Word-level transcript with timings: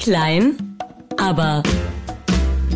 Klein, 0.00 0.78
aber 1.18 1.62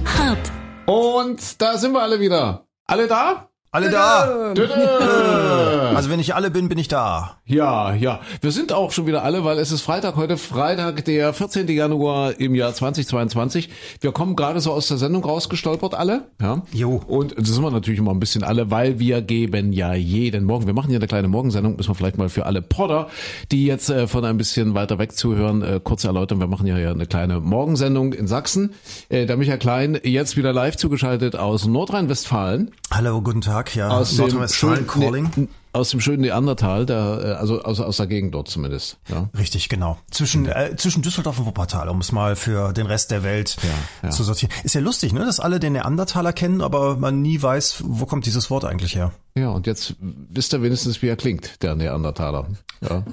hart. 0.04 0.52
Und 0.84 1.62
da 1.62 1.78
sind 1.78 1.92
wir 1.92 2.02
alle 2.02 2.20
wieder. 2.20 2.66
Alle 2.86 3.06
da? 3.06 3.48
Alle 3.70 3.90
da. 3.90 4.52
Dödö. 4.52 5.73
Also 5.96 6.10
wenn 6.10 6.20
ich 6.20 6.34
alle 6.34 6.50
bin, 6.50 6.68
bin 6.68 6.78
ich 6.78 6.88
da. 6.88 7.38
Ja, 7.46 7.94
ja. 7.94 8.20
Wir 8.40 8.50
sind 8.52 8.72
auch 8.72 8.92
schon 8.92 9.06
wieder 9.06 9.22
alle, 9.22 9.44
weil 9.44 9.58
es 9.58 9.70
ist 9.72 9.82
Freitag, 9.82 10.16
heute 10.16 10.36
Freitag, 10.36 11.04
der 11.04 11.32
14. 11.32 11.68
Januar 11.68 12.38
im 12.40 12.54
Jahr 12.54 12.72
2022. 12.74 13.68
Wir 14.00 14.12
kommen 14.12 14.36
gerade 14.36 14.60
so 14.60 14.72
aus 14.72 14.88
der 14.88 14.96
Sendung 14.96 15.24
rausgestolpert 15.24 15.94
alle. 15.94 16.28
Ja. 16.40 16.62
Jo. 16.72 17.00
Und 17.06 17.36
das 17.38 17.48
sind 17.48 17.62
wir 17.62 17.70
natürlich 17.70 18.00
immer 18.00 18.12
ein 18.12 18.20
bisschen 18.20 18.44
alle, 18.44 18.70
weil 18.70 18.98
wir 18.98 19.22
geben 19.22 19.72
ja 19.72 19.94
jeden 19.94 20.44
Morgen. 20.44 20.66
Wir 20.66 20.74
machen 20.74 20.90
ja 20.90 20.98
eine 20.98 21.06
kleine 21.06 21.28
Morgensendung, 21.28 21.76
müssen 21.76 21.88
wir 21.90 21.94
vielleicht 21.94 22.18
mal 22.18 22.28
für 22.28 22.46
alle 22.46 22.62
Podder, 22.62 23.08
die 23.52 23.66
jetzt 23.66 23.90
äh, 23.90 24.06
von 24.06 24.24
ein 24.24 24.36
bisschen 24.36 24.74
weiter 24.74 24.98
weg 24.98 25.12
zuhören, 25.12 25.62
äh, 25.62 25.80
kurz 25.82 26.04
erläutern. 26.04 26.40
Wir 26.40 26.46
machen 26.46 26.66
ja, 26.66 26.78
ja 26.78 26.90
eine 26.90 27.06
kleine 27.06 27.40
Morgensendung 27.40 28.12
in 28.12 28.26
Sachsen. 28.26 28.72
Äh, 29.08 29.26
der 29.26 29.36
Michael 29.36 29.58
Klein 29.58 29.98
jetzt 30.02 30.36
wieder 30.36 30.52
live 30.52 30.76
zugeschaltet 30.76 31.36
aus 31.36 31.66
Nordrhein-Westfalen. 31.66 32.70
Hallo, 32.90 33.20
guten 33.22 33.40
Tag. 33.40 33.74
Ja, 33.74 33.88
Aus 33.88 34.16
Nordrhein-Westfalen 34.18 34.86
Calling. 34.86 35.30
nee, 35.36 35.48
aus 35.74 35.90
dem 35.90 36.00
schönen 36.00 36.22
Neandertal, 36.22 36.86
der, 36.86 37.20
äh, 37.22 37.30
also 37.32 37.62
aus, 37.62 37.80
aus 37.80 37.96
der 37.98 38.06
Gegend 38.06 38.34
dort 38.34 38.48
zumindest. 38.48 38.98
Ja. 39.08 39.28
Richtig, 39.36 39.68
genau. 39.68 39.98
Zwischen, 40.10 40.46
äh, 40.46 40.76
zwischen 40.76 41.02
Düsseldorf 41.02 41.38
und 41.38 41.46
Wuppertal, 41.46 41.88
um 41.88 41.98
es 42.00 42.12
mal 42.12 42.36
für 42.36 42.72
den 42.72 42.86
Rest 42.86 43.10
der 43.10 43.22
Welt 43.22 43.56
Ja, 43.62 43.68
ja. 44.08 44.10
zu 44.10 44.22
sortieren. 44.24 44.52
Ist 44.62 44.74
ja 44.74 44.80
lustig, 44.80 45.12
ne, 45.12 45.20
dass 45.24 45.40
alle 45.40 45.60
den 45.60 45.74
Neandertaler 45.74 46.32
kennen, 46.32 46.60
aber 46.60 46.96
man 46.96 47.20
nie 47.22 47.40
weiß, 47.42 47.82
wo 47.86 48.06
kommt 48.06 48.26
dieses 48.26 48.50
Wort 48.50 48.64
eigentlich 48.64 48.94
her. 48.94 49.12
ja, 49.36 49.50
und 49.50 49.66
jetzt 49.66 49.94
wisst 50.00 50.52
ihr 50.54 50.62
wenigstens, 50.62 51.02
wie 51.02 51.08
er 51.08 51.16
klingt, 51.16 51.62
der 51.62 51.74
Neandertaler. 51.74 52.46
Ja. 52.80 53.02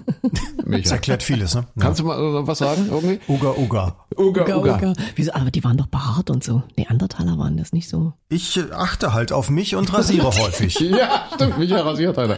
Das 0.71 0.91
erklärt 0.91 1.21
vieles, 1.21 1.53
ne? 1.53 1.65
Ja. 1.75 1.81
Kannst 1.83 1.99
du 1.99 2.05
mal 2.05 2.17
äh, 2.17 2.47
was 2.47 2.59
sagen 2.59 2.87
irgendwie? 2.89 3.19
Uga, 3.27 3.49
Uga. 3.57 3.95
Uga, 4.17 4.43
Uga, 4.43 4.75
Uga. 4.77 4.93
Wieso? 5.17 5.33
Aber 5.33 5.51
die 5.51 5.61
waren 5.65 5.75
doch 5.75 5.87
behaart 5.87 6.29
und 6.29 6.45
so. 6.45 6.63
Neandertaler 6.77 7.37
waren 7.37 7.57
das 7.57 7.73
nicht 7.73 7.89
so. 7.89 8.13
Ich 8.29 8.57
achte 8.71 9.11
halt 9.13 9.33
auf 9.33 9.49
mich 9.49 9.75
und 9.75 9.91
rasiere 9.93 10.27
häufig. 10.39 10.79
Ja, 10.79 11.25
stimmt, 11.35 11.57
Micha 11.57 11.81
rasiert 11.81 12.17
einer. 12.17 12.37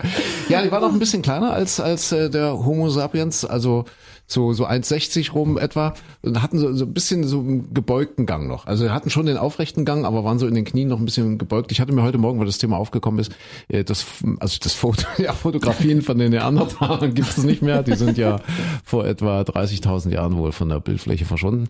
Ja, 0.50 0.62
die 0.62 0.72
war 0.72 0.82
noch 0.82 0.92
ein 0.92 1.00
bisschen 1.00 1.22
kleiner 1.22 1.54
als, 1.54 1.80
als 1.80 2.12
äh, 2.12 2.30
der 2.30 2.66
Homo 2.66 2.90
sapiens, 2.90 3.46
also 3.46 3.86
so, 4.28 4.54
so 4.54 4.66
1,60 4.66 5.32
rum 5.32 5.58
etwa 5.58 5.94
und 6.22 6.42
hatten 6.42 6.58
so, 6.58 6.74
so 6.74 6.86
ein 6.86 6.94
bisschen 6.94 7.24
so 7.24 7.40
einen 7.40 7.74
gebeugten 7.74 8.26
Gang 8.26 8.48
noch. 8.48 8.66
Also 8.66 8.90
hatten 8.92 9.10
schon 9.10 9.26
den 9.26 9.38
aufrechten 9.38 9.86
Gang, 9.86 10.06
aber 10.06 10.24
waren 10.24 10.40
so 10.40 10.48
in 10.48 10.56
den 10.56 10.66
Knien 10.66 10.90
noch 10.90 11.00
ein 11.00 11.06
bisschen 11.06 11.38
gebeugt. 11.38 11.72
Ich 11.72 11.80
hatte 11.82 11.94
mir 11.94 12.04
heute 12.04 12.18
Morgen, 12.18 12.40
weil 12.40 12.46
das 12.46 12.58
Thema 12.58 12.78
aufgekommen 12.78 13.20
ist, 13.20 13.32
äh, 13.68 13.84
das, 13.84 14.06
also 14.40 14.58
das 14.62 14.74
Foto, 14.74 15.06
ja, 15.22 15.34
Fotografien 15.34 16.02
von 16.02 16.18
den 16.18 16.32
Neandertalern 16.32 17.14
gibt 17.16 17.30
es 17.30 17.38
nicht 17.38 17.62
mehr. 17.62 17.84
Die 17.84 17.96
sind 17.96 18.18
ja 18.18 18.40
vor 18.84 19.06
etwa 19.06 19.42
30.000 19.42 20.12
Jahren 20.12 20.38
wohl 20.38 20.52
von 20.52 20.70
der 20.70 20.80
Bildfläche 20.80 21.26
verschwunden. 21.26 21.70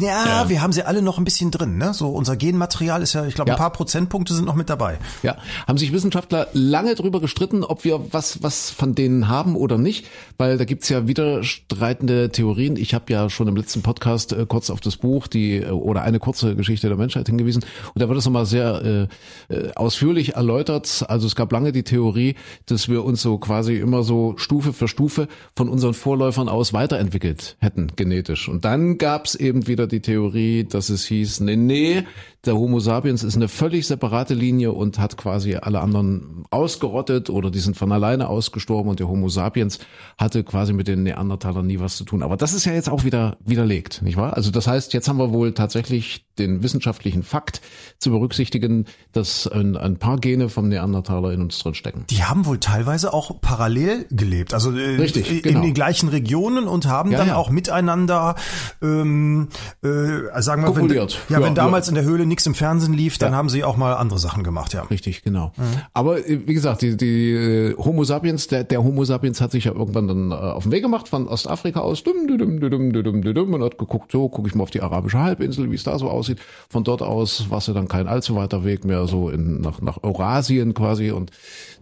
Ja, 0.00 0.48
wir 0.48 0.62
haben 0.62 0.72
sie 0.72 0.82
alle 0.82 1.02
noch 1.02 1.18
ein 1.18 1.24
bisschen 1.24 1.50
drin, 1.50 1.78
ne? 1.78 1.94
So 1.94 2.08
unser 2.08 2.36
Genmaterial 2.36 3.02
ist 3.02 3.12
ja, 3.12 3.26
ich 3.26 3.34
glaube, 3.34 3.50
Ja. 3.50 3.54
ein 3.56 3.58
paar 3.58 3.72
Prozentpunkte 3.72 4.34
sind 4.34 4.44
noch 4.44 4.54
mit 4.54 4.70
dabei. 4.70 4.98
Ja, 5.22 5.36
haben 5.66 5.78
sich 5.78 5.92
Wissenschaftler 5.92 6.48
lange 6.52 6.94
drüber 6.94 7.20
gestritten, 7.20 7.64
ob 7.64 7.84
wir 7.84 8.12
was, 8.12 8.42
was 8.42 8.70
von 8.70 8.94
denen 8.94 9.28
haben 9.28 9.56
oder 9.56 9.78
nicht, 9.78 10.06
weil 10.38 10.58
da 10.58 10.64
gibt's 10.64 10.88
ja 10.88 11.06
widerstreitende 11.06 12.30
Theorien. 12.30 12.76
Ich 12.76 12.94
habe 12.94 13.12
ja 13.12 13.30
schon 13.30 13.48
im 13.48 13.56
letzten 13.56 13.82
Podcast 13.82 14.32
äh, 14.32 14.46
kurz 14.48 14.70
auf 14.70 14.80
das 14.80 14.96
Buch 14.96 15.26
die 15.26 15.56
äh, 15.58 15.70
oder 15.70 16.02
eine 16.02 16.18
kurze 16.18 16.56
Geschichte 16.56 16.88
der 16.88 16.96
Menschheit 16.96 17.26
hingewiesen 17.26 17.64
und 17.94 18.00
da 18.02 18.08
wird 18.08 18.18
es 18.18 18.24
nochmal 18.24 18.46
sehr 18.46 19.08
äh, 19.50 19.54
äh, 19.54 19.72
ausführlich 19.74 20.34
erläutert. 20.34 21.04
Also 21.08 21.26
es 21.26 21.34
gab 21.36 21.52
lange 21.52 21.72
die 21.72 21.82
Theorie, 21.82 22.34
dass 22.66 22.88
wir 22.88 23.04
uns 23.04 23.22
so 23.22 23.38
quasi 23.38 23.76
immer 23.76 24.02
so 24.02 24.34
Stufe 24.36 24.72
für 24.72 24.88
Stufe 24.88 25.28
von 25.56 25.68
unseren 25.68 25.94
Vorläufern 25.94 26.48
aus 26.48 26.72
weiterentwickelt 26.72 27.56
hätten, 27.60 27.88
genetisch. 27.96 28.48
Und 28.48 28.64
dann 28.64 28.98
gab's 28.98 29.34
eben 29.34 29.66
wieder 29.66 29.83
die 29.86 30.00
Theorie, 30.00 30.64
dass 30.64 30.88
es 30.88 31.06
hieß, 31.06 31.40
nee, 31.40 31.56
nee, 31.56 32.04
der 32.44 32.56
Homo 32.56 32.80
sapiens 32.80 33.22
ist 33.22 33.36
eine 33.36 33.48
völlig 33.48 33.86
separate 33.86 34.34
Linie 34.34 34.72
und 34.72 34.98
hat 34.98 35.16
quasi 35.16 35.56
alle 35.56 35.80
anderen 35.80 36.44
ausgerottet 36.50 37.30
oder 37.30 37.50
die 37.50 37.58
sind 37.58 37.76
von 37.76 37.90
alleine 37.90 38.28
ausgestorben 38.28 38.90
und 38.90 39.00
der 39.00 39.08
Homo 39.08 39.28
sapiens 39.28 39.78
hatte 40.18 40.44
quasi 40.44 40.72
mit 40.72 40.88
den 40.88 41.04
Neandertalern 41.04 41.66
nie 41.66 41.80
was 41.80 41.96
zu 41.96 42.04
tun. 42.04 42.22
Aber 42.22 42.36
das 42.36 42.52
ist 42.52 42.64
ja 42.64 42.72
jetzt 42.72 42.90
auch 42.90 43.04
wieder 43.04 43.38
widerlegt, 43.44 44.02
nicht 44.02 44.16
wahr? 44.16 44.36
Also 44.36 44.50
das 44.50 44.66
heißt, 44.66 44.92
jetzt 44.92 45.08
haben 45.08 45.18
wir 45.18 45.32
wohl 45.32 45.54
tatsächlich 45.54 46.26
den 46.38 46.62
wissenschaftlichen 46.62 47.22
Fakt 47.22 47.60
zu 47.98 48.10
berücksichtigen, 48.10 48.86
dass 49.12 49.46
ein, 49.46 49.76
ein 49.76 49.98
paar 49.98 50.18
Gene 50.18 50.48
vom 50.48 50.68
Neandertaler 50.68 51.32
in 51.32 51.40
uns 51.42 51.58
drin 51.58 51.74
stecken. 51.74 52.04
Die 52.10 52.24
haben 52.24 52.46
wohl 52.46 52.58
teilweise 52.58 53.12
auch 53.12 53.40
parallel 53.40 54.06
gelebt, 54.10 54.54
also 54.54 54.70
äh, 54.72 54.96
Richtig, 54.96 55.30
in 55.30 55.42
genau. 55.42 55.62
den 55.62 55.74
gleichen 55.74 56.08
Regionen 56.08 56.66
und 56.66 56.86
haben 56.86 57.12
Ja, 57.12 57.18
dann 57.18 57.28
ja. 57.28 57.36
auch 57.36 57.50
miteinander, 57.50 58.34
ähm, 58.82 59.48
äh, 59.82 60.42
sagen 60.42 60.62
wir, 60.64 60.74
wenn, 60.76 60.88
ja, 60.88 61.06
Ja, 61.28 61.42
wenn 61.42 61.54
damals 61.54 61.88
in 61.88 61.94
der 61.94 62.04
Höhle 62.04 62.26
nichts 62.26 62.46
im 62.46 62.54
Fernsehen 62.54 62.94
lief, 62.94 63.18
dann 63.18 63.34
haben 63.34 63.48
sie 63.48 63.64
auch 63.64 63.76
mal 63.76 63.94
andere 63.94 64.18
Sachen 64.18 64.42
gemacht, 64.42 64.74
ja. 64.74 64.82
Richtig, 64.82 65.22
genau. 65.22 65.52
Aber 65.92 66.18
äh, 66.18 66.40
wie 66.46 66.54
gesagt, 66.54 66.82
die, 66.82 66.96
die 66.96 67.32
äh, 67.32 67.76
Homo 67.76 68.04
sapiens, 68.04 68.48
der, 68.48 68.64
der 68.64 68.82
Homo 68.82 69.04
sapiens 69.04 69.40
hat 69.40 69.52
sich 69.52 69.64
ja 69.64 69.72
irgendwann 69.72 70.08
dann 70.08 70.32
auf 70.32 70.64
den 70.64 70.72
Weg 70.72 70.82
gemacht 70.82 71.08
von 71.08 71.28
Ostafrika 71.28 71.80
aus 71.80 72.02
dum, 72.02 72.26
dum, 72.26 72.38
dum, 72.38 72.60
dum, 72.60 72.92
dum, 72.92 73.22
dum, 73.22 73.34
dum, 73.34 73.54
und 73.54 73.62
hat 73.62 73.78
geguckt, 73.78 74.12
so 74.12 74.28
gucke 74.28 74.48
ich 74.48 74.54
mal 74.54 74.62
auf 74.64 74.70
die 74.70 74.82
arabische 74.82 75.18
Halbinsel, 75.18 75.70
wie 75.70 75.76
es 75.76 75.84
da 75.84 75.98
so 75.98 76.08
aussieht. 76.08 76.23
Von 76.68 76.84
dort 76.84 77.02
aus 77.02 77.50
war 77.50 77.58
es 77.58 77.66
ja 77.66 77.74
dann 77.74 77.88
kein 77.88 78.08
allzu 78.08 78.36
weiter 78.36 78.64
Weg 78.64 78.84
mehr, 78.84 79.06
so 79.06 79.28
in, 79.30 79.60
nach, 79.60 79.80
nach 79.80 80.02
Eurasien 80.02 80.74
quasi. 80.74 81.10
Und 81.10 81.30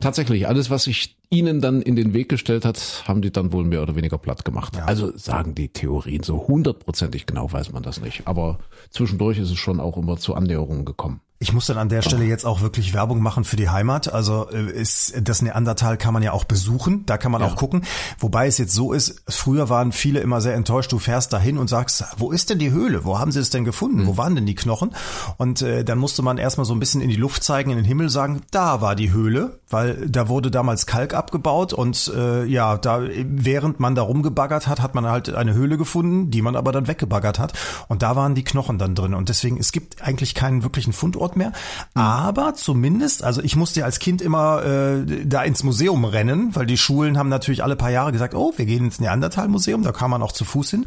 tatsächlich, 0.01 0.49
alles, 0.49 0.71
was 0.71 0.85
sich 0.85 1.17
ihnen 1.31 1.61
dann 1.61 1.81
in 1.81 1.97
den 1.97 2.13
Weg 2.13 2.29
gestellt 2.29 2.65
hat, 2.65 3.05
haben 3.07 3.23
die 3.23 3.33
dann 3.33 3.53
wohl 3.53 3.65
mehr 3.65 3.83
oder 3.83 3.97
weniger 3.97 4.19
platt 4.19 4.45
gemacht. 4.45 4.77
Also 4.85 5.17
sagen 5.17 5.55
die 5.55 5.69
Theorien, 5.69 6.23
so 6.23 6.47
hundertprozentig 6.47 7.27
genau 7.27 7.51
weiß 7.51 7.73
man 7.73 7.83
das 7.83 8.01
nicht. 8.01 8.27
Aber 8.27 8.59
zwischendurch 8.91 9.39
ist 9.39 9.51
es 9.51 9.59
schon 9.59 9.81
auch 9.81 9.97
immer 9.97 10.19
zu 10.19 10.35
Annäherungen 10.35 10.85
gekommen. 10.85 11.21
Ich 11.43 11.53
muss 11.53 11.67
dann 11.67 11.77
an 11.77 11.89
der 11.89 12.03
Stelle 12.03 12.25
jetzt 12.25 12.47
auch 12.47 12.61
wirklich 12.61 12.95
Werbung 12.95 13.21
machen 13.21 13.43
für 13.43 13.57
die 13.57 13.69
Heimat. 13.69 14.13
Also 14.13 14.49
äh, 14.51 14.71
ist 14.71 15.15
das 15.21 15.43
Neandertal 15.43 15.97
kann 15.97 16.15
man 16.15 16.23
ja 16.23 16.33
auch 16.33 16.45
besuchen, 16.45 17.05
da 17.05 17.19
kann 17.19 17.33
man 17.33 17.43
auch 17.43 17.57
gucken. 17.57 17.83
Wobei 18.21 18.47
es 18.47 18.59
jetzt 18.59 18.73
so 18.73 18.93
ist, 18.93 19.25
früher 19.29 19.69
waren 19.69 19.91
viele 19.91 20.21
immer 20.21 20.41
sehr 20.41 20.55
enttäuscht. 20.55 20.93
Du 20.93 21.01
fährst 21.01 21.33
dahin 21.33 21.59
und 21.59 21.67
sagst, 21.69 22.05
wo 22.17 22.31
ist 22.31 22.51
denn 22.51 22.61
die 22.61 22.71
Höhle? 22.71 23.05
Wo 23.05 23.19
haben 23.19 23.33
sie 23.33 23.41
es 23.41 23.51
denn 23.51 23.65
gefunden? 23.65 24.07
Wo 24.07 24.17
waren 24.17 24.37
denn 24.37 24.47
die 24.47 24.55
Knochen? 24.55 24.95
Und 25.37 25.63
äh, 25.63 25.85
dann 25.85 25.99
musste 25.99 26.23
man 26.23 26.39
erstmal 26.39 26.65
so 26.65 26.75
ein 26.75 26.79
bisschen 26.79 27.01
in 27.01 27.09
die 27.09 27.17
Luft 27.17 27.43
zeigen, 27.43 27.71
in 27.71 27.77
den 27.77 27.85
Himmel 27.85 28.09
sagen, 28.09 28.43
da 28.53 28.81
war 28.81 28.95
die 28.95 29.13
Höhle, 29.13 29.59
weil 29.69 30.09
da 30.09 30.29
wurde 30.29 30.53
damals 30.53 30.87
Kalk 30.87 31.13
abgebaut 31.13 31.73
und 31.73 32.13
äh, 32.17 32.45
ja, 32.45 32.79
da 32.79 33.01
während 33.03 33.81
man 33.81 33.97
da 33.97 34.03
rumgebaggert 34.03 34.69
hat, 34.69 34.81
hat 34.81 34.95
man 34.95 35.07
halt 35.07 35.35
eine 35.35 35.55
Höhle 35.55 35.77
gefunden, 35.77 36.31
die 36.31 36.43
man 36.43 36.55
aber 36.55 36.71
dann 36.71 36.87
weggebaggert 36.87 37.41
hat 37.41 37.55
und 37.89 38.03
da 38.03 38.15
waren 38.15 38.37
die 38.37 38.45
Knochen 38.45 38.79
dann 38.79 38.95
drin 38.95 39.15
und 39.15 39.29
deswegen 39.29 39.59
es 39.59 39.73
gibt 39.73 40.03
eigentlich 40.03 40.35
keinen 40.35 40.63
wirklichen 40.63 40.93
Fundort 40.93 41.32
mehr, 41.37 41.53
aber 41.95 42.55
zumindest, 42.55 43.25
also 43.25 43.43
ich 43.43 43.57
musste 43.57 43.85
als 43.85 43.99
Kind 43.99 44.23
immer 44.23 44.65
äh, 44.65 45.27
da 45.27 45.43
ins 45.43 45.63
Museum 45.63 46.05
rennen, 46.05 46.55
weil 46.55 46.67
die 46.67 46.79
Schulen 46.79 47.19
haben 47.19 47.29
natürlich 47.29 47.63
alle 47.63 47.77
paar 47.77 47.91
Jahre 47.91 48.13
gesagt, 48.13 48.35
oh, 48.35 48.53
wir 48.57 48.67
gehen 48.67 48.85
ins 48.85 49.01
Neandertal 49.01 49.49
Museum, 49.49 49.83
da 49.83 49.93
kam 49.93 50.11
man 50.11 50.23
auch 50.23 50.33
zu 50.33 50.45
Fuß 50.45 50.71
hin. 50.71 50.87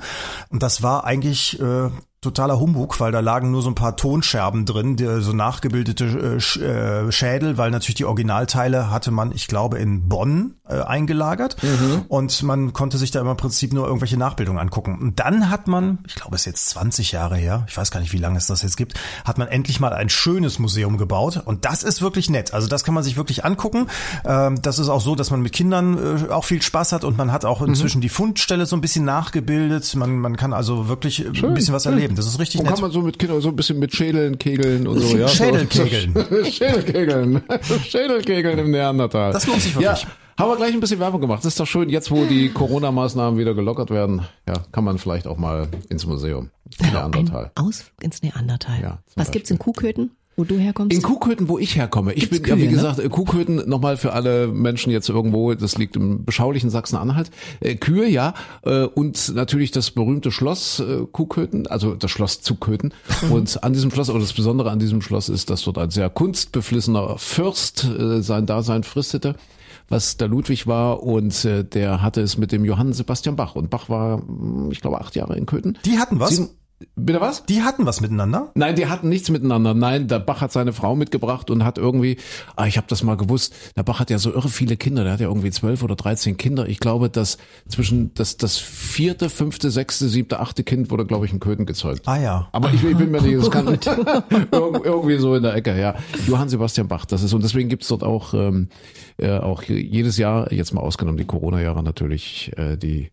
Und 0.50 0.64
das 0.64 0.82
war 0.82 1.04
eigentlich 1.04 1.60
äh, 1.60 1.90
totaler 2.26 2.60
Humbug, 2.60 3.00
weil 3.00 3.12
da 3.12 3.20
lagen 3.22 3.52
nur 3.52 3.62
so 3.62 3.70
ein 3.70 3.76
paar 3.76 3.96
Tonscherben 3.96 4.66
drin, 4.66 4.96
die, 4.98 5.22
so 5.22 5.32
nachgebildete 5.34 6.06
äh, 6.06 6.38
Sch- 6.40 6.62
äh, 6.62 7.12
Schädel, 7.12 7.58
weil 7.58 7.72
natürlich 7.72 7.96
die 7.96 8.06
Originalteile 8.06 8.90
hatte 8.92 9.12
man, 9.12 9.32
ich 9.32 9.48
glaube, 9.48 9.78
in 9.78 10.10
Bonn 10.10 10.56
äh, 10.68 10.82
eingelagert 10.82 11.58
und 12.10 12.44
man 12.44 12.74
konnte 12.74 12.98
sich 12.98 13.12
da 13.12 13.22
im 13.22 13.38
Prinzip 13.38 13.72
nur 13.74 13.86
irgendwelche 13.86 14.18
Nachbildungen 14.18 14.60
angucken. 14.60 14.98
Und 15.00 15.20
dann 15.20 15.50
hat 15.50 15.68
man, 15.68 16.00
ich 16.08 16.16
glaube, 16.16 16.36
es 16.36 16.42
ist 16.42 16.46
jetzt 16.46 16.70
20 16.70 17.12
Jahre 17.12 17.38
her, 17.38 17.66
ich 17.68 17.78
weiß 17.78 17.92
gar 17.92 18.00
nicht, 18.00 18.14
wie 18.14 18.18
lange 18.18 18.38
es 18.38 18.48
das 18.48 18.62
jetzt 18.64 18.76
gibt, 18.78 18.96
hat 19.24 19.38
man 19.38 19.48
endlich 19.48 19.80
mal 19.80 19.94
ein 19.94 20.10
schönes 20.10 20.60
Museum 20.60 20.98
gebaut 20.98 21.42
und 21.46 21.66
das 21.66 21.84
ist 21.84 22.02
wirklich 22.02 22.30
nett. 22.30 22.54
Also 22.54 22.68
das 22.68 22.84
kann 22.84 22.94
man 22.94 23.04
sich 23.04 23.16
wirklich 23.18 23.46
angucken. 23.46 23.88
Ähm, 24.26 24.62
das 24.62 24.80
ist 24.80 24.90
auch 24.90 25.02
so, 25.02 25.16
dass 25.16 25.30
man 25.32 25.42
mit 25.42 25.54
Kindern 25.54 26.26
äh, 26.28 26.32
auch 26.32 26.46
viel 26.46 26.62
Spaß 26.62 26.92
hat 26.92 27.04
und 27.04 27.18
man 27.18 27.32
hat 27.32 27.46
auch 27.46 27.62
inzwischen 27.62 28.02
die 28.02 28.10
Fundstelle 28.10 28.66
so 28.66 28.76
ein 28.76 28.82
bisschen 28.82 29.06
nachgebildet. 29.06 29.96
Man, 29.96 30.18
man 30.20 30.36
kann 30.38 30.54
also 30.54 30.88
wirklich 30.88 31.26
äh, 31.26 31.28
ein 31.48 31.54
bisschen 31.54 31.74
was 31.74 31.84
schön. 31.84 32.15
Das 32.16 32.26
ist 32.26 32.40
richtig 32.40 32.60
Und 32.60 32.66
nett. 32.66 32.74
kann 32.76 32.82
man 32.82 32.92
so 32.92 33.02
mit 33.02 33.20
Kindern 33.20 33.42
so 33.42 33.50
ein 33.50 33.56
bisschen 33.56 33.80
mit 33.80 33.94
Schädeln 33.96 34.38
kegeln 34.38 34.88
und 34.88 35.00
so, 35.00 35.18
ja. 35.18 35.28
Schädelkegeln. 35.28 36.14
Schädelkegeln. 36.52 37.42
Schädelkegeln 37.84 38.60
im 38.60 38.72
Neandertal. 38.72 39.34
Das 39.34 39.46
lohnt 39.48 39.62
sich 39.62 39.76
wirklich. 39.76 40.02
Ja, 40.04 40.08
haben 40.38 40.50
wir 40.52 40.58
gleich 40.58 40.74
ein 40.74 40.80
bisschen 40.80 41.00
Werbung 41.00 41.22
gemacht. 41.22 41.40
Das 41.40 41.46
ist 41.54 41.60
doch 41.60 41.68
schön, 41.68 41.90
jetzt 41.90 42.12
wo 42.12 42.26
die 42.26 42.50
Corona-Maßnahmen 42.50 43.40
wieder 43.40 43.54
gelockert 43.54 43.90
werden, 43.90 44.24
ja, 44.48 44.54
kann 44.72 44.84
man 44.84 44.98
vielleicht 44.98 45.28
auch 45.28 45.38
mal 45.38 45.68
ins 45.90 46.06
Museum. 46.06 46.50
Neandertal. 46.82 47.52
Ein 47.56 47.64
Ausflug 47.66 48.04
ins 48.04 48.22
Neandertal. 48.22 48.82
Ja, 48.82 49.00
Was 49.16 49.32
gibt's 49.32 49.50
in 49.52 49.60
Kuhköthen, 49.60 50.12
wo 50.36 50.44
du 50.44 50.58
herkommst? 50.58 50.96
In 50.96 51.02
Kuhköthen, 51.02 51.48
wo 51.48 51.58
ich 51.58 51.76
herkomme. 51.76 52.14
Ich 52.14 52.30
Gibt's 52.30 52.42
bin, 52.42 52.50
ja, 52.50 52.58
wie 52.58 52.62
Kühe, 52.62 52.70
ne? 52.70 52.76
gesagt, 52.76 53.00
äh, 53.00 53.10
Kuhköthen 53.10 53.68
nochmal 53.68 53.98
für 53.98 54.14
alle 54.14 54.48
Menschen 54.48 54.92
jetzt 54.92 55.10
irgendwo, 55.10 55.54
das 55.54 55.78
liegt 55.78 55.96
im 55.96 56.26
beschaulichen 56.26 56.70
Sachsen-Anhalt. 56.70 57.32
Äh, 57.62 57.76
Kühe, 57.76 58.08
ja, 58.08 58.34
äh, 58.64 58.84
und 58.84 59.34
natürlich 59.34 59.72
das 59.72 59.92
berühmte 59.92 60.32
Schloss 60.32 60.80
äh, 60.80 61.06
Kuhköthen, 61.12 61.68
also 61.68 61.96
das 61.96 62.12
Schloss 62.12 62.42
zu 62.42 62.56
Köthen. 62.56 62.94
Und 63.30 63.64
an 63.64 63.74
diesem 63.74 63.92
Schloss, 63.92 64.10
oder 64.10 64.20
das 64.20 64.34
Besondere 64.34 64.72
an 64.72 64.80
diesem 64.80 65.02
Schloss 65.02 65.30
ist, 65.30 65.50
dass 65.50 65.64
dort 65.64 65.78
ein 65.78 65.92
sehr 65.92 66.10
kunstbeflissener 66.10 67.18
Fürst 67.18 67.88
sein 68.20 68.46
Dasein 68.46 68.84
fristete 68.84 69.36
was 69.88 70.18
der 70.18 70.28
Ludwig 70.28 70.68
war 70.68 71.04
und 71.04 71.46
äh, 71.46 71.64
der 71.64 72.02
hatte 72.02 72.22
es 72.22 72.38
mit 72.38 72.52
dem 72.52 72.66
Johann 72.66 72.94
Sebastian 72.94 73.36
Bach 73.36 73.56
und 73.56 73.70
Bach 73.70 73.90
war, 73.90 74.18
mh, 74.18 74.72
ich 74.72 74.82
glaube, 74.82 75.00
acht 75.00 75.16
Jahre 75.16 75.38
in 75.38 75.46
Köthen. 75.46 75.78
Die 75.86 76.00
hatten 76.00 76.20
was? 76.20 76.32
Sieben, 76.32 76.50
Bitte 76.96 77.20
was? 77.22 77.46
Die 77.46 77.62
hatten 77.62 77.86
was 77.86 78.02
miteinander? 78.02 78.52
Nein, 78.56 78.76
die 78.76 78.88
hatten 78.88 79.10
nichts 79.10 79.30
miteinander. 79.30 79.74
Nein, 79.74 80.08
der 80.08 80.20
Bach 80.20 80.42
hat 80.42 80.52
seine 80.52 80.74
Frau 80.74 80.96
mitgebracht 80.96 81.50
und 81.50 81.64
hat 81.64 81.78
irgendwie, 81.78 82.18
ah, 82.56 82.66
ich 82.68 82.78
habe 82.78 82.88
das 82.88 83.04
mal 83.04 83.16
gewusst, 83.18 83.54
der 83.76 83.84
Bach 83.84 84.00
hat 84.00 84.10
ja 84.10 84.18
so 84.18 84.32
irre 84.34 84.50
viele 84.50 84.78
Kinder, 84.78 85.04
der 85.04 85.14
hat 85.14 85.20
ja 85.20 85.28
irgendwie 85.28 85.52
zwölf 85.52 85.84
oder 85.84 85.96
dreizehn 85.96 86.38
Kinder. 86.38 86.68
Ich 86.68 86.80
glaube, 86.80 87.10
dass 87.10 87.38
zwischen 87.68 88.14
das, 88.14 88.38
das 88.38 88.58
vierte, 88.58 89.30
fünfte, 89.30 89.72
sechste, 89.72 90.08
siebte, 90.08 90.40
achte 90.40 90.64
Kind 90.64 90.90
wurde, 90.92 91.06
glaube 91.06 91.26
ich, 91.26 91.34
in 91.34 91.40
Köthen 91.40 91.66
gezeugt. 91.66 92.08
Ah 92.08 92.18
ja. 92.20 92.48
Aber 92.52 92.72
ich, 92.74 92.84
ich 92.84 92.96
bin 92.98 93.12
mir 93.12 93.22
nicht, 93.22 93.38
das 93.38 93.52
kann 93.52 93.68
Ir- 93.68 94.86
irgendwie 94.86 95.18
so 95.18 95.36
in 95.36 95.44
der 95.44 95.54
Ecke, 95.56 95.80
ja. 95.80 95.96
Johann 96.28 96.50
Sebastian 96.50 96.88
Bach, 96.88 97.06
das 97.06 97.24
ist, 97.24 97.34
und 97.34 97.44
deswegen 97.44 97.70
gibt's 97.70 97.88
dort 97.88 98.04
auch, 98.04 98.34
ähm, 98.34 98.70
äh, 99.18 99.38
auch 99.38 99.64
jedes 99.64 100.18
Jahr, 100.18 100.52
jetzt 100.52 100.74
mal 100.74 100.82
ausgenommen 100.82 101.18
die 101.18 101.26
Corona-Jahre 101.26 101.84
natürlich, 101.84 102.52
äh, 102.58 102.78
die 102.78 103.12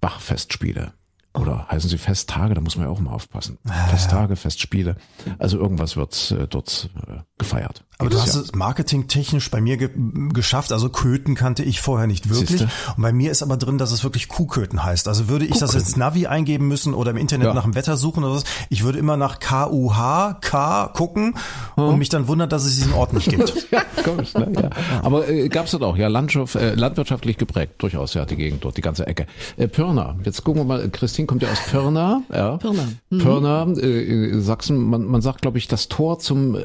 Bach-Festspiele. 0.00 0.92
Oder 1.36 1.66
heißen 1.70 1.88
sie 1.90 1.98
Festtage, 1.98 2.54
da 2.54 2.60
muss 2.60 2.76
man 2.76 2.86
ja 2.86 2.92
auch 2.92 2.98
mal 3.00 3.12
aufpassen. 3.12 3.58
Festtage, 3.90 4.36
Festspiele. 4.36 4.96
Also 5.38 5.58
irgendwas 5.58 5.96
wird 5.96 6.34
äh, 6.38 6.46
dort 6.48 6.88
äh, 7.06 7.18
gefeiert. 7.38 7.84
Aber 7.98 8.10
du 8.10 8.20
hast 8.20 8.34
Jahr. 8.34 8.44
es 8.44 8.54
marketingtechnisch 8.54 9.50
bei 9.50 9.60
mir 9.60 9.76
ge 9.78 9.90
geschafft. 10.32 10.72
Also 10.72 10.90
Köthen 10.90 11.34
kannte 11.34 11.62
ich 11.62 11.80
vorher 11.80 12.06
nicht 12.06 12.28
wirklich. 12.28 12.50
Siehste? 12.60 12.68
Und 12.96 13.02
bei 13.02 13.12
mir 13.12 13.30
ist 13.30 13.42
aber 13.42 13.56
drin, 13.56 13.78
dass 13.78 13.90
es 13.92 14.02
wirklich 14.04 14.28
Kuhköthen 14.28 14.84
heißt. 14.84 15.08
Also 15.08 15.28
würde 15.28 15.46
ich 15.46 15.58
das 15.58 15.74
ins 15.74 15.96
Navi 15.96 16.26
eingeben 16.26 16.68
müssen 16.68 16.92
oder 16.94 17.10
im 17.10 17.16
Internet 17.16 17.46
Ja. 17.48 17.54
nach 17.54 17.64
dem 17.64 17.74
Wetter 17.74 17.96
suchen 17.96 18.24
oder 18.24 18.34
was, 18.34 18.44
ich 18.68 18.82
würde 18.84 18.98
immer 18.98 19.16
nach 19.16 19.38
K-U-H-K 19.40 20.88
gucken 20.94 21.34
und 21.76 21.98
mich 21.98 22.08
dann 22.08 22.28
wundern, 22.28 22.48
dass 22.48 22.64
es 22.64 22.76
diesen 22.76 22.92
Ort 22.92 23.12
nicht 23.12 23.28
gibt. 23.30 23.66
Ja, 23.76 23.82
komisch, 24.04 24.32
ne? 24.34 24.52
ja. 24.54 24.70
Aber 25.02 25.28
äh, 25.28 25.48
gab's 25.48 25.72
dort 25.72 25.82
auch, 25.82 25.96
ja, 25.96 26.06
Landschaft, 26.08 26.54
äh, 26.54 26.74
landwirtschaftlich 26.74 27.36
geprägt, 27.36 27.74
durchaus, 27.78 28.14
ja, 28.14 28.24
die 28.24 28.36
Gegend 28.36 28.64
dort, 28.64 28.76
die 28.76 28.80
ganze 28.80 29.06
Ecke. 29.08 29.26
Äh, 29.56 29.66
Pirna, 29.66 30.14
jetzt 30.22 30.44
gucken 30.44 30.60
wir 30.62 30.64
mal, 30.64 30.88
Christine 30.90 31.25
kommt 31.26 31.42
ja 31.42 31.50
aus 31.50 31.60
Pirna, 31.70 32.22
ja. 32.32 32.56
Pirna. 32.56 32.88
Mhm. 33.10 33.18
Pirna, 33.18 33.66
äh, 33.78 34.30
äh, 34.30 34.40
Sachsen, 34.40 34.82
man, 34.84 35.04
man 35.04 35.22
sagt, 35.22 35.42
glaube 35.42 35.58
ich, 35.58 35.68
das 35.68 35.88
Tor 35.88 36.18
zum, 36.18 36.56
äh, 36.56 36.64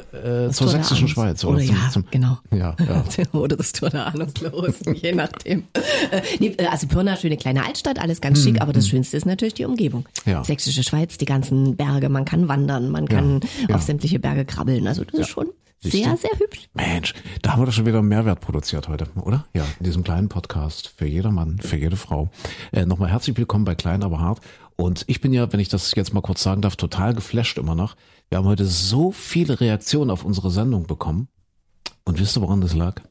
zur 0.50 0.52
Tor 0.52 0.68
sächsischen 0.68 1.08
Schweiz. 1.08 1.44
Oder 1.44 1.58
zum, 1.58 1.76
ja, 1.76 1.90
zum, 1.90 2.04
genau. 2.10 2.38
Ja, 2.50 2.76
ja. 2.78 3.04
Oder 3.32 3.56
das 3.56 3.72
Tor 3.72 3.90
der 3.90 4.06
Ahnungslosen, 4.06 4.94
je 5.00 5.12
nachdem. 5.14 5.64
Äh, 6.10 6.22
nee, 6.38 6.54
äh, 6.58 6.66
also 6.66 6.86
Pirna, 6.86 7.16
schöne 7.16 7.36
kleine 7.36 7.64
Altstadt, 7.64 7.98
alles 7.98 8.20
ganz 8.20 8.42
schick, 8.42 8.60
aber 8.60 8.72
das 8.72 8.88
Schönste 8.88 9.16
ist 9.16 9.26
natürlich 9.26 9.54
die 9.54 9.64
Umgebung. 9.64 10.04
Hm, 10.24 10.32
Ja. 10.32 10.44
Sächsische 10.44 10.82
Schweiz, 10.82 11.18
die 11.18 11.24
ganzen 11.24 11.76
Berge, 11.76 12.08
man 12.08 12.24
kann 12.24 12.48
wandern, 12.48 12.90
man 12.90 13.08
kann 13.08 13.40
ja. 13.68 13.76
auf 13.76 13.82
sämtliche 13.82 14.18
Berge 14.18 14.44
krabbeln. 14.44 14.86
Also 14.86 15.04
das 15.04 15.20
ist 15.20 15.28
schon 15.28 15.48
Siehst 15.82 15.96
sehr, 16.04 16.12
du? 16.12 16.16
sehr 16.16 16.38
hübsch. 16.38 16.68
Mensch, 16.74 17.12
da 17.42 17.52
haben 17.52 17.62
wir 17.62 17.66
doch 17.66 17.72
schon 17.72 17.86
wieder 17.86 17.98
einen 17.98 18.08
Mehrwert 18.08 18.40
produziert 18.40 18.86
heute, 18.88 19.08
oder? 19.16 19.46
Ja, 19.52 19.64
in 19.80 19.84
diesem 19.84 20.04
kleinen 20.04 20.28
Podcast 20.28 20.88
für 20.88 21.06
jeder 21.06 21.32
Mann, 21.32 21.58
für 21.58 21.76
jede 21.76 21.96
Frau. 21.96 22.30
Äh, 22.70 22.86
Nochmal 22.86 23.10
herzlich 23.10 23.36
willkommen 23.36 23.64
bei 23.64 23.74
Klein, 23.74 24.04
aber 24.04 24.20
hart. 24.20 24.40
Und 24.76 25.04
ich 25.08 25.20
bin 25.20 25.32
ja, 25.32 25.52
wenn 25.52 25.58
ich 25.58 25.68
das 25.68 25.92
jetzt 25.96 26.14
mal 26.14 26.20
kurz 26.20 26.42
sagen 26.42 26.62
darf, 26.62 26.76
total 26.76 27.14
geflasht 27.14 27.58
immer 27.58 27.74
noch. 27.74 27.96
Wir 28.28 28.38
haben 28.38 28.46
heute 28.46 28.64
so 28.64 29.10
viele 29.10 29.60
Reaktionen 29.60 30.10
auf 30.10 30.24
unsere 30.24 30.50
Sendung 30.52 30.86
bekommen. 30.86 31.26
Und 32.04 32.20
wisst 32.20 32.36
ihr, 32.36 32.42
woran 32.42 32.60
das 32.60 32.74
lag? 32.74 33.02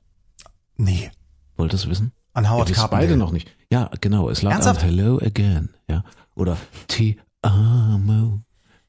Nee. 0.78 1.12
Wollt 1.58 1.74
ihr 1.74 1.76
es 1.76 1.90
wissen? 1.90 2.14
An 2.34 2.50
Howard 2.50 2.70
ja, 2.70 2.76
Carpendale. 2.76 3.08
beide 3.08 3.18
noch 3.18 3.32
nicht. 3.34 3.50
Ja, 3.70 3.90
genau. 4.00 4.30
Es 4.30 4.42
lag 4.42 4.54
Ernsthaft? 4.54 4.84
an 4.84 4.90
Hello 4.90 5.18
Again. 5.20 5.70
Ja. 5.90 6.06
Oder 6.36 6.58
Ti 6.88 7.20
amo. 7.42 8.42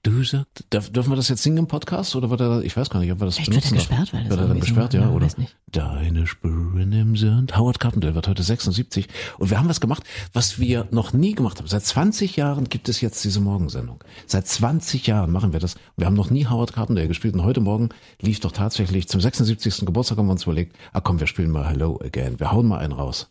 Du 0.04 0.24
sagst, 0.24 0.64
darf, 0.70 0.90
dürfen 0.90 1.10
wir 1.12 1.16
das 1.16 1.28
jetzt 1.28 1.44
singen 1.44 1.58
im 1.58 1.66
Podcast 1.68 2.16
oder 2.16 2.28
wird 2.28 2.40
er, 2.40 2.62
ich 2.64 2.76
weiß 2.76 2.90
gar 2.90 2.98
nicht, 2.98 3.12
ob 3.12 3.20
wir 3.20 3.26
das 3.26 3.36
Vielleicht 3.36 3.52
wird 3.54 3.64
er 3.64 3.70
benutzen 3.70 3.88
gesperrt, 3.88 4.12
weil 4.12 4.20
das 4.22 4.30
Wird 4.30 4.40
er 4.40 4.46
dann 4.48 4.56
irgendwie 4.56 4.68
so- 4.68 4.74
gesperrt, 4.74 4.94
ja, 4.94 5.10
oder? 5.10 5.28
Deine 5.70 6.26
Spuren 6.26 6.92
im 6.92 7.16
Sand. 7.16 7.56
Howard 7.56 7.78
Carpendale 7.78 8.16
wird 8.16 8.26
heute 8.26 8.42
76 8.42 9.06
und 9.38 9.50
wir 9.50 9.60
haben 9.60 9.68
was 9.68 9.80
gemacht, 9.80 10.02
was 10.32 10.58
wir 10.58 10.88
noch 10.90 11.12
nie 11.12 11.34
gemacht 11.36 11.58
haben. 11.58 11.68
Seit 11.68 11.84
20 11.84 12.34
Jahren 12.34 12.68
gibt 12.68 12.88
es 12.88 13.00
jetzt 13.00 13.22
diese 13.22 13.40
Morgensendung. 13.40 14.02
Seit 14.26 14.48
20 14.48 15.06
Jahren 15.06 15.30
machen 15.30 15.52
wir 15.52 15.60
das. 15.60 15.76
Wir 15.96 16.06
haben 16.06 16.14
noch 16.16 16.30
nie 16.30 16.46
Howard 16.46 16.72
Carpendale 16.72 17.06
gespielt 17.06 17.34
und 17.34 17.44
heute 17.44 17.60
Morgen 17.60 17.90
lief 18.20 18.40
doch 18.40 18.50
tatsächlich 18.52 19.06
zum 19.08 19.20
76. 19.20 19.86
Geburtstag 19.86 20.18
haben 20.18 20.26
wir 20.26 20.32
uns 20.32 20.42
überlegt, 20.42 20.76
ah 20.92 21.00
komm, 21.00 21.20
wir 21.20 21.28
spielen 21.28 21.52
mal 21.52 21.68
Hello 21.68 22.00
Again. 22.02 22.40
Wir 22.40 22.50
hauen 22.50 22.66
mal 22.66 22.78
einen 22.78 22.92
raus. 22.92 23.30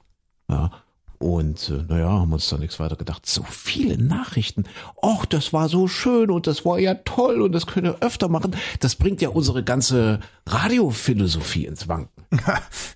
Ja. 0.50 0.71
Und 1.21 1.69
äh, 1.69 1.83
naja, 1.88 2.09
haben 2.09 2.33
uns 2.33 2.50
da 2.50 2.57
nichts 2.57 2.79
weiter 2.79 2.95
gedacht. 2.95 3.27
So 3.27 3.44
viele 3.44 4.01
Nachrichten. 4.01 4.63
Och, 5.01 5.25
das 5.25 5.53
war 5.53 5.69
so 5.69 5.88
schön 5.88 6.31
und 6.31 6.47
das 6.47 6.65
war 6.65 6.79
ja 6.79 6.95
toll 6.95 7.41
und 7.41 7.51
das 7.51 7.68
können 7.68 7.85
wir 7.85 8.01
öfter 8.01 8.27
machen. 8.27 8.56
Das 8.79 8.95
bringt 8.95 9.21
ja 9.21 9.29
unsere 9.29 9.63
ganze 9.63 10.19
Radiophilosophie 10.47 11.68
ins 11.68 11.88
Wanken, 11.88 12.23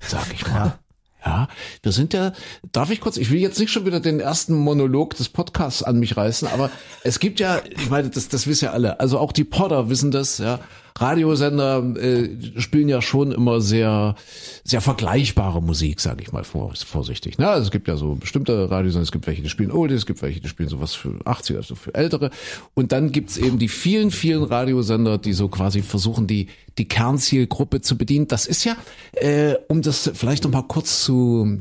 sag 0.02 0.34
ich 0.34 0.48
mal. 0.48 0.80
Ja, 1.24 1.48
wir 1.84 1.92
sind 1.92 2.14
ja, 2.14 2.34
darf 2.72 2.90
ich 2.90 3.00
kurz, 3.00 3.18
ich 3.18 3.32
will 3.32 3.40
jetzt 3.40 3.60
nicht 3.60 3.72
schon 3.72 3.86
wieder 3.86 4.00
den 4.00 4.20
ersten 4.20 4.56
Monolog 4.56 5.16
des 5.16 5.30
Podcasts 5.30 5.82
an 5.82 6.00
mich 6.00 6.18
reißen, 6.18 6.48
aber 6.48 6.70
es 7.04 7.20
gibt 7.20 7.40
ja, 7.40 7.62
ich 7.68 7.90
meine, 7.90 8.10
das, 8.10 8.28
das 8.28 8.46
wissen 8.46 8.66
ja 8.66 8.72
alle, 8.72 9.00
also 9.00 9.18
auch 9.18 9.32
die 9.32 9.44
Podder 9.44 9.90
wissen 9.90 10.12
das, 10.12 10.38
ja. 10.40 10.60
Radiosender 10.98 11.84
äh, 11.98 12.30
spielen 12.62 12.88
ja 12.88 13.02
schon 13.02 13.34
immer 13.34 13.60
sehr, 13.60 14.16
sehr 14.64 14.80
vergleichbare 14.80 15.62
Musik, 15.62 16.00
sage 16.00 16.24
ich 16.24 16.32
mal 16.32 16.46
vor, 16.46 16.74
vorsichtig. 16.74 17.38
Ne? 17.38 17.50
Also 17.50 17.66
es 17.66 17.72
gibt 17.72 17.90
ja 17.90 17.98
so 17.98 18.16
bestimmte 18.16 18.72
Radiosender, 18.72 19.04
es 19.04 19.12
gibt 19.12 19.28
welche, 19.28 19.42
die 19.42 19.50
spielen 19.50 19.72
Oldies, 19.72 20.00
es 20.00 20.06
gibt 20.06 20.22
welche, 20.22 20.40
die 20.40 20.48
spielen 20.48 20.70
sowas 20.70 20.94
für 20.94 21.10
80er, 21.26 21.58
also 21.58 21.76
für 21.76 21.94
Ältere. 21.94 22.30
Und 22.76 22.94
dann 22.94 23.12
gibt's 23.12 23.36
eben 23.36 23.60
die 23.60 23.68
vielen, 23.68 24.10
vielen 24.10 24.44
Radiosender, 24.44 25.18
die 25.18 25.34
so 25.34 25.50
quasi 25.50 25.82
versuchen, 25.82 26.28
die, 26.28 26.48
die 26.78 26.88
Kernzielgruppe 26.88 27.82
zu 27.82 27.98
bedienen. 27.98 28.30
Das 28.30 28.46
ist 28.46 28.64
ja, 28.64 28.78
äh, 29.14 29.56
um 29.68 29.82
das 29.82 30.12
vielleicht 30.14 30.46
noch 30.46 30.52
mal 30.52 30.64
kurz 30.64 31.04
zu 31.04 31.60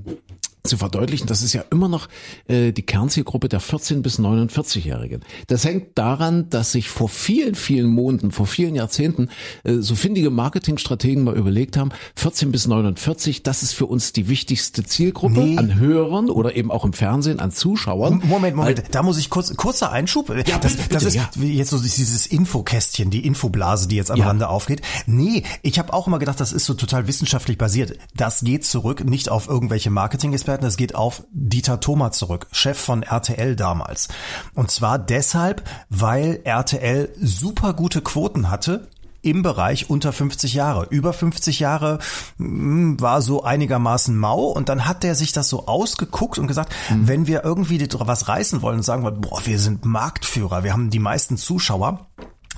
zu 0.67 0.79
verdeutlichen, 0.79 1.27
das 1.27 1.43
ist 1.43 1.53
ja 1.53 1.63
immer 1.71 1.89
noch 1.89 2.09
äh, 2.49 2.73
die 2.73 2.81
Kernzielgruppe 2.81 3.51
der 3.51 3.61
14 3.61 4.01
bis 4.01 4.19
49-Jährigen. 4.19 5.21
Das 5.47 5.67
hängt 5.67 5.99
daran, 5.99 6.49
dass 6.49 6.73
sich 6.73 6.89
vor 6.89 7.11
vielen, 7.11 7.55
vielen 7.55 7.87
Monaten, 7.87 8.31
vor 8.31 8.47
vielen 8.47 8.75
Jahrzehnten 8.75 9.29
äh, 9.65 9.75
so 9.81 9.95
findige 9.95 10.31
Marketingstrategen 10.31 11.23
mal 11.23 11.37
überlegt 11.37 11.77
haben, 11.77 11.91
14 12.17 12.51
bis 12.51 12.67
49, 12.67 13.43
das 13.43 13.63
ist 13.63 13.75
für 13.75 13.85
uns 13.85 14.15
die 14.15 14.29
wichtigste 14.31 14.83
Zielgruppe 14.85 15.35
Nee. 15.41 15.59
an 15.59 15.79
Hörern 15.79 16.31
oder 16.31 16.57
eben 16.57 16.71
auch 16.71 16.87
im 16.87 16.95
Fernsehen 16.95 17.41
an 17.41 17.51
Zuschauern. 17.53 18.23
Moment, 18.25 18.57
Moment, 18.57 18.85
da 18.91 19.03
muss 19.03 19.19
ich 19.19 19.29
kurz, 19.29 19.55
kurzer 19.57 19.93
Einschub. 19.93 20.31
Ja, 20.31 20.59
das, 20.59 20.77
bitte, 20.77 20.89
das 20.89 21.03
ist 21.05 21.15
ja. 21.15 21.29
wie 21.35 21.53
jetzt 21.53 21.71
so 21.71 21.79
dieses 21.79 22.27
Infokästchen, 22.27 23.11
die 23.11 23.27
Infoblase, 23.27 23.87
die 23.87 23.97
jetzt 23.97 24.11
am 24.11 24.17
Ja. 24.17 24.29
Rande 24.29 24.49
aufgeht. 24.49 24.81
Nee, 25.05 25.43
ich 25.61 25.79
habe 25.79 25.93
auch 25.93 26.07
immer 26.07 26.19
gedacht, 26.19 26.41
das 26.41 26.53
ist 26.55 26.65
so 26.65 26.73
total 26.73 27.07
wissenschaftlich 27.07 27.59
basiert. 27.59 27.99
Das 28.17 28.41
geht 28.41 28.65
zurück, 28.65 29.05
nicht 29.05 29.29
auf 29.29 29.47
irgendwelche 29.47 29.91
Marketing-Experten, 29.91 30.54
das 30.63 30.77
geht 30.77 30.95
auf 30.95 31.23
Dieter 31.33 31.81
Thoma 31.81 32.11
zurück, 32.13 32.47
Chef 32.53 32.79
von 32.79 33.03
RTL 33.03 33.57
damals. 33.57 34.09
Und 34.55 34.71
zwar 34.71 34.99
deshalb, 34.99 35.63
weil 35.91 36.41
RTL 36.45 37.09
super 37.21 37.73
gute 37.75 38.01
Quoten 38.03 38.51
hatte 38.51 38.89
im 39.23 39.43
Bereich 39.43 39.89
unter 39.89 40.13
50 40.13 40.53
Jahre. 40.53 40.87
Über 40.91 41.15
50 41.15 41.59
Jahre 41.59 41.99
mm, 42.37 42.97
war 43.01 43.23
so 43.23 43.43
einigermaßen 43.43 44.15
mau 44.17 44.45
und 44.49 44.69
dann 44.69 44.85
hat 44.87 45.03
der 45.03 45.15
sich 45.15 45.33
das 45.33 45.49
so 45.49 45.67
ausgeguckt 45.67 46.39
und 46.39 46.47
gesagt, 46.47 46.75
wenn 46.91 47.27
wir 47.27 47.43
irgendwie 47.43 47.89
was 47.91 48.29
reißen 48.29 48.61
wollen 48.61 48.77
und 48.77 48.83
sagen 48.83 49.03
boah, 49.23 49.41
wir 49.47 49.59
sind 49.59 49.87
Marktführer, 49.87 50.63
wir 50.63 50.75
haben 50.75 50.91
die 50.91 50.99
meisten 50.99 51.39
Zuschauer, 51.39 52.07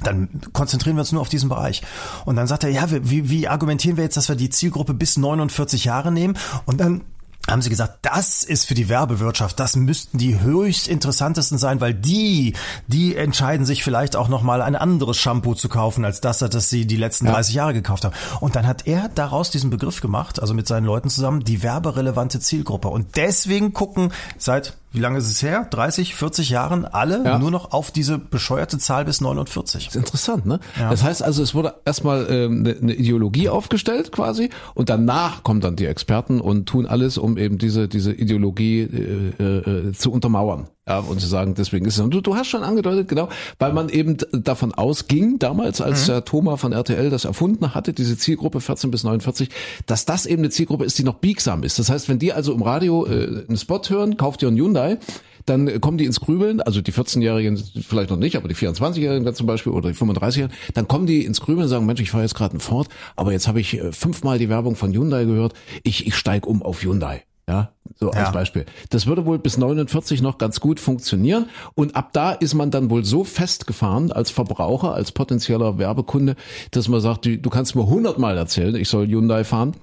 dann 0.02 0.28
konzentrieren 0.52 0.96
wir 0.96 1.00
uns 1.02 1.12
nur 1.12 1.22
auf 1.22 1.28
diesen 1.28 1.48
Bereich. 1.48 1.82
Und 2.24 2.34
dann 2.36 2.48
sagt 2.48 2.64
er, 2.64 2.70
ja, 2.70 2.90
wie- 2.90 3.30
wie 3.30 3.48
argumentieren 3.48 3.96
wir 3.96 4.04
jetzt, 4.04 4.16
dass 4.16 4.28
wir 4.28 4.36
die 4.36 4.50
Zielgruppe 4.50 4.92
bis 4.92 5.16
49 5.16 5.84
Jahre 5.84 6.10
nehmen? 6.12 6.36
Und 6.66 6.80
dann 6.80 7.02
haben 7.48 7.62
sie 7.62 7.70
gesagt, 7.70 7.98
das 8.02 8.42
ist 8.42 8.66
für 8.66 8.74
die 8.74 8.88
Werbewirtschaft, 8.88 9.58
das 9.60 9.76
müssten 9.76 10.18
die 10.18 10.40
höchst 10.40 10.88
interessantesten 10.88 11.58
sein, 11.58 11.80
weil 11.80 11.94
die, 11.94 12.54
die 12.86 13.16
entscheiden 13.16 13.66
sich 13.66 13.84
vielleicht 13.84 14.16
auch 14.16 14.28
nochmal 14.28 14.62
ein 14.62 14.76
anderes 14.76 15.16
Shampoo 15.16 15.54
zu 15.54 15.68
kaufen, 15.68 16.04
als 16.04 16.20
das, 16.20 16.38
das 16.38 16.70
sie 16.70 16.86
die 16.86 16.96
letzten 16.96 17.26
30 17.26 17.54
Jahre 17.54 17.74
gekauft 17.74 18.04
haben. 18.04 18.14
Und 18.40 18.56
dann 18.56 18.66
hat 18.66 18.86
er 18.86 19.08
daraus 19.14 19.50
diesen 19.50 19.70
Begriff 19.70 20.00
gemacht, 20.00 20.40
also 20.40 20.54
mit 20.54 20.66
seinen 20.66 20.86
Leuten 20.86 21.10
zusammen, 21.10 21.44
die 21.44 21.62
werberelevante 21.62 22.40
Zielgruppe. 22.40 22.88
Und 22.88 23.16
deswegen 23.16 23.72
gucken 23.72 24.12
seit, 24.38 24.76
wie 24.96 25.00
lange 25.00 25.18
ist 25.18 25.30
es 25.30 25.42
her? 25.42 25.66
30, 25.70 26.14
40 26.14 26.50
Jahren 26.50 26.84
alle 26.84 27.22
Ja. 27.24 27.38
nur 27.38 27.50
noch 27.50 27.72
auf 27.72 27.90
diese 27.90 28.18
bescheuerte 28.18 28.78
Zahl 28.78 29.04
bis 29.04 29.20
49. 29.20 29.84
Das 29.86 29.94
ist 29.94 29.98
interessant, 30.00 30.46
ne? 30.46 30.58
Das 30.78 31.02
heißt 31.04 31.22
also, 31.22 31.42
es 31.42 31.54
wurde 31.54 31.74
erstmal 31.84 32.26
ähm, 32.30 32.60
eine, 32.64 32.76
eine 32.80 32.94
Ideologie 32.94 33.48
aufgestellt 33.48 34.10
quasi 34.10 34.50
und 34.74 34.88
danach 34.88 35.42
kommen 35.42 35.60
dann 35.60 35.76
die 35.76 35.86
Experten 35.86 36.40
und 36.40 36.66
tun 36.66 36.86
alles, 36.86 37.18
um 37.18 37.36
eben 37.38 37.58
diese 37.58 37.88
diese 37.88 38.12
Ideologie 38.12 38.80
äh, 38.80 39.42
äh, 39.42 39.92
zu 39.92 40.10
untermauern. 40.10 40.68
Ja, 40.88 41.00
und 41.00 41.20
zu 41.20 41.26
sagen, 41.26 41.54
deswegen 41.54 41.84
ist 41.86 41.94
es. 41.94 42.00
Und 42.00 42.14
du, 42.14 42.20
du 42.20 42.36
hast 42.36 42.46
schon 42.46 42.62
angedeutet, 42.62 43.08
genau, 43.08 43.28
weil 43.58 43.72
man 43.72 43.88
eben 43.88 44.18
davon 44.30 44.72
ausging, 44.72 45.40
damals, 45.40 45.80
als 45.80 46.06
der 46.06 46.24
Thomas 46.24 46.60
von 46.60 46.72
RTL 46.72 47.10
das 47.10 47.24
erfunden 47.24 47.74
hatte, 47.74 47.92
diese 47.92 48.16
Zielgruppe 48.16 48.60
14 48.60 48.92
bis 48.92 49.02
49, 49.02 49.48
dass 49.86 50.04
das 50.04 50.26
eben 50.26 50.42
eine 50.42 50.50
Zielgruppe 50.50 50.84
ist, 50.84 50.96
die 50.96 51.02
noch 51.02 51.16
biegsam 51.16 51.64
ist. 51.64 51.80
Das 51.80 51.90
heißt, 51.90 52.08
wenn 52.08 52.20
die 52.20 52.32
also 52.32 52.54
im 52.54 52.62
Radio 52.62 53.04
äh, 53.04 53.44
einen 53.48 53.56
Spot 53.56 53.82
hören, 53.88 54.16
kauft 54.16 54.42
ihr 54.42 54.48
einen 54.48 54.58
Hyundai, 54.58 54.98
dann 55.44 55.66
äh, 55.66 55.80
kommen 55.80 55.98
die 55.98 56.04
ins 56.04 56.20
Grübeln, 56.20 56.60
also 56.60 56.80
die 56.80 56.92
14-Jährigen 56.92 57.60
vielleicht 57.88 58.10
noch 58.10 58.16
nicht, 58.16 58.36
aber 58.36 58.46
die 58.46 58.54
24-Jährigen 58.54 59.24
da 59.24 59.34
zum 59.34 59.48
Beispiel 59.48 59.72
oder 59.72 59.90
die 59.90 59.96
35-Jährigen, 59.96 60.56
dann 60.74 60.86
kommen 60.86 61.06
die 61.06 61.24
ins 61.24 61.40
Grübeln 61.40 61.64
und 61.64 61.68
sagen, 61.68 61.86
Mensch, 61.86 62.00
ich 62.00 62.12
fahre 62.12 62.22
jetzt 62.22 62.36
gerade 62.36 62.52
einen 62.52 62.60
Ford, 62.60 62.86
aber 63.16 63.32
jetzt 63.32 63.48
habe 63.48 63.60
ich 63.60 63.76
äh, 63.76 63.90
fünfmal 63.90 64.38
die 64.38 64.48
Werbung 64.48 64.76
von 64.76 64.92
Hyundai 64.92 65.24
gehört, 65.24 65.54
ich, 65.82 66.06
ich 66.06 66.14
steig 66.14 66.46
um 66.46 66.62
auf 66.62 66.82
Hyundai. 66.82 67.24
Ja, 67.48 67.70
so 67.94 68.10
als 68.10 68.28
Ja. 68.28 68.30
Beispiel. 68.32 68.66
Das 68.90 69.06
würde 69.06 69.24
wohl 69.24 69.38
bis 69.38 69.56
49 69.56 70.20
noch 70.20 70.36
ganz 70.38 70.58
gut 70.58 70.80
funktionieren. 70.80 71.46
Und 71.74 71.94
ab 71.94 72.10
da 72.12 72.32
ist 72.32 72.54
man 72.54 72.72
dann 72.72 72.90
wohl 72.90 73.04
so 73.04 73.22
festgefahren 73.22 74.10
als 74.10 74.32
Verbraucher, 74.32 74.94
als 74.94 75.12
potenzieller 75.12 75.78
Werbekunde, 75.78 76.34
dass 76.72 76.88
man 76.88 77.00
sagt, 77.00 77.24
du, 77.24 77.38
du 77.38 77.48
kannst 77.50 77.76
mir 77.76 77.86
hundertmal 77.86 78.36
erzählen, 78.36 78.74
ich 78.74 78.88
soll 78.88 79.06
Hyundai 79.06 79.44
fahren. 79.44 79.74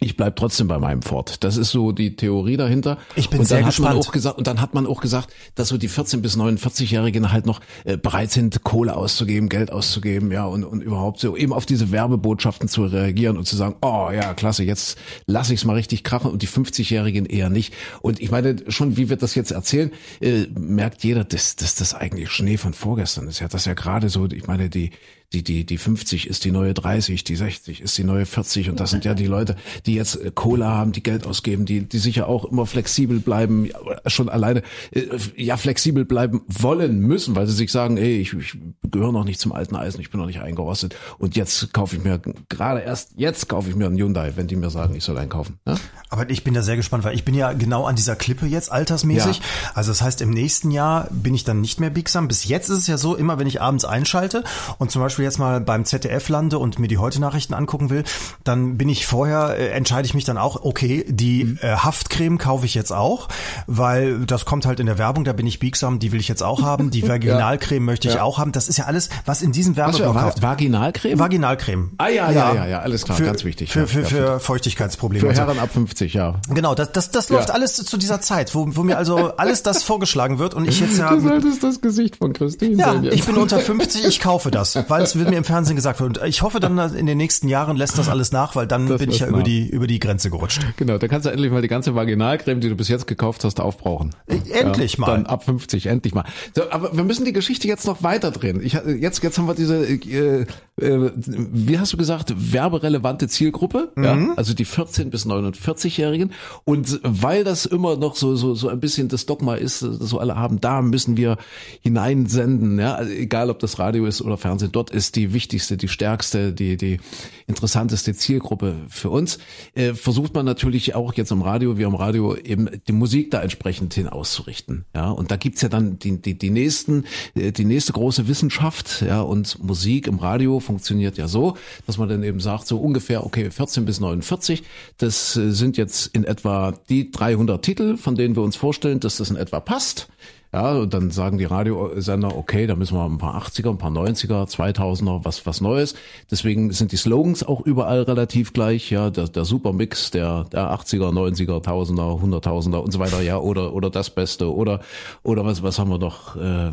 Ich 0.00 0.16
bleib 0.16 0.36
trotzdem 0.36 0.68
bei 0.68 0.78
meinem 0.78 1.02
Ford. 1.02 1.42
Das 1.44 1.56
ist 1.56 1.70
so 1.70 1.92
die 1.92 2.16
Theorie 2.16 2.56
dahinter. 2.56 2.98
Ich 3.14 3.30
bin 3.30 3.40
und 3.40 3.50
dann 3.50 3.58
sehr 3.58 3.58
hat 3.58 3.78
man 3.78 3.92
gespannt. 3.92 4.06
auch 4.06 4.12
gesagt 4.12 4.38
und 4.38 4.46
dann 4.46 4.60
hat 4.60 4.74
man 4.74 4.86
auch 4.86 5.00
gesagt, 5.00 5.32
dass 5.54 5.68
so 5.68 5.78
die 5.78 5.88
14 5.88 6.22
bis 6.22 6.36
49-Jährigen 6.36 7.32
halt 7.32 7.46
noch 7.46 7.60
äh, 7.84 7.96
bereit 7.96 8.30
sind, 8.30 8.62
Kohle 8.64 8.96
auszugeben, 8.96 9.48
Geld 9.48 9.72
auszugeben, 9.72 10.30
ja 10.30 10.44
und 10.44 10.64
und 10.64 10.82
überhaupt 10.82 11.20
so 11.20 11.36
eben 11.36 11.52
auf 11.52 11.66
diese 11.66 11.92
Werbebotschaften 11.92 12.68
zu 12.68 12.84
reagieren 12.84 13.36
und 13.36 13.46
zu 13.46 13.56
sagen, 13.56 13.76
oh 13.82 14.10
ja 14.12 14.34
klasse, 14.34 14.64
jetzt 14.64 14.98
lasse 15.26 15.54
ich 15.54 15.60
es 15.60 15.64
mal 15.64 15.74
richtig 15.74 16.04
krachen 16.04 16.30
und 16.30 16.42
die 16.42 16.48
50-Jährigen 16.48 17.26
eher 17.26 17.50
nicht. 17.50 17.74
Und 18.02 18.20
ich 18.20 18.30
meine 18.30 18.56
schon, 18.68 18.96
wie 18.96 19.08
wir 19.08 19.16
das 19.16 19.34
jetzt 19.34 19.50
erzählen, 19.50 19.90
äh, 20.20 20.46
merkt 20.58 21.04
jeder, 21.04 21.24
dass, 21.24 21.56
dass 21.56 21.74
das 21.74 21.94
eigentlich 21.94 22.30
Schnee 22.30 22.56
von 22.56 22.74
vorgestern 22.74 23.28
ist. 23.28 23.40
Ja, 23.40 23.48
das 23.48 23.62
ist 23.62 23.66
ja 23.66 23.74
gerade 23.74 24.08
so. 24.08 24.26
Ich 24.26 24.46
meine 24.46 24.68
die 24.68 24.90
die, 25.32 25.42
die, 25.42 25.66
die 25.66 25.78
50 25.78 26.28
ist 26.28 26.44
die 26.44 26.50
neue 26.50 26.74
30, 26.74 27.24
die 27.24 27.36
60 27.36 27.80
ist 27.80 27.98
die 27.98 28.04
neue 28.04 28.26
40 28.26 28.70
und 28.70 28.80
das 28.80 28.90
sind 28.90 29.04
ja 29.04 29.14
die 29.14 29.26
Leute, 29.26 29.56
die 29.86 29.94
jetzt 29.94 30.16
äh, 30.16 30.30
Kohle 30.34 30.66
haben, 30.66 30.92
die 30.92 31.02
Geld 31.02 31.26
ausgeben, 31.26 31.66
die, 31.66 31.80
die 31.82 31.98
sicher 31.98 32.28
auch 32.28 32.44
immer 32.44 32.66
flexibel 32.66 33.20
bleiben, 33.20 33.70
schon 34.06 34.28
alleine, 34.28 34.62
äh, 34.92 35.04
ja, 35.36 35.56
flexibel 35.56 36.04
bleiben 36.04 36.42
wollen 36.46 37.00
müssen, 37.00 37.34
weil 37.34 37.46
sie 37.46 37.54
sich 37.54 37.72
sagen, 37.72 37.96
ey, 37.96 38.18
ich, 38.18 38.32
ich 38.34 38.56
gehöre 38.90 39.12
noch 39.12 39.24
nicht 39.24 39.40
zum 39.40 39.52
alten 39.52 39.76
Eisen, 39.76 40.00
ich 40.00 40.10
bin 40.10 40.20
noch 40.20 40.26
nicht 40.26 40.40
eingerostet 40.40 40.94
und 41.18 41.36
jetzt 41.36 41.72
kaufe 41.72 41.96
ich 41.96 42.04
mir, 42.04 42.20
gerade 42.48 42.80
erst 42.80 43.12
jetzt 43.16 43.48
kaufe 43.48 43.68
ich 43.68 43.76
mir 43.76 43.86
einen 43.86 43.98
Hyundai, 43.98 44.32
wenn 44.36 44.46
die 44.46 44.56
mir 44.56 44.70
sagen, 44.70 44.94
ich 44.94 45.04
soll 45.04 45.18
einen 45.18 45.30
kaufen. 45.30 45.58
Ja? 45.66 45.76
Aber 46.08 46.30
ich 46.30 46.44
bin 46.44 46.54
da 46.54 46.62
sehr 46.62 46.76
gespannt, 46.76 47.04
weil 47.04 47.14
ich 47.14 47.24
bin 47.24 47.34
ja 47.34 47.52
genau 47.52 47.84
an 47.84 47.96
dieser 47.96 48.14
Klippe 48.14 48.46
jetzt 48.46 48.70
altersmäßig. 48.70 49.38
Ja. 49.38 49.44
Also 49.74 49.90
das 49.90 50.02
heißt, 50.02 50.20
im 50.20 50.30
nächsten 50.30 50.70
Jahr 50.70 51.08
bin 51.10 51.34
ich 51.34 51.44
dann 51.44 51.60
nicht 51.60 51.80
mehr 51.80 51.90
biegsam. 51.90 52.28
Bis 52.28 52.44
jetzt 52.44 52.68
ist 52.68 52.78
es 52.78 52.86
ja 52.86 52.96
so, 52.96 53.16
immer 53.16 53.38
wenn 53.38 53.46
ich 53.46 53.60
abends 53.60 53.84
einschalte 53.84 54.44
und 54.78 54.90
zum 54.90 55.02
Beispiel 55.02 55.15
jetzt 55.24 55.38
mal 55.38 55.60
beim 55.60 55.84
ZDF 55.84 56.28
lande 56.28 56.58
und 56.58 56.78
mir 56.78 56.88
die 56.88 56.98
Heute-Nachrichten 56.98 57.54
angucken 57.54 57.90
will, 57.90 58.04
dann 58.44 58.76
bin 58.76 58.88
ich 58.88 59.06
vorher, 59.06 59.56
äh, 59.58 59.68
entscheide 59.68 60.06
ich 60.06 60.14
mich 60.14 60.24
dann 60.24 60.38
auch, 60.38 60.62
okay, 60.64 61.04
die 61.08 61.44
Mhm. 61.44 61.58
äh, 61.62 61.76
Haftcreme 61.76 62.38
kaufe 62.38 62.66
ich 62.66 62.74
jetzt 62.74 62.92
auch, 62.92 63.28
weil 63.66 64.20
das 64.26 64.44
kommt 64.44 64.66
halt 64.66 64.80
in 64.80 64.86
der 64.86 64.98
Werbung, 64.98 65.24
da 65.24 65.32
bin 65.32 65.46
ich 65.46 65.58
biegsam, 65.58 65.98
die 65.98 66.12
will 66.12 66.20
ich 66.20 66.28
jetzt 66.28 66.42
auch 66.42 66.62
haben. 66.62 66.90
Die 66.90 67.02
Vaginalcreme 67.08 67.84
möchte 67.84 68.08
ich 68.08 68.14
Ja. 68.14 68.22
auch 68.22 68.38
haben. 68.38 68.52
Das 68.52 68.68
ist 68.68 68.76
ja 68.78 68.84
alles, 68.84 69.08
was 69.24 69.42
in 69.42 69.52
diesem 69.52 69.76
Werbeblock 69.76 70.14
kauft. 70.16 70.42
Vaginalcreme? 70.42 71.18
Vaginalcreme. 71.18 71.90
Ah, 71.98 72.08
ja, 72.08 72.30
ja, 72.30 72.54
ja, 72.54 72.66
ja, 72.66 72.78
alles 72.80 73.04
klar, 73.04 73.16
für, 73.16 73.24
ganz 73.24 73.44
wichtig. 73.44 73.72
Für, 73.72 73.80
Ja, 73.80 73.86
für, 73.86 74.00
ja, 74.00 74.06
für 74.06 74.40
Feuchtigkeitsprobleme. 74.40 75.28
Für. 75.28 75.34
Herren 75.40 75.58
ab 75.58 75.70
50, 75.72 76.14
ja. 76.14 76.34
Genau, 76.48 76.74
das, 76.74 76.92
das, 76.92 77.10
das 77.10 77.28
läuft 77.28 77.48
Ja. 77.48 77.54
alles 77.54 77.74
zu 77.76 77.96
dieser 77.96 78.20
Zeit, 78.20 78.54
wo, 78.54 78.66
wo 78.70 78.82
mir 78.82 78.96
also 78.96 79.36
alles 79.36 79.62
das 79.62 79.82
vorgeschlagen 79.82 80.38
wird 80.38 80.54
und 80.54 80.66
ich 80.68 80.80
jetzt 80.80 80.98
ja. 80.98 81.10
Du 81.16 81.20
solltest 81.20 81.62
das 81.62 81.80
Gesicht 81.80 82.16
von 82.16 82.32
Christine 82.32 82.76
Ja, 82.76 82.94
ich 83.02 83.24
bin 83.24 83.36
unter 83.36 83.58
50, 83.58 84.04
ich 84.06 84.20
kaufe 84.20 84.50
das, 84.50 84.76
weil 84.88 85.02
es 85.06 85.16
wird 85.16 85.30
mir 85.30 85.36
im 85.36 85.44
Fernsehen 85.44 85.76
gesagt. 85.76 86.00
Und 86.00 86.20
ich 86.24 86.42
hoffe 86.42 86.60
dann 86.60 86.78
in 86.94 87.06
den 87.06 87.16
nächsten 87.18 87.48
Jahren 87.48 87.76
lässt 87.76 87.98
das 87.98 88.08
alles 88.08 88.32
nach, 88.32 88.54
weil 88.56 88.66
dann 88.66 88.86
Das 88.88 88.98
bin 89.00 89.10
ich 89.10 89.20
ja 89.20 89.28
über 89.28 89.42
die, 89.42 89.68
über 89.68 89.86
die 89.86 89.98
Grenze 89.98 90.30
gerutscht. 90.30 90.60
Genau, 90.76 90.98
da 90.98 91.08
kannst 91.08 91.26
du 91.26 91.30
endlich 91.30 91.50
mal 91.50 91.62
die 91.62 91.68
ganze 91.68 91.94
Vaginalcreme, 91.94 92.60
die 92.60 92.68
du 92.68 92.74
bis 92.76 92.88
jetzt 92.88 93.06
gekauft 93.06 93.44
hast, 93.44 93.60
aufbrauchen. 93.60 94.14
Endlich 94.26 94.98
mal. 94.98 95.06
Dann 95.06 95.26
ab 95.26 95.44
50, 95.44 95.86
endlich 95.86 96.14
mal. 96.14 96.24
So, 96.54 96.70
aber 96.70 96.96
wir 96.96 97.04
müssen 97.04 97.24
die 97.24 97.32
Geschichte 97.32 97.68
jetzt 97.68 97.86
noch 97.86 98.02
weiterdrehen. 98.02 98.60
Ich, 98.62 98.74
jetzt, 98.74 99.22
jetzt 99.22 99.38
haben 99.38 99.46
wir 99.48 99.54
diese, 99.54 99.86
äh, 99.86 100.46
äh, 100.80 101.10
wie 101.16 101.78
hast 101.78 101.92
du 101.92 101.96
gesagt, 101.96 102.34
werberelevante 102.52 103.28
Zielgruppe, 103.28 103.92
Mhm. 103.96 104.04
ja, 104.04 104.18
also 104.36 104.52
die 104.54 104.64
14 104.64 105.10
bis 105.10 105.26
49-Jährigen. 105.26 106.32
Und 106.64 107.00
weil 107.02 107.44
das 107.44 107.66
immer 107.66 107.96
noch 107.96 108.16
so, 108.16 108.36
so, 108.36 108.54
so 108.54 108.68
ein 108.68 108.80
bisschen 108.80 109.08
das 109.08 109.26
Dogma 109.26 109.54
ist, 109.54 109.82
das 109.82 109.98
so 109.98 110.18
alle 110.18 110.36
haben, 110.36 110.60
da 110.60 110.82
müssen 110.82 111.16
wir 111.16 111.36
hineinsenden, 111.82 112.78
ja, 112.78 112.94
also 112.94 113.12
egal 113.12 113.50
ob 113.50 113.58
das 113.58 113.78
Radio 113.78 114.06
ist 114.06 114.20
oder 114.22 114.36
Fernsehen, 114.36 114.72
dort 114.72 114.90
ist 114.96 115.16
die 115.16 115.32
wichtigste, 115.32 115.76
die 115.76 115.88
stärkste, 115.88 116.52
die, 116.52 116.76
die 116.76 116.98
interessanteste 117.46 118.14
Zielgruppe 118.14 118.76
für 118.88 119.10
uns. 119.10 119.38
Äh, 119.74 119.94
versucht 119.94 120.34
man 120.34 120.44
natürlich 120.44 120.94
auch 120.94 121.14
jetzt 121.14 121.30
im 121.30 121.42
Radio, 121.42 121.78
wie 121.78 121.84
am 121.84 121.94
Radio, 121.94 122.34
eben 122.36 122.68
die 122.88 122.92
Musik 122.92 123.30
da 123.30 123.42
entsprechend 123.42 123.94
hin 123.94 124.08
auszurichten. 124.08 124.84
Ja, 124.94 125.10
und 125.10 125.30
da 125.30 125.36
gibt's 125.36 125.62
ja 125.62 125.68
dann 125.68 125.98
die, 125.98 126.20
die, 126.20 126.36
die 126.36 126.50
nächsten, 126.50 127.04
äh, 127.34 127.52
die 127.52 127.64
nächste 127.64 127.92
große 127.92 128.28
Wissenschaft, 128.28 129.02
ja, 129.02 129.20
und 129.20 129.62
Musik 129.62 130.06
im 130.06 130.18
Radio 130.18 130.60
funktioniert 130.60 131.18
ja 131.18 131.28
so, 131.28 131.56
dass 131.86 131.98
man 131.98 132.08
dann 132.08 132.22
eben 132.22 132.40
sagt, 132.40 132.66
so 132.66 132.78
ungefähr, 132.78 133.24
okay, 133.24 133.50
14 133.50 133.84
bis 133.84 134.00
49, 134.00 134.62
das 134.98 135.36
äh, 135.36 135.52
sind 135.52 135.76
jetzt 135.76 136.14
in 136.14 136.24
etwa 136.24 136.72
die 136.88 137.10
300 137.10 137.62
Titel, 137.64 137.96
von 137.96 138.14
denen 138.14 138.34
wir 138.34 138.42
uns 138.42 138.56
vorstellen, 138.56 139.00
dass 139.00 139.18
das 139.18 139.30
in 139.30 139.36
etwa 139.36 139.60
passt. 139.60 140.08
Ja, 140.56 140.72
und 140.72 140.94
dann 140.94 141.10
sagen 141.10 141.36
die 141.36 141.44
Radiosender, 141.44 142.34
okay, 142.34 142.66
da 142.66 142.76
müssen 142.76 142.96
wir 142.96 143.04
ein 143.04 143.18
paar 143.18 143.36
80er, 143.42 143.68
ein 143.68 143.76
paar 143.76 143.90
90er, 143.90 144.48
2000er, 144.48 145.22
was, 145.22 145.44
was 145.44 145.60
Neues. 145.60 145.94
Deswegen 146.30 146.72
sind 146.72 146.92
die 146.92 146.96
Slogans 146.96 147.42
auch 147.42 147.60
überall 147.60 148.00
relativ 148.00 148.54
gleich, 148.54 148.90
ja, 148.90 149.10
der, 149.10 149.28
der 149.28 149.44
Supermix 149.44 150.12
der, 150.12 150.44
der 150.44 150.72
80er, 150.72 151.12
90er, 151.12 151.62
1000er, 151.62 152.22
100.000er 152.22 152.78
und 152.78 152.90
so 152.90 152.98
weiter, 152.98 153.20
ja, 153.20 153.36
oder, 153.36 153.74
oder 153.74 153.90
das 153.90 154.08
Beste, 154.08 154.50
oder, 154.50 154.80
oder 155.22 155.44
was, 155.44 155.62
was 155.62 155.78
haben 155.78 155.90
wir 155.90 155.98
noch, 155.98 156.36
äh, 156.36 156.70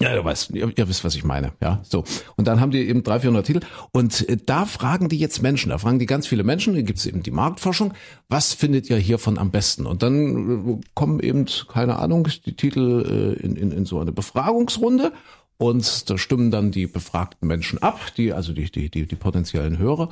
ja, 0.00 0.12
ihr, 0.12 0.24
weißt, 0.24 0.50
ihr, 0.50 0.72
ihr 0.76 0.88
wisst, 0.88 1.04
was 1.04 1.14
ich 1.14 1.22
meine. 1.22 1.52
Ja, 1.60 1.80
so. 1.84 2.02
Und 2.36 2.48
dann 2.48 2.60
haben 2.60 2.72
die 2.72 2.88
eben 2.88 3.04
300, 3.04 3.22
400 3.22 3.46
Titel. 3.46 3.60
Und 3.92 4.28
äh, 4.28 4.36
da 4.44 4.66
fragen 4.66 5.08
die 5.08 5.18
jetzt 5.18 5.40
Menschen, 5.40 5.70
da 5.70 5.78
fragen 5.78 6.00
die 6.00 6.06
ganz 6.06 6.26
viele 6.26 6.42
Menschen, 6.42 6.74
da 6.74 6.82
gibt 6.82 6.98
es 6.98 7.06
eben 7.06 7.22
die 7.22 7.30
Marktforschung, 7.30 7.94
was 8.28 8.54
findet 8.54 8.90
ihr 8.90 8.96
hiervon 8.96 9.38
am 9.38 9.52
besten? 9.52 9.86
Und 9.86 10.02
dann 10.02 10.68
äh, 10.68 10.80
kommen 10.94 11.20
eben, 11.20 11.46
keine 11.68 11.96
Ahnung, 11.96 12.28
die 12.44 12.56
Titel 12.56 13.36
äh, 13.40 13.44
in, 13.44 13.54
in, 13.54 13.70
in 13.70 13.86
so 13.86 14.00
eine 14.00 14.10
Befragungsrunde. 14.10 15.12
Und 15.56 16.10
da 16.10 16.18
stimmen 16.18 16.50
dann 16.50 16.72
die 16.72 16.88
befragten 16.88 17.46
Menschen 17.46 17.80
ab, 17.80 18.00
die, 18.16 18.32
also 18.32 18.52
die, 18.52 18.70
die, 18.70 18.90
die, 18.90 19.06
die 19.06 19.16
potenziellen 19.16 19.78
Hörer. 19.78 20.08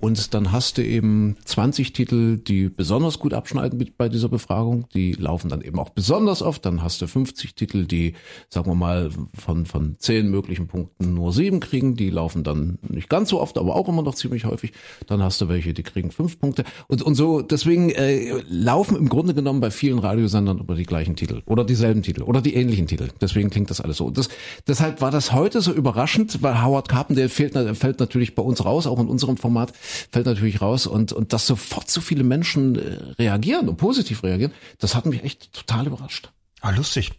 Und 0.00 0.32
dann 0.32 0.50
hast 0.50 0.78
du 0.78 0.84
eben 0.84 1.36
20 1.44 1.92
Titel, 1.92 2.38
die 2.38 2.68
besonders 2.70 3.18
gut 3.18 3.34
abschneiden 3.34 3.78
mit 3.78 3.98
bei 3.98 4.08
dieser 4.08 4.28
Befragung. 4.28 4.86
Die 4.94 5.12
laufen 5.12 5.50
dann 5.50 5.60
eben 5.60 5.78
auch 5.78 5.90
besonders 5.90 6.42
oft. 6.42 6.64
Dann 6.64 6.82
hast 6.82 7.02
du 7.02 7.06
50 7.06 7.54
Titel, 7.54 7.86
die, 7.86 8.14
sagen 8.48 8.70
wir 8.70 8.74
mal, 8.74 9.10
von, 9.34 9.66
von 9.66 9.96
10 9.98 10.30
möglichen 10.30 10.68
Punkten 10.68 11.12
nur 11.14 11.32
7 11.32 11.60
kriegen. 11.60 11.96
Die 11.96 12.08
laufen 12.08 12.44
dann 12.44 12.78
nicht 12.88 13.10
ganz 13.10 13.28
so 13.28 13.40
oft, 13.40 13.58
aber 13.58 13.76
auch 13.76 13.88
immer 13.88 14.02
noch 14.02 14.14
ziemlich 14.14 14.46
häufig. 14.46 14.72
Dann 15.06 15.22
hast 15.22 15.40
du 15.42 15.48
welche, 15.48 15.74
die 15.74 15.82
kriegen 15.82 16.10
5 16.10 16.40
Punkte. 16.40 16.64
Und, 16.88 17.02
und 17.02 17.14
so, 17.14 17.42
deswegen 17.42 17.90
äh, 17.90 18.40
laufen 18.48 18.96
im 18.96 19.08
Grunde 19.10 19.34
genommen 19.34 19.60
bei 19.60 19.70
vielen 19.70 19.98
Radiosendern 19.98 20.60
über 20.60 20.76
die 20.76 20.84
gleichen 20.84 21.14
Titel 21.14 21.42
oder 21.44 21.64
dieselben 21.64 22.02
Titel 22.02 22.22
oder 22.22 22.40
die 22.40 22.54
ähnlichen 22.54 22.86
Titel. 22.86 23.08
Deswegen 23.20 23.50
klingt 23.50 23.68
das 23.68 23.82
alles 23.82 23.98
so. 23.98 24.10
Das, 24.10 24.30
deshalb 24.66 25.02
war 25.02 25.10
das 25.10 25.32
heute 25.32 25.60
so 25.60 25.72
überraschend, 25.72 26.42
weil 26.42 26.62
Howard 26.62 26.88
Carpendale 26.88 27.28
fällt, 27.28 27.54
fällt 27.76 28.00
natürlich 28.00 28.34
bei 28.34 28.42
uns 28.42 28.64
raus, 28.64 28.86
auch 28.86 28.98
in 28.98 29.08
unserem 29.08 29.36
Format 29.36 29.72
fällt 30.10 30.26
natürlich 30.26 30.60
raus 30.60 30.86
und, 30.86 31.12
und 31.12 31.32
dass 31.32 31.46
sofort 31.46 31.90
so 31.90 32.00
viele 32.00 32.24
Menschen 32.24 32.76
äh, 32.76 33.22
reagieren 33.22 33.68
und 33.68 33.76
positiv 33.76 34.22
reagieren, 34.22 34.52
das 34.78 34.94
hat 34.94 35.06
mich 35.06 35.24
echt 35.24 35.52
total 35.52 35.86
überrascht. 35.86 36.30
Ah, 36.60 36.70
lustig. 36.70 37.12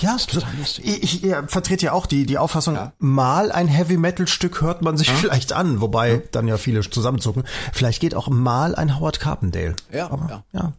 Ja, 0.00 0.16
ist 0.16 0.30
total 0.30 0.50
lustig. 0.58 0.86
Ich, 0.86 1.02
ich 1.02 1.22
ja, 1.22 1.46
vertrete 1.46 1.86
ja 1.86 1.92
auch 1.92 2.06
die, 2.06 2.26
die 2.26 2.36
Auffassung, 2.36 2.76
mal 2.98 3.52
ein 3.52 3.68
Heavy-Metal-Stück 3.68 4.60
hört 4.60 4.82
man 4.82 4.96
sich 4.96 5.10
vielleicht 5.10 5.52
an, 5.52 5.80
wobei 5.80 6.22
dann 6.32 6.48
ja 6.48 6.56
viele 6.56 6.80
zusammenzucken. 6.80 7.44
Vielleicht 7.72 8.00
geht 8.00 8.14
auch 8.14 8.28
mal 8.28 8.74
ein 8.74 8.98
Howard 8.98 9.20
Carpendale. 9.20 9.76
Ja, 9.92 10.10
Aber, 10.10 10.28
ja. 10.28 10.44
ja. 10.52 10.72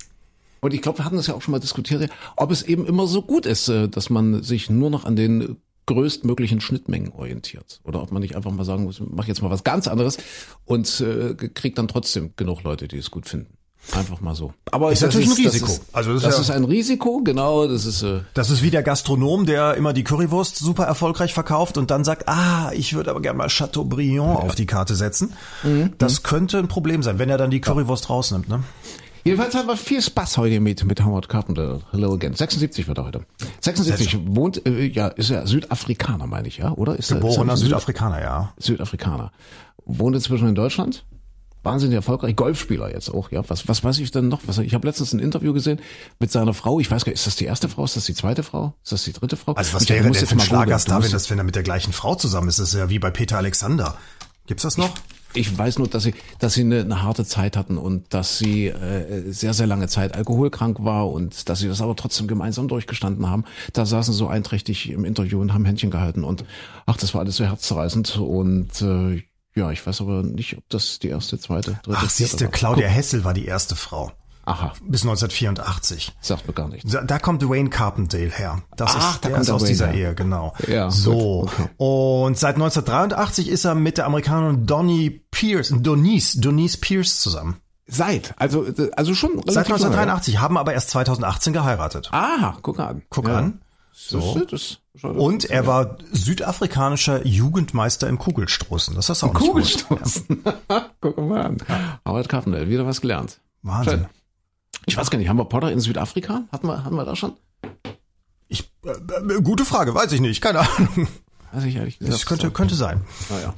Und 0.59 0.73
ich 0.73 0.81
glaube, 0.81 0.99
wir 0.99 1.05
hatten 1.05 1.15
das 1.15 1.27
ja 1.27 1.33
auch 1.33 1.41
schon 1.41 1.53
mal 1.53 1.59
diskutiert, 1.59 2.11
ob 2.35 2.51
es 2.51 2.63
eben 2.63 2.85
immer 2.85 3.07
so 3.07 3.21
gut 3.21 3.45
ist, 3.45 3.69
äh, 3.69 3.87
dass 3.87 4.09
man 4.09 4.43
sich 4.43 4.69
nur 4.69 4.89
noch 4.89 5.05
an 5.05 5.15
den 5.15 5.57
größtmöglichen 5.89 6.61
Schnittmengen 6.61 7.11
orientiert. 7.11 7.81
Oder 7.83 8.01
ob 8.01 8.11
man 8.11 8.21
nicht 8.21 8.35
einfach 8.35 8.51
mal 8.51 8.63
sagen 8.63 8.83
muss, 8.83 9.01
mach 9.05 9.27
jetzt 9.27 9.41
mal 9.41 9.49
was 9.51 9.63
ganz 9.63 9.87
anderes 9.87 10.17
und 10.65 11.01
äh, 11.01 11.33
kriegt 11.35 11.77
dann 11.77 11.87
trotzdem 11.87 12.31
genug 12.37 12.63
Leute, 12.63 12.87
die 12.87 12.97
es 12.97 13.11
gut 13.11 13.27
finden. 13.27 13.53
Einfach 13.93 14.19
mal 14.19 14.35
so. 14.35 14.53
Aber 14.71 14.91
Ist 14.91 15.01
das 15.01 15.15
natürlich 15.15 15.37
ein 15.39 15.43
das 15.45 15.53
Risiko. 15.53 15.71
Ist, 15.71 15.81
Also 15.93 16.13
das 16.13 16.23
das, 16.23 16.33
ist 16.35 16.39
ist, 16.41 16.47
ja- 16.49 16.55
ein 16.55 16.65
Risiko, 16.65 17.21
genau. 17.23 17.65
Das 17.65 17.85
ist 17.85 18.03
äh, 18.03 18.19
Das 18.33 18.49
ist 18.49 18.61
wie 18.61 18.69
der 18.71 18.83
Gastronom, 18.83 19.45
der 19.45 19.75
immer 19.75 19.93
die 19.93 20.03
Currywurst 20.03 20.57
super 20.57 20.83
erfolgreich 20.83 21.33
verkauft 21.33 21.77
und 21.77 21.89
dann 21.89 22.03
sagt, 22.03 22.27
ah, 22.27 22.71
ich 22.73 22.93
würde 22.93 23.09
aber 23.09 23.21
gerne 23.21 23.37
mal 23.37 23.47
Chateaubriand 23.47 24.37
auf 24.37 24.55
die 24.55 24.65
Karte 24.65 24.95
setzen. 24.95 25.33
Mhm. 25.63 25.93
Das 25.97 26.23
könnte 26.23 26.59
ein 26.59 26.67
Problem 26.67 27.01
sein, 27.03 27.19
wenn 27.19 27.29
er 27.29 27.37
dann 27.37 27.51
die 27.51 27.61
Currywurst 27.61 28.09
rausnimmt, 28.09 28.49
ne? 28.49 28.63
Jedenfalls 29.29 29.53
haben 29.53 29.67
wir 29.67 29.77
viel 29.77 30.01
Spaß 30.01 30.37
heute 30.39 30.59
mit, 30.59 30.83
mit 30.85 31.05
Howard 31.05 31.29
Carpenter. 31.29 31.81
Hello 31.91 32.11
again. 32.13 32.33
76 32.33 32.87
wird 32.87 32.97
er 32.97 33.05
heute. 33.05 33.25
76 33.61 34.17
wohnt, 34.25 34.65
äh, 34.65 34.85
ja, 34.87 35.07
ist 35.09 35.29
er 35.29 35.45
Südafrikaner, 35.45 36.25
meine 36.25 36.47
ich, 36.47 36.57
ja, 36.57 36.71
oder? 36.71 36.95
Ist 36.97 37.11
er- 37.11 37.17
ist 37.17 37.21
Geborener 37.21 37.53
er 37.53 37.57
Süd- 37.57 37.65
Südafrikaner, 37.67 38.21
ja. 38.21 38.53
Südafrikaner. 38.57 39.31
Wohnt 39.85 40.15
inzwischen 40.15 40.47
in 40.47 40.55
Deutschland. 40.55 41.05
Wahnsinnig 41.61 41.95
erfolgreich. 41.95 42.35
Golfspieler 42.35 42.91
jetzt 42.91 43.13
auch, 43.13 43.29
ja. 43.29 43.43
Was, 43.49 43.67
was 43.67 43.83
weiß 43.83 43.99
ich 43.99 44.09
denn 44.09 44.29
noch? 44.29 44.41
Was, 44.47 44.57
ich 44.57 44.73
habe 44.73 44.87
letztens 44.87 45.13
ein 45.13 45.19
Interview 45.19 45.53
gesehen 45.53 45.79
mit 46.17 46.31
seiner 46.31 46.55
Frau. 46.55 46.79
Ich 46.79 46.89
weiß 46.89 47.05
gar 47.05 47.11
nicht, 47.11 47.19
ist 47.19 47.27
das 47.27 47.35
die 47.35 47.45
erste 47.45 47.69
Frau? 47.69 47.83
Ist 47.83 47.97
das 47.97 48.05
die 48.05 48.15
zweite 48.15 48.41
Frau? 48.41 48.73
Ist 48.81 48.93
das 48.93 49.03
die 49.03 49.13
dritte 49.13 49.37
Frau? 49.37 49.53
Also 49.53 49.73
was 49.73 49.87
wäre 49.89 50.07
jetzt 50.07 50.25
für 50.27 50.35
ein. 50.35 50.39
Schlagerstar, 50.39 51.03
wenn 51.03 51.11
das, 51.11 51.29
wenn 51.29 51.37
er 51.37 51.43
mit 51.43 51.55
der 51.55 51.63
gleichen 51.63 51.93
Frau 51.93 52.15
zusammen 52.15 52.47
ist? 52.49 52.57
Das 52.57 52.69
ist 52.73 52.79
ja 52.79 52.89
wie 52.89 52.97
bei 52.97 53.11
Peter 53.11 53.37
Alexander. 53.37 53.95
Gibt's 54.47 54.63
das 54.63 54.77
noch? 54.77 54.89
Ich 54.89 55.18
weiß 55.57 55.77
nur, 55.77 55.87
dass 55.87 56.03
sie, 56.03 56.13
dass 56.39 56.53
sie 56.55 56.61
eine, 56.61 56.81
eine 56.81 57.01
harte 57.03 57.25
Zeit 57.25 57.55
hatten 57.55 57.77
und 57.77 58.13
dass 58.13 58.37
sie 58.37 58.67
äh, 58.67 59.31
sehr, 59.31 59.53
sehr 59.53 59.67
lange 59.67 59.87
Zeit 59.87 60.15
alkoholkrank 60.15 60.83
war 60.83 61.09
und 61.09 61.49
dass 61.49 61.59
sie 61.59 61.67
das 61.67 61.81
aber 61.81 61.95
trotzdem 61.95 62.27
gemeinsam 62.27 62.67
durchgestanden 62.67 63.29
haben. 63.29 63.45
Da 63.73 63.85
saßen 63.85 64.13
sie 64.13 64.17
so 64.17 64.27
einträchtig 64.27 64.89
im 64.89 65.05
Interview 65.05 65.39
und 65.39 65.53
haben 65.53 65.65
Händchen 65.65 65.91
gehalten 65.91 66.23
und 66.23 66.45
ach, 66.85 66.97
das 66.97 67.13
war 67.13 67.21
alles 67.21 67.35
so 67.35 67.45
herzzerreißend 67.45 68.17
und 68.17 68.81
äh, 68.81 69.23
ja, 69.55 69.71
ich 69.71 69.85
weiß 69.85 70.01
aber 70.01 70.23
nicht, 70.23 70.57
ob 70.57 70.63
das 70.69 70.99
die 70.99 71.09
erste, 71.09 71.39
zweite, 71.39 71.79
dritte, 71.83 71.97
Ach, 72.01 72.09
siehste. 72.09 72.47
Claudia 72.47 72.87
Hessel 72.87 73.23
war 73.23 73.33
die 73.33 73.45
erste 73.45 73.75
Frau. 73.75 74.11
Aha, 74.49 74.73
Bis 74.81 75.03
1984. 75.03 76.15
sagt 76.21 76.47
mir 76.47 76.53
gar 76.53 76.67
nichts. 76.67 76.91
Da, 76.91 77.03
da 77.03 77.19
kommt 77.19 77.41
Dwayne 77.41 77.69
Carpendale 77.69 78.31
her. 78.31 78.63
Das 78.75 78.95
Ach, 78.95 79.15
ist, 79.15 79.25
da 79.25 79.27
der 79.27 79.31
kommt 79.31 79.43
ist 79.43 79.49
aus 79.51 79.61
Wayne 79.61 79.69
dieser 79.69 79.87
her. 79.87 80.09
Ehe, 80.09 80.15
genau. 80.15 80.53
Ja, 80.67 80.89
so. 80.89 81.43
okay. 81.43 81.69
Und 81.77 82.37
seit 82.37 82.55
1983 82.55 83.47
ist 83.47 83.65
er 83.65 83.75
mit 83.75 83.97
der 83.97 84.07
Amerikanerin 84.07 84.65
Donnie 84.65 85.21
Pierce, 85.31 85.73
Donnice, 85.77 86.39
Donnice 86.39 86.77
Pierce 86.77 87.19
zusammen. 87.19 87.57
Seit, 87.85 88.33
also, 88.37 88.65
also 88.95 89.13
schon 89.13 89.35
Seit 89.45 89.67
lange, 89.67 89.73
1983, 89.73 90.39
haben 90.39 90.57
aber 90.57 90.73
erst 90.73 90.89
2018 90.91 91.53
geheiratet. 91.53 92.09
Aha, 92.11 92.57
guck 92.61 92.79
an. 92.79 93.03
Guck 93.09 93.27
ja. 93.27 93.37
an. 93.37 93.61
So. 93.91 94.41
Und 95.03 95.45
er 95.45 95.67
war 95.67 95.97
südafrikanischer 96.11 97.25
Jugendmeister 97.27 98.07
im 98.07 98.17
Kugelstoßen. 98.17 98.95
Das 98.95 99.09
ist 99.09 99.23
auch 99.23 99.33
nicht 99.33 99.39
gut. 99.39 99.49
Kugelstoßen. 99.49 100.43
Guck 101.01 101.17
mal 101.17 101.41
an. 101.41 101.57
Howard 102.05 102.29
Carpendale, 102.29 102.69
wieder 102.69 102.85
was 102.85 103.01
gelernt. 103.01 103.41
Wahnsinn. 103.61 103.99
Schön. 103.99 104.18
Ich 104.85 104.97
weiß 104.97 105.09
gar 105.09 105.17
nicht, 105.17 105.29
haben 105.29 105.37
wir 105.37 105.45
Potter 105.45 105.71
in 105.71 105.79
Südafrika? 105.79 106.43
Hatten 106.51 106.67
wir, 106.67 106.83
hatten 106.83 106.95
wir 106.95 107.05
da 107.05 107.15
schon? 107.15 107.33
Ich, 108.47 108.71
äh, 108.85 108.89
äh, 108.91 109.41
gute 109.41 109.65
Frage, 109.65 109.93
weiß 109.93 110.11
ich 110.11 110.21
nicht, 110.21 110.41
keine 110.41 110.59
Ahnung. 110.59 111.07
Weiß 111.51 111.63
ich 111.63 111.75
ehrlich 111.75 111.99
gesagt. 111.99 112.13
Das 112.13 112.25
könnte, 112.25 112.51
könnte 112.51 112.75
sein. 112.75 113.01
Naja. 113.29 113.53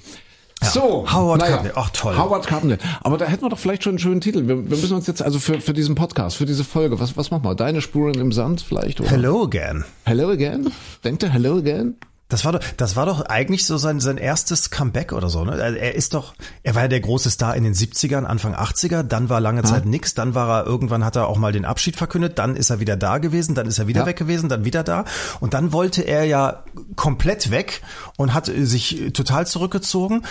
So, 0.64 1.12
Howard 1.12 1.40
naja. 1.40 1.56
Carpendale, 1.56 1.78
ach, 1.78 1.90
toll. 1.90 2.18
Howard 2.18 2.46
Carpendale. 2.46 2.80
Aber 3.02 3.18
da 3.18 3.26
hätten 3.26 3.44
wir 3.44 3.50
doch 3.50 3.58
vielleicht 3.58 3.84
schon 3.84 3.92
einen 3.92 4.00
schönen 4.00 4.22
Titel. 4.22 4.48
Wir, 4.48 4.70
wir 4.70 4.78
müssen 4.78 4.94
uns 4.94 5.08
jetzt 5.08 5.22
also 5.24 5.40
für, 5.40 5.60
für 5.60 5.74
diesen 5.74 5.96
Podcast, 5.96 6.38
für 6.38 6.46
diese 6.46 6.64
Folge, 6.64 7.00
was, 7.00 7.18
was 7.18 7.32
machen 7.32 7.44
wir? 7.44 7.56
Deine 7.56 7.82
Spuren 7.82 8.14
im 8.16 8.32
Sand 8.32 8.62
vielleicht? 8.62 9.02
Oder? 9.02 9.10
Hello 9.10 9.44
again. 9.44 9.84
Hello 10.06 10.30
again? 10.30 10.72
Denkt 11.04 11.24
er 11.24 11.30
Hello 11.30 11.58
again? 11.58 11.96
Das 12.32 12.46
war 12.46 12.54
doch, 12.54 12.62
das 12.78 12.96
war 12.96 13.06
doch 13.06 13.22
eigentlich 13.26 13.66
so 13.66 13.78
sein, 13.78 14.00
sein 14.00 14.18
erstes 14.18 14.70
Comeback 14.72 15.12
oder 15.12 15.30
so, 15.30 15.44
ne? 15.44 15.52
Also 15.52 15.78
Er 15.78 15.96
ist 15.96 16.14
doch, 16.14 16.34
er 16.64 16.76
war 16.76 16.84
ja 16.84 16.88
der 16.88 17.02
große 17.02 17.30
Star 17.30 17.56
in 17.56 17.64
den 17.64 17.74
70ern, 17.74 18.24
Anfang 18.24 18.56
80er, 18.56 19.04
dann 19.04 19.30
war 19.30 19.42
lange 19.42 19.64
Zeit 19.64 19.86
nix, 19.86 20.14
dann 20.14 20.34
war 20.34 20.62
er, 20.62 20.66
irgendwann 20.66 21.04
hat 21.04 21.18
er 21.18 21.28
auch 21.28 21.38
mal 21.38 21.52
den 21.52 21.66
Abschied 21.66 21.98
verkündet, 21.98 22.40
dann 22.40 22.56
ist 22.56 22.70
er 22.70 22.80
wieder 22.80 22.96
da 22.96 23.18
gewesen, 23.18 23.54
dann 23.54 23.68
ist 23.68 23.80
er 23.80 23.88
wieder 23.88 24.02
Ja. 24.02 24.06
weg 24.06 24.18
gewesen, 24.18 24.48
dann 24.50 24.64
wieder 24.66 24.84
da 24.84 25.04
und 25.42 25.54
dann 25.54 25.74
wollte 25.74 26.04
er 26.04 26.24
ja 26.24 26.64
komplett 26.96 27.52
weg 27.52 27.82
und 28.18 28.34
hat 28.34 28.46
sich 28.46 29.12
total 29.14 29.46
zurückgezogen 29.46 30.24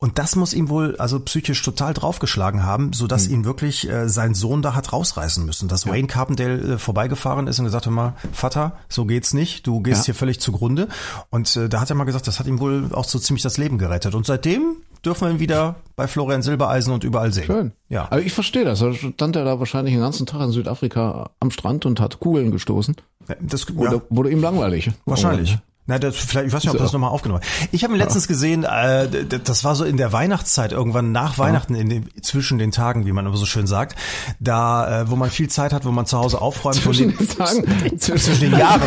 und 0.00 0.18
das 0.18 0.36
muss 0.36 0.54
ihm 0.54 0.68
wohl 0.68 0.96
also 0.98 1.18
psychisch 1.20 1.60
total 1.62 1.92
draufgeschlagen 1.92 2.62
haben, 2.62 2.92
so 2.92 3.06
dass 3.08 3.26
ihn 3.26 3.44
wirklich 3.44 3.88
äh, 3.88 4.08
sein 4.08 4.34
Sohn 4.34 4.62
da 4.62 4.74
hat 4.74 4.92
rausreißen 4.92 5.44
müssen. 5.44 5.68
Dass 5.68 5.86
Wayne 5.86 6.06
Carpendale 6.06 6.74
äh, 6.74 6.78
vorbeigefahren 6.78 7.48
ist 7.48 7.58
und 7.58 7.64
gesagt 7.64 7.86
hat 7.86 7.92
mal, 7.92 8.14
Vater, 8.32 8.76
so 8.88 9.04
geht's 9.06 9.34
nicht, 9.34 9.66
du 9.66 9.80
gehst 9.80 10.02
Ja. 10.02 10.06
hier 10.06 10.14
völlig 10.14 10.38
zugrunde. 10.40 10.86
Und 11.30 11.56
äh, 11.56 11.68
da 11.68 11.80
hat 11.80 11.90
er 11.90 11.96
mal 11.96 12.04
gesagt, 12.04 12.28
das 12.28 12.38
hat 12.38 12.46
ihm 12.46 12.60
wohl 12.60 12.90
auch 12.92 13.04
so 13.04 13.18
ziemlich 13.18 13.42
das 13.42 13.58
Leben 13.58 13.76
gerettet. 13.78 14.14
Und 14.14 14.24
seitdem 14.24 14.76
dürfen 15.04 15.26
wir 15.26 15.30
ihn 15.32 15.40
wieder 15.40 15.76
bei 15.96 16.06
Florian 16.06 16.42
Silbereisen 16.42 16.92
und 16.92 17.02
überall 17.02 17.32
sehen. 17.32 17.46
Schön. 17.46 17.72
Ja. 17.88 18.04
Aber 18.04 18.20
ich 18.20 18.32
verstehe 18.32 18.64
das. 18.64 18.78
Da 18.78 18.92
stand 18.94 19.34
er 19.36 19.44
da 19.44 19.58
wahrscheinlich 19.58 19.94
den 19.94 20.00
ganzen 20.02 20.26
Tag 20.26 20.40
in 20.42 20.52
Südafrika 20.52 21.30
am 21.40 21.50
Strand 21.50 21.86
und 21.86 21.98
hat 22.00 22.20
Kugeln 22.20 22.50
gestoßen. 22.52 22.94
Das, 23.40 23.68
Oder 23.76 23.94
ja, 23.96 24.02
wurde 24.10 24.30
ihm 24.30 24.40
langweilig? 24.40 24.90
wahrscheinlich. 25.06 25.58
Na, 25.90 25.98
das, 25.98 26.16
vielleicht, 26.16 26.48
ich 26.48 26.52
weiß 26.52 26.64
nicht, 26.64 26.70
ob 26.72 26.76
So. 26.78 26.84
das 26.84 26.92
nochmal 26.92 27.08
aufgenommen 27.10 27.40
hat. 27.40 27.48
Ich 27.72 27.82
habe 27.82 27.94
ihn 27.94 27.98
letztens 27.98 28.28
gesehen, 28.28 28.62
äh, 28.64 29.08
das 29.42 29.64
war 29.64 29.74
so 29.74 29.84
in 29.84 29.96
der 29.96 30.12
Weihnachtszeit, 30.12 30.70
irgendwann 30.72 31.12
nach 31.12 31.38
Weihnachten, 31.38 31.74
in 31.74 31.88
den, 31.88 32.08
zwischen 32.22 32.58
den 32.58 32.72
Tagen, 32.72 33.06
wie 33.06 33.12
man 33.12 33.24
immer 33.24 33.38
so 33.38 33.46
schön 33.46 33.66
sagt, 33.66 33.98
da, 34.38 35.00
äh, 35.02 35.10
wo 35.10 35.16
man 35.16 35.30
viel 35.30 35.48
Zeit 35.48 35.72
hat, 35.72 35.86
wo 35.86 35.90
man 35.90 36.04
zu 36.04 36.18
Hause 36.18 36.42
aufräumt. 36.42 36.76
Zwischen 36.76 37.08
die- 37.16 37.16
den 37.16 37.28
Tagen. 37.38 37.98
zwischen 37.98 38.38
den 38.38 38.52
Jahren. 38.58 38.82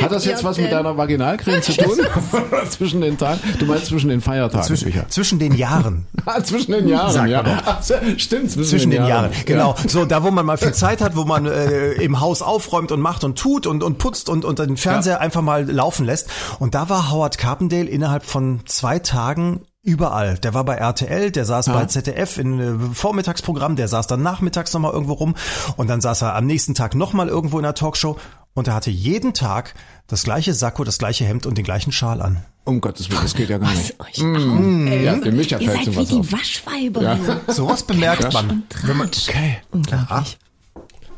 Hat 0.00 0.12
das 0.12 0.24
jetzt 0.26 0.44
was 0.44 0.56
mit 0.56 0.70
deiner 0.70 0.96
Vaginalcreme 0.96 1.60
zu 1.60 1.72
tun? 1.76 1.98
Zwischen 2.70 3.00
den 3.00 3.18
Tagen? 3.18 3.40
Du 3.58 3.66
meinst 3.66 3.86
zwischen 3.86 4.08
den 4.10 4.20
Feiertagen? 4.20 4.64
Zwischen, 4.64 4.84
sicher. 4.86 5.06
zwischen 5.08 5.40
den 5.40 5.56
Jahren. 5.56 6.06
Ah, 6.24 6.40
zwischen 6.42 6.70
den 6.70 6.86
Jahren, 6.86 7.12
Sagt 7.12 7.28
ja. 7.30 7.42
Ach, 7.66 7.82
so, 7.82 7.94
Stimmt, 8.16 8.52
zwischen, 8.52 8.68
Zwischen 8.70 8.90
den 8.92 9.04
Jahren, 9.06 9.32
genau. 9.44 9.74
Ja. 9.82 9.88
So, 9.88 10.04
da 10.04 10.22
wo 10.22 10.30
man 10.30 10.46
mal 10.46 10.56
viel 10.56 10.72
Zeit 10.72 11.00
hat, 11.00 11.16
wo 11.16 11.24
man 11.24 11.46
äh, 11.46 11.92
im 11.94 12.20
Haus 12.20 12.42
aufräumt 12.42 12.92
und 12.92 13.00
macht 13.00 13.24
und 13.24 13.36
tut 13.36 13.66
und, 13.66 13.82
und 13.82 13.98
putzt 13.98 14.28
und, 14.28 14.44
und 14.44 14.60
den 14.60 14.76
Fernseher 14.76 15.14
Ja. 15.14 15.18
einfach 15.20 15.42
mal 15.42 15.68
laufen 15.68 16.06
lässt. 16.06 16.28
Und 16.58 16.74
da 16.74 16.88
war 16.88 17.10
Howard 17.10 17.38
Carpendale 17.38 17.88
innerhalb 17.88 18.24
von 18.24 18.60
zwei 18.66 18.98
Tagen 18.98 19.62
überall. 19.84 20.38
Der 20.38 20.54
war 20.54 20.64
bei 20.64 20.76
RTL, 20.76 21.30
der 21.30 21.44
saß 21.44 21.66
bei 21.66 21.84
ZDF 21.86 22.38
in 22.38 22.60
äh, 22.60 22.94
Vormittagsprogramm, 22.94 23.76
der 23.76 23.86
saß 23.86 24.06
dann 24.06 24.22
nachmittags 24.22 24.72
nochmal 24.72 24.92
irgendwo 24.92 25.12
rum 25.12 25.34
und 25.76 25.88
dann 25.88 26.00
saß 26.00 26.22
er 26.22 26.34
am 26.34 26.46
nächsten 26.46 26.74
Tag 26.74 26.94
nochmal 26.94 27.28
irgendwo 27.28 27.58
in 27.58 27.64
einer 27.64 27.74
Talkshow 27.74 28.16
und 28.54 28.66
er 28.68 28.74
hatte 28.74 28.90
jeden 28.90 29.34
Tag 29.34 29.74
das 30.06 30.22
gleiche 30.22 30.54
Sakko, 30.54 30.84
das 30.84 30.98
gleiche 30.98 31.24
Hemd 31.26 31.44
und 31.44 31.58
den 31.58 31.64
gleichen 31.64 31.92
Schal 31.92 32.22
an. 32.22 32.44
Um 32.64 32.80
Gottes 32.80 33.10
Willen, 33.10 33.20
das 33.22 33.34
geht 33.34 33.50
ja 33.50 33.58
gar 33.58 33.68
Was 33.70 33.76
nicht. 33.76 34.00
euch 34.00 34.22
auf, 34.22 34.86
ey. 34.86 35.04
Ja, 35.04 35.16
dem 35.16 35.36
Micha 35.36 35.58
Ihr 35.58 35.70
fällt 35.70 35.84
seid 35.84 35.94
so 35.94 36.00
wie 36.00 36.00
was 36.00 36.08
die. 36.08 36.32
Waschweiber. 36.32 37.02
Ja. 37.02 37.18
Sowas 37.48 37.82
bemerkt 37.82 38.32
man. 38.32 38.62
Wenn 38.84 38.96
man. 38.96 39.08
Okay. 39.08 39.58
Unglaublich. 39.70 40.38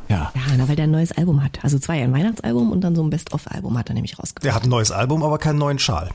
Ja. 0.08 0.32
Ja, 0.34 0.42
na, 0.56 0.68
weil 0.68 0.76
der 0.76 0.84
ein 0.84 0.90
neues 0.90 1.12
Album 1.12 1.42
hat. 1.42 1.58
Also 1.62 1.78
zwei, 1.78 2.02
ein 2.02 2.12
Weihnachtsalbum 2.12 2.70
und 2.72 2.80
dann 2.82 2.94
so 2.94 3.02
ein 3.02 3.10
Best-of-Album 3.10 3.76
hat 3.78 3.88
er 3.88 3.94
nämlich 3.94 4.18
rausgebracht. 4.18 4.44
der 4.44 4.54
hat 4.54 4.64
ein 4.64 4.70
neues 4.70 4.90
Album, 4.90 5.22
aber 5.22 5.38
keinen 5.38 5.58
neuen 5.58 5.78
Schal. 5.78 6.10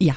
Ja. 0.00 0.14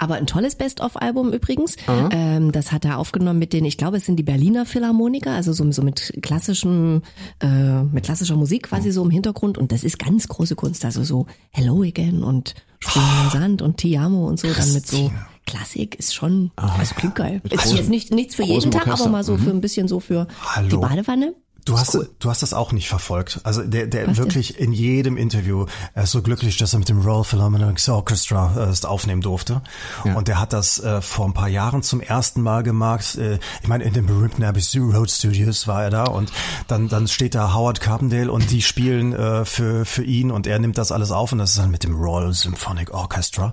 Aber 0.00 0.14
ein 0.14 0.28
tolles 0.28 0.54
Best-of-Album 0.54 1.32
übrigens. 1.32 1.74
Ähm, 1.88 2.52
das 2.52 2.70
hat 2.70 2.84
er 2.84 2.98
aufgenommen 2.98 3.40
mit 3.40 3.52
den, 3.52 3.64
ich 3.64 3.76
glaube, 3.76 3.96
es 3.96 4.06
sind 4.06 4.14
die 4.14 4.22
Berliner 4.22 4.64
Philharmoniker, 4.64 5.32
also 5.32 5.52
so, 5.52 5.68
so 5.72 5.82
mit 5.82 6.12
klassischem, 6.22 7.02
äh, 7.40 7.82
mit 7.82 8.04
klassischer 8.04 8.36
Musik 8.36 8.68
quasi 8.68 8.92
so 8.92 9.02
im 9.02 9.10
Hintergrund. 9.10 9.58
Und 9.58 9.72
das 9.72 9.82
ist 9.82 9.98
ganz 9.98 10.28
große 10.28 10.54
Kunst. 10.54 10.84
Also 10.84 11.02
so 11.02 11.26
Hello 11.50 11.82
Again 11.82 12.22
und 12.22 12.54
Sprung 12.78 13.02
im 13.24 13.30
Sand 13.30 13.60
und 13.60 13.78
Ti 13.78 13.98
Amo 13.98 14.28
und 14.28 14.38
so. 14.38 14.46
Dann 14.46 14.72
mit 14.72 14.86
so 14.86 15.10
Klassik 15.46 15.96
ist 15.96 16.14
schon, 16.14 16.52
das 16.56 16.94
klingt 16.94 17.16
geil. 17.16 17.40
Ist 17.50 17.72
jetzt 17.74 17.88
nicht 17.88 18.12
nichts 18.12 18.36
für 18.36 18.44
jeden 18.44 18.70
Tag, 18.70 18.86
aber 18.86 19.08
mal 19.08 19.24
so 19.24 19.36
für 19.36 19.50
ein 19.50 19.60
bisschen 19.60 19.88
so 19.88 19.98
für 19.98 20.28
Hallo. 20.54 20.68
die 20.68 20.76
Badewanne. 20.76 21.34
Du 21.68 21.78
hast, 21.78 21.98
du 22.18 22.30
hast 22.30 22.42
das 22.42 22.54
auch 22.54 22.72
nicht 22.72 22.88
verfolgt. 22.88 23.40
Also 23.44 23.62
der, 23.62 23.86
der 23.86 24.08
Was 24.08 24.16
denn? 24.16 24.24
wirklich 24.24 24.58
in 24.58 24.72
jedem 24.72 25.16
Interview, 25.16 25.66
er 25.94 26.04
ist 26.04 26.12
so 26.12 26.22
glücklich, 26.22 26.56
dass 26.56 26.72
er 26.72 26.78
mit 26.78 26.88
dem 26.88 27.00
Royal 27.00 27.24
Philharmonic 27.24 27.86
Orchestra 27.88 28.54
äh, 28.56 28.70
es 28.70 28.84
aufnehmen 28.84 29.20
durfte. 29.20 29.62
Und 30.04 30.28
der 30.28 30.40
hat 30.40 30.52
das 30.52 30.78
äh, 30.78 31.00
vor 31.02 31.26
ein 31.26 31.34
paar 31.34 31.48
Jahren 31.48 31.82
zum 31.82 32.00
ersten 32.00 32.42
Mal 32.42 32.62
gemacht. 32.62 33.16
Äh, 33.16 33.38
ich 33.62 33.68
meine, 33.68 33.84
in 33.84 33.92
den 33.92 34.06
berühmten 34.06 34.42
Abbey 34.44 34.62
Road 34.78 35.10
Studios 35.10 35.66
war 35.66 35.84
er 35.84 35.90
da 35.90 36.04
und 36.04 36.32
dann, 36.66 36.88
dann 36.88 37.08
steht 37.08 37.34
da 37.34 37.54
Howard 37.54 37.80
Carpendale 37.80 38.30
und 38.30 38.50
die 38.50 38.62
spielen 38.62 39.12
äh, 39.12 39.44
für, 39.44 39.84
für 39.84 40.04
ihn 40.04 40.30
und 40.30 40.46
er 40.46 40.58
nimmt 40.58 40.78
das 40.78 40.92
alles 40.92 41.10
auf 41.10 41.32
und 41.32 41.38
das 41.38 41.50
ist 41.50 41.58
dann 41.58 41.70
mit 41.70 41.84
dem 41.84 41.94
Royal 41.96 42.32
Symphonic 42.32 42.92
Orchestra. 42.92 43.52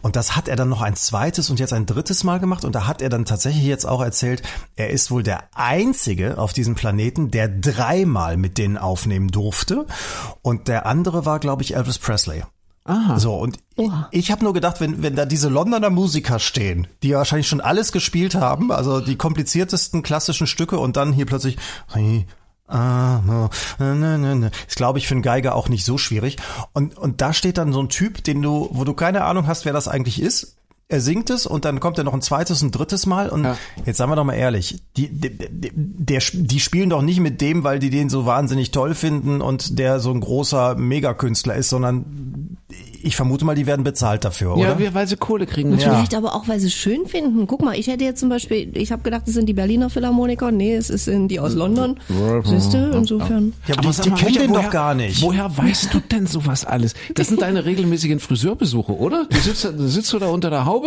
Und 0.00 0.16
das 0.16 0.36
hat 0.36 0.48
er 0.48 0.56
dann 0.56 0.68
noch 0.68 0.82
ein 0.82 0.96
zweites 0.96 1.50
und 1.50 1.60
jetzt 1.60 1.72
ein 1.72 1.86
drittes 1.86 2.24
Mal 2.24 2.40
gemacht 2.40 2.64
und 2.64 2.74
da 2.74 2.86
hat 2.86 3.02
er 3.02 3.08
dann 3.08 3.24
tatsächlich 3.24 3.64
jetzt 3.64 3.86
auch 3.86 4.02
erzählt, 4.02 4.42
er 4.76 4.90
ist 4.90 5.10
wohl 5.10 5.22
der 5.22 5.44
einzige 5.54 6.38
auf 6.38 6.52
diesem 6.52 6.74
Planeten, 6.74 7.30
der 7.30 7.51
dreimal 7.60 8.36
mit 8.36 8.58
denen 8.58 8.78
aufnehmen 8.78 9.28
durfte. 9.28 9.86
Und 10.42 10.68
der 10.68 10.86
andere 10.86 11.24
war, 11.24 11.38
glaube 11.38 11.62
ich, 11.62 11.76
Elvis 11.76 11.98
Presley. 11.98 12.42
Aha. 12.84 13.18
So, 13.18 13.34
und 13.34 13.58
Oha. 13.76 14.08
ich 14.10 14.32
habe 14.32 14.42
nur 14.42 14.52
gedacht, 14.52 14.80
wenn, 14.80 15.02
wenn 15.02 15.14
da 15.14 15.24
diese 15.24 15.48
Londoner 15.48 15.90
Musiker 15.90 16.40
stehen, 16.40 16.88
die 17.02 17.08
ja 17.10 17.18
wahrscheinlich 17.18 17.46
schon 17.46 17.60
alles 17.60 17.92
gespielt 17.92 18.34
haben, 18.34 18.72
also 18.72 19.00
die 19.00 19.16
kompliziertesten 19.16 20.02
klassischen 20.02 20.48
Stücke 20.48 20.78
und 20.78 20.96
dann 20.96 21.12
hier 21.12 21.26
plötzlich 21.26 21.58
Ah, 22.66 23.20
no. 23.26 23.50
Ist, 24.66 24.76
glaube 24.76 24.98
ich, 24.98 25.06
für 25.06 25.14
einen 25.14 25.22
Geiger 25.22 25.54
auch 25.54 25.68
nicht 25.68 25.84
so 25.84 25.98
schwierig. 25.98 26.38
Und, 26.72 26.96
und 26.96 27.20
da 27.20 27.34
steht 27.34 27.58
dann 27.58 27.72
so 27.72 27.82
ein 27.82 27.90
Typ, 27.90 28.24
den 28.24 28.40
du, 28.40 28.68
wo 28.72 28.84
du 28.84 28.94
keine 28.94 29.24
Ahnung 29.24 29.46
hast, 29.46 29.66
wer 29.66 29.74
das 29.74 29.88
eigentlich 29.88 30.22
ist. 30.22 30.56
Er 30.92 31.00
singt 31.00 31.30
es 31.30 31.46
und 31.46 31.64
dann 31.64 31.80
kommt 31.80 31.96
er 31.98 32.04
noch 32.04 32.12
ein 32.14 32.20
zweites 32.22 32.62
und 32.62 32.70
drittes 32.72 33.06
Mal. 33.06 33.28
Und 33.30 33.44
Ja. 33.44 33.56
jetzt 33.86 33.96
sagen 33.96 34.10
wir 34.10 34.16
doch 34.16 34.24
mal 34.24 34.34
ehrlich, 34.34 34.82
die, 34.96 35.08
die, 35.08 35.30
die, 35.30 35.70
der, 35.74 36.20
die 36.32 36.60
spielen 36.60 36.90
doch 36.90 37.02
nicht 37.02 37.20
mit 37.20 37.40
dem, 37.40 37.64
weil 37.64 37.78
die 37.78 37.90
den 37.90 38.10
so 38.10 38.26
wahnsinnig 38.26 38.70
toll 38.70 38.94
finden 38.94 39.40
und 39.40 39.78
der 39.78 40.00
so 40.00 40.10
ein 40.10 40.20
großer 40.20 40.74
Megakünstler 40.76 41.54
ist, 41.54 41.70
sondern 41.70 42.58
ich 43.04 43.16
vermute 43.16 43.44
mal, 43.44 43.54
die 43.56 43.66
werden 43.66 43.84
bezahlt 43.84 44.24
dafür, 44.24 44.56
oder? 44.56 44.78
Ja, 44.78 44.94
weil 44.94 45.06
sie 45.08 45.16
Kohle 45.16 45.46
kriegen. 45.46 45.72
Ja. 45.72 45.78
Vielleicht 45.78 46.14
aber 46.14 46.34
auch, 46.36 46.46
weil 46.46 46.60
sie 46.60 46.68
es 46.68 46.74
schön 46.74 47.06
finden. 47.06 47.46
Guck 47.48 47.60
mal, 47.62 47.76
ich 47.76 47.88
hätte 47.88 48.04
jetzt 48.04 48.20
zum 48.20 48.28
Beispiel, 48.28 48.70
ich 48.76 48.92
habe 48.92 49.02
gedacht, 49.02 49.22
es 49.26 49.34
sind 49.34 49.46
die 49.46 49.54
Berliner 49.54 49.90
Philharmoniker. 49.90 50.52
Nee, 50.52 50.74
es 50.76 50.88
ist 50.88 51.06
sind 51.06 51.28
die 51.28 51.40
aus 51.40 51.54
London. 51.54 51.98
Siehst 52.44 52.72
du, 52.74 52.90
insofern. 52.94 53.54
ja, 53.66 53.76
aber 53.76 53.90
die, 53.90 54.02
die 54.02 54.10
kennen 54.12 54.34
den 54.34 54.50
woher, 54.50 54.62
doch 54.62 54.70
gar 54.70 54.94
nicht. 54.94 55.20
Woher 55.20 55.56
weißt 55.56 55.92
du 55.92 56.00
denn 56.00 56.26
sowas 56.28 56.64
alles? 56.64 56.94
Das 57.14 57.26
sind 57.28 57.42
deine 57.42 57.64
regelmäßigen 57.64 58.20
Friseurbesuche, 58.20 58.96
oder? 58.96 59.26
Du 59.28 59.36
sitzt, 59.38 59.66
sitzt 59.78 60.12
du 60.12 60.18
da 60.20 60.28
unter 60.28 60.50
der 60.50 60.64
Haube 60.64 60.81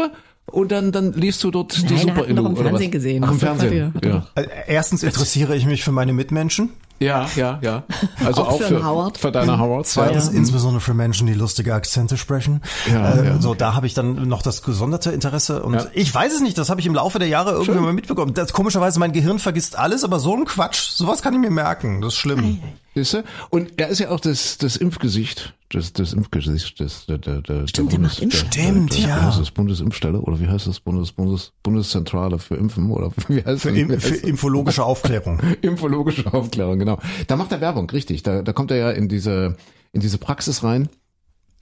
und 0.51 0.71
dann, 0.71 0.91
dann 0.91 1.13
liest 1.13 1.43
du 1.43 1.51
dort 1.51 1.75
die 1.77 1.83
Nein, 1.83 1.93
er 1.93 1.99
Super 1.99 2.21
doch 2.21 2.27
im 2.29 2.37
oder 2.37 2.47
was? 2.55 2.61
Fernsehen 2.69 2.91
gesehen. 2.91 3.23
Ach, 3.23 3.29
im 3.31 3.35
er- 3.35 3.39
Fernsehen. 3.39 3.93
er 4.01 4.09
Ja. 4.09 4.25
Also, 4.35 4.49
Erstens 4.67 5.03
interessiere 5.03 5.55
ich 5.55 5.65
mich 5.65 5.83
für 5.83 5.91
meine 5.91 6.13
Mitmenschen. 6.13 6.69
Ja, 6.97 7.27
ja, 7.35 7.59
ja. 7.61 7.83
Also 8.25 8.43
Auch 8.43 8.53
auch, 8.53 8.61
für 8.61 8.85
Howard. 8.85 9.17
für 9.17 9.29
deine 9.29 9.59
Howards. 9.59 9.91
Zweitens, 9.91 10.27
ja. 10.27 10.31
insbesondere 10.37 10.79
für 10.79 10.93
Menschen, 10.93 11.27
die 11.27 11.33
lustige 11.33 11.73
Akzente 11.73 12.15
sprechen. 12.15 12.61
Ja, 12.89 13.11
äh, 13.15 13.25
ja. 13.25 13.41
So, 13.41 13.53
da 13.53 13.73
habe 13.73 13.85
ich 13.85 13.93
dann 13.93 14.29
noch 14.29 14.41
das 14.41 14.61
gesonderte 14.63 15.11
Interesse. 15.11 15.61
Und 15.61 15.73
Ja. 15.73 15.85
ich 15.93 16.13
weiß 16.15 16.33
es 16.33 16.39
nicht, 16.41 16.57
das 16.57 16.69
habe 16.69 16.79
ich 16.79 16.87
im 16.87 16.95
Laufe 16.95 17.19
der 17.19 17.27
Jahre 17.27 17.51
irgendwie 17.51 17.73
Schön. 17.73 17.83
mal 17.83 17.91
mitbekommen. 17.91 18.33
Das, 18.33 18.53
komischerweise, 18.53 18.97
mein 19.01 19.11
Gehirn 19.11 19.39
vergisst 19.39 19.77
alles, 19.77 20.05
aber 20.05 20.19
so 20.19 20.37
ein 20.37 20.45
Quatsch, 20.45 20.91
sowas 20.91 21.21
kann 21.21 21.33
ich 21.33 21.39
mir 21.41 21.51
merken. 21.51 21.99
Das 22.01 22.13
ist 22.13 22.19
schlimm. 22.19 22.39
Siehst 22.43 22.61
du? 22.95 23.23
Und 23.49 23.79
er 23.79 23.89
ist 23.89 23.99
ja 23.99 24.09
auch 24.09 24.19
das, 24.19 24.57
das 24.57 24.77
Impfgesicht, 24.77 25.53
das, 25.69 25.91
das 25.93 26.13
Impfgesicht 26.13 26.79
des, 26.79 27.05
der, 27.07 27.17
der, 27.17 27.41
der, 27.41 27.67
Stimmt, 27.67 27.91
der 27.91 27.97
Bundes, 27.97 28.15
der, 28.17 28.31
Stimmt, 28.31 28.97
ja. 28.97 29.35
Das? 29.37 29.51
Bundesimpfstelle 29.51 30.19
oder 30.21 30.39
wie 30.39 30.47
heißt 30.47 30.67
das? 30.67 30.79
Bundes, 30.79 31.11
Bundes, 31.11 31.51
Bundeszentrale 31.63 32.39
für 32.39 32.55
Impfen 32.55 32.89
oder 32.91 33.11
wie 33.27 33.43
heißt 33.43 33.61
Für, 33.63 33.69
das? 33.71 33.77
im, 33.79 33.89
für 33.99 34.11
das? 34.11 34.19
infologische 34.21 34.83
Aufklärung. 34.85 35.39
Infologische 35.61 36.33
Aufklärung, 36.33 36.79
genau. 36.79 36.99
Da 37.27 37.35
macht 37.35 37.51
er 37.51 37.59
Werbung, 37.61 37.89
richtig. 37.89 38.23
Da, 38.23 38.41
da 38.41 38.53
kommt 38.53 38.71
er 38.71 38.77
ja 38.77 38.91
in 38.91 39.09
diese, 39.09 39.57
in 39.91 39.99
diese 39.99 40.17
Praxis 40.17 40.63
rein 40.63 40.87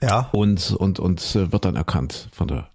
Ja. 0.02 0.30
und, 0.34 0.72
und, 0.72 1.00
und 1.00 1.36
äh, 1.36 1.52
wird 1.52 1.65
dann 1.65 1.76
erkannt 1.76 2.30
von 2.32 2.48
der 2.48 2.69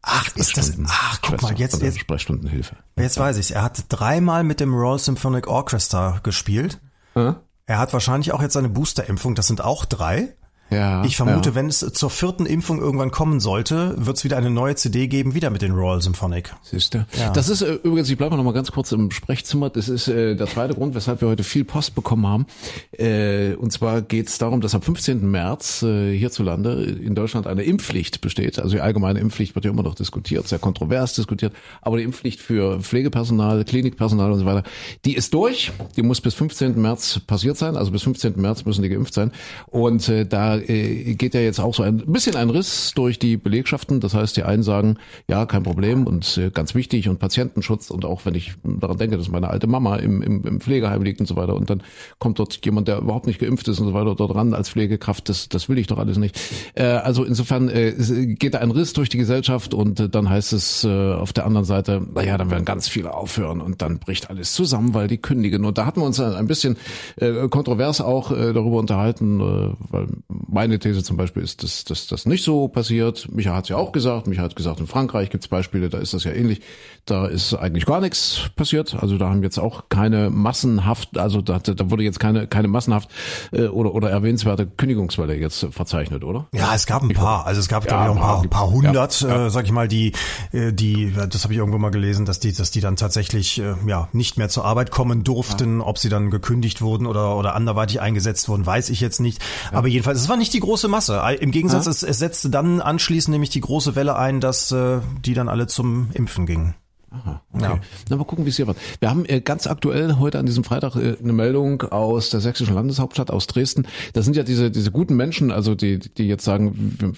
Ach, 0.00 0.34
ist 0.36 0.56
das, 0.56 0.72
ach, 0.86 1.18
guck 1.20 1.42
mal, 1.42 1.52
jetzt, 1.58 1.82
jetzt, 1.82 1.98
Sprechstundenhilfe. 1.98 2.76
jetzt 2.98 3.18
weiß 3.18 3.36
ich's. 3.36 3.50
Er 3.50 3.62
hat 3.62 3.84
dreimal 3.90 4.42
mit 4.42 4.58
dem 4.58 4.72
Royal 4.72 4.98
Symphonic 4.98 5.48
Orchestra 5.48 6.20
gespielt. 6.22 6.80
Äh? 7.14 7.32
Er 7.66 7.78
hat 7.78 7.92
wahrscheinlich 7.92 8.32
auch 8.32 8.40
jetzt 8.40 8.52
seine 8.52 8.68
Boosterimpfung, 8.68 9.34
das 9.34 9.48
sind 9.48 9.60
auch 9.60 9.84
drei. 9.84 10.36
Ja. 10.70 11.04
Ich 11.04 11.16
vermute, 11.16 11.50
ja. 11.50 11.54
wenn 11.54 11.66
es 11.68 11.78
zur 11.78 12.10
vierten 12.10 12.44
Impfung 12.44 12.80
irgendwann 12.80 13.10
kommen 13.10 13.38
sollte, 13.38 13.94
wird 13.98 14.16
es 14.16 14.24
wieder 14.24 14.36
eine 14.36 14.50
neue 14.50 14.74
CD 14.74 15.06
geben, 15.06 15.34
wieder 15.34 15.50
mit 15.50 15.62
den 15.62 15.72
Royal 15.72 16.02
Symphonic. 16.02 16.54
Siehst 16.62 16.94
du? 16.94 17.06
Ja. 17.18 17.30
Das 17.30 17.48
ist 17.48 17.62
äh, 17.62 17.74
übrigens, 17.74 18.10
ich 18.10 18.18
bleibe 18.18 18.36
noch 18.36 18.42
mal 18.42 18.52
ganz 18.52 18.72
kurz 18.72 18.90
im 18.90 19.10
Sprechzimmer. 19.12 19.70
Das 19.70 19.88
ist 19.88 20.08
äh, 20.08 20.34
der 20.34 20.46
zweite 20.48 20.74
Grund, 20.74 20.94
weshalb 20.94 21.20
wir 21.20 21.28
heute 21.28 21.44
viel 21.44 21.64
Post 21.64 21.94
bekommen 21.94 22.26
haben. 22.26 22.46
Äh, 22.92 23.54
und 23.54 23.72
zwar 23.72 24.02
geht 24.02 24.28
es 24.28 24.38
darum, 24.38 24.60
dass 24.60 24.74
am 24.74 24.82
15. 24.82 25.30
März 25.30 25.82
äh, 25.82 26.16
hierzulande 26.16 26.82
in 26.82 27.14
Deutschland 27.14 27.46
eine 27.46 27.62
Impfpflicht 27.62 28.20
besteht. 28.20 28.58
Also 28.58 28.76
die 28.76 28.80
allgemeine 28.80 29.20
Impfpflicht 29.20 29.54
wird 29.54 29.64
ja 29.64 29.70
immer 29.70 29.84
noch 29.84 29.94
diskutiert, 29.94 30.48
sehr 30.48 30.58
kontrovers 30.58 31.14
diskutiert. 31.14 31.52
Aber 31.80 31.96
die 31.96 32.02
Impfpflicht 32.02 32.40
für 32.40 32.80
Pflegepersonal, 32.80 33.64
Klinikpersonal 33.64 34.32
und 34.32 34.40
so 34.40 34.46
weiter, 34.46 34.64
die 35.04 35.14
ist 35.14 35.32
durch. 35.32 35.70
Die 35.96 36.02
muss 36.02 36.20
bis 36.20 36.34
15. 36.34 36.80
März 36.80 37.20
passiert 37.20 37.56
sein. 37.56 37.76
Also 37.76 37.92
bis 37.92 38.02
15. 38.02 38.34
März 38.40 38.64
müssen 38.64 38.82
die 38.82 38.88
geimpft 38.88 39.14
sein. 39.14 39.30
Und 39.66 40.08
äh, 40.08 40.26
da 40.26 40.55
äh, 40.58 41.14
geht 41.14 41.34
ja 41.34 41.40
jetzt 41.40 41.60
auch 41.60 41.74
so 41.74 41.82
ein 41.82 41.98
bisschen 42.06 42.36
ein 42.36 42.48
Riss 42.48 42.92
durch 42.94 43.18
die 43.18 43.36
Belegschaften. 43.36 44.00
Das 44.00 44.14
heißt, 44.14 44.36
die 44.36 44.44
einen 44.44 44.62
sagen, 44.62 44.96
ja, 45.28 45.44
kein 45.44 45.62
Problem 45.62 46.06
und 46.06 46.38
äh, 46.38 46.50
ganz 46.50 46.74
wichtig 46.74 47.08
und 47.08 47.18
Patientenschutz 47.18 47.90
und 47.90 48.04
auch 48.04 48.24
wenn 48.24 48.34
ich 48.34 48.54
daran 48.64 48.96
denke, 48.96 49.18
dass 49.18 49.28
meine 49.28 49.50
alte 49.50 49.66
Mama 49.66 49.96
im, 49.96 50.22
im, 50.22 50.44
im 50.44 50.60
Pflegeheim 50.60 51.02
liegt 51.02 51.20
und 51.20 51.26
so 51.26 51.36
weiter 51.36 51.54
und 51.54 51.68
dann 51.68 51.82
kommt 52.18 52.38
dort 52.38 52.64
jemand, 52.64 52.88
der 52.88 52.98
überhaupt 52.98 53.26
nicht 53.26 53.38
geimpft 53.38 53.68
ist 53.68 53.80
und 53.80 53.88
so 53.88 53.94
weiter 53.94 54.14
dort 54.14 54.34
ran 54.34 54.54
als 54.54 54.70
Pflegekraft, 54.70 55.28
das, 55.28 55.48
das 55.48 55.68
will 55.68 55.78
ich 55.78 55.86
doch 55.86 55.98
alles 55.98 56.16
nicht. 56.16 56.40
Äh, 56.74 56.84
also 56.84 57.24
insofern 57.24 57.68
äh, 57.68 57.88
es 57.88 58.12
geht 58.38 58.54
da 58.54 58.58
ein 58.58 58.70
Riss 58.70 58.94
durch 58.94 59.10
die 59.10 59.18
Gesellschaft 59.18 59.74
und 59.74 60.00
äh, 60.00 60.08
dann 60.08 60.30
heißt 60.30 60.54
es 60.54 60.84
äh, 60.84 60.88
auf 61.12 61.32
der 61.32 61.44
anderen 61.44 61.66
Seite, 61.66 62.02
naja, 62.14 62.38
dann 62.38 62.50
werden 62.50 62.64
ganz 62.64 62.88
viele 62.88 63.12
aufhören 63.12 63.60
und 63.60 63.82
dann 63.82 63.98
bricht 63.98 64.30
alles 64.30 64.54
zusammen, 64.54 64.94
weil 64.94 65.08
die 65.08 65.18
kündigen. 65.18 65.64
Und 65.64 65.76
da 65.78 65.84
hatten 65.84 66.00
wir 66.00 66.06
uns 66.06 66.18
ein 66.18 66.46
ein 66.46 66.48
bisschen 66.48 66.76
äh, 67.16 67.48
kontrovers 67.48 68.00
auch 68.00 68.30
äh, 68.30 68.52
darüber 68.52 68.78
unterhalten, 68.78 69.40
äh, 69.40 69.74
weil 69.90 70.06
meine 70.48 70.78
These 70.78 71.02
zum 71.02 71.16
Beispiel 71.16 71.42
ist, 71.42 71.62
dass 71.62 71.84
dass 71.84 72.06
das 72.06 72.26
nicht 72.26 72.44
so 72.44 72.68
passiert. 72.68 73.28
Micha 73.32 73.54
hat 73.54 73.64
es 73.64 73.70
ja 73.70 73.76
auch 73.76 73.92
gesagt. 73.92 74.26
Micha 74.26 74.42
hat 74.42 74.56
gesagt, 74.56 74.80
in 74.80 74.86
Frankreich 74.86 75.30
gibt 75.30 75.44
es 75.44 75.48
Beispiele, 75.48 75.88
da 75.88 75.98
ist 75.98 76.14
das 76.14 76.24
ja 76.24 76.32
ähnlich. 76.32 76.60
Da 77.04 77.26
ist 77.26 77.54
eigentlich 77.54 77.86
gar 77.86 78.00
nichts 78.00 78.50
passiert. 78.56 78.96
Also 79.00 79.18
da 79.18 79.28
haben 79.28 79.42
jetzt 79.42 79.58
auch 79.58 79.84
keine 79.88 80.30
massenhaft, 80.30 81.18
also 81.18 81.40
da, 81.40 81.58
da 81.58 81.90
wurde 81.90 82.02
jetzt 82.02 82.18
keine 82.20 82.46
keine 82.46 82.68
massenhaft 82.68 83.10
äh, 83.52 83.66
oder 83.66 83.94
oder 83.94 84.10
erwähnenswerte 84.10 84.66
Kündigungswelle 84.66 85.36
jetzt 85.36 85.66
verzeichnet, 85.70 86.24
oder? 86.24 86.46
Ja, 86.52 86.74
es 86.74 86.86
gab 86.86 87.02
ein 87.02 87.10
paar. 87.10 87.46
Also 87.46 87.60
es 87.60 87.68
gab, 87.68 87.86
glaube 87.86 88.04
ich, 88.04 88.10
auch 88.10 88.14
ein 88.14 88.18
ein 88.18 88.20
paar 88.20 88.42
gibt's. 88.42 88.56
paar 88.56 88.70
hundert, 88.70 89.20
Ja, 89.20 89.28
ja. 89.28 89.46
Äh, 89.46 89.50
sag 89.50 89.64
ich 89.66 89.72
mal, 89.72 89.88
die, 89.88 90.12
äh, 90.52 90.72
die, 90.72 91.12
das 91.28 91.44
habe 91.44 91.52
ich 91.52 91.58
irgendwo 91.58 91.78
mal 91.78 91.90
gelesen, 91.90 92.26
dass 92.26 92.40
die, 92.40 92.52
dass 92.52 92.70
die 92.70 92.80
dann 92.80 92.96
tatsächlich 92.96 93.60
äh, 93.60 93.74
ja 93.86 94.08
nicht 94.12 94.36
mehr 94.38 94.48
zur 94.48 94.64
Arbeit 94.64 94.90
kommen 94.90 95.24
durften. 95.24 95.80
Ob 95.80 95.98
sie 95.98 96.08
dann 96.08 96.30
gekündigt 96.30 96.82
wurden 96.82 97.06
oder 97.06 97.36
oder 97.36 97.54
anderweitig 97.54 98.00
eingesetzt 98.00 98.48
wurden, 98.48 98.66
weiß 98.66 98.90
ich 98.90 99.00
jetzt 99.00 99.20
nicht. 99.20 99.40
Aber 99.72 99.88
jedenfalls, 99.88 100.20
es 100.20 100.28
war 100.28 100.35
nicht 100.36 100.52
die 100.52 100.60
große 100.60 100.88
Masse. 100.88 101.20
Im 101.40 101.50
Gegensatz, 101.50 101.86
es, 101.86 102.02
es 102.02 102.18
setzte 102.18 102.50
dann 102.50 102.80
anschließend 102.80 103.32
nämlich 103.32 103.50
die 103.50 103.60
große 103.60 103.94
Welle 103.94 104.16
ein, 104.16 104.40
dass 104.40 104.72
äh, 104.72 105.00
die 105.24 105.34
dann 105.34 105.48
alle 105.48 105.66
zum 105.66 106.10
Impfen 106.14 106.46
gingen. 106.46 106.74
Okay. 107.10 107.62
Ja. 107.62 107.80
Na, 108.10 108.16
mal 108.16 108.24
gucken, 108.24 108.44
wie 108.44 108.50
es 108.50 108.56
hier 108.56 108.66
wird. 108.66 108.76
Wir 109.00 109.10
haben 109.10 109.24
äh, 109.26 109.40
ganz 109.40 109.66
aktuell 109.66 110.16
heute 110.18 110.38
an 110.38 110.46
diesem 110.46 110.64
Freitag 110.64 110.96
äh, 110.96 111.16
eine 111.22 111.32
Meldung 111.32 111.82
aus 111.82 112.30
der 112.30 112.40
sächsischen 112.40 112.74
Landeshauptstadt, 112.74 113.30
aus 113.30 113.46
Dresden. 113.46 113.86
Das 114.12 114.24
sind 114.24 114.36
ja 114.36 114.42
diese, 114.42 114.70
diese 114.70 114.90
guten 114.90 115.16
Menschen, 115.16 115.50
also 115.50 115.74
die, 115.74 115.98
die 115.98 116.26
jetzt 116.26 116.44
sagen, 116.44 116.96
wir 116.98 117.12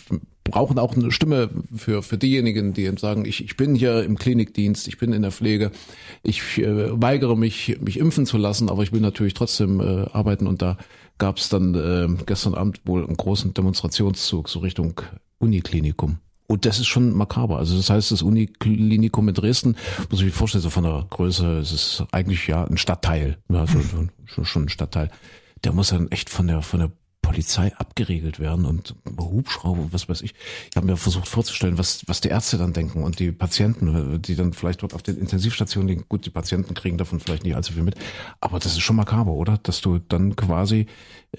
brauchen 0.45 0.79
auch 0.79 0.95
eine 0.95 1.11
Stimme 1.11 1.51
für, 1.75 2.03
für 2.03 2.19
diejenigen, 2.19 2.73
die 2.75 2.91
sagen, 2.99 3.25
ich, 3.25 3.43
ich 3.43 3.57
bin 3.57 3.75
hier 3.75 4.05
im 4.05 4.19
Klinikdienst, 4.19 4.89
ich 4.89 4.99
bin 4.99 5.13
in 5.13 5.23
der 5.23 5.33
Pflege, 5.33 5.73
ich 6.23 6.59
äh, 6.59 7.01
weigere 7.01 7.37
mich, 7.37 7.79
mich 7.81 7.99
impfen 7.99 8.27
zu 8.27 8.37
lassen, 8.37 8.71
aber 8.71 8.83
ich 8.83 8.93
will 8.93 9.01
natürlich 9.01 9.35
trotzdem 9.35 9.81
äh, 9.81 10.07
arbeiten 10.13 10.47
und 10.47 10.63
da 10.63 10.77
gab 11.19 11.39
es 11.39 11.49
dann 11.49 11.75
äh, 11.75 12.23
gestern 12.25 12.55
Abend 12.55 12.81
wohl 12.85 13.05
einen 13.05 13.17
großen 13.17 13.55
Demonstrationszug 13.55 14.49
so 14.49 14.61
Richtung 14.61 15.01
Uniklinikum. 15.39 16.19
Und 16.47 16.65
das 16.65 16.79
ist 16.79 16.87
schon 16.87 17.13
makaber. 17.13 17.59
Also 17.59 17.77
das 17.77 17.91
heißt, 17.91 18.11
das 18.11 18.23
Uniklinikum 18.23 19.29
in 19.29 19.35
Dresden, 19.35 19.77
muss 20.09 20.21
ich 20.21 20.27
mir 20.27 20.33
vorstellen, 20.33 20.63
so 20.63 20.71
von 20.71 20.85
der 20.85 21.07
Größe, 21.11 21.59
es 21.59 21.73
ist 21.73 22.05
eigentlich 22.11 22.47
ja 22.47 22.65
ein 22.65 22.79
Stadtteil, 22.79 23.37
ja, 23.51 23.67
so, 23.67 23.81
so, 23.81 24.07
schon, 24.25 24.45
schon 24.47 24.63
ein 24.65 24.69
Stadtteil. 24.71 25.11
Der 25.65 25.73
muss 25.73 25.91
dann 25.91 26.11
echt 26.11 26.31
von 26.31 26.47
der 26.47 26.63
von 26.63 26.81
der 26.81 26.91
Polizei 27.29 27.73
abgeregelt 27.77 28.41
werden 28.41 28.65
und 28.65 28.95
Hubschrauber 29.19 29.89
was 29.91 30.09
weiß 30.09 30.23
ich. 30.23 30.35
Ich 30.71 30.77
habe 30.77 30.87
mir 30.87 30.97
versucht 30.97 31.29
vorzustellen, 31.29 31.77
was, 31.77 32.03
was 32.07 32.23
die 32.23 32.29
Ärzte 32.29 32.57
dann 32.57 32.73
denken 32.73 33.03
und 33.03 33.19
die 33.19 33.33
Patienten, 33.33 34.23
die 34.23 34.35
dann 34.35 34.55
vielleicht 34.55 34.83
dort 34.83 34.95
auf 34.95 35.03
den 35.03 35.19
Intensivstationen 35.19 35.89
liegen. 35.89 36.05
Gut, 36.09 36.25
die 36.25 36.31
Patienten 36.31 36.73
kriegen 36.73 36.97
davon 36.97 37.21
vielleicht 37.21 37.45
nicht 37.45 37.55
allzu 37.55 37.75
viel 37.75 37.83
mit, 37.83 37.97
aber 38.41 38.59
das 38.59 38.73
ist 38.73 38.81
schon 38.81 38.97
makaber, 38.97 39.33
oder? 39.33 39.59
Dass 39.63 39.83
du 39.83 39.99
dann 39.99 40.37
quasi 40.37 40.87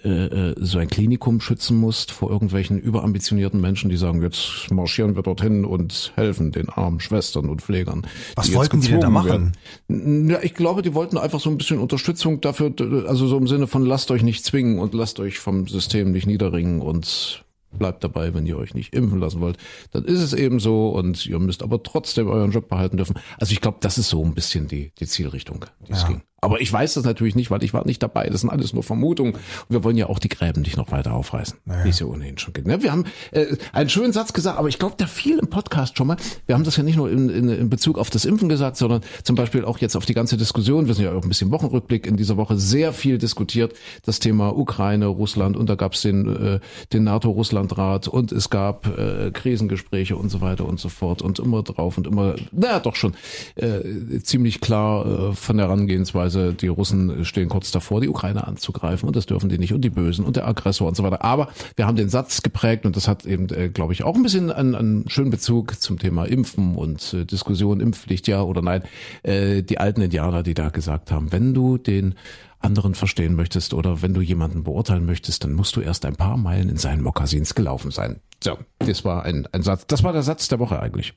äh, 0.04 0.10
äh, 0.10 0.56
so 0.60 0.78
ein 0.78 0.88
Klinikum 0.88 1.42
schützen 1.42 1.76
musst 1.76 2.12
vor 2.12 2.30
irgendwelchen 2.30 2.80
überambitionierten 2.80 3.60
Menschen, 3.60 3.90
die 3.90 3.98
sagen, 3.98 4.22
jetzt 4.22 4.70
marschieren 4.70 5.16
wir 5.16 5.24
dorthin 5.24 5.66
und 5.66 6.14
helfen 6.16 6.52
den 6.52 6.70
armen 6.70 7.00
Schwestern 7.00 7.50
und 7.50 7.64
Pflegern. 7.64 8.06
Was 8.36 8.54
wollten 8.54 8.82
die 8.82 8.90
denn 8.90 9.02
da 9.02 9.10
machen? 9.10 9.54
werden. 9.90 10.30
Ja, 10.30 10.40
ich 10.44 10.54
glaube, 10.54 10.84
die 10.84 10.94
wollten 10.94 11.18
einfach 11.18 11.40
so 11.40 11.50
ein 11.50 11.58
bisschen 11.58 11.80
Unterstützung 11.80 12.40
dafür, 12.40 12.72
also 13.08 13.26
so 13.26 13.38
im 13.38 13.48
Sinne 13.48 13.66
von 13.66 13.84
lasst 13.84 14.12
euch 14.12 14.22
nicht 14.22 14.46
zwingen 14.46 14.78
und 14.78 14.94
lasst 14.94 15.20
euch 15.20 15.40
vom 15.40 15.68
System 15.68 15.79
nicht 16.12 16.28
niederringen 16.28 16.82
und 16.82 17.46
bleibt 17.72 18.04
dabei, 18.04 18.34
wenn 18.34 18.46
ihr 18.48 18.58
euch 18.58 18.74
nicht 18.74 18.96
impfen 18.96 19.20
lassen 19.20 19.42
wollt. 19.42 19.58
Dann 19.92 20.04
ist 20.04 20.20
es 20.20 20.34
eben 20.34 20.60
so 20.60 20.90
und 20.90 21.26
ihr 21.28 21.38
müsst 21.40 21.62
aber 21.62 21.84
trotzdem 21.84 22.28
euren 22.28 22.52
Job 22.52 22.68
behalten 22.68 22.98
dürfen. 22.98 23.16
Also 23.38 23.52
ich 23.54 23.62
glaube, 23.62 23.78
das 23.82 23.98
ist 24.00 24.10
so 24.10 24.24
ein 24.26 24.34
bisschen 24.34 24.68
die, 24.68 24.92
die 25.00 25.06
Zielrichtung, 25.06 25.66
die 25.88 25.92
es 25.94 26.02
Ja. 26.02 26.08
ging. 26.08 26.22
Aber 26.42 26.62
ich 26.62 26.72
weiß 26.72 26.94
das 26.96 27.04
natürlich 27.04 27.36
nicht, 27.36 27.52
weil 27.52 27.64
ich 27.64 27.74
war 27.74 27.86
nicht 27.86 28.02
dabei. 28.02 28.30
Das 28.30 28.42
sind 28.42 28.50
alles 28.50 28.74
nur 28.74 28.84
Vermutungen. 28.84 29.34
Und 29.34 29.42
wir 29.70 29.84
wollen 29.84 29.98
ja 29.98 30.08
auch 30.08 30.20
die 30.20 30.30
Gräben 30.30 30.62
nicht 30.62 30.78
noch 30.78 30.92
weiter 30.92 31.14
aufreißen, 31.14 31.58
wie 31.84 31.90
es 31.90 32.00
ja 32.00 32.06
ohnehin 32.06 32.38
schon 32.38 32.54
geht. 32.54 32.68
Ne? 32.68 32.82
Wir 32.82 32.92
haben 32.92 33.06
äh, 33.32 33.58
einen 33.74 33.90
schönen 33.90 34.14
Satz 34.14 34.34
gesagt, 34.34 34.58
aber 34.58 34.68
ich 34.68 34.80
glaube, 34.80 34.96
der 34.98 35.08
fiel 35.08 35.40
im 35.40 35.50
Podcast 35.50 35.98
schon 35.98 36.08
mal. 36.08 36.18
Wir 36.46 36.56
haben 36.56 36.64
das 36.64 36.78
ja 36.78 36.84
nicht 36.84 36.96
nur 36.96 37.10
in, 37.10 37.30
in, 37.30 37.50
in 37.50 37.70
Bezug 37.70 37.98
auf 37.98 38.10
das 38.10 38.26
Impfen 38.26 38.50
gesagt, 38.50 38.78
sondern 38.78 39.02
zum 39.24 39.36
Beispiel 39.36 39.66
auch 39.66 39.78
jetzt 39.80 39.96
auf 39.96 40.06
die 40.06 40.14
ganze 40.14 40.38
Diskussion. 40.38 40.88
Wir 40.88 40.94
sind 40.94 41.06
ja 41.06 41.14
auch 41.14 41.24
ein 41.24 41.30
bisschen 41.30 41.52
Wochenrückblick 41.52 42.06
in 42.06 42.18
dieser 42.18 42.38
Woche 42.38 42.58
sehr 42.58 42.94
viel 42.94 43.18
diskutiert. 43.18 43.74
Das 44.06 44.20
Thema 44.20 44.58
Ukraine, 44.58 45.08
Russland 45.08 45.58
und 45.58 45.70
da 45.70 45.76
gab 45.76 45.94
es 45.94 46.02
den, 46.02 46.28
äh, 46.36 46.60
den 46.94 47.04
NATO-Russland-Rat 47.04 48.08
und 48.08 48.32
es 48.32 48.50
gab 48.50 48.88
äh, 48.98 49.32
Krisengespräche 49.32 50.16
und 50.16 50.30
so 50.30 50.42
weiter 50.42 50.66
und 50.66 50.80
so 50.80 50.90
fort 50.90 51.22
und 51.22 51.40
immer 51.40 51.64
drauf 51.64 51.98
und 51.98 52.08
immer, 52.08 52.36
naja, 52.52 52.80
doch 52.80 52.96
schon 52.96 53.14
äh, 53.56 54.20
ziemlich 54.22 54.62
klar 54.62 55.32
äh, 55.32 55.34
von 55.34 55.58
der 55.58 55.68
Herangehensweise, 55.68 56.29
die 56.30 56.68
Russen 56.68 57.26
stehen 57.26 57.50
kurz 57.50 57.72
davor, 57.72 58.02
die 58.02 58.10
Ukraine 58.10 58.48
anzugreifen 58.48 59.08
und 59.08 59.16
das 59.16 59.26
dürfen 59.26 59.50
die 59.50 59.58
nicht 59.58 59.74
und 59.74 59.82
die 59.82 59.90
Bösen 59.90 60.26
und 60.26 60.36
der 60.36 60.48
Aggressor 60.48 60.88
und 60.88 60.96
so 60.96 61.04
weiter. 61.04 61.24
Aber 61.24 61.50
wir 61.76 61.88
haben 61.88 61.96
den 61.96 62.10
Satz 62.10 62.42
geprägt 62.42 62.86
und 62.86 62.96
das 62.96 63.08
hat 63.08 63.26
eben, 63.26 63.50
äh, 63.50 63.70
glaube 63.70 63.94
ich, 63.94 64.04
auch 64.04 64.16
ein 64.16 64.24
bisschen 64.24 64.52
einen, 64.52 64.76
einen 64.76 65.10
schönen 65.10 65.32
Bezug 65.32 65.80
zum 65.80 66.00
Thema 66.00 66.26
Impfen 66.26 66.76
und 66.76 67.14
äh, 67.14 67.26
Diskussion, 67.26 67.80
Impfpflicht, 67.80 68.28
ja 68.28 68.42
oder 68.42 68.62
nein. 68.62 68.84
Äh, 69.24 69.64
die 69.64 69.80
alten 69.80 70.02
Indianer, 70.02 70.44
die 70.44 70.54
da 70.54 70.70
gesagt 70.70 71.12
haben, 71.12 71.32
wenn 71.32 71.54
du 71.54 71.78
den 71.78 72.16
anderen 72.60 72.94
verstehen 72.96 73.36
möchtest 73.36 73.74
oder 73.74 74.02
wenn 74.02 74.14
du 74.14 74.22
jemanden 74.22 74.64
beurteilen 74.64 75.06
möchtest, 75.06 75.44
dann 75.44 75.54
musst 75.54 75.76
du 75.76 75.82
erst 75.82 76.06
ein 76.06 76.16
paar 76.16 76.38
Meilen 76.38 76.70
in 76.70 76.78
seinen 76.78 77.02
Mokassins 77.02 77.56
gelaufen 77.56 77.92
sein. 77.92 78.20
So, 78.44 78.58
das 78.80 79.06
war 79.06 79.24
ein, 79.24 79.48
ein 79.52 79.64
Satz. 79.64 79.86
Das 79.88 80.04
war 80.04 80.14
der 80.14 80.24
Satz 80.24 80.48
der 80.48 80.60
Woche 80.60 80.80
eigentlich. 80.80 81.14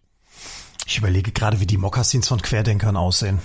Ich 0.87 0.99
überlege 0.99 1.33
gerade, 1.33 1.61
wie 1.61 1.67
die 1.67 1.79
Mokassins 1.79 2.29
von 2.29 2.43
Querdenkern 2.43 2.97
aussehen. 2.97 3.39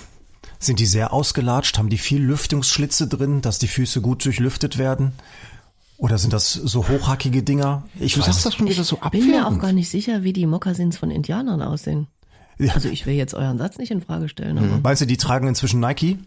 Sind 0.60 0.80
die 0.80 0.86
sehr 0.86 1.13
ausgelatscht? 1.13 1.78
Haben 1.78 1.89
die 1.89 1.98
viel 1.98 2.22
Lüftungsschlitze 2.22 3.08
drin, 3.08 3.41
dass 3.41 3.60
die 3.60 3.67
Füße 3.67 4.02
gut 4.02 4.26
durchlüftet 4.26 4.78
werden? 4.78 5.12
Oder 5.98 6.17
sind 6.17 6.34
das 6.34 6.54
so 6.54 6.88
hochhackige 6.88 7.43
Dinger? 7.43 7.84
Ich 8.00 8.13
Du 8.13 8.20
weiß 8.20 8.28
sagst 8.28 8.46
das 8.46 8.56
schon 8.56 8.67
wieder 8.70 8.84
so 8.84 8.98
Bin 9.12 9.28
mir 9.28 9.38
auch 9.38 9.38
abwertend. 9.48 9.62
gar 9.62 9.72
nicht 9.74 9.89
sicher, 9.89 10.24
wie 10.24 10.34
die 10.34 10.46
Mokassins 10.46 10.98
von 10.98 11.10
Indianern 11.12 11.62
aussehen. 11.62 12.08
Ja. 12.60 12.74
Also 12.74 12.89
ich 12.89 13.06
will 13.06 13.13
jetzt 13.15 13.34
euren 13.34 13.58
Satz 13.58 13.78
nicht 13.78 13.91
in 13.91 14.02
Frage 14.02 14.30
stellen, 14.30 14.58
aber 14.58 14.80
Meinst 14.82 15.02
du, 15.02 15.06
die 15.06 15.17
tragen 15.17 15.48
inzwischen 15.48 15.80
Nike? 15.80 16.17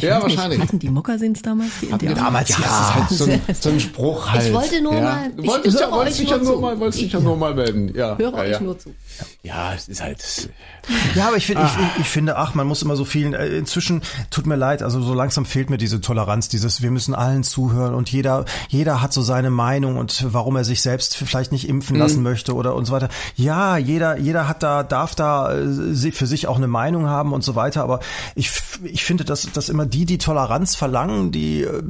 Ja, 0.00 0.20
wahrscheinlich. 0.22 0.60
Hatten 0.60 0.78
die 0.78 0.88
Mokassins 0.88 1.42
damals 1.42 1.70
die 1.80 1.92
Hatten 1.92 2.06
Indianer? 2.06 2.26
damals, 2.26 2.48
ja, 2.50 2.56
das 2.58 2.70
ist 2.80 2.94
halt 2.94 3.08
so 3.10 3.24
ein, 3.24 3.40
so 3.60 3.68
ein 3.70 3.80
Spruch 3.80 4.30
halt. 4.30 4.46
Ich 4.46 4.52
wollte 4.52 4.80
nur 4.82 4.94
ja. 4.94 5.00
mal- 5.00 5.32
Du 5.36 5.42
ich 5.42 5.48
wolltest, 5.48 5.78
höre 5.80 5.86
ja, 5.88 5.92
wolltest 5.94 6.16
euch 6.20 6.22
dich 6.22 6.30
ja 6.30 6.38
nur 6.38 6.60
mal, 6.60 6.80
wolltest 6.80 7.02
dich 7.02 7.12
ja 7.12 7.20
nur 7.20 7.36
mal 7.36 7.54
melden. 7.54 7.92
Ja, 7.94 8.16
Höre 8.18 8.32
ja, 8.32 8.38
euch 8.38 8.50
ja. 8.52 8.60
nur 8.60 8.78
zu. 8.78 8.94
Ja, 9.42 9.74
es 9.74 9.88
ist 9.88 10.02
halt. 10.02 10.48
Ja, 11.14 11.28
aber 11.28 11.36
ich 11.36 11.46
finde, 11.46 11.62
Ah. 11.62 11.70
ich, 11.96 12.02
ich 12.02 12.08
finde, 12.08 12.36
ach, 12.36 12.54
man 12.54 12.66
muss 12.66 12.82
immer 12.82 12.96
so 12.96 13.04
vielen, 13.04 13.34
äh, 13.34 13.46
inzwischen, 13.48 14.02
tut 14.30 14.46
mir 14.46 14.56
leid, 14.56 14.82
also 14.82 15.00
so 15.02 15.14
langsam 15.14 15.44
fehlt 15.46 15.70
mir 15.70 15.78
diese 15.78 16.00
Toleranz, 16.00 16.48
dieses, 16.48 16.82
wir 16.82 16.90
müssen 16.90 17.14
allen 17.14 17.42
zuhören 17.42 17.94
und 17.94 18.10
jeder, 18.10 18.44
jeder 18.68 19.02
hat 19.02 19.12
so 19.12 19.22
seine 19.22 19.50
Meinung 19.50 19.96
und 19.96 20.24
warum 20.32 20.56
er 20.56 20.64
sich 20.64 20.82
selbst 20.82 21.16
vielleicht 21.16 21.52
nicht 21.52 21.68
impfen 21.68 21.96
lassen 21.96 22.22
möchte 22.22 22.54
oder 22.54 22.74
und 22.74 22.84
so 22.84 22.92
weiter. 22.92 23.08
Ja, 23.36 23.76
jeder, 23.78 24.18
jeder 24.18 24.48
hat 24.48 24.62
da, 24.62 24.82
darf 24.82 25.14
da 25.14 25.52
äh, 25.54 25.66
sie- 25.94 26.12
für 26.12 26.26
sich 26.26 26.46
auch 26.46 26.56
eine 26.56 26.68
Meinung 26.68 27.06
haben 27.08 27.32
und 27.32 27.42
so 27.42 27.54
weiter, 27.54 27.82
aber 27.82 28.00
ich, 28.34 28.50
ich 28.84 29.04
finde, 29.04 29.24
dass, 29.52 29.68
immer 29.68 29.86
die, 29.86 30.04
die 30.04 30.18
Toleranz 30.18 30.76
verlangen, 30.76 31.32
die 31.32 31.62
äh, 31.62 31.82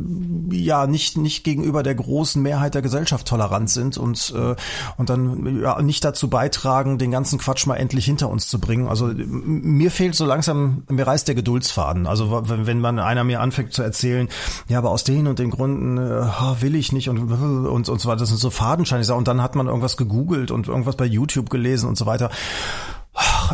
ja 0.50 0.86
nicht, 0.86 1.16
nicht 1.16 1.44
gegenüber 1.44 1.82
der 1.82 1.94
großen 1.94 2.40
Mehrheit 2.40 2.74
der 2.74 2.82
Gesellschaft 2.82 3.26
tolerant 3.26 3.70
sind 3.70 3.98
und, 3.98 4.32
äh, 4.36 4.54
und 4.96 5.10
dann 5.10 5.60
ja, 5.62 5.80
nicht 5.82 6.04
dazu 6.04 6.28
beitragen, 6.28 6.98
den 6.98 7.10
ganzen 7.10 7.38
Quatsch 7.38 7.66
mal 7.66 7.76
endlich 7.76 8.04
hinter 8.04 8.28
uns 8.28 8.46
zu 8.48 8.60
bringen. 8.60 8.86
Also 8.86 9.06
mir 9.06 9.90
fehlt 9.90 10.14
so 10.14 10.24
langsam, 10.24 10.84
mir 10.88 11.06
reißt 11.06 11.26
der 11.28 11.34
Geduldsfaden. 11.34 12.06
Also 12.06 12.42
wenn 12.48 12.76
wenn 12.76 12.80
man 12.80 12.98
einer 12.98 13.24
mir 13.24 13.40
anfängt 13.40 13.72
zu 13.72 13.82
erzählen, 13.82 14.28
ja, 14.68 14.78
aber 14.78 14.90
aus 14.90 15.04
den 15.04 15.26
und 15.26 15.38
den 15.38 15.50
Gründen 15.50 15.98
äh, 15.98 16.60
will 16.60 16.74
ich 16.74 16.92
nicht 16.92 17.08
und, 17.08 17.18
und, 17.18 17.88
und 17.88 18.00
so 18.00 18.08
weiter, 18.08 18.20
das 18.20 18.28
sind 18.28 18.38
so 18.38 18.50
fadenscheinig 18.50 19.10
und 19.10 19.28
dann 19.28 19.42
hat 19.42 19.54
man 19.54 19.66
irgendwas 19.66 19.96
gegoogelt 19.96 20.50
und 20.50 20.68
irgendwas 20.68 20.96
bei 20.96 21.06
YouTube 21.06 21.50
gelesen 21.50 21.88
und 21.88 21.96
so 21.96 22.06
weiter. 22.06 22.30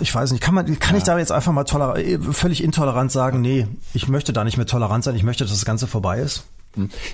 Ich 0.01 0.15
weiß 0.15 0.33
nicht, 0.33 0.41
kann 0.41 0.55
man, 0.55 0.79
kann 0.79 0.97
ich 0.97 1.05
da 1.05 1.19
jetzt 1.19 1.33
einfach 1.33 1.53
mal 1.53 1.65
toler 1.65 1.97
äh, 1.97 2.19
völlig 2.19 2.65
intolerant 2.65 3.13
sagen, 3.13 3.41
nee, 3.41 3.69
ich 3.95 4.09
möchte 4.09 4.33
da 4.33 4.43
nicht 4.45 4.57
mehr 4.57 4.67
tolerant 4.67 5.05
sein, 5.05 5.15
ich 5.15 5.23
möchte, 5.23 5.45
dass 5.45 5.53
das 5.53 5.65
Ganze 5.65 5.87
vorbei 5.87 6.19
ist? 6.19 6.45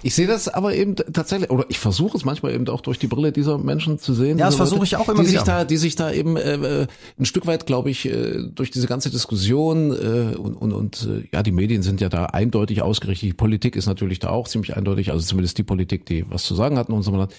Ich 0.03 0.15
sehe 0.15 0.27
das 0.27 0.49
aber 0.49 0.75
eben 0.75 0.97
tatsächlich, 0.97 1.51
oder 1.51 1.67
ich 1.69 1.79
versuche 1.79 2.17
es 2.17 2.25
manchmal 2.25 2.55
eben 2.55 2.69
auch 2.69 2.81
durch 2.81 2.99
die 2.99 3.07
Brille 3.07 3.33
dieser 3.33 3.59
Menschen 3.59 3.99
zu 3.99 4.15
sehen. 4.15 4.39
Ja, 4.39 4.47
das 4.47 4.57
versuche 4.57 4.85
ich 4.85 4.97
auch 4.97 5.09
immer 5.09 5.21
die 5.21 5.27
Sich 5.29 5.43
wieder. 5.43 5.45
da, 5.45 5.65
die 5.65 5.77
sich 5.77 5.97
da 5.97 6.13
eben 6.13 6.37
äh, 6.37 6.87
ein 7.19 7.25
Stück 7.25 7.47
weit, 7.47 7.67
glaube 7.67 7.91
ich, 7.91 8.07
äh, 8.07 8.43
durch 8.55 8.71
diese 8.71 8.87
ganze 8.87 9.11
Diskussion 9.11 9.91
äh, 9.91 10.37
und, 10.37 10.55
und, 10.55 10.73
und 10.73 11.09
äh, 11.11 11.29
ja, 11.33 11.43
die 11.43 11.53
Medien 11.53 11.83
sind 11.83 12.01
ja 12.01 12.09
da 12.09 12.27
eindeutig 12.27 12.83
ausgerichtet. 12.83 13.29
Die 13.29 13.35
Politik 13.35 13.77
ist 13.77 13.87
natürlich 13.87 14.19
da 14.19 14.31
auch 14.31 14.49
ziemlich 14.49 14.77
eindeutig, 14.77 15.11
also 15.11 15.25
zumindest 15.25 15.59
die 15.59 15.63
Politik, 15.63 16.07
die 16.07 16.25
was 16.29 16.45
zu 16.45 16.55
sagen 16.55 16.79
hat 16.79 16.89
in 16.89 16.95
unserem 16.95 17.19
Land, 17.19 17.35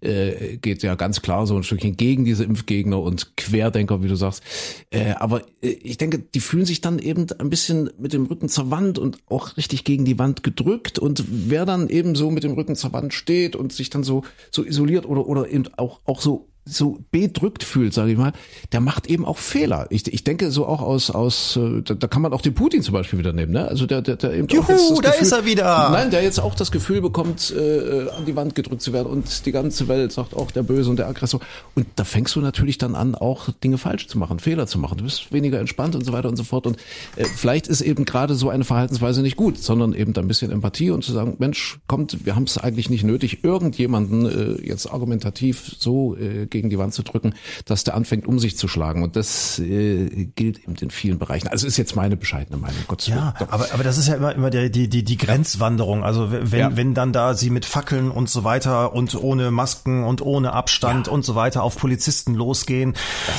äh, 0.00 0.56
geht 0.58 0.82
ja 0.82 0.94
ganz 0.94 1.22
klar 1.22 1.46
so 1.46 1.56
ein 1.56 1.62
Stückchen 1.62 1.96
gegen 1.96 2.24
diese 2.24 2.44
Impfgegner 2.44 3.00
und 3.00 3.36
Querdenker, 3.36 4.02
wie 4.02 4.08
du 4.08 4.16
sagst. 4.16 4.42
Äh, 4.90 5.12
aber 5.12 5.42
äh, 5.62 5.68
ich 5.68 5.96
denke, 5.96 6.18
die 6.18 6.40
fühlen 6.40 6.66
sich 6.66 6.80
dann 6.80 6.98
eben 6.98 7.26
ein 7.38 7.50
bisschen 7.50 7.90
mit 7.98 8.12
dem 8.12 8.26
Rücken 8.26 8.48
zur 8.48 8.70
Wand 8.70 8.98
und 8.98 9.18
auch 9.28 9.56
richtig 9.56 9.84
gegen 9.84 10.04
die 10.04 10.18
Wand 10.18 10.42
gedrückt 10.42 10.98
und 10.98 11.24
wer 11.28 11.63
dann 11.64 11.88
eben 11.88 12.14
so 12.14 12.30
mit 12.30 12.44
dem 12.44 12.52
Rücken 12.52 12.76
zur 12.76 12.92
Wand 12.92 13.14
steht 13.14 13.56
und 13.56 13.72
sich 13.72 13.90
dann 13.90 14.02
so 14.02 14.22
so 14.50 14.64
isoliert 14.64 15.06
oder 15.06 15.26
oder 15.26 15.48
eben 15.48 15.64
auch 15.76 16.00
auch 16.04 16.20
so 16.20 16.48
so 16.64 16.98
bedrückt 17.10 17.62
fühlt, 17.62 17.92
sage 17.92 18.12
ich 18.12 18.18
mal, 18.18 18.32
der 18.72 18.80
macht 18.80 19.06
eben 19.06 19.24
auch 19.24 19.38
Fehler. 19.38 19.86
Ich, 19.90 20.10
ich 20.12 20.24
denke 20.24 20.50
so 20.50 20.66
auch 20.66 20.80
aus 20.80 21.10
aus 21.10 21.56
äh, 21.56 21.82
da, 21.82 21.94
da 21.94 22.06
kann 22.06 22.22
man 22.22 22.32
auch 22.32 22.40
den 22.40 22.54
Putin 22.54 22.82
zum 22.82 22.94
Beispiel 22.94 23.18
wieder 23.18 23.32
nehmen, 23.32 23.52
ne? 23.52 23.68
Also 23.68 23.86
der 23.86 24.00
der, 24.00 24.16
der 24.16 24.32
eben 24.32 24.48
auch 24.48 24.52
Juhu, 24.52 24.72
jetzt 24.72 24.90
das 24.90 24.98
da 25.00 25.10
Gefühl, 25.10 25.26
ist 25.26 25.32
er 25.32 25.44
wieder. 25.44 25.90
Nein, 25.90 26.10
der 26.10 26.22
jetzt 26.22 26.40
auch 26.40 26.54
das 26.54 26.70
Gefühl 26.70 27.02
bekommt, 27.02 27.52
äh, 27.56 28.08
an 28.16 28.24
die 28.26 28.34
Wand 28.34 28.54
gedrückt 28.54 28.82
zu 28.82 28.92
werden 28.92 29.08
und 29.08 29.44
die 29.44 29.52
ganze 29.52 29.88
Welt 29.88 30.12
sagt 30.12 30.34
auch 30.34 30.50
der 30.50 30.62
Böse 30.62 30.88
und 30.88 30.98
der 30.98 31.08
Aggressor. 31.08 31.40
Und 31.74 31.86
da 31.96 32.04
fängst 32.04 32.34
du 32.34 32.40
natürlich 32.40 32.78
dann 32.78 32.94
an, 32.94 33.14
auch 33.14 33.48
Dinge 33.62 33.78
falsch 33.78 34.08
zu 34.08 34.18
machen, 34.18 34.38
Fehler 34.38 34.66
zu 34.66 34.78
machen. 34.78 34.98
Du 34.98 35.04
bist 35.04 35.32
weniger 35.32 35.60
entspannt 35.60 35.94
und 35.94 36.04
so 36.04 36.12
weiter 36.12 36.28
und 36.28 36.36
so 36.36 36.44
fort. 36.44 36.66
Und 36.66 36.76
äh, 37.16 37.24
vielleicht 37.24 37.66
ist 37.66 37.82
eben 37.82 38.04
gerade 38.04 38.34
so 38.34 38.48
eine 38.48 38.64
Verhaltensweise 38.64 39.20
nicht 39.20 39.36
gut, 39.36 39.58
sondern 39.58 39.92
eben 39.92 40.14
da 40.14 40.22
ein 40.22 40.28
bisschen 40.28 40.50
Empathie 40.50 40.90
und 40.90 41.04
zu 41.04 41.12
sagen, 41.12 41.36
Mensch, 41.38 41.78
kommt, 41.86 42.24
wir 42.24 42.36
haben 42.36 42.44
es 42.44 42.56
eigentlich 42.56 42.88
nicht 42.88 43.04
nötig, 43.04 43.44
irgendjemanden 43.44 44.26
äh, 44.26 44.66
jetzt 44.66 44.90
argumentativ 44.90 45.76
so 45.78 46.16
äh, 46.16 46.46
gegen 46.54 46.70
die 46.70 46.78
Wand 46.78 46.94
zu 46.94 47.02
drücken, 47.02 47.34
dass 47.66 47.82
der 47.84 47.94
anfängt, 47.96 48.26
um 48.26 48.38
sich 48.38 48.56
zu 48.56 48.68
schlagen. 48.68 49.02
Und 49.02 49.16
das 49.16 49.58
äh, 49.58 50.26
gilt 50.36 50.60
eben 50.62 50.76
in 50.80 50.90
vielen 50.90 51.18
Bereichen. 51.18 51.48
Also 51.48 51.66
ist 51.66 51.76
jetzt 51.76 51.96
meine 51.96 52.16
bescheidene 52.16 52.56
Meinung. 52.58 52.78
Gottes 52.86 53.08
Ja, 53.08 53.34
Willen. 53.38 53.50
Aber, 53.50 53.66
aber 53.72 53.82
das 53.82 53.98
ist 53.98 54.06
ja 54.08 54.14
immer, 54.14 54.32
immer 54.34 54.50
die, 54.50 54.70
die, 54.70 54.88
die, 54.88 55.02
die 55.02 55.16
Grenzwanderung. 55.16 56.04
Also 56.04 56.30
wenn, 56.30 56.58
Ja. 56.58 56.76
wenn 56.76 56.94
dann 56.94 57.12
da 57.12 57.34
sie 57.34 57.50
mit 57.50 57.64
Fackeln 57.64 58.10
und 58.10 58.30
so 58.30 58.44
weiter 58.44 58.92
und 58.94 59.14
ohne 59.16 59.50
Masken 59.50 60.04
und 60.04 60.22
ohne 60.22 60.52
Abstand 60.52 61.08
und 61.08 61.24
so 61.24 61.34
weiter 61.34 61.62
auf 61.64 61.76
Polizisten 61.76 62.34
losgehen, 62.34 62.94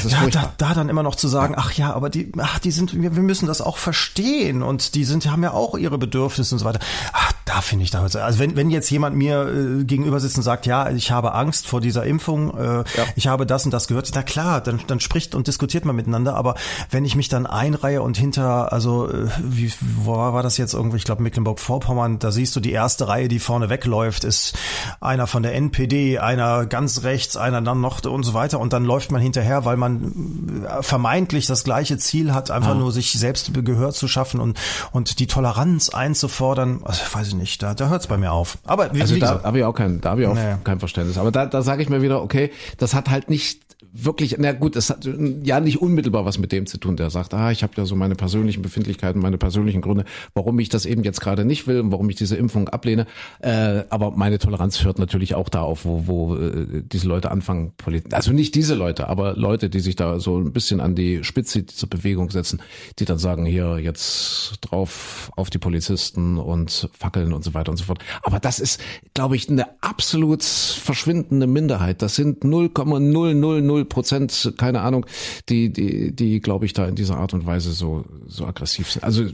ja, 0.07 0.27
da, 0.29 0.53
da 0.57 0.73
dann 0.73 0.89
immer 0.89 1.03
noch 1.03 1.15
zu 1.15 1.27
sagen, 1.29 1.55
ach 1.57 1.71
ja, 1.73 1.93
aber 1.93 2.09
die, 2.09 2.31
ach, 2.37 2.59
die 2.59 2.71
sind, 2.71 3.01
wir, 3.01 3.15
wir 3.15 3.23
müssen 3.23 3.45
das 3.47 3.61
auch 3.61 3.77
verstehen 3.77 4.61
und 4.61 4.95
die 4.95 5.05
sind, 5.05 5.25
haben 5.31 5.43
ja 5.43 5.51
auch 5.51 5.77
ihre 5.77 5.97
Bedürfnisse 5.97 6.53
und 6.55 6.59
so 6.59 6.65
weiter. 6.65 6.79
Ach, 7.13 7.31
da 7.45 7.61
finde 7.61 7.83
ich 7.85 7.91
da, 7.91 8.01
also 8.03 8.39
wenn, 8.39 8.55
wenn 8.57 8.69
jetzt 8.69 8.89
jemand 8.89 9.15
mir 9.15 9.47
äh, 9.47 9.83
gegenüber 9.85 10.19
sitzt 10.19 10.35
und 10.37 10.43
sagt, 10.43 10.65
ja, 10.65 10.89
ich 10.89 11.11
habe 11.11 11.33
Angst 11.33 11.67
vor 11.67 11.79
dieser 11.79 12.03
Impfung, 12.05 12.57
äh, 12.57 12.83
ich 13.15 13.27
habe 13.27 13.45
das 13.45 13.65
und 13.65 13.71
das 13.71 13.87
gehört, 13.87 14.09
na 14.13 14.23
klar, 14.23 14.61
dann, 14.61 14.79
dann 14.87 14.99
spricht 14.99 15.35
und 15.35 15.47
diskutiert 15.47 15.85
man 15.85 15.95
miteinander, 15.95 16.35
aber 16.35 16.55
wenn 16.91 17.05
ich 17.05 17.15
mich 17.15 17.29
dann 17.29 17.45
einreihe 17.45 18.01
und 18.01 18.17
hinter, 18.17 18.71
also 18.73 19.09
äh, 19.09 19.27
wie 19.43 19.71
wo 20.03 20.13
war 20.15 20.43
das 20.43 20.57
jetzt 20.57 20.73
irgendwie, 20.73 20.97
ich 20.97 21.03
glaube 21.03 21.23
Mecklenburg-Vorpommern, 21.23 22.19
da 22.19 22.31
siehst 22.31 22.55
du 22.55 22.59
die 22.59 22.71
erste 22.71 23.07
Reihe, 23.07 23.27
die 23.27 23.39
vorne 23.39 23.69
wegläuft, 23.69 24.23
ist 24.23 24.55
einer 25.01 25.27
von 25.27 25.43
der 25.43 25.55
NPD, 25.55 26.19
einer 26.19 26.65
ganz 26.65 27.03
rechts, 27.03 27.37
einer 27.37 27.61
dann 27.61 27.81
noch 27.81 28.03
und 28.05 28.23
so 28.23 28.33
weiter 28.33 28.59
und 28.59 28.73
dann 28.73 28.85
läuft 28.85 29.11
man 29.11 29.21
hinterher, 29.21 29.65
weil 29.65 29.77
man 29.77 30.65
äh, 30.67 30.83
vermeintlich 30.83 31.45
das 31.47 31.63
gleiche 31.63 31.97
Ziel 31.97 32.33
hat, 32.33 32.51
einfach 32.51 32.75
nur 32.75 32.91
sich 32.91 33.11
selbst 33.13 33.51
Gehör 33.53 33.91
zu 33.91 34.07
schaffen 34.07 34.39
und 34.39 34.57
und 34.91 35.19
die 35.19 35.27
Toleranz 35.27 35.89
einzufordern, 35.89 36.81
also 36.83 37.01
weiß 37.11 37.27
ich 37.29 37.35
nicht, 37.35 37.61
da, 37.61 37.73
da 37.73 37.89
hört's 37.89 38.07
bei 38.07 38.17
mir 38.17 38.31
auf. 38.31 38.57
Aber 38.65 38.93
wie, 38.93 39.01
Also 39.01 39.15
wie 39.15 39.19
da 39.19 39.43
habe 39.43 39.59
ich 39.59 39.63
auch 39.63 39.73
kein, 39.73 40.01
da 40.01 40.11
habe 40.11 40.21
ich 40.21 40.27
auch 40.27 40.33
Nee. 40.35 40.55
kein 40.63 40.79
Verständnis. 40.79 41.17
Aber 41.17 41.31
da, 41.31 41.45
da 41.45 41.61
sage 41.61 41.81
ich 41.83 41.89
mir 41.89 42.01
wieder, 42.01 42.21
okay, 42.21 42.51
das 42.77 42.93
hat 42.95 43.09
halt 43.09 43.29
nicht 43.29 43.74
wirklich, 43.95 44.35
na 44.37 44.51
gut, 44.51 44.75
das 44.75 44.89
hat 44.89 45.07
ja 45.43 45.59
nicht 45.59 45.81
unmittelbar 45.81 46.25
was 46.25 46.37
mit 46.37 46.51
dem 46.51 46.65
zu 46.65 46.77
tun, 46.77 46.97
der 46.97 47.09
sagt, 47.09 47.33
ah, 47.33 47.51
ich 47.51 47.63
habe 47.63 47.73
ja 47.77 47.85
so 47.85 47.95
meine 47.95 48.15
persönlichen 48.15 48.61
Befindlichkeiten, 48.61 49.21
meine 49.21 49.37
persönlichen 49.37 49.81
Gründe, 49.81 50.05
warum 50.33 50.59
ich 50.59 50.69
das 50.69 50.85
eben 50.85 51.03
jetzt 51.03 51.21
gerade 51.21 51.45
nicht 51.45 51.65
will 51.67 51.79
und 51.79 51.91
warum 51.91 52.09
ich 52.09 52.15
diese 52.15 52.35
Impfung 52.35 52.67
ablehne. 52.69 53.07
Äh, 53.39 53.83
aber 53.89 54.11
meine 54.11 54.37
Toleranz 54.37 54.83
hört 54.83 54.99
natürlich 54.99 55.35
auch 55.35 55.49
da 55.49 55.61
auf, 55.61 55.85
wo, 55.85 56.07
wo 56.07 56.35
äh, 56.35 56.83
diese 56.83 57.07
Leute 57.07 57.31
anfangen, 57.31 57.71
also 58.11 58.31
nicht 58.33 58.55
diese 58.55 58.75
Leute, 58.75 59.07
aber 59.07 59.35
Leute, 59.35 59.69
die 59.69 59.79
sich 59.79 59.95
da 59.95 60.19
so 60.19 60.37
ein 60.37 60.51
bisschen 60.51 60.81
an 60.81 60.95
die 60.95 61.23
Spitze 61.23 61.63
dieser 61.63 61.87
Bewegung 61.87 62.29
setzen, 62.29 62.61
die 62.99 63.05
dann 63.05 63.17
sagen, 63.17 63.45
hier 63.45 63.79
jetzt 63.79 64.57
drauf 64.61 65.31
auf 65.35 65.49
die 65.49 65.57
Polizisten 65.57 66.37
und 66.37 66.89
Fackeln 66.97 67.33
und 67.33 67.43
so 67.43 67.53
weiter 67.53 67.71
und 67.71 67.77
so 67.77 67.85
fort. 67.85 67.99
Aber 68.23 68.39
das 68.39 68.59
ist, 68.59 68.81
glaube 69.13 69.35
ich, 69.35 69.49
eine 69.49 69.67
absolut 69.81 70.43
verschwindende 70.43 71.47
Minderheit. 71.47 72.01
Das 72.01 72.15
sind 72.15 72.43
0,000 72.43 73.84
Prozent, 73.89 74.53
keine 74.57 74.81
Ahnung, 74.81 75.05
die, 75.49 75.71
die, 75.71 76.15
die, 76.15 76.39
glaube 76.39 76.65
ich, 76.65 76.73
da 76.73 76.85
in 76.85 76.95
dieser 76.95 77.17
Art 77.17 77.33
und 77.33 77.45
Weise 77.45 77.71
so, 77.71 78.05
so 78.27 78.45
aggressiv 78.45 78.91
sind. 78.91 79.03
Also 79.03 79.25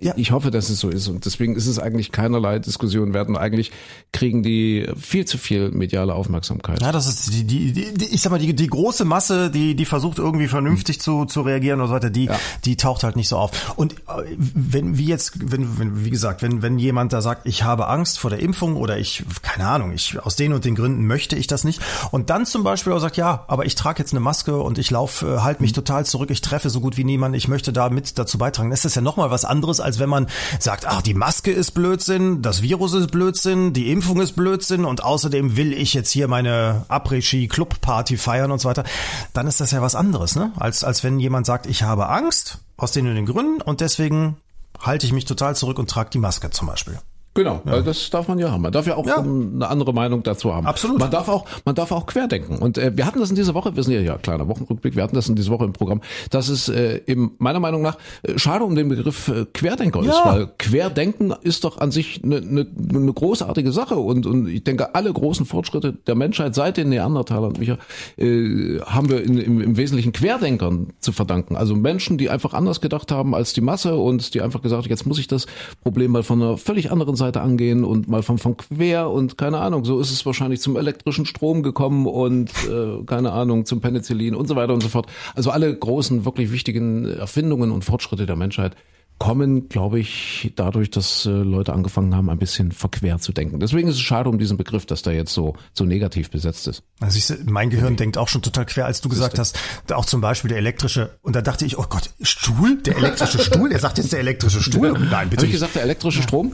Ja. 0.00 0.14
ich 0.16 0.30
hoffe, 0.32 0.50
dass 0.50 0.68
es 0.70 0.80
so 0.80 0.88
ist. 0.88 1.08
Und 1.08 1.24
deswegen 1.24 1.56
ist 1.56 1.66
es 1.66 1.78
eigentlich 1.78 2.12
keinerlei 2.12 2.58
Diskussion 2.58 3.14
wert. 3.14 3.28
Und 3.28 3.36
eigentlich 3.36 3.70
kriegen 4.12 4.42
die 4.42 4.86
viel 4.98 5.24
zu 5.24 5.38
viel 5.38 5.70
mediale 5.70 6.14
Aufmerksamkeit. 6.14 6.80
Ja, 6.80 6.92
das 6.92 7.06
ist 7.06 7.32
die, 7.32 7.44
die, 7.44 7.72
die 7.72 8.04
ich 8.06 8.20
sag 8.20 8.30
mal, 8.30 8.38
die, 8.38 8.54
die 8.54 8.66
große 8.66 9.04
Masse, 9.04 9.50
die, 9.50 9.74
die 9.74 9.84
versucht 9.84 10.18
irgendwie 10.18 10.48
vernünftig 10.48 11.00
zu, 11.00 11.24
zu 11.24 11.42
reagieren 11.42 11.80
und 11.80 11.88
so 11.88 11.94
weiter, 11.94 12.10
die, 12.10 12.26
Ja. 12.26 12.38
die 12.64 12.76
taucht 12.76 13.04
halt 13.04 13.16
nicht 13.16 13.28
so 13.28 13.36
auf. 13.38 13.74
Und 13.76 13.94
äh, 14.08 14.36
wenn, 14.36 14.98
wie 14.98 15.06
jetzt, 15.06 15.50
wenn, 15.52 15.78
wenn, 15.78 16.04
wie 16.04 16.10
gesagt, 16.10 16.42
wenn, 16.42 16.62
wenn 16.62 16.78
jemand 16.78 17.12
da 17.12 17.20
sagt, 17.22 17.46
ich 17.46 17.62
habe 17.64 17.88
Angst 17.88 18.18
vor 18.18 18.30
der 18.30 18.40
Impfung 18.40 18.76
oder 18.76 18.98
ich, 18.98 19.24
keine 19.42 19.66
Ahnung, 19.68 19.92
ich, 19.92 20.18
aus 20.20 20.36
den 20.36 20.52
und 20.52 20.64
den 20.64 20.74
Gründen 20.74 21.06
möchte 21.06 21.36
ich 21.36 21.46
das 21.46 21.64
nicht. 21.64 21.80
Und 22.10 22.30
dann 22.30 22.46
zum 22.46 22.62
Beispiel 22.64 22.92
auch 22.92 22.98
sagt, 23.00 23.16
ja, 23.16 23.44
aber 23.48 23.66
ich 23.66 23.74
trage 23.74 23.91
jetzt 23.98 24.12
eine 24.12 24.20
Maske 24.20 24.58
und 24.58 24.78
ich 24.78 24.90
laufe, 24.90 25.26
äh, 25.26 25.38
halt 25.40 25.60
mich 25.60 25.72
total 25.72 26.06
zurück, 26.06 26.30
ich 26.30 26.40
treffe 26.40 26.70
so 26.70 26.80
gut 26.80 26.96
wie 26.96 27.04
niemanden, 27.04 27.36
ich 27.36 27.48
möchte 27.48 27.72
da 27.72 27.88
mit 27.90 28.18
dazu 28.18 28.38
beitragen. 28.38 28.70
Das 28.70 28.84
ist 28.84 28.96
ja 28.96 29.02
nochmal 29.02 29.30
was 29.30 29.44
anderes, 29.44 29.80
als 29.80 29.98
wenn 29.98 30.08
man 30.08 30.28
sagt, 30.58 30.86
ach, 30.86 31.02
die 31.02 31.14
Maske 31.14 31.50
ist 31.50 31.72
Blödsinn, 31.72 32.42
das 32.42 32.62
Virus 32.62 32.94
ist 32.94 33.10
Blödsinn, 33.10 33.72
die 33.72 33.90
Impfung 33.90 34.20
ist 34.20 34.32
Blödsinn 34.32 34.84
und 34.84 35.04
außerdem 35.04 35.56
will 35.56 35.72
ich 35.72 35.94
jetzt 35.94 36.10
hier 36.10 36.28
meine 36.28 36.84
Après-Ski-Club-Party 36.88 38.16
feiern 38.16 38.50
und 38.50 38.60
so 38.60 38.68
weiter. 38.68 38.84
Dann 39.32 39.46
ist 39.46 39.60
das 39.60 39.70
ja 39.70 39.82
was 39.82 39.94
anderes, 39.94 40.36
ne? 40.36 40.52
Als, 40.56 40.84
als 40.84 41.04
wenn 41.04 41.20
jemand 41.20 41.46
sagt, 41.46 41.66
ich 41.66 41.82
habe 41.82 42.08
Angst 42.08 42.58
aus 42.76 42.92
den 42.92 43.06
und 43.06 43.14
den 43.14 43.26
Gründen 43.26 43.60
und 43.62 43.80
deswegen 43.80 44.36
halte 44.80 45.06
ich 45.06 45.12
mich 45.12 45.24
total 45.24 45.56
zurück 45.56 45.78
und 45.78 45.88
trage 45.88 46.10
die 46.10 46.18
Maske 46.18 46.50
zum 46.50 46.66
Beispiel. 46.66 46.98
Genau, 47.34 47.62
weil 47.64 47.82
das 47.82 48.10
darf 48.10 48.28
man 48.28 48.38
ja 48.38 48.50
haben. 48.50 48.60
Man 48.62 48.72
darf 48.72 48.86
ja 48.86 48.94
auch 48.96 49.06
Ja. 49.06 49.18
ähm, 49.20 49.52
eine 49.54 49.68
andere 49.68 49.94
Meinung 49.94 50.22
dazu 50.22 50.54
haben. 50.54 50.66
Absolut. 50.66 50.98
Man 50.98 51.10
darf 51.10 51.28
auch, 51.30 51.46
man 51.64 51.74
darf 51.74 51.90
auch 51.90 52.04
querdenken. 52.04 52.58
Und 52.58 52.76
äh, 52.76 52.92
wir 52.94 53.06
hatten 53.06 53.20
das 53.20 53.30
in 53.30 53.36
dieser 53.36 53.54
Woche, 53.54 53.74
wir 53.74 53.82
sind 53.82 53.94
ja, 53.94 54.00
ja 54.00 54.18
kleiner 54.18 54.48
Wochenrückblick, 54.48 54.96
wir 54.96 55.02
hatten 55.02 55.14
das 55.14 55.30
in 55.30 55.34
dieser 55.34 55.50
Woche 55.50 55.64
im 55.64 55.72
Programm, 55.72 56.02
dass 56.28 56.48
es 56.50 56.68
äh, 56.68 57.00
eben 57.06 57.32
meiner 57.38 57.58
Meinung 57.58 57.80
nach 57.80 57.96
äh, 58.22 58.38
schade 58.38 58.64
um 58.64 58.74
den 58.74 58.90
Begriff 58.90 59.28
äh, 59.28 59.46
Querdenker 59.54 60.00
ist, 60.00 60.08
Ja. 60.08 60.22
weil 60.26 60.48
Querdenken 60.58 61.32
ist 61.40 61.64
doch 61.64 61.78
an 61.78 61.90
sich 61.90 62.20
eine 62.22 62.42
ne, 62.42 62.66
ne 62.76 63.12
großartige 63.14 63.72
Sache 63.72 63.96
und, 63.96 64.26
und 64.26 64.46
ich 64.48 64.62
denke, 64.64 64.94
alle 64.94 65.10
großen 65.10 65.46
Fortschritte 65.46 65.94
der 65.94 66.14
Menschheit 66.14 66.54
seit 66.54 66.76
den 66.76 66.90
Neandertalern, 66.90 67.54
Micha, 67.58 67.78
äh, 68.18 68.78
haben 68.80 69.08
wir 69.08 69.22
in, 69.24 69.38
im, 69.38 69.60
im 69.62 69.76
Wesentlichen 69.78 70.12
Querdenkern 70.12 70.88
zu 71.00 71.12
verdanken. 71.12 71.56
Also 71.56 71.74
Menschen, 71.76 72.18
die 72.18 72.28
einfach 72.28 72.52
anders 72.52 72.82
gedacht 72.82 73.10
haben 73.10 73.34
als 73.34 73.54
die 73.54 73.62
Masse 73.62 73.96
und 73.96 74.34
die 74.34 74.42
einfach 74.42 74.60
gesagt 74.60 74.86
jetzt 74.88 75.06
muss 75.06 75.18
ich 75.18 75.28
das 75.28 75.46
Problem 75.82 76.10
mal 76.10 76.22
von 76.22 76.42
einer 76.42 76.58
völlig 76.58 76.90
anderen 76.92 77.16
Seite 77.16 77.21
angehen 77.30 77.84
und 77.84 78.08
mal 78.08 78.22
von, 78.22 78.38
von 78.38 78.56
quer 78.56 79.10
und 79.10 79.38
keine 79.38 79.58
Ahnung, 79.58 79.84
so 79.84 80.00
ist 80.00 80.10
es 80.10 80.26
wahrscheinlich 80.26 80.60
zum 80.60 80.76
elektrischen 80.76 81.26
Strom 81.26 81.62
gekommen 81.62 82.06
und 82.06 82.50
äh, 82.68 83.04
keine 83.06 83.32
Ahnung, 83.32 83.64
zum 83.64 83.80
Penicillin 83.80 84.34
und 84.34 84.48
so 84.48 84.56
weiter 84.56 84.74
und 84.74 84.82
so 84.82 84.88
fort. 84.88 85.06
Also 85.34 85.50
alle 85.50 85.74
großen, 85.74 86.24
wirklich 86.24 86.52
wichtigen 86.52 87.06
Erfindungen 87.06 87.70
und 87.70 87.84
Fortschritte 87.84 88.26
der 88.26 88.36
Menschheit 88.36 88.76
kommen, 89.22 89.68
glaube 89.68 90.00
ich, 90.00 90.52
dadurch, 90.56 90.90
dass 90.90 91.26
äh, 91.26 91.30
Leute 91.30 91.72
angefangen 91.72 92.12
haben, 92.16 92.28
ein 92.28 92.38
bisschen 92.38 92.72
verquer 92.72 93.20
zu 93.20 93.32
denken. 93.32 93.60
Deswegen 93.60 93.86
ist 93.86 93.94
es 93.94 94.00
schade 94.00 94.28
um 94.28 94.36
diesen 94.36 94.56
Begriff, 94.56 94.84
dass 94.84 95.02
der 95.02 95.12
jetzt 95.12 95.32
so, 95.32 95.54
so 95.72 95.84
negativ 95.84 96.30
besetzt 96.30 96.66
ist. 96.66 96.82
Also 96.98 97.18
ich, 97.18 97.46
mein 97.48 97.70
Gehirn 97.70 97.94
denkt 97.94 98.18
auch 98.18 98.26
schon 98.26 98.42
total 98.42 98.66
quer, 98.66 98.86
als 98.86 99.00
du 99.00 99.08
gesagt 99.08 99.38
hast, 99.38 99.56
auch 99.92 100.06
zum 100.06 100.20
Beispiel 100.20 100.48
der 100.48 100.58
elektrische, 100.58 101.18
und 101.22 101.36
da 101.36 101.40
dachte 101.40 101.64
ich, 101.64 101.78
oh 101.78 101.84
Gott, 101.88 102.10
Stuhl? 102.20 102.82
Der 102.82 102.96
elektrische 102.96 103.38
Stuhl? 103.38 103.70
Er 103.70 103.78
sagt 103.78 103.98
jetzt 103.98 104.12
der 104.12 104.18
elektrische 104.18 104.60
Stuhl? 104.60 104.90
Nein, 104.90 105.30
bitte 105.30 105.42
Habe 105.42 105.46
ich 105.46 105.52
gesagt, 105.52 105.76
der 105.76 105.82
elektrische 105.82 106.22
Strom? 106.22 106.52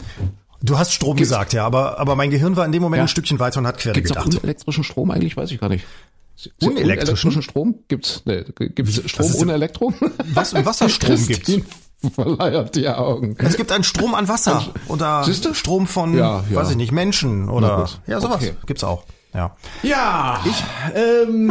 Du 0.62 0.78
hast 0.78 0.92
Strom 0.92 1.16
gesagt, 1.16 1.52
ja, 1.52 1.64
aber, 1.64 1.98
aber 2.00 2.16
mein 2.16 2.30
Gehirn 2.30 2.56
war 2.56 2.64
in 2.66 2.72
dem 2.72 2.82
Moment 2.82 2.98
Ja. 2.98 3.04
ein 3.04 3.08
Stückchen 3.08 3.38
weiter 3.38 3.60
und 3.60 3.66
hat 3.66 3.78
quer 3.78 3.92
gedacht. 3.92 4.26
unelektrischen 4.34 4.82
Strom 4.84 5.10
eigentlich? 5.10 5.36
Weiß 5.36 5.50
ich 5.52 5.60
gar 5.60 5.68
nicht. 5.68 5.84
Unelektrischen? 6.62 7.42
Strom? 7.42 7.76
Gibt's? 7.88 8.22
Nee, 8.24 8.44
gibt's 8.56 9.08
Strom 9.10 9.34
ohne 9.36 9.52
Elektro? 9.54 9.92
Was 10.32 10.52
im 10.52 10.64
Wasserstrom 10.64 11.16
gibt's? 11.26 11.46
Christine 11.46 11.64
verleiert 12.14 12.76
die 12.76 12.88
Augen. 12.88 13.34
Es 13.38 13.56
gibt 13.56 13.72
einen 13.72 13.82
Strom 13.84 14.14
an 14.14 14.28
Wasser 14.28 14.64
oder 14.88 15.24
Siehste? 15.24 15.54
Strom 15.54 15.86
von, 15.86 16.16
Ja, 16.16 16.44
ja. 16.48 16.56
weiß 16.56 16.70
ich 16.70 16.76
nicht, 16.76 16.92
Menschen 16.92 17.48
oder 17.48 17.88
ja 18.06 18.20
sowas 18.20 18.36
Okay. 18.36 18.54
gibt's 18.66 18.84
auch. 18.84 19.04
Ja. 19.34 19.56
Ja, 19.82 20.40
ich, 20.44 20.62
ähm, 20.94 21.50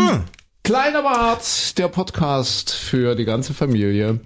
Kleiner 0.68 1.02
Bart, 1.02 1.78
der 1.78 1.88
Podcast 1.88 2.74
für 2.74 3.16
die 3.16 3.24
ganze 3.24 3.54
Familie. 3.54 4.20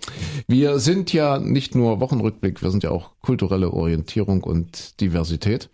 Wir 0.47 0.79
sind 0.79 1.13
ja 1.13 1.37
nicht 1.37 1.75
nur 1.75 1.99
Wochenrückblick, 1.99 2.63
wir 2.63 2.71
sind 2.71 2.81
ja 2.81 2.89
auch 2.89 3.11
kulturelle 3.21 3.69
Orientierung 3.69 4.43
und 4.43 4.99
Diversität. 5.01 5.69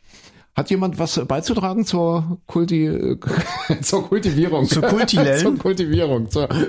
Hat 0.58 0.70
jemand 0.70 1.00
was 1.00 1.26
beizutragen 1.26 1.86
zur 1.86 2.42
Kulti, 2.48 2.86
äh, 2.86 3.18
zur 3.82 4.10
Kultivierung? 4.10 4.66
Zur 4.68 4.82
Kultilellen? 4.82 5.40
zur 5.42 5.58
Kultivierung. 5.58 6.30
Zur 6.30 6.50
Hat 6.50 6.68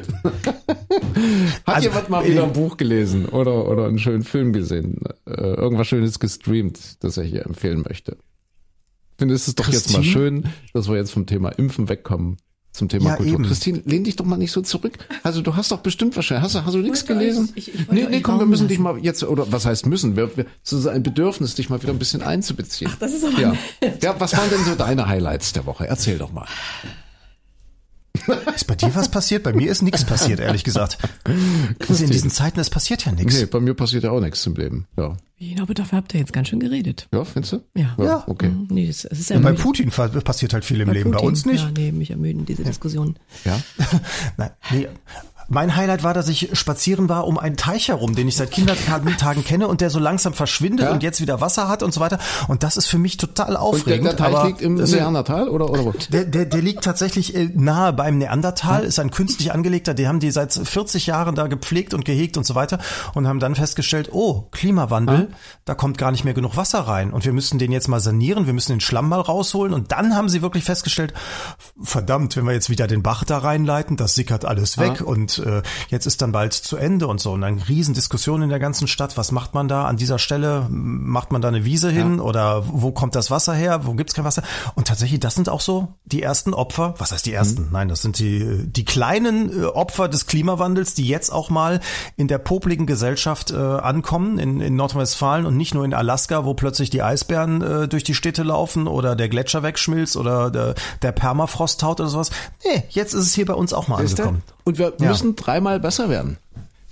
Also, 1.65 1.89
jemand 1.89 2.09
mal 2.09 2.25
äh, 2.25 2.31
wieder 2.31 2.45
ein 2.45 2.53
Buch 2.53 2.77
gelesen 2.77 3.27
oder, 3.27 3.69
oder 3.69 3.87
einen 3.87 3.99
schönen 3.99 4.23
Film 4.23 4.53
gesehen? 4.53 5.01
Äh, 5.27 5.33
irgendwas 5.41 5.89
Schönes 5.89 6.21
gestreamt, 6.21 7.03
das 7.03 7.17
er 7.17 7.25
hier 7.25 7.45
empfehlen 7.45 7.83
möchte? 7.83 8.13
Ich 8.13 9.19
finde, 9.19 9.35
es 9.35 9.49
ist 9.49 9.59
doch 9.59 9.67
jetzt 9.67 9.91
mal 9.93 10.03
Christine? 10.03 10.13
schön, 10.13 10.45
dass 10.73 10.89
wir 10.89 10.95
jetzt 10.95 11.11
vom 11.11 11.27
Thema 11.27 11.49
Impfen 11.49 11.89
wegkommen 11.89 12.37
zum 12.79 12.89
Thema 12.89 13.11
Ja, 13.11 13.17
Kultur. 13.17 13.35
eben. 13.35 13.45
Christine, 13.45 13.83
lehn 13.85 14.05
dich 14.05 14.17
doch 14.17 14.25
mal 14.25 14.37
nicht 14.39 14.53
so 14.53 14.63
zurück. 14.63 14.95
Also 15.23 15.43
du 15.43 15.55
hast 15.57 15.71
doch 15.71 15.81
bestimmt 15.81 16.17
wahrscheinlich, 16.17 16.45
hast 16.45 16.55
du, 16.55 16.65
hast 16.65 16.75
du 16.75 16.79
nichts 16.79 17.03
wollte 17.03 17.13
euch- 17.13 17.19
gelesen? 17.19 17.53
ich- 17.57 17.75
ich 17.75 17.89
nee, 17.91 18.07
nee, 18.09 18.21
komm, 18.23 18.39
wir 18.39 18.47
müssen 18.47 18.69
dich 18.69 18.79
lassen. 18.79 18.97
mal 18.97 19.05
jetzt, 19.05 19.23
oder 19.25 19.51
was 19.53 19.67
heißt 19.67 19.85
müssen? 19.87 20.17
Wir, 20.17 20.35
wir, 20.37 20.47
es 20.65 20.73
ist 20.73 20.87
ein 20.87 21.03
Bedürfnis, 21.03 21.55
dich 21.55 21.69
mal 21.69 21.83
wieder 21.83 21.93
ein 21.93 21.99
bisschen 21.99 22.23
einzubeziehen. 22.23 22.91
das 23.01 23.13
ist 23.13 23.25
aber 23.25 23.39
ja. 23.41 23.53
ja, 24.03 24.15
was 24.19 24.35
waren 24.37 24.49
denn 24.51 24.65
so 24.65 24.75
deine 24.75 25.07
Highlights 25.09 25.53
der 25.53 25.67
Woche? 25.67 25.87
Erzähl 25.87 26.17
doch 26.19 26.33
mal. 26.33 26.47
Ist 28.55 28.67
bei 28.67 28.75
dir 28.75 28.95
was 28.95 29.11
passiert? 29.11 29.43
Bei 29.43 29.53
mir 29.53 29.71
ist 29.71 29.83
nichts 29.83 30.05
passiert, 30.05 30.41
ehrlich 30.41 30.65
gesagt. 30.65 30.99
Also 31.89 32.05
in 32.05 32.11
diesen 32.11 32.31
Zeiten, 32.31 32.61
es 32.61 32.71
passiert 32.71 33.05
ja 33.05 33.13
nichts. 33.13 33.39
Nee, 33.39 33.47
bei 33.47 33.61
mir 33.61 33.75
passiert 33.75 34.05
ja 34.05 34.11
auch 34.11 34.21
nichts 34.21 34.45
im 34.47 34.55
Leben. 34.55 34.87
Ja. 34.97 35.17
Ich 35.37 35.55
glaube, 35.55 35.75
dafür 35.75 35.99
habt 35.99 36.15
ihr 36.15 36.21
jetzt 36.21 36.33
ganz 36.33 36.49
schön 36.49 36.59
geredet. 36.59 37.07
Ja, 37.13 37.25
findest 37.25 37.53
du? 37.53 37.61
Ja. 37.75 37.95
Ja. 37.99 38.25
Okay. 38.27 38.49
Mhm. 38.49 38.67
Nee, 38.71 38.89
es, 38.89 39.05
es 39.05 39.21
ist 39.21 39.31
ja 39.31 39.39
bei. 39.39 39.53
Putin 39.53 39.91
passiert 39.91 40.53
halt 40.53 40.65
viel 40.65 40.81
im 40.81 40.91
Leben, 40.91 41.11
bei 41.11 41.19
Putin. 41.19 41.29
uns 41.29 41.47
nicht. 41.47 41.63
Ja, 41.63 41.71
nee, 41.71 41.93
mich 41.93 42.11
ermüden 42.11 42.45
diese 42.45 42.65
Diskussionen. 42.65 43.17
Ja. 43.45 43.61
Nein, 44.37 44.51
nee. 44.73 44.89
Mein 45.49 45.75
Highlight 45.77 46.03
war, 46.03 46.13
dass 46.15 46.29
ich 46.29 46.51
spazieren 46.59 47.09
war 47.09 47.27
um 47.27 47.39
einen 47.39 47.57
Teich 47.57 47.89
herum, 47.89 48.15
den 48.15 48.29
ich 48.29 48.37
seit 48.37 48.51
Kindertagen 48.51 49.45
kenne 49.45 49.67
und 49.69 49.81
der 49.81 49.89
so 49.91 49.99
langsam 49.99 50.35
verschwindet 50.35 50.87
Ja. 50.87 50.93
und 50.93 51.03
jetzt 51.03 51.21
wieder 51.21 51.41
Wasser 51.41 51.69
hat 51.69 51.83
und 51.83 51.95
so 51.95 52.01
weiter. 52.01 52.19
Und 52.49 52.63
das 52.63 52.77
ist 52.77 52.87
für 52.87 52.99
mich 52.99 53.17
total 53.17 53.47
Und 53.49 53.53
der, 53.55 53.63
aufregend. 53.63 54.05
der 54.07 54.17
Teich 54.17 54.45
liegt 54.45 54.61
im 54.63 54.75
Neandertal 54.75 55.49
oder, 55.49 55.71
oder 55.71 55.85
wo? 55.87 55.95
Der, 56.11 56.25
der, 56.25 56.45
der 56.45 56.61
liegt 56.63 56.85
tatsächlich 56.85 57.35
äh, 57.35 57.49
nahe 57.55 57.93
beim 57.93 58.19
Neandertal, 58.19 58.85
ist 58.85 58.99
ein 58.99 59.11
künstlich 59.11 59.53
angelegter, 59.53 59.95
die 59.95 60.07
haben 60.07 60.21
die 60.21 60.31
seit 60.31 60.53
40 60.53 61.07
Jahren 61.07 61.35
da 61.35 61.47
gepflegt 61.47 61.95
und 61.95 62.05
gehegt 62.05 62.37
und 62.37 62.45
so 62.45 62.55
weiter 62.55 62.79
und 63.15 63.27
haben 63.27 63.41
dann 63.41 63.55
festgestellt, 63.55 64.11
oh, 64.13 64.47
Klimawandel, 64.51 65.29
da 65.65 65.75
kommt 65.75 65.97
gar 65.99 66.11
nicht 66.11 66.25
mehr 66.25 66.35
genug 66.35 66.57
Wasser 66.57 66.81
rein 66.81 67.11
und 67.13 67.25
wir 67.25 67.33
müssen 67.33 67.59
den 67.59 67.73
jetzt 67.73 67.89
mal 67.89 68.01
sanieren, 68.01 68.47
wir 68.47 68.53
müssen 68.53 68.73
den 68.73 68.81
Schlamm 68.81 69.09
mal 69.09 69.21
rausholen 69.21 69.73
und 69.73 69.93
dann 69.93 70.15
haben 70.15 70.29
sie 70.29 70.43
wirklich 70.43 70.65
festgestellt, 70.65 71.15
verdammt, 71.83 72.37
wenn 72.37 72.45
wir 72.47 72.53
jetzt 72.53 72.71
wieder 72.71 72.87
den 72.87 73.03
Bach 73.03 73.25
da 73.25 73.39
reinleiten, 73.39 73.97
das 73.97 74.15
sickert 74.15 74.45
alles 74.45 74.79
weg 74.79 75.01
und 75.01 75.38
äh, 75.39 75.63
jetzt 75.89 76.07
ist 76.07 76.23
dann 76.23 76.33
bald 76.33 76.53
zu 76.53 76.77
Ende 76.77 77.07
und 77.07 77.21
so. 77.21 77.33
Und 77.33 77.43
dann 77.43 77.59
Riesendiskussion 77.59 78.43
in 78.43 78.49
der 78.49 78.59
ganzen 78.59 78.89
Stadt, 78.89 79.17
was 79.17 79.33
macht 79.33 79.55
man 79.55 79.69
da 79.69 79.87
an 79.87 79.97
dieser 79.97 80.19
Stelle, 80.19 80.67
macht 80.69 81.33
man 81.33 81.43
da 81.43 81.49
eine 81.49 81.65
Wiese 81.65 81.91
hin? 81.91 82.21
Oder 82.21 82.65
wo 82.67 82.93
kommt 82.93 83.15
das 83.15 83.31
Wasser 83.31 83.55
her, 83.55 83.87
wo 83.87 83.95
gibt's 83.95 84.15
kein 84.15 84.25
Wasser? 84.25 84.43
Und 84.75 84.89
tatsächlich, 84.89 85.21
das 85.21 85.35
sind 85.35 85.49
auch 85.49 85.61
so 85.61 85.89
die 86.05 86.23
ersten 86.23 86.55
Opfer, 86.55 86.95
was 86.99 87.13
heißt 87.13 87.27
die 87.27 87.33
ersten? 87.33 87.69
Nein, 87.73 87.89
das 87.89 88.03
sind 88.03 88.19
die, 88.19 88.67
die 88.67 88.85
kleinen 88.85 89.63
äh, 89.63 89.67
Opfer 89.67 90.09
des 90.09 90.27
Klimawandels, 90.27 90.95
die 90.95 91.07
jetzt 91.07 91.31
auch 91.31 91.51
mal 91.51 91.81
in 92.17 92.29
der 92.29 92.39
popligen 92.39 92.87
Gesellschaft 92.87 93.51
äh, 93.51 93.57
ankommen, 93.57 94.39
in, 94.39 94.61
in 94.61 94.77
Nordrhein-Westfalen 94.77 95.47
und 95.47 95.57
nicht 95.57 95.75
nur 95.75 95.85
in 95.85 95.95
Alaska, 95.95 96.45
wo 96.45 96.55
plötzlich 96.55 96.91
die 96.91 97.03
Eisbären 97.03 97.63
äh, 97.63 97.89
durch 97.89 98.05
die 98.05 98.15
Städte 98.15 98.43
laufen 98.43 98.87
oder 98.87 99.17
der 99.17 99.29
Gletscher 99.29 99.63
wegschmilzt 99.63 100.17
oder 100.17 100.51
der, 100.51 100.75
der 101.03 101.13
Permafrost 101.13 101.81
taut 101.81 102.01
oder 102.01 102.09
sowas. 102.09 102.31
Nee, 102.65 102.83
jetzt 102.91 103.15
ist 103.15 103.27
es 103.27 103.35
hier 103.35 103.47
bei 103.47 103.55
uns 103.55 103.73
auch 103.73 103.89
mal 103.89 103.99
Siehste? 103.99 104.23
angekommen. 104.23 104.43
Und 104.69 104.79
wir 104.79 104.93
Ja. 105.01 105.09
müssen 105.09 105.35
dreimal 105.35 105.81
besser 105.81 106.11
werden. 106.11 106.37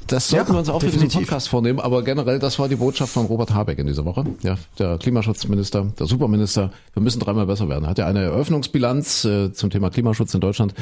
Das 0.06 0.28
sollten 0.28 0.46
Ja, 0.48 0.54
wir 0.54 0.58
uns 0.60 0.68
auch 0.70 0.80
für 0.80 0.86
diesen 0.86 1.00
definitiv. 1.00 1.28
Podcast 1.28 1.48
vornehmen, 1.50 1.78
aber 1.78 2.02
generell, 2.02 2.38
das 2.38 2.58
war 2.58 2.68
die 2.70 2.76
Botschaft 2.76 3.12
von 3.12 3.26
Robert 3.26 3.52
Habeck 3.52 3.78
in 3.78 3.86
dieser 3.86 4.06
Woche. 4.06 4.24
Ja, 4.42 4.56
der 4.78 4.96
Klimaschutzminister, 4.96 5.92
der 5.98 6.06
Superminister. 6.06 6.70
Wir 6.94 7.02
müssen 7.02 7.20
dreimal 7.20 7.44
besser 7.44 7.68
werden. 7.68 7.84
Er 7.84 7.90
hat 7.90 7.98
ja 7.98 8.06
eine 8.06 8.22
Eröffnungsbilanz 8.22 9.24
äh, 9.26 9.52
zum 9.52 9.68
Thema 9.68 9.90
Klimaschutz 9.90 10.32
in 10.32 10.40
Deutschland 10.40 10.72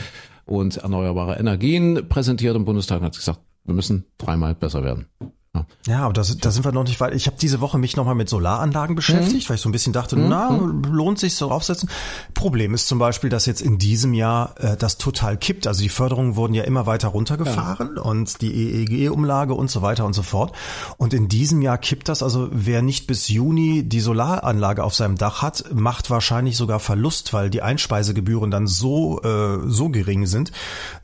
und 0.47 0.77
erneuerbare 0.77 1.37
Energien 1.37 2.07
präsentiert 2.09 2.55
im 2.55 2.65
Bundestag 2.65 3.01
und 3.01 3.07
hat 3.07 3.17
gesagt, 3.17 3.41
wir 3.65 3.75
müssen 3.75 4.05
dreimal 4.19 4.55
besser 4.55 4.85
werden. 4.85 5.07
Ja. 5.55 5.67
Ja, 5.87 5.99
aber 6.05 6.13
da, 6.15 6.25
sind- 6.25 6.45
da 6.45 6.51
sind 6.51 6.65
wir 6.65 6.73
noch 6.73 6.85
nicht 6.85 6.99
weit. 7.01 7.15
Ich 7.15 7.27
habe 7.27 7.37
diese 7.41 7.61
Woche 7.61 7.79
mich 7.79 7.95
nochmal 7.97 8.15
mit 8.15 8.29
Solaranlagen 8.29 8.97
beschäftigt, 8.97 9.49
weil 9.49 9.57
ich 9.57 9.61
so 9.63 9.69
ein 9.69 9.73
bisschen 9.73 9.93
dachte, 9.93 10.17
na, 10.17 10.49
lohnt 10.91 11.19
sich 11.19 11.35
so 11.37 11.51
aufsetzen. 11.51 11.89
Problem 12.33 12.75
ist 12.75 12.89
zum 12.89 12.99
Beispiel, 12.99 13.31
dass 13.31 13.47
jetzt 13.47 13.61
in 13.61 13.79
diesem 13.79 14.15
Jahr 14.15 14.55
äh, 14.59 14.77
das 14.77 14.99
total 14.99 15.37
kippt. 15.37 15.67
Also 15.67 15.83
die 15.83 15.89
Förderungen 15.91 16.37
wurden 16.37 16.55
ja 16.55 16.65
immer 16.65 16.87
weiter 16.87 17.09
runtergefahren 17.09 17.99
und 17.99 18.41
die 18.41 18.53
EEG-Umlage 18.53 19.55
und 19.55 19.71
so 19.71 19.83
weiter 19.83 20.05
und 20.07 20.15
so 20.15 20.23
fort. 20.23 20.53
Und 20.97 21.15
in 21.15 21.29
diesem 21.29 21.63
Jahr 21.63 21.79
kippt 21.79 22.09
das. 22.09 22.23
Also 22.23 22.49
wer 22.51 22.83
nicht 22.83 23.07
bis 23.07 23.29
Juni 23.29 23.83
die 23.85 24.01
Solaranlage 24.01 24.83
auf 24.83 24.95
seinem 24.95 25.17
Dach 25.17 25.43
hat, 25.43 25.65
macht 25.73 26.11
wahrscheinlich 26.11 26.57
sogar 26.57 26.81
Verlust, 26.81 27.33
weil 27.33 27.51
die 27.51 27.63
Einspeisegebühren 27.63 28.51
dann 28.51 28.67
so 28.67 29.21
äh, 29.23 29.59
so 29.69 29.89
gering 29.91 30.27
sind, 30.27 30.51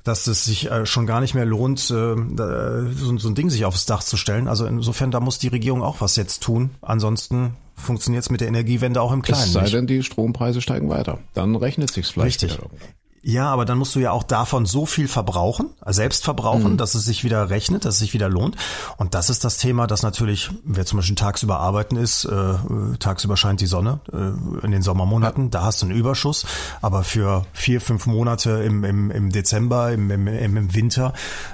dass 0.04 0.26
es 0.26 0.44
sich 0.44 0.70
äh, 0.70 0.86
schon 0.86 1.06
gar 1.06 1.20
nicht 1.20 1.34
mehr 1.34 1.44
lohnt, 1.44 1.78
äh, 1.90 2.14
so, 2.94 3.18
so 3.18 3.28
ein 3.28 3.34
Ding 3.34 3.50
sich 3.50 3.64
aufs 3.64 3.86
Dach 3.86 4.02
zu 4.02 4.16
stellen. 4.16 4.39
Also 4.48 4.66
insofern, 4.66 5.10
da 5.10 5.20
muss 5.20 5.38
die 5.38 5.48
Regierung 5.48 5.82
auch 5.82 6.00
was 6.00 6.16
jetzt 6.16 6.42
tun. 6.42 6.70
Ansonsten 6.82 7.54
funktioniert 7.74 8.24
es 8.24 8.30
mit 8.30 8.40
der 8.40 8.48
Energiewende 8.48 9.00
auch 9.00 9.12
im 9.12 9.20
Es 9.20 9.26
Kleinen 9.26 9.50
sei 9.52 9.62
nicht. 9.62 9.74
denn, 9.74 9.86
die 9.86 10.02
Strompreise 10.02 10.60
steigen 10.60 10.88
weiter. 10.88 11.18
Dann 11.34 11.56
rechnet 11.56 11.90
sich's 11.92 12.10
vielleicht. 12.10 12.42
Richtig. 12.42 12.58
Ja, 13.22 13.50
aber 13.50 13.66
dann 13.66 13.76
musst 13.76 13.94
du 13.94 14.00
ja 14.00 14.12
auch 14.12 14.22
davon 14.22 14.64
so 14.64 14.86
viel 14.86 15.06
verbrauchen, 15.06 15.70
äh, 15.84 15.92
selbst 15.92 16.22
Mhm. 16.22 16.24
verbrauchen, 16.24 16.76
dass 16.78 16.94
es 16.94 17.04
sich 17.04 17.22
wieder 17.22 17.50
rechnet, 17.50 17.84
dass 17.84 17.94
es 17.94 18.00
sich 18.00 18.14
wieder 18.14 18.28
lohnt. 18.30 18.56
Und 18.96 19.12
das 19.14 19.28
ist 19.28 19.44
das 19.44 19.58
Thema, 19.58 19.86
das 19.86 20.02
natürlich, 20.02 20.50
wer 20.64 20.86
zum 20.86 20.96
Beispiel 20.98 21.16
tagsüber 21.16 21.58
arbeiten 21.60 21.96
ist, 21.96 22.24
äh, 22.24 22.54
tagsüber 22.98 23.36
scheint 23.36 23.60
die 23.60 23.66
Sonne 23.66 24.00
äh, 24.12 24.64
in 24.64 24.70
den 24.70 24.82
Sommermonaten, 24.82 25.50
da 25.50 25.62
hast 25.64 25.82
du 25.82 25.86
einen 25.86 25.94
Überschuss. 25.96 26.46
Aber 26.80 27.04
für 27.04 27.44
vier, 27.52 27.80
fünf 27.80 28.06
Monate 28.06 28.50
im, 28.62 28.84
im, 28.84 29.10
im 29.10 29.30
Dezember, 29.30 29.92
im, 29.92 30.10
im, 30.10 30.26
im 30.26 30.74
Winter, 30.74 31.12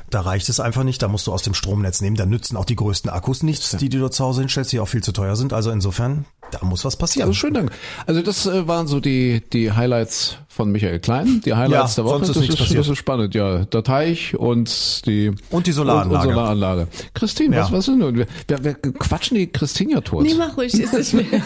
da 0.09 0.21
reicht 0.21 0.49
es 0.49 0.61
einfach 0.61 0.85
nicht. 0.85 1.03
Da 1.03 1.09
musst 1.09 1.27
du 1.27 1.33
aus 1.33 1.43
dem 1.43 1.55
Stromnetz 1.55 2.01
nehmen. 2.01 2.17
Da 2.17 2.27
nützen 2.27 2.57
auch 2.57 2.65
die 2.65 2.77
größten 2.77 3.11
Akkus 3.11 3.43
nichts, 3.43 3.71
die, 3.73 3.89
die 3.89 3.99
du 3.99 4.09
zu 4.09 4.25
Hause 4.25 4.41
hinstellst, 4.43 4.71
die 4.73 4.79
auch 4.81 4.87
viel 4.89 5.03
zu 5.03 5.11
teuer 5.13 5.35
sind. 5.35 5.53
Also 5.53 5.71
insofern, 5.73 6.27
da 6.53 6.65
muss 6.65 6.85
was 6.85 6.95
passieren. 6.97 7.29
Also 7.29 7.39
schönen 7.39 7.55
Dank. 7.55 7.73
Also 8.07 8.23
das 8.23 8.47
äh, 8.47 8.69
waren 8.69 8.87
so 8.87 9.01
die, 9.01 9.43
die 9.53 9.73
Highlights 9.73 10.39
von 10.57 10.73
Michael 10.73 10.99
Klein, 11.01 11.43
die 11.45 11.55
Highlights 11.55 11.97
Ja, 11.97 12.03
der 12.03 12.11
Woche. 12.11 12.25
sonst 12.25 12.29
ist 12.31 12.37
das, 12.37 12.43
ist, 12.45 12.51
das 12.53 12.59
passiert. 12.69 12.89
ist 12.89 12.97
spannend, 12.97 13.35
ja. 13.35 13.65
Der 13.67 13.83
Teich 13.85 14.35
und 14.37 15.07
die 15.07 15.31
Und 15.51 15.67
die 15.67 15.73
Solaranlage. 15.73 16.15
Und, 16.15 16.29
und 16.29 16.35
Solaranlage. 16.35 16.89
Christine, 17.15 17.57
was, 17.59 17.69
Ja. 17.71 17.77
was 17.77 17.89
ist 17.89 18.01
denn? 18.01 18.17
Wir, 18.17 18.27
wir, 18.49 18.65
wir 18.65 18.75
quatschen 18.75 19.37
die 19.37 19.47
Christine 19.49 19.93
ja 19.93 20.01
tot. 20.01 20.23
Nee, 20.25 20.35
mach 20.35 20.57
ruhig, 20.57 20.73
ist 20.73 20.93
nicht 20.95 21.13
mehr. 21.33 21.43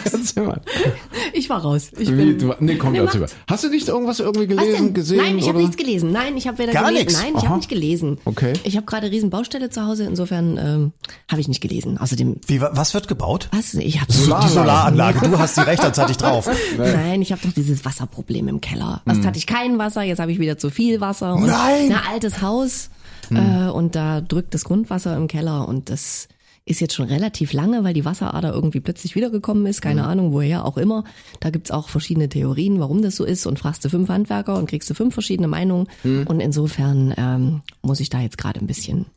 Ich 1.33 1.49
war 1.49 1.61
raus. 1.61 1.91
Ich 1.97 2.09
Wie, 2.09 2.15
bin, 2.15 2.37
du, 2.39 2.53
nee, 2.59 2.75
komm, 2.75 2.93
Nee, 2.93 3.01
mach. 3.01 3.13
mal. 3.13 3.25
Hast 3.47 3.63
du 3.63 3.69
nicht 3.69 3.87
irgendwas 3.87 4.19
irgendwie 4.19 4.49
Was 4.55 4.63
gelesen, 4.63 4.93
gesehen? 4.93 5.17
Nein, 5.17 5.37
ich 5.37 5.47
habe 5.49 5.57
nichts 5.59 5.77
gelesen. 5.77 6.11
Nein, 6.11 6.37
ich 6.37 6.47
habe 6.47 6.57
weder 6.59 6.71
Gar 6.73 6.85
gelesen. 6.85 7.05
nichts? 7.05 7.21
Nein, 7.21 7.33
ich 7.37 7.43
habe 7.45 7.57
nicht 7.57 7.69
gelesen. 7.69 8.17
Okay. 8.25 8.53
Ich 8.63 8.75
habe 8.77 8.85
gerade 8.85 9.11
riesen 9.11 9.29
Baustelle 9.29 9.69
zu 9.69 9.85
Hause, 9.85 10.05
insofern 10.05 10.57
ähm, 10.57 10.91
habe 11.29 11.41
ich 11.41 11.47
nicht 11.47 11.61
gelesen. 11.61 11.97
Außerdem, 11.97 12.37
Wie, 12.47 12.61
wa- 12.61 12.71
was 12.73 12.93
wird 12.93 13.07
gebaut? 13.07 13.49
was? 13.51 13.73
Ich 13.73 13.99
habe 13.99 14.11
Die 14.11 14.17
Solaranlage. 14.17 15.27
Du 15.29 15.37
hast 15.37 15.57
die 15.57 15.61
rechtzeitig 15.61 16.17
drauf. 16.17 16.49
Nein, 16.77 17.21
ich 17.21 17.31
habe 17.31 17.41
doch 17.45 17.53
dieses 17.53 17.83
Wasserproblem 17.85 18.47
im 18.47 18.61
Keller. 18.61 19.00
Erst 19.05 19.25
hatte 19.25 19.37
ich 19.37 19.47
kein 19.47 19.77
Wasser, 19.77 20.03
jetzt 20.03 20.19
habe 20.19 20.31
ich 20.31 20.39
wieder 20.39 20.57
zu 20.57 20.69
viel 20.69 21.01
Wasser. 21.01 21.35
Und 21.35 21.47
Nein! 21.47 21.91
Ein 21.91 22.13
altes 22.13 22.41
Haus 22.41 22.89
äh, 23.31 23.69
und 23.69 23.95
da 23.95 24.21
drückt 24.21 24.53
das 24.53 24.63
Grundwasser 24.63 25.15
im 25.15 25.27
Keller 25.27 25.67
und 25.67 25.89
das 25.89 26.27
ist 26.63 26.79
jetzt 26.79 26.93
schon 26.93 27.07
relativ 27.07 27.53
lange, 27.53 27.83
weil 27.83 27.93
die 27.93 28.05
Wasserader 28.05 28.53
irgendwie 28.53 28.81
plötzlich 28.81 29.15
wiedergekommen 29.15 29.65
ist. 29.65 29.81
Keine 29.81 30.05
Ahnung, 30.05 30.31
woher 30.31 30.63
auch 30.63 30.77
immer. 30.77 31.03
Da 31.39 31.49
gibt's 31.49 31.71
auch 31.71 31.89
verschiedene 31.89 32.29
Theorien, 32.29 32.79
warum 32.79 33.01
das 33.01 33.15
so 33.15 33.25
ist. 33.25 33.47
Und 33.47 33.57
fragst 33.57 33.83
du 33.83 33.89
fünf 33.89 34.09
Handwerker 34.09 34.57
und 34.57 34.69
kriegst 34.69 34.87
du 34.89 34.93
fünf 34.93 35.13
verschiedene 35.13 35.47
Meinungen. 35.47 35.87
Und 36.25 36.39
insofern 36.39 37.15
ähm, 37.17 37.61
muss 37.81 37.99
ich 37.99 38.09
da 38.09 38.21
jetzt 38.21 38.37
gerade 38.37 38.59
ein 38.59 38.67
bisschen 38.67 39.07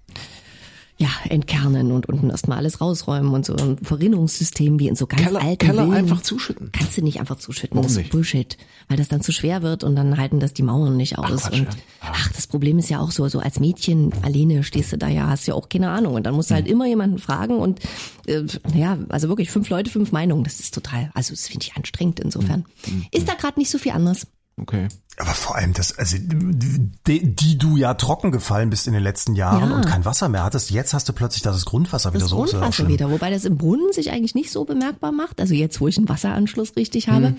ja, 0.96 1.08
entkernen 1.28 1.90
und 1.90 2.08
unten 2.08 2.30
erstmal 2.30 2.58
alles 2.58 2.80
rausräumen 2.80 3.34
und 3.34 3.44
so 3.44 3.54
ein 3.56 3.78
Verrinnungssystem 3.82 4.78
wie 4.78 4.86
in 4.86 4.94
so 4.94 5.08
ganz 5.08 5.22
Keller, 5.22 5.42
alten 5.42 5.58
Keller 5.66 5.82
Villen. 5.86 5.94
einfach 5.96 6.22
zuschütten. 6.22 6.70
Kannst 6.72 6.96
du 6.96 7.02
nicht 7.02 7.18
einfach 7.18 7.36
zuschütten, 7.36 7.74
Warum 7.76 7.82
das 7.86 7.92
ist 7.92 7.98
nicht? 7.98 8.10
Bullshit, 8.12 8.56
weil 8.88 8.96
das 8.96 9.08
dann 9.08 9.20
zu 9.20 9.32
schwer 9.32 9.62
wird 9.62 9.82
und 9.82 9.96
dann 9.96 10.16
halten 10.18 10.38
das 10.38 10.54
die 10.54 10.62
Mauern 10.62 10.96
nicht 10.96 11.18
aus. 11.18 11.42
Quatsch, 11.42 11.58
und 11.58 11.64
ja. 11.64 11.70
ach, 12.00 12.30
das 12.32 12.46
Problem 12.46 12.78
ist 12.78 12.90
ja 12.90 13.00
auch 13.00 13.10
so, 13.10 13.26
so 13.28 13.40
als 13.40 13.58
Mädchen 13.58 14.12
alleine 14.22 14.62
stehst 14.62 14.92
du 14.92 14.96
da 14.98 15.08
ja, 15.08 15.28
hast 15.28 15.46
ja 15.46 15.54
auch 15.54 15.68
keine 15.68 15.90
Ahnung 15.90 16.14
und 16.14 16.24
dann 16.24 16.34
musst 16.34 16.50
du 16.50 16.54
Hm. 16.54 16.62
halt 16.62 16.68
immer 16.70 16.86
jemanden 16.86 17.18
fragen 17.18 17.56
und 17.58 17.80
äh, 18.26 18.44
ja, 18.74 18.96
also 19.08 19.28
wirklich 19.28 19.50
fünf 19.50 19.68
Leute, 19.70 19.90
fünf 19.90 20.12
Meinungen, 20.12 20.44
das 20.44 20.60
ist 20.60 20.72
total, 20.74 21.10
also 21.14 21.32
das 21.32 21.48
finde 21.48 21.66
ich 21.66 21.76
anstrengend 21.76 22.20
insofern. 22.20 22.66
Hm. 22.84 23.04
Ist 23.10 23.28
da 23.28 23.34
gerade 23.34 23.58
nicht 23.58 23.70
so 23.70 23.78
viel 23.78 23.92
anders. 23.92 24.28
Okay. 24.56 24.86
Aber 25.16 25.30
vor 25.30 25.54
allem 25.56 25.72
das, 25.72 25.96
also 25.96 26.16
die, 26.18 27.34
die 27.34 27.58
du 27.58 27.76
ja 27.76 27.94
trocken 27.94 28.32
gefallen 28.32 28.70
bist 28.70 28.86
in 28.88 28.94
den 28.94 29.02
letzten 29.02 29.34
Jahren 29.34 29.70
Ja. 29.70 29.76
und 29.76 29.86
kein 29.86 30.04
Wasser 30.04 30.28
mehr 30.28 30.42
hattest, 30.44 30.70
jetzt 30.70 30.92
hast 30.92 31.08
du 31.08 31.12
plötzlich 31.12 31.42
das 31.42 31.64
Grundwasser 31.64 32.12
wieder 32.12 32.20
Das 32.22 32.30
so. 32.30 32.44
ist 32.44 32.52
ja 32.52 32.58
auch 32.58 32.62
Grundwasser 32.62 32.88
wieder, 32.88 33.10
wobei 33.10 33.30
das 33.30 33.44
im 33.44 33.56
Brunnen 33.56 33.92
sich 33.92 34.10
eigentlich 34.10 34.34
nicht 34.34 34.50
so 34.50 34.64
bemerkbar 34.64 35.12
macht. 35.12 35.40
Also 35.40 35.54
jetzt, 35.54 35.80
wo 35.80 35.86
ich 35.88 35.96
einen 35.98 36.08
Wasseranschluss 36.08 36.74
richtig 36.76 37.08
habe, 37.08 37.28
Hm. 37.28 37.36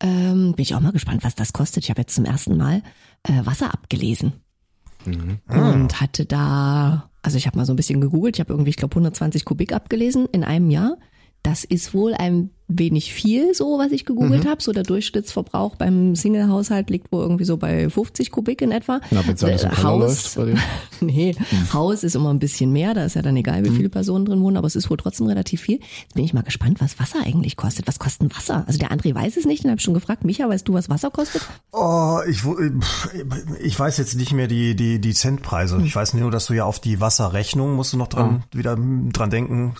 ähm, 0.00 0.52
bin 0.56 0.62
ich 0.62 0.74
auch 0.74 0.80
mal 0.80 0.92
gespannt, 0.92 1.22
was 1.22 1.34
das 1.36 1.52
kostet. 1.52 1.84
Ich 1.84 1.90
habe 1.90 2.00
jetzt 2.00 2.14
zum 2.14 2.24
ersten 2.24 2.56
Mal 2.56 2.82
äh, 3.22 3.44
Wasser 3.46 3.72
abgelesen 3.72 4.32
Mhm. 5.04 5.38
und 5.48 6.00
hatte 6.00 6.26
da, 6.26 7.10
also 7.22 7.36
ich 7.36 7.46
habe 7.46 7.56
mal 7.58 7.66
so 7.66 7.72
ein 7.72 7.76
bisschen 7.76 8.00
gegoogelt, 8.00 8.36
ich 8.36 8.40
habe 8.40 8.52
irgendwie, 8.52 8.70
ich 8.70 8.76
glaube, 8.76 8.94
120 8.94 9.44
Kubik 9.44 9.72
abgelesen 9.72 10.26
in 10.32 10.44
einem 10.44 10.70
Jahr. 10.70 10.96
Das 11.44 11.64
ist 11.64 11.92
wohl 11.92 12.14
ein 12.14 12.50
wenig 12.78 13.12
viel, 13.14 13.54
so 13.54 13.78
was 13.78 13.92
ich 13.92 14.02
Mhm. 14.02 14.06
gegoogelt 14.06 14.46
habe. 14.46 14.62
So 14.62 14.72
der 14.72 14.82
Durchschnittsverbrauch 14.82 15.76
beim 15.76 16.14
Single-Haushalt 16.16 16.90
liegt 16.90 17.12
wohl 17.12 17.22
irgendwie 17.22 17.44
so 17.44 17.56
bei 17.56 17.88
50 17.88 18.30
Kubik 18.30 18.62
in 18.62 18.70
etwa. 18.72 19.00
Na, 19.10 19.20
im 19.20 19.30
Äh, 19.30 19.34
Keller 19.34 19.70
läuft 19.98 20.34
bei 20.36 20.44
dir. 20.46 20.54
nee, 21.00 21.34
Haus 21.72 22.02
ist 22.04 22.14
immer 22.16 22.30
ein 22.32 22.38
bisschen 22.38 22.72
mehr, 22.72 22.94
da 22.94 23.04
ist 23.04 23.14
ja 23.14 23.22
dann 23.22 23.36
egal, 23.36 23.64
wie 23.64 23.70
Mhm. 23.70 23.76
viele 23.76 23.88
Personen 23.88 24.24
drin 24.24 24.40
wohnen, 24.42 24.56
aber 24.56 24.66
es 24.66 24.76
ist 24.76 24.90
wohl 24.90 24.96
trotzdem 24.96 25.26
relativ 25.26 25.60
viel. 25.62 25.80
Jetzt 26.02 26.14
bin 26.14 26.24
ich 26.24 26.34
mal 26.34 26.42
gespannt, 26.42 26.80
was 26.80 26.98
Wasser 26.98 27.18
eigentlich 27.24 27.56
kostet. 27.56 27.86
Was 27.86 27.98
kostet 27.98 28.34
Wasser? 28.36 28.64
Also 28.66 28.78
der 28.78 28.90
André 28.90 29.14
weiß 29.14 29.36
es 29.36 29.44
nicht, 29.46 29.64
den 29.64 29.70
habe 29.70 29.78
ich 29.78 29.84
schon 29.84 29.94
gefragt. 29.94 30.24
Micha, 30.24 30.48
weißt 30.48 30.66
du, 30.68 30.74
was 30.74 30.88
Wasser 30.88 31.10
kostet? 31.10 31.42
Oh, 31.72 32.18
ich, 32.28 32.44
wo- 32.44 32.56
ich 33.62 33.78
weiß 33.78 33.98
jetzt 33.98 34.14
nicht 34.16 34.32
mehr 34.32 34.46
die, 34.48 34.74
die, 34.74 35.00
die 35.00 35.14
Centpreise. 35.14 35.76
Hm. 35.78 35.84
Ich 35.84 35.94
weiß 35.94 36.14
nur, 36.14 36.30
dass 36.30 36.46
du 36.46 36.54
ja 36.54 36.64
auf 36.64 36.80
die 36.80 37.00
Wasserrechnung 37.00 37.74
musst 37.74 37.92
du 37.92 37.96
noch 37.96 38.08
dran, 38.08 38.44
wieder 38.52 38.76
dran 38.76 39.30
denken, 39.30 39.74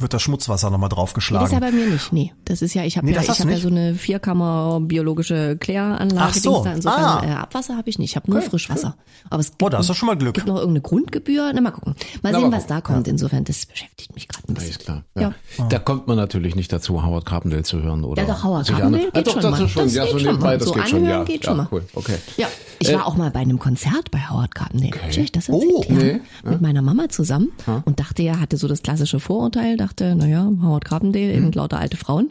wird 0.00 0.14
das 0.14 0.22
Schmutzwasser 0.22 0.70
nochmal 0.70 0.88
Das 0.88 0.96
draufgeschlagen. 0.96 1.46
ist 1.46 1.52
ja 1.52 1.60
bei 1.60 1.70
mir 1.72 1.86
nicht. 1.86 2.12
Nee, 2.12 2.31
das 2.44 2.62
ist 2.62 2.74
ja, 2.74 2.84
ich 2.84 2.96
habe 2.96 3.06
Nee, 3.06 3.14
ja, 3.14 3.20
ich 3.22 3.28
habe 3.40 3.50
ja 3.50 3.56
so 3.58 3.68
eine 3.68 3.94
Vierkammer 3.94 4.80
biologische 4.82 5.56
Kläranlage. 5.56 6.16
Ach 6.30 6.34
so. 6.34 6.62
Da. 6.64 6.72
Insofern 6.74 7.04
Ah. 7.04 7.22
äh, 7.24 7.30
Abwasser 7.32 7.76
habe 7.76 7.88
ich 7.90 7.98
nicht. 7.98 8.10
Ich 8.10 8.16
habe 8.16 8.30
nur 8.30 8.42
Frischwasser. 8.42 8.96
Aber 9.30 9.40
es 9.40 9.50
gibt, 9.50 9.62
Oh, 9.62 9.68
da 9.68 9.78
hast 9.78 9.88
du 9.88 9.94
schon 9.94 10.06
mal 10.06 10.16
Glück. 10.16 10.34
gibt 10.34 10.46
noch 10.46 10.56
irgendeine 10.56 10.80
Grundgebühr. 10.82 11.50
Na, 11.54 11.60
mal 11.60 11.70
gucken. 11.70 11.94
Mal 12.22 12.32
Na, 12.32 12.40
sehen, 12.40 12.50
mal 12.50 12.56
was 12.56 12.66
da 12.66 12.80
kommt. 12.80 13.08
Insofern, 13.08 13.44
das 13.44 13.64
beschäftigt 13.66 14.14
mich 14.14 14.28
gerade 14.28 14.48
ein 14.48 14.54
bisschen. 14.54 14.70
Ist 14.70 14.80
klar. 14.84 15.02
Ja. 15.14 15.32
Ja. 15.58 15.66
Da 15.68 15.78
kommt 15.78 16.06
man 16.08 16.16
natürlich 16.16 16.54
nicht 16.56 16.72
dazu, 16.72 17.02
Howard 17.04 17.24
Carpendale 17.26 17.62
zu 17.62 17.82
hören, 17.82 18.04
oder? 18.04 18.22
Ja, 18.22 18.28
doch, 18.28 18.44
Howard 18.44 18.66
Carpendale 18.66 19.04
andere- 19.06 19.12
geht 19.12 19.16
ah, 19.16 19.22
doch, 19.22 19.32
schon 19.32 19.42
das 19.42 19.50
mal. 19.58 19.64
ist 19.64 19.70
schon, 19.72 19.84
Das 19.84 19.94
ja, 19.94 20.02
geht 20.04 20.12
so 20.12 20.18
schon 20.18 20.26
nebenbei, 20.28 20.46
mal. 20.46 20.58
das 20.58 20.68
So 20.68 20.74
geht 20.74 20.88
schon, 20.88 20.98
anhören 21.00 21.18
ja. 21.20 21.24
geht 21.24 21.44
ja, 21.44 21.50
schon 21.50 21.56
mal. 21.56 21.68
Cool, 21.70 21.82
okay. 21.94 22.16
Ja, 22.36 22.48
ich 22.78 22.90
Äh, 22.90 22.94
war 22.94 23.06
auch 23.06 23.16
mal 23.16 23.30
bei 23.30 23.40
einem 23.40 23.58
Konzert 23.58 24.10
bei 24.10 24.18
Howard 24.28 24.54
Carpendale. 24.54 24.92
Hab 25.02 25.10
ich 25.10 25.20
euch 25.20 25.32
das? 25.32 25.48
Oh, 25.48 25.84
ja. 25.88 25.94
nee. 25.94 26.20
Mit 26.44 26.60
meiner 26.60 26.82
Mama 26.82 27.08
zusammen 27.08 27.48
und 27.84 28.00
dachte 28.00 28.22
ja, 28.22 28.38
hatte 28.40 28.56
so 28.56 28.66
das 28.68 28.82
klassische 28.82 29.20
Vorurteil, 29.20 29.76
dachte, 29.76 30.14
naja, 30.14 30.50
Howard 30.62 30.84
Carpendale, 30.84 31.32
Hm. 31.34 31.44
eben 31.44 31.52
lauter 31.52 31.78
alte 31.78 31.96
Frauen. 32.12 32.30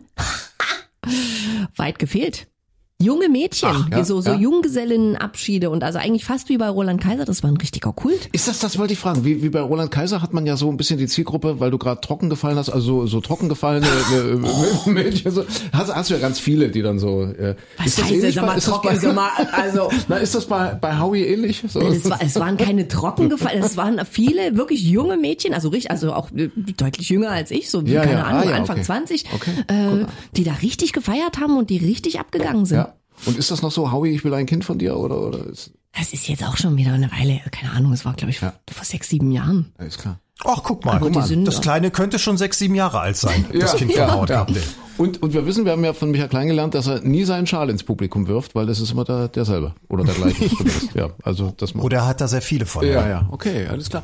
Weit 1.75 1.97
gefehlt. 1.97 2.47
Junge 3.02 3.30
Mädchen, 3.30 3.70
Ach, 3.72 3.89
ja, 3.89 4.04
so, 4.04 4.22
so 4.22 4.32
ja. 4.32 4.38
Junggesellenabschiede 4.38 5.70
und 5.70 5.84
also 5.84 5.97
eigentlich 5.97 6.24
fast 6.24 6.49
wie 6.49 6.58
bei 6.58 6.70
Roland 6.70 7.02
Kaiser, 7.02 7.26
das 7.26 7.41
war 7.41 7.49
ein 7.49 7.58
richtiger 7.58 7.91
Kult. 7.93 8.30
Ist 8.32 8.47
das, 8.47 8.60
das 8.60 8.78
wollte 8.78 8.93
ich 8.93 8.99
fragen, 8.99 9.26
wie, 9.26 9.41
wie 9.41 9.49
bei 9.49 9.62
Roland 9.62 9.91
Kaiser 9.91 10.22
hat 10.22 10.34
man 10.34 10.45
ja 10.45 10.56
so 10.56 10.70
ein 10.70 10.78
bisschen 10.78 10.99
die 10.99 11.08
Zielgruppe, 11.08 11.60
weil 11.60 11.72
du 11.72 11.78
gerade 11.78 11.99
trocken 12.02 12.30
gefallen 12.30 12.58
hast, 12.58 12.70
also 12.70 13.08
so, 13.08 13.20
trocken 13.22 13.49
gefallene 13.49 13.88
äh, 13.88 14.89
Mädchen, 14.89 15.32
so, 15.32 15.43
hast, 15.74 15.93
hast 15.93 16.10
du 16.10 16.14
ja 16.14 16.20
ganz 16.20 16.39
viele, 16.39 16.70
die 16.70 16.82
dann 16.82 16.99
so, 16.99 17.24
äh, 17.24 17.56
ist 17.84 17.97
das 17.97 18.08
bei, 18.10 18.16
ist 18.16 18.68
das 18.68 18.82
bei, 18.82 19.30
also 19.52 19.89
na, 20.08 20.18
ist 20.18 20.36
das 20.36 20.45
bei, 20.45 20.76
bei 20.76 20.99
Howie 20.99 21.24
ähnlich? 21.24 21.64
So? 21.68 21.80
Es, 21.80 22.10
war, 22.10 22.20
es 22.22 22.36
waren 22.39 22.58
keine 22.58 22.88
Trockengefallen, 22.88 23.64
es 23.64 23.78
waren 23.78 23.99
viele 24.10 24.58
wirklich 24.58 24.84
junge 24.84 25.18
Mädchen, 25.18 25.54
also 25.54 25.70
richtig, 25.70 25.89
also 25.89 26.14
auch 26.14 26.32
äh, 26.32 26.49
deutlich 26.78 27.10
jünger 27.10 27.32
als 27.32 27.49
ich, 27.49 27.70
so 27.70 27.82
Ja, 27.82 28.04
keine 28.04 28.20
ja, 28.20 28.24
Ahnung, 28.26 28.52
ah, 28.52 28.56
Anfang 28.58 28.78
okay. 28.78 28.86
20, 28.86 29.26
Okay, 29.34 29.52
äh, 29.68 30.06
die 30.36 30.43
da 30.43 30.54
richtig 30.62 30.93
gefeiert 30.93 31.39
haben 31.39 31.58
und 31.58 31.70
die 31.70 31.78
richtig 31.78 32.20
abgegangen 32.20 32.66
sind. 32.66 32.91
Ja. 33.22 33.28
Und 33.28 33.38
ist 33.38 33.51
das 33.51 33.61
noch 33.61 33.72
so, 33.72 33.91
Howie, 33.91 34.11
ich 34.11 34.24
will 34.24 34.34
ein 34.34 34.45
Kind 34.45 34.65
von 34.65 34.78
dir, 34.78 34.97
oder, 34.97 35.19
oder 35.22 35.45
ist, 35.45 35.72
Das 35.93 36.13
ist 36.13 36.28
jetzt 36.28 36.43
auch 36.43 36.57
schon 36.57 36.78
wieder 36.78 36.93
eine 36.93 37.11
Weile, 37.11 37.41
keine 37.51 37.72
Ahnung, 37.74 37.93
es 37.93 38.05
war 38.05 38.13
glaube 38.13 38.32
ich 38.32 38.39
vor 38.39 38.53
sechs, 38.82 39.09
sieben 39.09 39.32
Jahren. 39.32 39.74
ja, 39.80 39.86
ist 39.86 39.99
klar. 39.99 40.19
Ach, 40.46 40.62
guck 40.64 40.84
mal, 40.86 41.00
die 41.12 41.22
sind- 41.22 41.46
das 41.46 41.62
Kleine 41.62 41.92
könnte 41.92 42.20
schon 42.20 42.38
sechs, 42.38 42.58
sieben 42.60 42.76
Jahre 42.76 43.00
alt 43.00 43.18
sein. 43.18 43.46
Das 43.58 43.76
Kind 43.76 43.94
von 43.94 44.12
Howard 44.14 44.30
Carpendale. 44.30 44.66
Und, 44.98 45.22
und 45.24 45.34
wir 45.34 45.48
wissen, 45.48 45.66
wir 45.66 45.72
haben 45.72 45.84
ja 45.84 45.94
von 45.94 46.12
Michael 46.12 46.30
Klein 46.30 46.48
gelernt, 46.48 46.76
dass 46.76 46.86
er 46.86 47.00
nie 47.02 47.24
seinen 47.24 47.48
Schal 47.48 47.70
ins 47.72 47.84
Publikum 47.84 48.28
wirft, 48.28 48.54
weil 48.54 48.68
das 48.68 48.80
ist 48.80 48.92
immer 48.92 49.04
der, 49.04 49.30
derselbe. 49.30 49.74
Oder 49.88 50.04
der 50.04 50.14
gleiche. 50.14 50.50
ja, 50.94 51.10
also 51.24 51.54
das 51.58 51.74
macht. 51.74 51.86
Oder 51.86 51.98
er 52.00 52.08
hat 52.08 52.22
da 52.22 52.28
sehr 52.28 52.42
viele 52.42 52.68
von. 52.68 52.86
Ja, 52.86 53.08
ja, 53.08 53.28
okay, 53.32 53.66
alles 53.68 53.89
klar. 53.89 54.04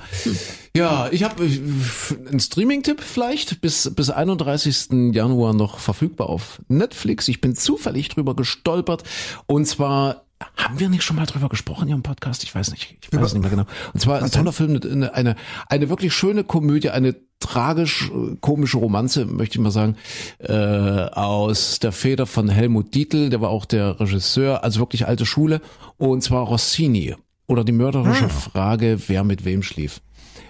Ja, 0.76 1.08
ich 1.12 1.24
habe 1.24 1.44
einen 1.44 2.40
Streaming-Tipp 2.40 3.02
vielleicht 3.02 3.62
bis 3.62 3.94
bis 3.94 4.10
31. 4.10 5.14
Januar 5.14 5.54
noch 5.54 5.78
verfügbar 5.78 6.30
auf 6.30 6.62
Netflix. 6.68 7.28
Ich 7.28 7.42
bin 7.42 7.56
zufällig 7.56 8.10
drüber 8.10 8.36
gestolpert 8.36 9.04
und 9.46 9.68
zwar 9.68 10.24
haben 10.56 10.80
wir 10.80 10.90
nicht 10.90 11.04
schon 11.04 11.16
mal 11.16 11.26
drüber 11.26 11.50
gesprochen 11.50 11.88
hier 11.88 11.96
im 11.96 12.04
Podcast? 12.04 12.44
Ich 12.44 12.54
weiß 12.54 12.72
nicht, 12.72 12.98
ich 13.02 13.14
weiß 13.14 13.28
es 13.28 13.34
nicht 13.34 13.42
mehr 13.42 13.50
genau. 13.50 13.66
Und 13.94 14.00
zwar 14.00 14.22
ein 14.22 14.32
toller 14.32 14.52
Film, 14.52 14.80
eine, 14.84 15.14
eine 15.14 15.36
eine 15.68 15.90
wirklich 15.90 16.14
schöne 16.14 16.44
Komödie, 16.44 16.90
eine 16.90 17.16
tragisch 17.40 18.10
äh, 18.10 18.36
komische 18.40 18.78
Romanze, 18.78 19.26
möchte 19.26 19.58
ich 19.58 19.64
mal 19.64 19.72
sagen, 19.72 19.96
äh, 20.40 20.54
aus 20.54 21.80
der 21.80 21.92
Feder 21.92 22.26
von 22.26 22.50
Helmut 22.50 22.94
Dietl, 22.94 23.30
der 23.30 23.42
war 23.42 23.50
auch 23.50 23.66
der 23.66 24.00
Regisseur, 24.00 24.64
also 24.64 24.80
wirklich 24.80 25.08
alte 25.08 25.26
Schule, 25.26 25.62
und 25.98 26.24
zwar 26.24 26.44
Rossini 26.44 27.16
oder 27.48 27.64
die 27.64 27.72
mörderische 27.72 28.30
Frage, 28.30 29.00
wer 29.08 29.24
mit 29.24 29.46
wem 29.46 29.64
schlief. 29.64 30.02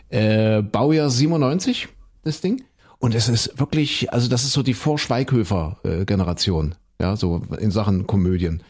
Äh, 0.10 0.62
Baujahr 0.62 1.10
97, 1.10 1.88
das 2.24 2.42
Ding. 2.42 2.64
Und 3.00 3.14
es 3.14 3.30
ist 3.30 3.60
wirklich, 3.60 4.12
also 4.12 4.28
das 4.28 4.44
ist 4.44 4.54
so 4.54 4.64
die 4.64 4.74
Vor-Schweighöfer-Generation. 4.74 6.74
Ja, 7.00 7.16
so 7.16 7.44
in 7.60 7.70
Sachen 7.70 8.08
Komödien. 8.08 8.64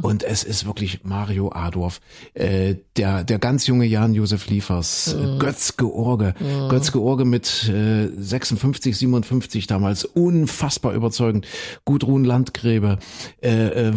Und 0.00 0.22
es 0.22 0.42
ist 0.42 0.64
wirklich 0.64 1.04
Mario 1.04 1.52
Adorf, 1.52 2.00
äh, 2.32 2.76
der, 2.96 3.24
der 3.24 3.38
ganz 3.38 3.66
junge 3.66 3.84
Jan-Josef 3.84 4.46
Liefers, 4.48 5.14
äh, 5.14 5.38
Götz 5.38 5.76
George. 5.76 6.34
Götz 6.70 6.92
George 6.92 7.26
mit 7.26 7.68
äh, 7.68 8.08
56, 8.16 8.96
57 8.96 9.66
damals, 9.66 10.06
unfassbar 10.06 10.94
überzeugend. 10.94 11.46
Gudrun 11.84 12.24
Landgräbe, 12.24 12.98
äh, 13.42 13.88
äh, 13.90 13.92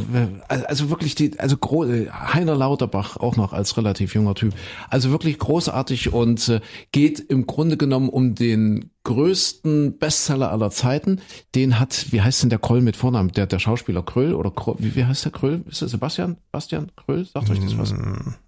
also 0.47 0.89
wirklich 0.89 1.15
die, 1.15 1.39
also 1.39 1.55
gro 1.55 1.85
äh, 1.85 2.09
Heiner 2.09 2.55
Lauterbach 2.55 3.15
auch 3.15 3.37
noch 3.37 3.53
als 3.53 3.77
relativ 3.77 4.15
junger 4.15 4.35
Typ. 4.35 4.53
Also 4.89 5.11
wirklich 5.11 5.39
großartig 5.39 6.11
und 6.11 6.49
äh, 6.49 6.59
geht 6.91 7.21
im 7.21 7.47
Grunde 7.47 7.77
genommen 7.77 8.09
um 8.09 8.35
den 8.35 8.91
größten 9.07 9.97
Bestseller 9.97 10.51
aller 10.51 10.69
Zeiten. 10.69 11.21
Den 11.55 11.79
hat, 11.79 12.11
wie 12.11 12.21
heißt 12.21 12.43
denn 12.43 12.49
der 12.49 12.59
Kroll 12.59 12.81
mit 12.81 12.97
Vornamen? 12.97 13.31
Der, 13.31 13.47
der 13.47 13.57
Schauspieler 13.57 14.03
Kröll 14.03 14.33
oder 14.33 14.51
Kroll, 14.51 14.75
wie, 14.79 14.95
wie 14.95 15.05
heißt 15.05 15.23
der 15.23 15.31
Kröll? 15.31 15.63
Ist 15.69 15.81
der 15.81 15.87
Sebastian? 15.87 16.37
Bastian 16.51 16.91
Kröll? 16.95 17.25
Sagt 17.25 17.49
euch 17.49 17.59
das 17.59 17.77
was? 17.77 17.93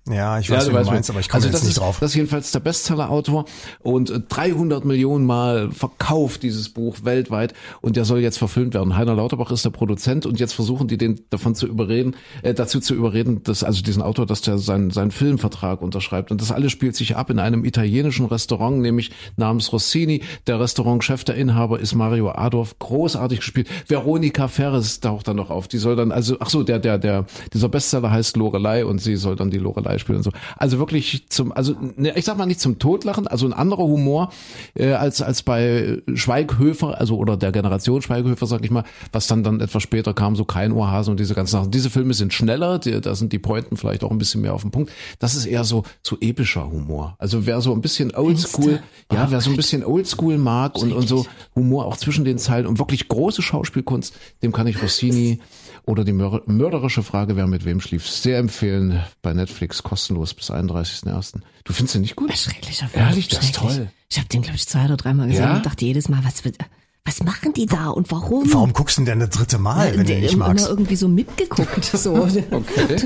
Ja, 0.10 0.40
ich 0.40 0.50
weiß, 0.50 0.68
ja, 0.68 0.74
wie 0.74 0.84
du 0.84 0.92
meinst, 0.92 1.10
aber 1.12 1.20
ich 1.20 1.30
komme 1.30 1.44
also 1.44 1.48
jetzt 1.50 1.56
das 1.56 1.64
nicht 1.64 1.72
ist, 1.72 1.80
drauf. 1.80 2.00
Das 2.00 2.12
ist 2.12 2.16
jedenfalls 2.16 2.52
der 2.52 2.62
Bestseller-Autor 2.62 3.46
und 3.80 4.10
äh, 4.10 4.20
300 4.20 4.84
Millionen 4.84 5.26
Mal 5.26 5.70
verkauft 5.72 6.42
dieses 6.42 6.70
Buch 6.70 6.98
weltweit 7.04 7.54
und 7.82 7.96
der 7.96 8.06
soll 8.06 8.20
jetzt 8.20 8.40
verfilmt 8.40 8.74
werden. 8.74 8.98
Heiner 8.98 9.14
Lauterbach 9.14 9.52
ist 9.52 9.66
der 9.66 9.70
Produzent 9.70 10.26
und 10.26 10.40
jetzt 10.40 10.54
versuchen 10.54 10.88
die 10.88 10.98
den 10.98 11.22
davon 11.30 11.54
zu 11.54 11.68
überreden, 11.68 12.16
äh, 12.42 12.56
dazu 12.56 12.80
zu 12.80 12.96
überreden, 12.96 13.44
dass 13.44 13.64
also 13.64 13.84
diesen 13.84 14.02
Autor, 14.02 14.26
dass 14.26 14.42
der 14.42 14.58
seinen 14.58 14.90
seinen 14.90 15.12
Filmvertrag 15.12 15.82
unterschreibt 15.82 16.32
und 16.32 16.42
das 16.42 16.52
alles 16.52 16.72
spielt 16.72 16.96
sich 16.96 17.16
ab 17.16 17.30
in 17.30 17.38
einem 17.38 17.64
italienischen 17.64 18.26
Restaurant, 18.26 18.80
nämlich 18.80 19.12
namens 19.38 19.72
Rossini. 19.72 20.24
Der 20.48 20.60
Restaurantchef, 20.60 21.24
der 21.24 21.36
Inhaber 21.36 21.80
ist 21.80 21.94
Mario 21.94 22.32
Adorf, 22.32 22.80
großartig 22.80 23.40
gespielt. 23.40 23.68
Veronika 23.88 24.48
Ferres 24.48 25.02
taucht 25.02 25.28
dann 25.28 25.36
noch 25.36 25.52
auf. 25.52 25.68
Die 25.68 25.78
soll 25.78 25.96
dann 25.96 26.12
also 26.12 26.38
ach 26.40 26.50
so, 26.50 26.64
der 26.64 26.80
der 26.80 26.98
der 26.98 27.26
dieser 27.54 27.70
Bestseller 27.70 28.10
heißt 28.10 28.38
Lorelei 28.38 28.84
und 28.86 29.00
sie 29.00 29.16
soll 29.16 29.36
dann 29.36 29.52
die 29.52 29.60
Lorelei 29.60 29.99
spielen 30.00 30.18
und 30.18 30.24
so. 30.24 30.32
Also 30.58 30.80
wirklich 30.80 31.28
zum, 31.30 31.52
also 31.52 31.76
ne, 31.96 32.14
ich 32.16 32.26
sag 32.26 32.38
mal 32.38 32.46
nicht 32.46 32.60
zum 32.60 32.80
Totlachen, 32.80 33.28
also 33.28 33.46
ein 33.46 33.54
anderer 33.54 33.84
Humor 33.84 34.32
äh, 34.76 34.94
als 34.94 35.22
als 35.22 35.44
bei 35.44 36.02
Schweighöfer, 36.14 37.00
also 37.00 37.18
oder 37.18 37.38
der 37.38 37.52
Generation 37.52 38.02
Schweighöfer, 38.02 38.46
sag 38.46 38.64
ich 38.64 38.72
mal, 38.72 38.84
was 39.12 39.28
dann 39.28 39.44
dann 39.44 39.60
etwas 39.62 39.84
später 39.84 40.14
kam, 40.14 40.36
so 40.36 40.46
kein 40.46 40.72
Ohrhasen 40.72 41.12
und 41.12 41.20
diese 41.20 41.36
ganzen 41.36 41.52
Sachen. 41.52 41.72
Diese 41.72 41.90
Filme 41.90 42.14
sind 42.14 42.34
schneller, 42.34 42.80
die, 42.80 43.00
da 43.02 43.16
sind 43.16 43.34
die 43.34 43.40
Pointen 43.40 43.78
vielleicht 43.78 44.04
auch 44.04 44.12
ein 44.12 44.18
bisschen 44.18 44.42
mehr 44.42 44.54
auf 44.54 44.62
den 44.62 44.72
Punkt. 44.72 44.92
Das 45.20 45.36
ist 45.36 45.46
eher 45.46 45.64
so 45.64 45.84
so 46.04 46.18
epischer 46.20 46.72
Humor. 46.72 47.16
Also 47.20 47.46
wer 47.46 47.62
so 47.62 47.74
ein 47.74 47.82
bisschen 47.82 48.16
Oldschool, 48.16 48.82
ja, 49.12 49.30
wer 49.30 49.42
so 49.42 49.50
ein 49.50 49.56
bisschen 49.56 49.84
Oldschool 49.84 50.38
mag 50.38 50.78
und 50.78 50.94
und 50.94 51.08
so 51.08 51.26
Humor 51.56 51.86
auch 51.86 51.98
zwischen 51.98 52.26
den 52.26 52.38
Zeilen 52.38 52.68
und 52.68 52.80
wirklich 52.80 53.08
große 53.08 53.42
Schauspielkunst, 53.42 54.16
dem 54.44 54.52
kann 54.52 54.68
ich 54.68 54.82
Rossini 54.82 55.40
oder 55.86 56.04
die 56.04 56.14
mör 56.14 56.42
mörderische 56.46 57.04
Frage, 57.04 57.36
wer 57.36 57.48
mit 57.48 57.66
wem 57.66 57.82
schlief, 57.82 58.08
sehr 58.08 58.38
empfehlen 58.38 59.04
bei 59.22 59.34
Netflix 59.34 59.84
kostenlos 59.84 60.34
bis 60.34 60.52
31.01. 60.52 61.36
Du 61.64 61.74
findest 61.74 61.96
den 61.96 62.02
nicht 62.02 62.16
gut? 62.16 62.36
Schrecklicher 62.38 62.88
Film. 62.88 63.06
Ehrlich, 63.06 63.28
das 63.28 63.44
ist 63.44 63.56
toll. 63.56 63.90
Ich 64.10 64.18
habe 64.18 64.28
den, 64.30 64.42
glaube 64.42 64.56
ich, 64.56 64.68
zwei 64.68 64.86
oder 64.86 64.98
dreimal 64.98 65.28
gesehen 65.28 65.44
Ja? 65.44 65.56
und 65.58 65.66
dachte 65.66 65.86
jedes 65.86 66.10
Mal, 66.10 66.20
was, 66.24 66.44
wird- 66.46 66.58
was 67.06 67.24
machen 67.24 67.54
die 67.54 67.66
da 67.66 67.90
und 67.90 68.12
warum? 68.12 68.52
Warum 68.54 68.74
guckst 68.74 68.98
du 68.98 69.04
denn 69.04 69.20
eine 69.20 69.28
dritte 69.30 69.58
Mal, 69.58 69.98
wenn 69.98 70.06
du 70.06 70.14
ihn 70.14 70.20
nicht 70.22 70.34
immer 70.34 70.48
magst? 70.50 70.68
irgendwie 70.68 70.96
so 70.96 71.08
mitgeguckt. 71.08 71.86
So. 71.98 72.14
Okay. 72.16 72.98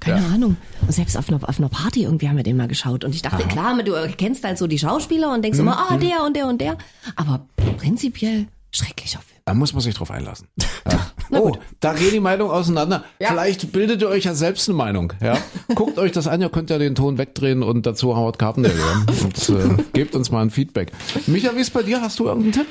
Keine 0.00 0.26
Ahnung. 0.26 0.56
Und 0.82 0.92
selbst 0.92 1.16
auf 1.16 1.28
einer, 1.28 1.46
auf 1.48 1.58
einer 1.58 1.68
Party 1.68 2.02
irgendwie 2.04 2.28
haben 2.28 2.36
wir 2.36 2.42
den 2.44 2.56
mal 2.56 2.68
geschaut. 2.68 3.04
Und 3.04 3.14
ich 3.14 3.22
dachte, 3.22 3.46
klar, 3.48 3.80
du 3.82 3.92
kennst 4.16 4.44
halt 4.44 4.58
so 4.58 4.66
die 4.66 4.78
Schauspieler 4.78 5.30
und 5.32 5.38
Mhm. 5.38 5.42
denkst 5.42 5.58
immer, 5.58 5.90
ah, 5.90 5.96
der 5.96 6.22
und 6.24 6.36
der 6.36 6.46
und 6.48 6.60
der. 6.60 6.76
Aber 7.16 7.46
prinzipiell 7.78 8.46
schrecklicher 8.72 9.20
Film. 9.20 9.35
Da 9.46 9.54
muss 9.54 9.72
man 9.72 9.80
sich 9.80 9.94
drauf 9.94 10.10
einlassen. 10.10 10.48
Ja. 10.88 11.40
Oh, 11.40 11.56
da 11.80 11.94
gehen 11.94 12.12
die 12.12 12.20
Meinungen 12.20 12.52
auseinander. 12.52 13.02
Vielleicht 13.18 13.72
bildet 13.72 14.02
ihr 14.02 14.08
euch 14.08 14.22
ja 14.22 14.34
selbst 14.34 14.68
eine 14.68 14.76
Meinung. 14.78 15.12
Ja? 15.20 15.36
Guckt 15.74 15.98
euch 15.98 16.12
das 16.12 16.28
an, 16.28 16.40
ihr 16.40 16.48
könnt 16.48 16.70
ja 16.70 16.78
den 16.78 16.94
Ton 16.94 17.18
wegdrehen 17.18 17.64
und 17.64 17.86
dazu 17.86 18.16
Howard 18.16 18.38
Carpendale 18.38 18.76
hören. 18.76 19.06
Und 19.24 19.48
äh, 19.48 19.82
gebt 19.92 20.14
uns 20.14 20.30
mal 20.30 20.42
ein 20.42 20.50
Feedback. 20.50 20.92
Micha, 21.26 21.56
wie 21.56 21.60
ist 21.62 21.72
bei 21.72 21.82
dir? 21.82 22.00
Hast 22.00 22.20
du 22.20 22.26
irgendeinen 22.26 22.52
Tipp? 22.52 22.66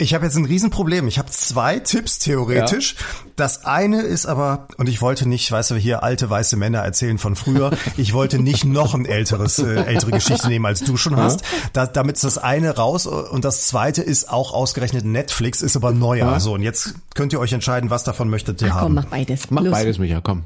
Ich 0.00 0.14
habe 0.14 0.24
jetzt 0.26 0.36
ein 0.36 0.44
Riesenproblem. 0.44 1.08
Ich 1.08 1.18
habe 1.18 1.28
zwei 1.32 1.80
Tipps 1.80 2.20
theoretisch. 2.20 2.94
Das 3.34 3.64
eine 3.64 4.02
ist 4.02 4.26
aber, 4.26 4.68
und 4.76 4.88
ich 4.88 5.02
wollte 5.02 5.28
nicht, 5.28 5.50
weißt 5.50 5.72
du, 5.72 5.74
hier 5.74 6.04
alte 6.04 6.30
weiße 6.30 6.56
Männer 6.56 6.78
erzählen 6.78 7.18
von 7.18 7.34
früher. 7.34 7.72
Ich 7.96 8.12
wollte 8.12 8.38
nicht 8.38 8.64
noch 8.64 8.94
ein 8.94 9.06
älteres, 9.06 9.58
äh, 9.58 9.82
ältere 9.82 10.12
Geschichte 10.12 10.46
nehmen, 10.46 10.66
als 10.66 10.80
du 10.84 10.96
schon 10.96 11.16
hast. 11.16 11.42
Da, 11.72 11.86
damit 11.86 12.14
ist 12.14 12.22
das 12.22 12.38
eine 12.38 12.76
raus. 12.76 13.06
Und 13.06 13.44
das 13.44 13.66
zweite 13.66 14.02
ist 14.02 14.30
auch 14.30 14.52
ausgerechnet 14.54 15.04
Netflix, 15.04 15.62
ist 15.62 15.74
aber 15.74 15.90
neuer. 15.90 16.38
So, 16.38 16.54
und 16.54 16.62
jetzt 16.62 16.94
könnt 17.16 17.32
ihr 17.32 17.40
euch 17.40 17.52
entscheiden, 17.52 17.90
was 17.90 18.04
davon 18.04 18.30
möchtet 18.30 18.62
ihr 18.62 18.68
Ach 18.68 18.74
haben. 18.76 18.82
komm, 18.84 18.94
mach 18.94 19.06
beides. 19.06 19.50
Mach 19.50 19.62
Los. 19.62 19.72
beides, 19.72 19.98
Micha, 19.98 20.20
komm. 20.20 20.44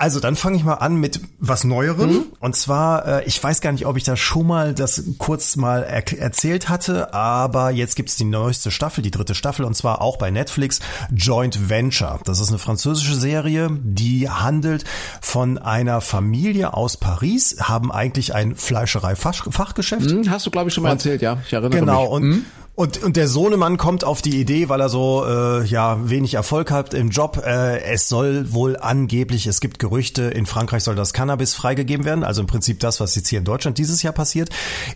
Also 0.00 0.18
dann 0.18 0.34
fange 0.34 0.56
ich 0.56 0.64
mal 0.64 0.76
an 0.76 0.96
mit 0.96 1.20
was 1.40 1.62
Neuerem. 1.64 2.24
Und 2.40 2.56
zwar, 2.56 3.06
äh, 3.06 3.24
ich 3.26 3.42
weiß 3.42 3.60
gar 3.60 3.70
nicht, 3.72 3.84
ob 3.84 3.98
ich 3.98 4.02
da 4.04 4.16
schon 4.16 4.46
mal 4.46 4.72
das 4.72 5.04
kurz 5.18 5.56
mal 5.56 5.82
er 5.82 6.18
erzählt 6.18 6.70
hatte, 6.70 7.12
aber 7.12 7.70
jetzt 7.70 7.96
gibt's 7.96 8.16
die 8.16 8.24
neueste 8.24 8.70
Staffel, 8.70 9.02
die 9.02 9.10
dritte 9.10 9.34
Staffel, 9.34 9.66
und 9.66 9.74
zwar 9.74 10.00
auch 10.00 10.16
bei 10.16 10.30
Netflix, 10.30 10.80
Joint 11.14 11.68
Venture. 11.68 12.18
Das 12.24 12.40
ist 12.40 12.48
eine 12.48 12.56
französische 12.56 13.14
Serie, 13.14 13.68
die 13.82 14.30
handelt 14.30 14.84
von 15.20 15.58
einer 15.58 16.00
Familie 16.00 16.72
aus 16.72 16.96
Paris, 16.96 17.58
haben 17.60 17.92
eigentlich 17.92 18.34
ein 18.34 18.56
Fleischerei-Fachgeschäft. 18.56 20.10
Hm, 20.10 20.30
hast 20.30 20.46
du, 20.46 20.50
glaube 20.50 20.68
ich, 20.68 20.74
schon 20.74 20.84
mal 20.84 20.90
erzählt, 20.92 21.20
ja. 21.20 21.36
Ich 21.46 21.52
erinnere 21.52 21.78
Genau, 21.78 22.04
mich. 22.04 22.10
und, 22.38 22.46
und, 22.80 23.02
und 23.02 23.18
der 23.18 23.28
Sohnemann 23.28 23.76
kommt 23.76 24.04
auf 24.04 24.22
die 24.22 24.40
Idee, 24.40 24.70
weil 24.70 24.80
er 24.80 24.88
so 24.88 25.22
äh, 25.26 25.66
ja 25.66 26.08
wenig 26.08 26.32
Erfolg 26.32 26.70
hat 26.70 26.94
im 26.94 27.10
Job. 27.10 27.42
Äh, 27.44 27.82
es 27.82 28.08
soll 28.08 28.54
wohl 28.54 28.78
angeblich, 28.78 29.46
es 29.46 29.60
gibt 29.60 29.78
Gerüchte, 29.78 30.22
in 30.22 30.46
Frankreich 30.46 30.84
soll 30.84 30.94
das 30.94 31.12
Cannabis 31.12 31.52
freigegeben 31.52 32.06
werden. 32.06 32.24
Also 32.24 32.40
im 32.40 32.46
Prinzip 32.46 32.80
das, 32.80 32.98
was 32.98 33.14
jetzt 33.16 33.28
hier 33.28 33.40
in 33.40 33.44
Deutschland 33.44 33.76
dieses 33.76 34.02
Jahr 34.02 34.14
passiert, 34.14 34.48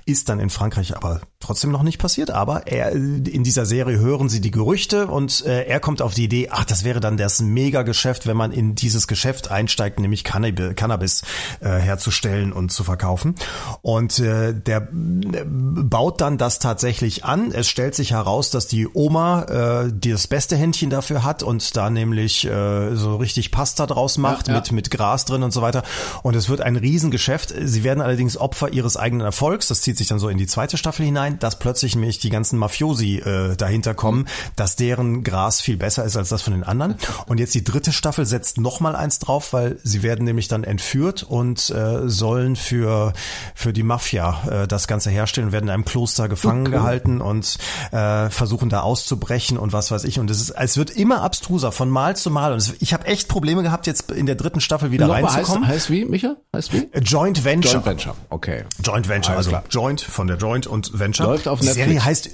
ist 0.07 0.30
dann 0.30 0.41
in 0.41 0.49
Frankreich 0.49 0.97
aber 0.97 1.20
trotzdem 1.41 1.72
noch 1.72 1.82
nicht 1.82 1.99
passiert. 1.99 2.30
Aber 2.30 2.66
er, 2.68 2.93
in 2.93 3.45
dieser 3.45 3.66
Serie 3.66 3.99
hören 3.99 4.30
sie 4.30 4.41
die 4.41 4.51
Gerüchte 4.51 5.07
und 5.09 5.45
äh, 5.45 5.64
er 5.64 5.78
kommt 5.78 6.01
auf 6.01 6.14
die 6.14 6.24
Idee, 6.24 6.49
ach, 6.51 6.64
das 6.64 6.85
wäre 6.85 7.01
dann 7.01 7.18
das 7.18 7.43
Mega-Geschäft, 7.43 8.26
wenn 8.26 8.39
man 8.39 8.51
in 8.51 8.74
dieses 8.74 9.07
Geschäft 9.09 9.51
einsteigt, 9.51 10.01
nämlich 10.01 10.24
Cannab 10.24 10.74
Cannabis 10.74 11.20
äh, 11.61 11.68
herzustellen 11.68 12.51
und 12.55 12.72
zu 12.72 12.82
verkaufen. 12.82 13.35
Und 13.82 14.20
äh, 14.20 14.55
der 14.55 14.89
äh, 14.89 15.45
baut 15.45 16.22
dann 16.22 16.39
das 16.39 16.61
tatsächlich 16.61 17.26
an. 17.26 17.53
Es 17.53 17.74
stellt 17.75 17.97
sich 17.97 18.12
heraus, 18.12 18.51
dass 18.51 18.68
die 18.68 18.87
Oma 18.87 19.43
äh, 19.87 19.93
die 19.93 20.12
das 20.12 20.29
beste 20.29 20.55
Händchen 20.55 20.91
dafür 20.91 21.25
hat 21.25 21.43
und 21.43 21.77
da 21.77 21.91
nämlich 21.91 22.45
äh, 22.45 22.95
so 22.95 23.16
richtig 23.16 23.51
Pasta 23.51 23.87
draus 23.87 24.16
macht 24.16 24.47
Ja, 24.47 24.55
ja. 24.55 24.61
mit 24.61 24.70
mit 24.70 24.91
Gras 24.93 25.25
drin 25.25 25.43
und 25.43 25.51
so 25.51 25.61
weiter. 25.61 25.83
Und 26.22 26.37
es 26.37 26.49
wird 26.49 26.61
ein 26.61 26.77
Riesengeschäft. 26.77 27.53
Sie 27.64 27.83
werden 27.83 28.01
allerdings 28.01 28.37
Opfer 28.37 28.72
ihres 28.72 28.97
eigenen 28.97 29.27
Erfolgs. 29.27 29.66
Das 29.66 29.81
zieht 29.81 29.99
sich 29.99 30.07
dann 30.07 30.20
so 30.20 30.29
in 30.29 30.39
die 30.39 30.47
zweite 30.47 30.77
Staffel 30.77 31.05
hinein, 31.05 31.41
dass 31.41 31.59
plötzlich 31.59 31.97
nämlich 31.97 32.20
die 32.20 32.31
ganzen 32.31 32.61
Mafiosi 32.61 33.16
äh, 33.16 33.57
dahinter 33.57 33.95
kommen, 33.95 34.29
dass 34.55 34.77
deren 34.77 35.25
Gras 35.25 35.61
viel 35.61 35.77
besser 35.77 36.05
ist 36.05 36.16
als 36.16 36.29
das 36.29 36.43
von 36.43 36.53
den 36.53 36.62
anderen. 36.62 36.95
Und 37.27 37.41
jetzt 37.41 37.57
die 37.57 37.64
dritte 37.64 37.91
Staffel 37.91 38.25
setzt 38.25 38.57
noch 38.59 38.79
mal 38.79 38.95
eins 38.95 39.18
drauf, 39.18 39.53
weil 39.53 39.81
sie 39.83 40.05
werden 40.05 40.25
nämlich 40.25 40.47
dann 40.47 40.62
entführt 40.62 41.25
und 41.25 41.70
äh, 41.70 42.09
sollen 42.09 42.55
für 42.55 43.14
für 43.57 43.72
die 43.72 43.83
Mafia 43.83 44.62
äh, 44.62 44.68
das 44.68 44.87
Ganze 44.87 45.11
herstellen, 45.11 45.51
werden 45.51 45.64
in 45.64 45.70
einem 45.70 45.85
Kloster 45.85 46.29
gefangen 46.29 46.70
gehalten 46.70 47.20
und 47.20 47.59
äh, 47.93 48.31
versuchen 48.31 48.69
da 48.69 48.81
auszubrechen 48.81 49.59
und 49.59 49.73
was 49.73 49.91
weiß 49.91 50.05
ich. 50.05 50.19
Und 50.19 50.31
es 50.31 50.41
ist, 50.41 50.51
es 50.51 50.77
wird 50.77 50.91
immer 50.91 51.23
abstruser 51.23 51.73
von 51.73 51.91
Mal 51.91 52.17
zu 52.17 52.31
Mal. 52.31 52.53
Und 52.53 52.59
es, 52.59 52.75
ich 52.81 52.93
habe 52.93 53.07
echt 53.07 53.29
Probleme 53.29 53.62
gehabt, 53.62 53.87
jetzt 53.87 54.11
in 54.11 54.27
der 54.27 54.35
dritten 54.35 54.61
Staffel 54.61 54.91
wieder 54.91 55.07
Nochmal 55.07 55.25
heißt, 55.25 55.37
reinzukommen. 55.37 55.69
heißt 55.69 55.91
wie, 55.91 56.05
Micha? 56.05 56.37
Heißt 56.55 56.73
wie? 56.73 56.89
Joint 57.01 57.45
Venture. 57.45 57.73
Joint 57.73 57.87
Venture. 57.87 58.15
Okay. 58.31 58.65
Joint 58.83 59.09
Venture, 59.09 59.37
also 59.37 59.51
klar. 59.51 59.65
Joint 59.71 60.01
von 60.01 60.27
der 60.27 60.37
Joint 60.37 60.67
und 60.67 60.99
Venture. 60.99 61.27
Läuft 61.27 61.49
auf 61.49 61.61
Die 61.61 61.67
Netflix. 61.67 61.87
Serie 61.87 62.05
heißt 62.05 62.31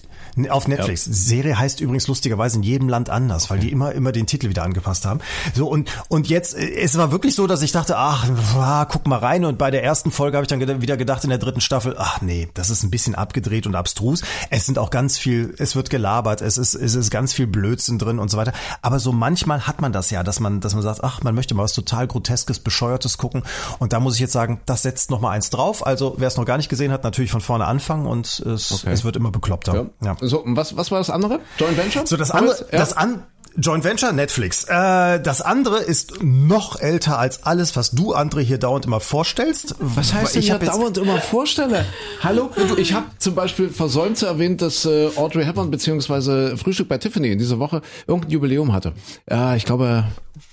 auf 0.51 0.69
Netflix. 0.69 1.05
Die 1.05 1.13
Serie 1.13 1.59
heißt 1.59 1.81
übrigens 1.81 2.07
lustigerweise 2.09 2.57
in 2.57 2.63
jedem 2.63 2.89
Land 2.89 3.11
anders, 3.11 3.51
weil 3.51 3.59
die 3.59 3.71
immer 3.71 3.93
immer 3.93 4.13
den 4.13 4.27
Titel 4.27 4.49
wieder 4.49 4.63
angepasst 4.63 5.05
haben. 5.07 5.21
So 5.55 5.69
und 5.69 5.91
und 6.09 6.29
jetzt 6.29 6.55
äh, 6.57 6.71
es 6.81 6.97
war 6.97 7.13
wirklich 7.13 7.35
so, 7.35 7.47
dass 7.47 7.63
ich 7.63 7.73
dachte, 7.73 7.97
ach, 7.97 8.29
ah, 8.57 8.85
guck 8.85 9.07
mal 9.07 9.19
rein 9.19 9.45
und 9.45 9.59
bei 9.59 9.71
der 9.71 9.83
ersten 9.85 10.11
Folge 10.11 10.37
habe 10.37 10.45
ich 10.45 10.49
dann 10.49 10.81
wieder 10.83 10.97
gedacht 10.97 11.25
in 11.25 11.31
der 11.31 11.39
dritten 11.39 11.61
Staffel, 11.61 11.95
ach 11.99 12.21
nee, 12.21 12.49
das 12.55 12.71
ist 12.71 12.83
ein 12.83 12.91
bisschen 12.91 13.15
abgedreht 13.15 13.67
und 13.67 13.75
abstrus. 13.75 14.23
Es 14.51 14.67
sind 14.67 14.79
auch 14.79 14.91
ganz 14.91 15.19
viel, 15.19 15.55
es 15.59 15.77
wird 15.77 15.91
gelabert, 15.91 16.41
es 16.43 16.59
ist 16.59 16.75
es 16.75 16.95
ist 16.95 17.11
ganz 17.11 17.33
viel 17.33 17.47
Blödsinn 17.47 17.99
drin 17.99 18.19
und 18.19 18.31
so 18.31 18.37
weiter, 18.37 18.53
aber 18.83 18.99
so 18.99 19.13
manchmal 19.13 19.67
hat 19.67 19.81
man 19.81 19.93
das 19.93 20.11
ja, 20.11 20.23
dass 20.23 20.41
man 20.41 20.61
dass 20.61 20.75
man 20.75 20.83
sagt, 20.83 21.03
ach, 21.05 21.23
man 21.23 21.35
möchte 21.35 21.55
mal 21.55 21.65
was 21.65 21.73
total 21.73 22.07
groteskes, 22.07 22.59
bescheuertes 22.61 23.19
gucken 23.19 23.43
und 23.79 23.93
da 23.93 24.01
muss 24.01 24.15
ich 24.15 24.21
jetzt 24.21 24.33
sagen, 24.33 24.61
das 24.67 24.83
setzt 24.83 25.11
noch 25.11 25.21
mal 25.21 25.31
eins 25.31 25.51
drauf. 25.51 25.87
Also, 25.87 26.15
wer 26.19 26.29
es 26.29 26.37
noch 26.37 26.45
gar 26.45 26.57
nicht 26.57 26.69
gesehen 26.69 26.93
hat, 26.93 27.05
natürlich 27.05 27.31
von 27.31 27.41
vorne 27.41 27.67
anfangen 27.67 28.07
und 28.07 28.41
es, 28.41 28.71
Okay. 28.73 28.93
es 28.93 29.05
wird 29.05 29.17
immer 29.17 29.31
bekloppter. 29.31 29.87
Ja. 30.03 30.17
So, 30.21 30.41
und 30.41 30.57
was, 30.57 30.77
was 30.77 30.91
war 30.91 30.99
das 30.99 31.11
andere? 31.11 31.41
Joint 31.59 31.77
Venture? 31.77 32.07
So, 32.07 32.17
das 32.17 32.31
andere, 32.31 32.67
das 32.71 32.93
an, 32.97 33.25
Joint 33.57 33.85
Venture, 33.85 34.13
Netflix. 34.13 34.65
Äh, 34.65 35.21
das 35.21 35.41
andere 35.41 35.79
ist 35.79 36.23
noch 36.23 36.81
älter 36.81 37.19
als 37.19 37.43
alles, 37.45 37.75
was 37.77 37.91
du, 37.91 38.15
André, 38.15 38.41
hier 38.41 38.59
dauernd 38.59 38.87
immer 38.87 39.01
vorstellst. 39.01 39.75
Was 39.81 40.15
heißt 40.15 40.35
denn 40.37 40.43
ich 40.43 40.51
hab 40.53 40.65
dauernd 40.65 40.99
immer 40.99 41.19
vorstelle? 41.19 41.85
Hallo, 42.23 42.51
ich 42.77 42.93
habe 42.95 43.07
zum 43.19 43.35
Beispiel 43.35 43.69
versäumt 43.71 44.19
zu 44.19 44.27
erwähnen, 44.27 44.57
dass 44.57 44.85
äh, 44.85 45.11
Audrey 45.17 45.45
Hepburn 45.45 45.71
beziehungsweise 45.71 46.57
Frühstück 46.57 46.89
bei 46.89 46.99
Tiffany 46.99 47.33
in 47.33 47.39
dieser 47.39 47.59
Woche 47.59 47.83
irgendein 48.07 48.31
Jubiläum 48.31 48.73
hatte. 48.73 48.93
Ja, 49.29 49.57
ich 49.57 49.65
glaube 49.65 50.05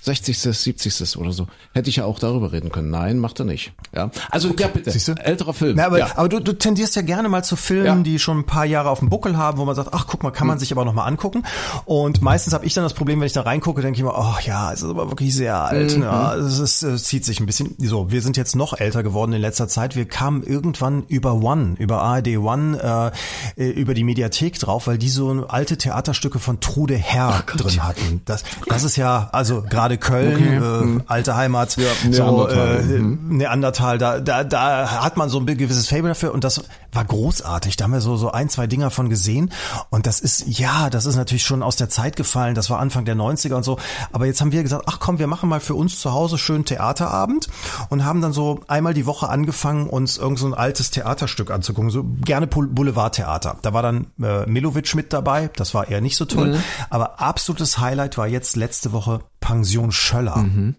60., 0.02 0.38
70. 0.38 1.16
oder 1.18 1.32
so. 1.32 1.46
Hätte 1.74 1.90
ich 1.90 1.96
ja 1.96 2.04
auch 2.04 2.18
darüber 2.18 2.52
reden 2.52 2.70
können. 2.70 2.90
Nein, 2.90 3.18
macht 3.18 3.38
er 3.40 3.44
nicht. 3.44 3.72
Ja, 3.94 4.10
also 4.30 4.54
ja 4.58 4.68
bitte. 4.68 4.90
Siehst 4.90 5.08
du? 5.08 5.12
Älterer 5.12 5.54
Film. 5.54 5.76
Na, 5.76 5.86
aber, 5.86 5.98
ja. 5.98 6.08
aber 6.16 6.28
du, 6.28 6.40
du 6.40 6.52
tendierst 6.52 6.96
ja 6.96 7.02
gerne 7.02 7.28
mal 7.28 7.44
zu 7.44 7.56
Filmen, 7.56 7.84
Ja. 7.86 7.94
die 7.96 8.18
schon 8.18 8.40
ein 8.40 8.46
paar 8.46 8.64
Jahre 8.64 8.90
auf 8.90 8.98
dem 9.00 9.08
Buckel 9.08 9.36
haben, 9.36 9.58
wo 9.58 9.64
man 9.64 9.74
sagt, 9.74 9.90
ach 9.92 10.06
guck 10.08 10.22
mal, 10.22 10.30
kann 10.30 10.46
man 10.46 10.58
sich 10.58 10.72
aber 10.72 10.84
noch 10.84 10.94
mal 10.94 11.04
angucken. 11.04 11.44
Und 11.84 12.22
meistens 12.22 12.54
habe 12.54 12.66
ich 12.66 12.74
dann 12.74 12.84
das 12.88 12.94
Problem, 12.94 13.20
wenn 13.20 13.26
ich 13.26 13.32
da 13.32 13.42
reingucke, 13.42 13.82
denke 13.82 13.98
ich 13.98 14.04
mir, 14.04 14.14
oh 14.14 14.34
ja, 14.44 14.72
es 14.72 14.82
ist 14.82 14.88
aber 14.90 15.08
wirklich 15.10 15.34
sehr 15.34 15.60
alt. 15.62 15.96
Mhm. 15.96 16.02
Ja, 16.02 16.34
es, 16.34 16.58
ist, 16.58 16.82
es 16.82 17.04
zieht 17.04 17.24
sich 17.24 17.40
ein 17.40 17.46
bisschen. 17.46 17.76
So, 17.78 18.10
wir 18.10 18.22
sind 18.22 18.36
jetzt 18.36 18.56
noch 18.56 18.78
älter 18.78 19.02
geworden 19.02 19.32
in 19.32 19.40
letzter 19.40 19.68
Zeit. 19.68 19.94
Wir 19.94 20.06
kamen 20.06 20.42
irgendwann 20.42 21.04
über 21.08 21.34
One, 21.34 21.74
über 21.78 22.02
ARD 22.02 22.38
One, 22.38 23.12
äh, 23.56 23.62
äh, 23.62 23.70
über 23.70 23.94
die 23.94 24.04
Mediathek 24.04 24.58
drauf, 24.58 24.86
weil 24.86 24.98
die 24.98 25.08
so 25.08 25.46
alte 25.48 25.76
Theaterstücke 25.76 26.38
von 26.38 26.60
Trude 26.60 26.96
Herr 26.96 27.44
oh 27.46 27.56
drin 27.56 27.82
hatten. 27.84 28.22
Das, 28.24 28.44
das 28.66 28.84
ist 28.84 28.96
ja, 28.96 29.28
also 29.32 29.62
gerade 29.62 29.98
Köln, 29.98 30.34
okay. 30.34 30.56
äh, 30.56 30.84
mhm. 30.84 31.02
alte 31.06 31.36
Heimat, 31.36 31.76
ja, 31.76 31.90
so 32.10 32.24
Neandertal, 32.24 32.80
äh, 32.80 32.98
mhm. 32.98 33.36
Neandertal 33.36 33.98
da, 33.98 34.20
da, 34.20 34.44
da 34.44 35.02
hat 35.02 35.16
man 35.16 35.28
so 35.28 35.38
ein 35.38 35.46
gewisses 35.46 35.88
Fable 35.88 36.08
dafür 36.08 36.32
und 36.32 36.44
das 36.44 36.64
war 36.98 37.04
großartig. 37.04 37.76
Da 37.76 37.84
haben 37.84 37.92
wir 37.92 38.00
so, 38.00 38.16
so 38.16 38.32
ein, 38.32 38.48
zwei 38.48 38.66
Dinger 38.66 38.90
von 38.90 39.08
gesehen 39.08 39.52
und 39.88 40.06
das 40.06 40.18
ist, 40.18 40.58
ja, 40.58 40.90
das 40.90 41.06
ist 41.06 41.14
natürlich 41.14 41.44
schon 41.44 41.62
aus 41.62 41.76
der 41.76 41.88
Zeit 41.88 42.16
gefallen. 42.16 42.56
Das 42.56 42.70
war 42.70 42.80
Anfang 42.80 43.04
der 43.04 43.14
90er 43.14 43.54
und 43.54 43.62
so. 43.62 43.78
Aber 44.10 44.26
jetzt 44.26 44.40
haben 44.40 44.50
wir 44.50 44.64
gesagt, 44.64 44.86
ach 44.88 44.98
komm, 44.98 45.20
wir 45.20 45.28
machen 45.28 45.48
mal 45.48 45.60
für 45.60 45.76
uns 45.76 46.00
zu 46.00 46.12
Hause 46.12 46.38
schön 46.38 46.64
Theaterabend 46.64 47.46
und 47.88 48.04
haben 48.04 48.20
dann 48.20 48.32
so 48.32 48.62
einmal 48.66 48.94
die 48.94 49.06
Woche 49.06 49.28
angefangen, 49.28 49.88
uns 49.88 50.16
irgend 50.16 50.40
so 50.40 50.46
ein 50.46 50.54
altes 50.54 50.90
Theaterstück 50.90 51.52
anzugucken. 51.52 51.90
So 51.90 52.04
gerne 52.24 52.48
Boulevardtheater. 52.48 53.58
Da 53.62 53.72
war 53.72 53.82
dann 53.82 54.08
äh, 54.20 54.46
Milovic 54.46 54.96
mit 54.96 55.12
dabei. 55.12 55.50
Das 55.54 55.74
war 55.74 55.86
eher 55.86 56.00
nicht 56.00 56.16
so 56.16 56.24
toll. 56.24 56.54
Mhm. 56.54 56.62
Aber 56.90 57.20
absolutes 57.20 57.78
Highlight 57.78 58.18
war 58.18 58.26
jetzt 58.26 58.56
letzte 58.56 58.90
Woche 58.90 59.20
Pension 59.38 59.92
Schöller. 59.92 60.38
Mhm. 60.38 60.74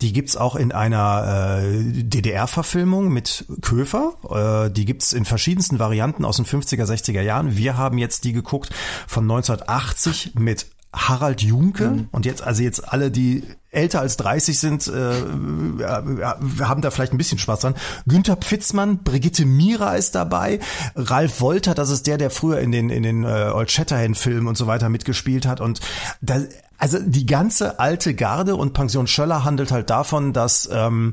Die 0.00 0.12
gibt's 0.12 0.36
auch 0.36 0.56
in 0.56 0.72
einer 0.72 1.62
äh, 1.62 2.02
DDR-Verfilmung 2.02 3.12
mit 3.12 3.46
Köfer. 3.62 4.66
Äh, 4.66 4.70
die 4.70 4.84
gibt's 4.84 5.12
in 5.12 5.24
verschiedensten 5.24 5.78
Varianten 5.78 6.24
aus 6.24 6.36
den 6.36 6.46
50er, 6.46 6.84
60er 6.84 7.22
Jahren. 7.22 7.56
Wir 7.56 7.76
haben 7.76 7.98
jetzt 7.98 8.24
die 8.24 8.32
geguckt 8.32 8.70
von 9.06 9.24
1980 9.24 10.34
mit 10.34 10.66
Harald 10.94 11.42
Junke 11.42 11.90
mhm. 11.90 12.08
und 12.12 12.24
jetzt 12.24 12.42
also 12.42 12.62
jetzt 12.62 12.92
alle 12.92 13.10
die 13.10 13.44
älter 13.70 14.00
als 14.00 14.16
30 14.16 14.58
sind, 14.58 14.86
äh, 14.86 15.12
haben 15.82 16.80
da 16.80 16.90
vielleicht 16.92 17.12
ein 17.12 17.18
bisschen 17.18 17.38
Spaß 17.38 17.60
dran. 17.60 17.74
Günther 18.06 18.36
Pfitzmann, 18.36 19.02
Brigitte 19.02 19.44
Mira 19.44 19.96
ist 19.96 20.14
dabei, 20.14 20.60
Ralf 20.94 21.40
Wolter, 21.40 21.74
das 21.74 21.90
ist 21.90 22.06
der, 22.06 22.16
der 22.16 22.30
früher 22.30 22.60
in 22.60 22.70
den 22.70 22.90
in 22.90 23.02
den 23.02 23.24
äh, 23.24 23.50
Old 23.52 23.72
Shatterhand 23.72 24.16
Filmen 24.16 24.46
und 24.46 24.56
so 24.56 24.68
weiter 24.68 24.88
mitgespielt 24.88 25.46
hat 25.46 25.60
und 25.60 25.80
da 26.20 26.40
also 26.78 26.98
die 27.00 27.26
ganze 27.26 27.78
alte 27.78 28.14
Garde 28.14 28.56
und 28.56 28.72
Pension 28.72 29.06
Schöller 29.06 29.44
handelt 29.44 29.72
halt 29.72 29.90
davon, 29.90 30.32
dass 30.32 30.68
ähm, 30.72 31.12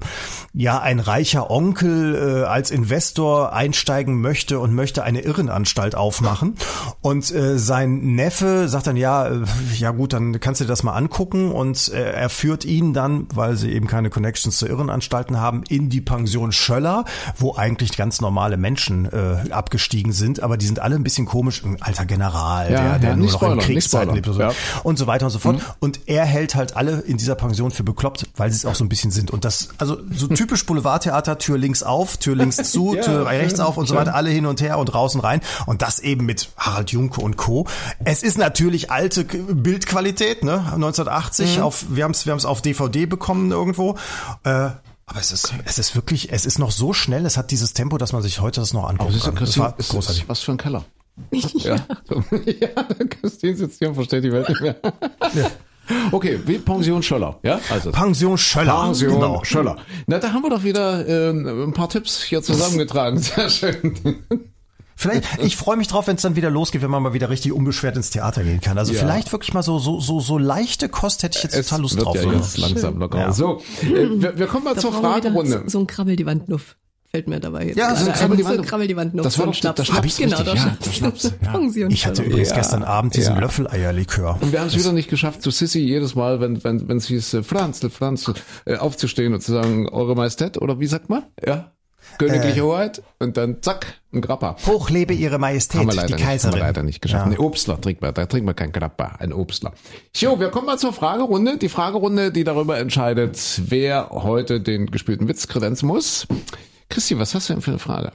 ja 0.53 0.79
ein 0.79 0.99
reicher 0.99 1.49
Onkel 1.49 2.15
äh, 2.15 2.45
als 2.45 2.71
Investor 2.71 3.53
einsteigen 3.53 4.21
möchte 4.21 4.59
und 4.59 4.73
möchte 4.73 5.03
eine 5.03 5.21
Irrenanstalt 5.21 5.95
aufmachen. 5.95 6.55
Und 7.01 7.31
äh, 7.31 7.57
sein 7.57 8.15
Neffe 8.15 8.67
sagt 8.69 8.87
dann 8.87 8.97
ja 8.97 9.27
äh, 9.27 9.41
ja 9.77 9.91
gut 9.91 10.13
dann 10.13 10.39
kannst 10.39 10.61
du 10.61 10.65
dir 10.65 10.69
das 10.69 10.83
mal 10.83 10.93
angucken. 10.93 11.51
Und 11.51 11.89
äh, 11.89 12.11
er 12.11 12.29
führt 12.29 12.65
ihn 12.65 12.93
dann, 12.93 13.27
weil 13.33 13.55
sie 13.55 13.71
eben 13.71 13.87
keine 13.87 14.09
Connections 14.09 14.57
zu 14.57 14.67
Irrenanstalten 14.67 15.39
haben, 15.39 15.63
in 15.69 15.89
die 15.89 16.01
Pension 16.01 16.51
Schöller, 16.51 17.05
wo 17.37 17.55
eigentlich 17.55 17.95
ganz 17.95 18.21
normale 18.21 18.57
Menschen 18.57 19.05
äh, 19.05 19.51
abgestiegen 19.51 20.11
sind, 20.11 20.41
aber 20.41 20.57
die 20.57 20.65
sind 20.65 20.79
alle 20.79 20.95
ein 20.95 21.03
bisschen 21.03 21.25
komisch, 21.25 21.63
ein 21.63 21.81
alter 21.81 22.05
General, 22.05 22.71
ja, 22.71 22.81
der, 22.81 22.99
der 22.99 23.09
ja, 23.11 23.15
nur 23.15 23.27
noch 23.27 23.33
Spoiler, 23.33 23.53
in 23.53 23.59
Kriegszeiten 23.59 24.15
lebt 24.15 24.27
ja. 24.27 24.51
und 24.83 24.97
so 24.97 25.07
weiter 25.07 25.25
und 25.25 25.31
so 25.31 25.39
fort. 25.39 25.60
Mhm. 25.61 25.75
Und 25.79 25.99
er 26.07 26.25
hält 26.25 26.55
halt 26.55 26.75
alle 26.75 26.99
in 27.01 27.17
dieser 27.17 27.35
Pension 27.35 27.71
für 27.71 27.83
bekloppt, 27.83 28.27
weil 28.35 28.51
sie 28.51 28.57
es 28.57 28.65
auch 28.65 28.75
so 28.75 28.83
ein 28.83 28.89
bisschen 28.89 29.11
sind. 29.11 29.31
Und 29.31 29.45
das, 29.45 29.69
also 29.77 29.97
so 30.15 30.27
typisch 30.27 30.65
Boulevardtheater, 30.65 31.37
Tür 31.37 31.57
links 31.57 31.83
auf, 31.83 32.17
Tür 32.17 32.35
links 32.35 32.57
zu, 32.71 32.95
ja, 32.95 33.03
Tür 33.03 33.25
rechts 33.25 33.59
auf 33.59 33.77
und 33.77 33.87
so 33.87 33.95
weiter, 33.95 34.15
alle 34.15 34.29
hin 34.29 34.45
und 34.45 34.61
her 34.61 34.77
und 34.77 34.93
raus 34.93 35.15
und 35.15 35.21
rein. 35.21 35.41
Und 35.65 35.81
das 35.81 35.99
eben 35.99 36.25
mit 36.25 36.49
Harald 36.57 36.91
Junke 36.91 37.21
und 37.21 37.37
Co. 37.37 37.67
Es 38.03 38.23
ist 38.23 38.37
natürlich 38.37 38.91
alte 38.91 39.23
Bildqualität, 39.23 40.43
ne? 40.43 40.59
1980 40.73 41.57
mhm. 41.57 41.63
auf, 41.63 41.85
wir 41.89 42.03
haben 42.03 42.11
es 42.11 42.25
wir 42.25 42.31
haben's 42.31 42.45
auf 42.45 42.61
DVD 42.61 43.05
bekommen 43.05 43.51
irgendwo. 43.51 43.97
Äh, 44.43 44.69
aber 45.11 45.19
es 45.19 45.33
ist, 45.33 45.53
es 45.65 45.77
ist 45.77 45.93
wirklich, 45.95 46.31
es 46.31 46.45
ist 46.45 46.57
noch 46.57 46.71
so 46.71 46.93
schnell, 46.93 47.25
es 47.25 47.35
hat 47.35 47.51
dieses 47.51 47.73
Tempo, 47.73 47.97
dass 47.97 48.13
man 48.13 48.21
sich 48.21 48.39
heute 48.39 48.61
das 48.61 48.71
noch 48.71 48.87
angucken 48.87 49.19
kann. 49.19 49.35
Das 49.35 49.57
war 49.57 49.73
großartig. 49.73 50.29
Was 50.29 50.39
für 50.39 50.53
ein 50.53 50.57
Keller. 50.57 50.85
Ja, 51.31 51.75
ja 52.45 52.69
Christine 53.09 53.55
sitzt 53.55 53.79
hier 53.79 53.89
und 53.89 53.95
versteht 53.95 54.23
die 54.23 54.31
Welt 54.31 54.49
nicht 54.49 54.61
mehr. 54.61 54.75
Ja. 55.33 55.51
Okay, 56.11 56.39
wie 56.45 56.57
Pension 56.57 57.03
Schöller, 57.03 57.39
ja? 57.43 57.59
Also 57.69 57.91
Pension 57.91 58.37
Schöller. 58.37 58.85
Pension 58.85 59.13
genau. 59.13 59.43
Schöller. 59.43 59.77
Na, 60.07 60.19
da 60.19 60.31
haben 60.31 60.43
wir 60.43 60.49
doch 60.49 60.63
wieder 60.63 61.07
äh, 61.07 61.31
ein 61.31 61.73
paar 61.73 61.89
Tipps 61.89 62.23
hier 62.23 62.41
zusammengetragen. 62.41 63.17
Sehr 63.19 63.49
schön. 63.49 63.97
Vielleicht, 64.95 65.39
ich 65.41 65.57
freue 65.57 65.77
mich 65.77 65.87
drauf, 65.87 66.05
wenn 66.05 66.17
es 66.17 66.21
dann 66.21 66.35
wieder 66.35 66.51
losgeht, 66.51 66.83
wenn 66.83 66.91
man 66.91 67.01
mal 67.01 67.13
wieder 67.13 67.31
richtig 67.31 67.53
unbeschwert 67.53 67.95
ins 67.95 68.11
Theater 68.11 68.43
gehen 68.43 68.61
kann. 68.61 68.77
Also 68.77 68.93
ja. 68.93 68.99
vielleicht 68.99 69.31
wirklich 69.31 69.51
mal 69.53 69.63
so, 69.63 69.79
so, 69.79 69.99
so, 69.99 70.19
so 70.19 70.37
leichte 70.37 70.89
Kost 70.89 71.23
hätte 71.23 71.37
ich 71.37 71.43
jetzt 71.43 71.55
es 71.55 71.67
total 71.67 71.81
Lust 71.81 71.95
wird 71.95 72.05
drauf. 72.05 72.15
Ja 72.23 72.31
jetzt 72.33 72.57
langsam 72.57 72.99
locker. 72.99 73.17
Ja. 73.17 73.33
So, 73.33 73.61
äh, 73.81 74.21
wir, 74.21 74.37
wir, 74.37 74.47
kommen 74.47 74.65
mal 74.65 74.75
da 74.75 74.81
zur 74.81 74.93
Fragerunde. 74.93 75.63
So 75.65 75.79
ein 75.79 75.87
Krabbel 75.87 76.15
die 76.15 76.27
Wand 76.27 76.49
Nuff 76.49 76.75
fällt 77.11 77.27
mir 77.27 77.39
dabei 77.39 77.67
jetzt. 77.67 77.77
Ja, 77.77 77.95
so 77.95 78.09
krabbel 78.11 78.37
die, 78.37 78.45
Wand, 78.45 78.65
krabbel 78.65 78.87
die 78.87 78.95
Wand 78.95 79.13
noch. 79.13 79.23
Das 79.23 79.37
war 79.37 79.45
doch 79.45 79.53
Schnaps. 79.53 79.77
Das 79.77 79.87
Schnaps, 79.87 80.17
genau, 80.17 80.37
richtig, 80.37 80.47
ja, 80.47 80.77
der 80.83 80.91
Schnaps. 80.91 81.33
Ja. 81.75 81.87
Ich 81.89 82.05
hatte 82.05 82.23
übrigens 82.23 82.49
ja. 82.49 82.55
gestern 82.55 82.83
Abend 82.83 83.15
diesen 83.15 83.35
ja. 83.35 83.41
Löffeleierlikör. 83.41 84.37
Und 84.39 84.51
wir 84.51 84.61
haben 84.61 84.67
es 84.67 84.77
wieder 84.77 84.93
nicht 84.93 85.09
geschafft, 85.09 85.41
zu 85.41 85.51
Sissy 85.51 85.79
jedes 85.79 86.15
Mal, 86.15 86.39
wenn 86.39 86.63
wenn 86.63 86.87
wenn 86.87 86.97
es 86.97 87.07
hieß 87.07 87.33
äh, 87.35 87.43
Franzl, 87.43 87.89
Franzl, 87.89 88.33
äh, 88.65 88.77
aufzustehen 88.77 89.33
und 89.33 89.41
zu 89.41 89.51
sagen, 89.51 89.89
Eure 89.89 90.15
Majestät 90.15 90.57
oder 90.57 90.79
wie 90.79 90.87
sagt 90.87 91.09
man? 91.09 91.23
Ja. 91.45 91.71
Königliche 92.17 92.59
äh, 92.59 92.63
Hoheit 92.63 93.03
und 93.19 93.37
dann 93.37 93.61
zack, 93.61 93.99
ein 94.13 94.21
Grappa. 94.21 94.55
Hoch 94.65 94.89
lebe 94.89 95.13
ihre 95.13 95.39
Majestät, 95.39 95.81
haben 95.81 95.87
wir 95.87 95.95
leider 95.95 96.07
die 96.07 96.13
nicht, 96.15 96.25
Kaiserin. 96.25 96.53
Haben 96.53 96.59
wir 96.59 96.67
leider 96.67 96.83
nicht 96.83 97.01
geschafft. 97.01 97.25
Ja. 97.25 97.31
Nee, 97.31 97.37
Obstler 97.37 97.79
trinkt 97.79 98.01
man, 98.01 98.13
da 98.13 98.25
trinkt 98.25 98.45
man 98.45 98.55
kein 98.55 98.71
Grappa, 98.71 99.15
ein 99.19 99.33
Obstler. 99.33 99.73
Jo, 100.15 100.39
wir 100.39 100.49
kommen 100.49 100.65
mal 100.65 100.77
zur 100.77 100.93
Fragerunde. 100.93 101.57
Die 101.57 101.69
Fragerunde, 101.69 102.31
die 102.31 102.43
darüber 102.43 102.77
entscheidet, 102.77 103.61
wer 103.65 104.09
heute 104.11 104.61
den 104.61 104.87
gespielten 104.87 105.27
Witz 105.27 105.47
kredenzen 105.47 105.87
muss. 105.87 106.27
Christi, 106.91 107.17
was 107.17 107.33
hast 107.33 107.49
du 107.49 107.53
denn 107.53 107.61
für 107.61 107.71
eine 107.71 107.79
Frage? 107.79 108.11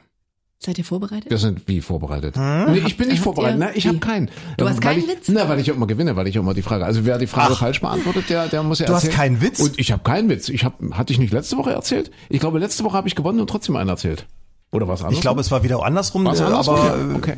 Seid 0.58 0.78
ihr 0.78 0.84
vorbereitet? 0.84 1.30
Wir 1.30 1.38
sind 1.38 1.68
wie 1.68 1.80
vorbereitet? 1.80 2.36
Hm? 2.36 2.72
Nee, 2.72 2.82
ich 2.86 2.96
bin 2.96 3.08
nicht 3.08 3.20
vorbereitet. 3.20 3.58
Ne? 3.58 3.72
Ich 3.74 3.86
habe 3.86 3.98
keinen. 3.98 4.30
Du 4.56 4.66
hast 4.66 4.80
keinen 4.80 5.00
ich, 5.00 5.08
Witz? 5.08 5.28
Na, 5.28 5.48
weil 5.48 5.60
ich 5.60 5.70
auch 5.70 5.76
immer 5.76 5.86
gewinne, 5.86 6.16
weil 6.16 6.26
ich 6.28 6.38
auch 6.38 6.42
immer 6.42 6.54
die 6.54 6.62
Frage. 6.62 6.86
Also 6.86 7.04
wer 7.04 7.18
die 7.18 7.26
Frage 7.26 7.52
Ach. 7.54 7.58
falsch 7.58 7.80
beantwortet, 7.80 8.30
der, 8.30 8.48
der 8.48 8.62
muss 8.62 8.78
ja 8.78 8.86
Du 8.86 8.92
erzählen. 8.94 9.12
hast 9.12 9.16
keinen 9.18 9.40
Witz? 9.42 9.60
Und 9.60 9.78
ich 9.78 9.92
habe 9.92 10.02
keinen 10.02 10.30
Witz. 10.30 10.48
Ich 10.48 10.64
habe, 10.64 10.96
hatte 10.96 11.12
ich 11.12 11.18
nicht 11.18 11.32
letzte 11.32 11.58
Woche 11.58 11.72
erzählt? 11.72 12.10
Ich 12.30 12.40
glaube, 12.40 12.58
letzte 12.58 12.84
Woche 12.84 12.96
habe 12.96 13.06
ich 13.06 13.14
gewonnen 13.14 13.40
und 13.40 13.50
trotzdem 13.50 13.76
einen 13.76 13.90
erzählt. 13.90 14.26
Oder 14.72 14.88
was 14.88 15.00
anderes? 15.00 15.16
Ich 15.16 15.20
glaube, 15.20 15.40
es 15.42 15.50
war 15.50 15.62
wieder 15.62 15.84
andersrum. 15.84 16.24
Was 16.24 16.40
andersrum? 16.40 16.76
Aber 16.76 16.98
ja, 16.98 17.16
okay. 17.16 17.36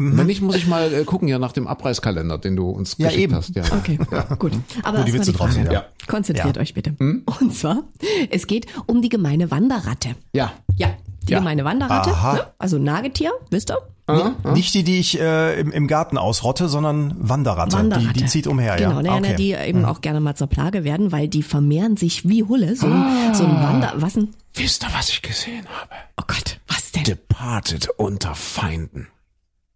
Mhm. 0.00 0.16
Wenn 0.16 0.26
nicht, 0.26 0.40
muss 0.40 0.56
ich 0.56 0.66
mal 0.66 0.92
äh, 0.92 1.04
gucken 1.04 1.28
ja 1.28 1.38
nach 1.38 1.52
dem 1.52 1.66
Abreißkalender, 1.66 2.38
den 2.38 2.56
du 2.56 2.70
uns 2.70 2.96
ja, 2.96 3.08
geschickt 3.08 3.24
eben. 3.24 3.34
hast. 3.34 3.54
Ja, 3.54 3.64
Okay, 3.70 3.98
ja. 4.10 4.22
gut. 4.36 4.52
Aber 4.82 5.00
Wo 5.00 5.02
die 5.02 5.12
Witze 5.12 5.32
drauf 5.32 5.52
sind, 5.52 5.70
ja. 5.70 5.84
Konzentriert 6.06 6.56
ja. 6.56 6.62
euch 6.62 6.72
bitte. 6.72 6.94
Hm? 6.98 7.22
Und 7.40 7.54
zwar, 7.54 7.82
es 8.30 8.46
geht 8.46 8.66
um 8.86 9.02
die 9.02 9.10
gemeine 9.10 9.50
Wanderratte. 9.50 10.16
Ja. 10.32 10.52
Ja, 10.76 10.94
die 11.28 11.32
ja. 11.32 11.38
gemeine 11.38 11.64
Wanderratte, 11.64 12.10
ne? 12.10 12.46
also 12.58 12.78
Nagetier, 12.78 13.32
wisst 13.50 13.70
ihr? 13.70 13.78
Aha. 14.06 14.34
Nicht 14.54 14.74
die, 14.74 14.82
die 14.82 14.98
ich 14.98 15.20
äh, 15.20 15.60
im, 15.60 15.70
im 15.70 15.86
Garten 15.86 16.18
ausrotte, 16.18 16.68
sondern 16.68 17.14
Wanderratte. 17.18 17.76
Wanderratte. 17.76 18.14
Die, 18.14 18.20
die 18.20 18.26
zieht 18.26 18.46
umher, 18.46 18.76
genau, 18.76 19.00
ja. 19.00 19.02
Genau, 19.02 19.16
okay. 19.18 19.36
die 19.36 19.52
eben 19.52 19.80
mhm. 19.80 19.84
auch 19.84 20.00
gerne 20.00 20.20
mal 20.20 20.34
zur 20.34 20.48
Plage 20.48 20.82
werden, 20.82 21.12
weil 21.12 21.28
die 21.28 21.42
vermehren 21.42 21.96
sich 21.96 22.28
wie 22.28 22.42
Hulle. 22.42 22.74
So, 22.74 22.86
ah. 22.86 23.34
so 23.34 23.44
ein 23.44 23.62
Wander... 23.62 23.92
Was 23.96 24.14
denn? 24.14 24.30
Wisst 24.54 24.82
ihr, 24.82 24.88
was 24.96 25.10
ich 25.10 25.22
gesehen 25.22 25.66
habe? 25.80 25.92
Oh 26.16 26.24
Gott, 26.26 26.58
was 26.66 26.90
denn? 26.90 27.04
Departed 27.04 27.88
unter 27.98 28.34
Feinden. 28.34 29.08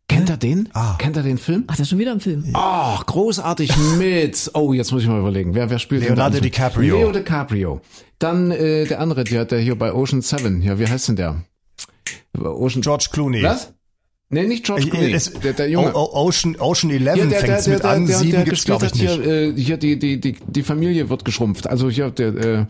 Kennt 0.09 0.29
er 0.29 0.37
den? 0.37 0.69
Ah. 0.75 0.97
Kennt 0.99 1.17
er 1.17 1.23
den 1.23 1.39
Film? 1.39 1.65
Ach, 1.67 1.73
das 1.73 1.81
ist 1.81 1.91
schon 1.91 1.99
wieder 1.99 2.13
ein 2.13 2.21
Film. 2.21 2.45
Ach, 2.53 3.01
oh, 3.01 3.05
großartig 3.05 3.73
mit. 3.99 4.51
Oh, 4.55 4.73
jetzt 4.73 4.93
muss 4.93 5.03
ich 5.03 5.09
mal 5.09 5.19
überlegen. 5.19 5.55
Wer, 5.55 5.71
wer 5.71 5.79
spielt 5.79 6.03
Leonardo 6.03 6.41
DiCaprio. 6.41 6.97
Leo 6.97 7.13
DiCaprio. 7.13 7.81
Dann 8.19 8.51
äh, 8.51 8.87
der 8.87 9.01
andere, 9.01 9.25
der, 9.25 9.45
der 9.45 9.61
hier 9.61 9.77
bei 9.77 9.93
Ocean 9.93 10.21
Seven. 10.21 10.63
Ja, 10.63 10.79
wie 10.79 10.87
heißt 10.87 11.09
denn 11.09 11.17
der? 11.17 11.45
Ocean 12.39 12.83
George 12.83 13.09
Clooney. 13.13 13.43
Was? 13.43 13.73
Nee, 14.31 14.45
nicht 14.45 14.65
George 14.65 14.89
Clooney. 14.89 15.13
Es, 15.13 15.33
der, 15.33 15.53
der 15.53 15.71
Junge. 15.71 15.95
Ocean, 15.95 16.57
Ocean 16.59 16.91
11 16.91 17.05
ja, 17.05 17.39
fängt 17.39 17.67
mit 17.69 17.85
an, 17.85 18.07
der, 18.07 18.19
sieben 18.19 18.45
gibt's 18.45 18.65
glaube 18.65 18.87
ich 18.87 18.95
nicht. 18.95 19.11
Hier, 19.11 19.27
äh, 19.27 19.53
hier 19.55 19.77
die, 19.77 19.99
die, 19.99 20.21
die, 20.21 20.37
die 20.47 20.63
Familie 20.63 21.09
wird 21.09 21.25
geschrumpft. 21.25 21.67
Also 21.67 21.89
hier, 21.89 22.11
der, 22.11 22.35
äh, 22.35 22.67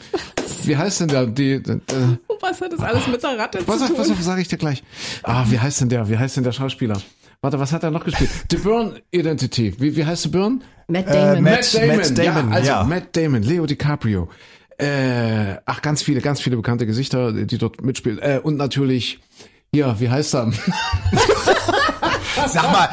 wie 0.64 0.76
heißt 0.76 1.00
denn 1.00 1.08
der? 1.08 1.26
Die, 1.26 1.52
äh, 1.52 1.80
was 2.40 2.60
hat 2.60 2.72
das 2.72 2.80
alles 2.80 3.06
mit 3.06 3.22
der 3.22 3.38
Ratte 3.38 3.60
was, 3.66 3.78
zu 3.78 3.88
tun? 3.88 3.98
Was, 3.98 4.10
was 4.10 4.24
sage 4.24 4.42
ich 4.42 4.48
dir 4.48 4.58
gleich? 4.58 4.82
Ah, 5.22 5.44
wie 5.48 5.58
heißt 5.58 5.80
denn 5.80 5.88
der? 5.88 6.08
Wie 6.08 6.18
heißt 6.18 6.36
denn 6.36 6.44
der 6.44 6.52
Schauspieler? 6.52 7.00
Warte, 7.40 7.58
was 7.58 7.72
hat 7.72 7.82
er 7.82 7.90
noch 7.90 8.04
gespielt? 8.04 8.30
The 8.50 8.56
Burn 8.56 8.98
Identity. 9.10 9.74
Wie, 9.78 9.96
wie 9.96 10.04
heißt 10.04 10.24
The 10.24 10.28
Burn? 10.28 10.62
Matt 10.88 11.08
Damon. 11.08 11.36
Äh, 11.36 11.40
Matt, 11.40 11.52
Matt, 11.52 11.74
Damon. 11.74 11.96
Matt 11.96 12.18
Damon. 12.18 12.48
Ja, 12.48 12.54
also 12.54 12.70
ja. 12.70 12.84
Matt 12.84 13.16
Damon, 13.16 13.42
Leo 13.42 13.66
DiCaprio. 13.66 14.28
Äh, 14.78 15.56
ach, 15.66 15.82
ganz 15.82 16.02
viele, 16.02 16.20
ganz 16.20 16.40
viele 16.40 16.56
bekannte 16.56 16.86
Gesichter, 16.86 17.32
die 17.32 17.58
dort 17.58 17.82
mitspielen. 17.82 18.18
Äh, 18.18 18.40
und 18.42 18.56
natürlich, 18.56 19.20
ja, 19.72 19.98
wie 20.00 20.10
heißt 20.10 20.34
er? 20.34 20.52
Sag 22.48 22.70
mal, 22.72 22.88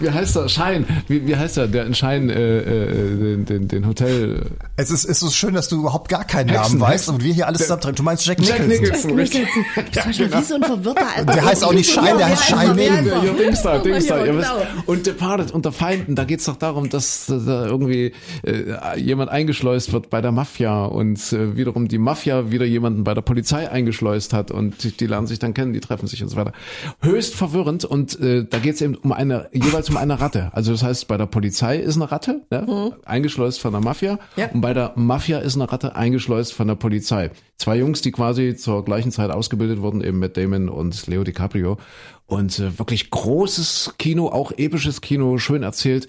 Wie, 0.00 0.10
heißt 0.10 0.36
der? 0.36 0.48
Schein. 0.48 0.86
Wie, 1.08 1.26
wie 1.26 1.36
heißt 1.36 1.56
der? 1.56 1.66
Der 1.68 1.86
in 1.86 1.94
Schein, 1.94 2.30
äh, 2.30 2.58
äh, 2.58 3.16
den, 3.16 3.44
den, 3.44 3.68
den 3.68 3.86
Hotel. 3.86 4.46
es 4.76 4.90
ist, 4.90 5.04
es 5.04 5.10
ist 5.10 5.20
so 5.20 5.30
schön, 5.30 5.54
dass 5.54 5.68
du 5.68 5.76
überhaupt 5.80 6.08
gar 6.08 6.24
keinen 6.24 6.48
Hexen, 6.48 6.78
Namen 6.78 6.80
weißt 6.80 6.92
Hexen. 6.92 7.14
und 7.14 7.24
wir 7.24 7.34
hier 7.34 7.46
alles 7.46 7.62
zusammentreffen. 7.62 7.96
Du 7.96 8.02
meinst 8.02 8.26
Jack 8.26 8.40
Jack 8.40 8.66
Nicholson. 8.66 9.14
Nicholson. 9.14 9.18
richtig. 9.18 9.48
Das 9.94 10.06
war 10.06 10.12
schon 10.12 10.32
wie 10.32 10.42
so 10.44 10.54
ein 10.54 10.62
verwirrter 10.62 11.06
Alter. 11.16 11.32
Der 11.32 11.44
heißt 11.44 11.64
auch 11.64 11.72
nicht 11.72 11.90
Schein, 11.90 12.16
der 12.18 12.28
heißt 12.28 12.44
Shining. 12.44 13.06
Ja, 13.06 13.32
Dings 13.32 13.62
da, 13.62 13.78
Dings 13.78 14.06
da, 14.06 14.18
Ja, 14.18 14.24
ihr 14.26 14.38
wisst. 14.38 14.50
genau. 14.50 14.62
Und 14.86 15.06
Departed 15.06 15.50
unter 15.52 15.72
Feinden, 15.72 16.14
da 16.14 16.24
geht's 16.24 16.44
doch 16.44 16.56
darum, 16.56 16.88
dass 16.88 17.26
da 17.26 17.66
irgendwie 17.66 18.12
äh, 18.44 18.98
jemand 18.98 19.30
eingeschleust 19.30 19.92
wird 19.92 20.10
bei 20.10 20.20
der 20.20 20.32
Mafia 20.32 20.84
und 20.84 21.18
äh, 21.32 21.56
wiederum 21.56 21.88
die 21.88 21.98
Mafia 21.98 22.50
wieder 22.50 22.64
jemanden 22.64 23.04
bei 23.04 23.14
der 23.14 23.22
Polizei 23.22 23.70
eingeschleust 23.70 24.32
hat 24.32 24.50
und 24.50 24.82
die, 24.84 24.90
die 24.92 25.06
lernen 25.06 25.26
sich 25.26 25.38
dann 25.38 25.54
kennen, 25.54 25.72
die 25.72 25.80
treffen 25.80 26.06
sich 26.06 26.22
und 26.22 26.28
so 26.28 26.36
weiter. 26.36 26.52
Höchst 27.00 27.34
verwirrend 27.34 27.81
und 27.84 28.18
äh, 28.20 28.44
da 28.48 28.58
geht's 28.58 28.80
eben 28.80 28.94
um 28.96 29.12
eine, 29.12 29.48
jeweils 29.52 29.88
um 29.90 29.96
eine 29.96 30.20
Ratte. 30.20 30.50
Also 30.52 30.72
das 30.72 30.82
heißt, 30.82 31.08
bei 31.08 31.16
der 31.16 31.26
Polizei 31.26 31.76
ist 31.78 31.96
eine 31.96 32.10
Ratte, 32.10 32.42
ne? 32.50 32.92
eingeschleust 33.04 33.60
von 33.60 33.72
der 33.72 33.80
Mafia 33.80 34.18
Ja. 34.36 34.48
und 34.52 34.60
bei 34.60 34.72
der 34.74 34.92
Mafia 34.96 35.38
ist 35.38 35.54
eine 35.56 35.70
Ratte 35.70 35.96
eingeschleust 35.96 36.52
von 36.52 36.68
der 36.68 36.74
Polizei. 36.74 37.30
Zwei 37.58 37.76
Jungs, 37.76 38.00
die 38.02 38.12
quasi 38.12 38.56
zur 38.56 38.84
gleichen 38.84 39.12
Zeit 39.12 39.30
ausgebildet 39.30 39.80
wurden, 39.80 40.02
eben 40.02 40.18
mit 40.18 40.36
Damon 40.36 40.68
und 40.68 41.06
Leo 41.06 41.24
DiCaprio. 41.24 41.78
Und 42.26 42.58
äh, 42.58 42.78
wirklich 42.78 43.10
großes 43.10 43.94
Kino, 43.98 44.28
auch 44.28 44.52
episches 44.56 45.00
Kino, 45.00 45.38
schön 45.38 45.62
erzählt. 45.62 46.06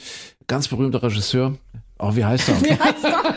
Ganz 0.48 0.68
berühmter 0.68 1.04
Regisseur. 1.04 1.56
Oh, 2.00 2.16
wie 2.16 2.26
heißt 2.26 2.50
er? 2.50 2.62
Wie 2.62 2.72
heißt 2.80 3.06
er? 3.06 3.36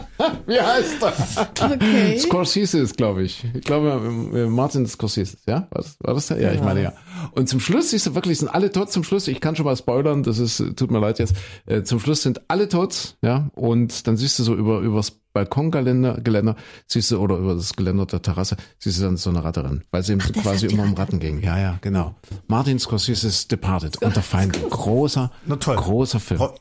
wie 0.46 0.60
heißt 0.60 1.02
er? 1.02 1.72
Okay. 1.72 2.18
Scorsese 2.18 2.78
ist, 2.78 2.96
glaube 2.96 3.22
ich. 3.24 3.44
Ich 3.54 3.62
glaube, 3.64 4.00
äh, 4.34 4.46
Martin 4.46 4.86
Scorsese, 4.86 5.36
ja? 5.46 5.66
War 5.70 5.82
das, 5.82 5.96
war 6.00 6.14
das 6.14 6.28
der? 6.28 6.40
Ja, 6.40 6.52
ich 6.52 6.60
meine 6.62 6.82
ja. 6.82 6.92
Und 7.32 7.48
zum 7.48 7.60
Schluss 7.60 7.90
siehst 7.90 8.06
du 8.06 8.14
wirklich, 8.14 8.38
sind 8.38 8.48
alle 8.48 8.70
tot 8.70 8.92
zum 8.92 9.02
Schluss. 9.04 9.26
Ich 9.28 9.40
kann 9.40 9.56
schon 9.56 9.64
mal 9.66 9.76
spoilern, 9.76 10.22
das 10.22 10.38
ist, 10.38 10.60
äh, 10.60 10.72
tut 10.74 10.90
mir 10.90 11.00
leid 11.00 11.18
jetzt. 11.18 11.34
Äh, 11.66 11.82
zum 11.82 11.98
Schluss 12.00 12.22
sind 12.22 12.42
alle 12.48 12.68
tot, 12.68 13.16
ja? 13.22 13.48
Und 13.54 14.06
dann 14.06 14.16
siehst 14.16 14.38
du 14.38 14.42
so 14.44 14.54
über, 14.54 14.80
übers 14.80 15.12
Balkongeländer, 15.32 16.20
Geländer, 16.22 16.54
siehst 16.86 17.10
du, 17.10 17.18
oder 17.18 17.36
über 17.38 17.54
das 17.56 17.74
Geländer 17.74 18.06
der 18.06 18.22
Terrasse, 18.22 18.56
siehst 18.78 19.00
du 19.00 19.02
dann 19.02 19.16
so 19.16 19.30
eine 19.30 19.42
Ratte 19.42 19.64
rennen. 19.64 19.82
Weil 19.90 20.02
es 20.02 20.08
eben 20.08 20.20
quasi 20.20 20.66
immer 20.66 20.84
um 20.84 20.94
Ratten 20.94 21.18
ging. 21.18 21.42
Ja, 21.42 21.58
ja, 21.58 21.78
genau. 21.80 22.14
Martin 22.46 22.78
Scorsese 22.78 23.26
ist 23.26 23.50
Departed, 23.50 24.00
unter 24.00 24.22
Feind. 24.22 24.58
Großer, 24.70 25.32
Na 25.46 25.56
toll. 25.56 25.74
großer 25.74 26.20
Film. 26.20 26.38
Bra- 26.38 26.54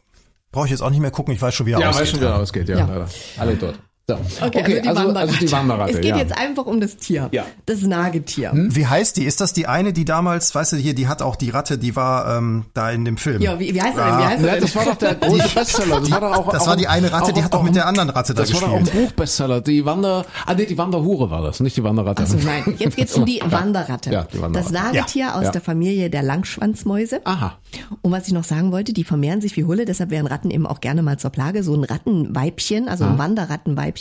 Brauche 0.54 0.66
ich 0.66 0.72
jetzt 0.72 0.82
auch 0.82 0.90
nicht 0.92 1.00
mehr 1.02 1.12
gucken, 1.12 1.34
ich 1.34 1.42
weiß 1.42 1.54
schon, 1.54 1.66
wie 1.66 1.72
er 1.74 1.80
Ja, 1.80 1.90
aussieht. 1.90 2.02
weiß 2.04 2.10
schon, 2.12 2.22
wie 2.22 2.26
er 2.26 2.36
ausgeht, 2.38 2.70
ja, 2.70 2.78
Ja. 2.78 2.86
leider. 2.86 3.10
Alle 3.38 3.60
tot. 3.60 3.74
So. 4.06 4.16
Okay, 4.42 4.60
also, 4.64 4.82
die 4.82 4.88
also, 4.90 5.02
Wanderratte. 5.02 5.20
also 5.32 5.46
die 5.46 5.52
Wanderratte, 5.54 5.92
Es 5.94 6.02
geht 6.02 6.10
ja. 6.10 6.18
jetzt 6.18 6.38
einfach 6.38 6.66
um 6.66 6.82
das 6.82 6.98
Tier. 6.98 7.30
Ja. 7.32 7.46
Das 7.66 7.84
Nagetier. 7.84 8.52
Wie 8.54 8.86
heißt 8.86 9.16
die? 9.16 9.24
Ist 9.24 9.40
das 9.40 9.54
die 9.54 9.66
eine, 9.66 9.94
die 9.94 10.04
damals, 10.04 10.54
weißt 10.54 10.74
du, 10.74 10.76
hier, 10.76 10.94
die 10.94 11.08
hat 11.08 11.22
auch 11.22 11.38
die 11.38 11.52
Ratte, 11.52 11.78
die 11.78 11.96
war 11.96 12.36
ähm, 12.38 12.66
da 12.74 12.92
in 12.92 13.06
dem 13.06 13.16
Film. 13.16 13.42
Ja, 13.42 13.58
wie, 13.62 13.74
wie 13.74 13.82
heißt 13.82 13.98
er 13.98 14.06
denn? 14.10 14.20
Wie 14.20 14.24
heißt 14.26 14.42
er 14.44 14.48
Ja, 14.48 14.54
denn? 14.56 14.62
das 14.62 14.76
war 14.76 14.84
doch 14.86 14.96
der 14.96 15.16
große 15.16 15.48
Bestseller. 15.56 16.00
Das 16.02 16.12
war 16.12 16.20
doch 16.20 16.36
auch, 16.38 16.52
Das 16.52 16.64
auch, 16.64 16.68
war 16.68 16.76
die 16.76 16.88
eine 16.90 17.14
Ratte, 17.14 17.32
die 17.32 17.42
hat 17.46 17.54
doch 17.54 17.64
mit 17.64 17.76
der 17.76 17.86
anderen 17.88 18.10
Ratte 18.10 18.34
da 18.34 18.42
Das 18.42 18.54
war 18.54 18.60
doch 18.60 18.72
auch 18.72 18.76
ein 18.76 18.84
gespielt. 18.84 19.06
Buchbestseller. 19.08 19.62
Die 19.62 19.86
Wander, 19.86 20.26
ah 20.48 20.54
nee, 20.54 20.66
die 20.66 20.78
Wanderhure 20.78 21.32
war 21.32 21.42
das, 21.42 21.62
nicht 21.62 21.78
die 21.78 21.84
Wanderratte. 21.86 22.24
Achso, 22.24 22.36
nein. 22.44 22.76
Jetzt 22.78 22.98
geht's 22.98 23.16
um 23.16 23.26
die 23.26 23.42
Wanderratte. 23.46 24.12
Ja, 24.12 24.24
die 24.26 24.42
Wanderratte. 24.42 24.74
Das 24.74 24.84
Nagetier 24.94 25.34
aus 25.36 25.46
Ja. 25.46 25.52
der 25.52 25.62
Familie 25.62 26.10
der 26.10 26.24
Langschwanzmäuse. 26.24 27.22
Aha. 27.24 27.54
Und 28.02 28.12
was 28.12 28.28
ich 28.28 28.34
noch 28.34 28.44
sagen 28.44 28.74
wollte, 28.74 28.92
die 28.92 29.06
vermehren 29.06 29.40
sich 29.40 29.56
wie 29.56 29.64
Hulle, 29.64 29.86
deshalb 29.86 30.12
werden 30.12 30.28
Ratten 30.28 30.52
eben 30.52 30.68
auch 30.68 30.82
gerne 30.82 31.04
mal 31.04 31.18
zur 31.20 31.30
Plage. 31.30 31.64
So 31.64 31.74
ein 31.74 31.86
Rattenweibchen, 31.86 32.90
also 32.90 33.06
ein 33.06 33.18
Wanderrattenweibchen, 33.18 33.93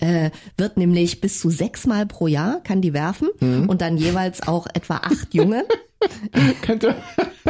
äh, 0.00 0.30
wird 0.56 0.76
nämlich 0.76 1.20
bis 1.20 1.40
zu 1.40 1.50
sechsmal 1.50 2.06
pro 2.06 2.26
Jahr, 2.26 2.60
kann 2.62 2.80
die 2.80 2.92
werfen 2.92 3.28
Mhm. 3.40 3.68
und 3.68 3.80
dann 3.80 3.96
jeweils 3.96 4.46
auch 4.46 4.66
etwa 4.74 4.96
acht 4.96 5.34
Junge. 5.34 5.64
Kennt 6.62 6.84
ihr, 6.84 6.94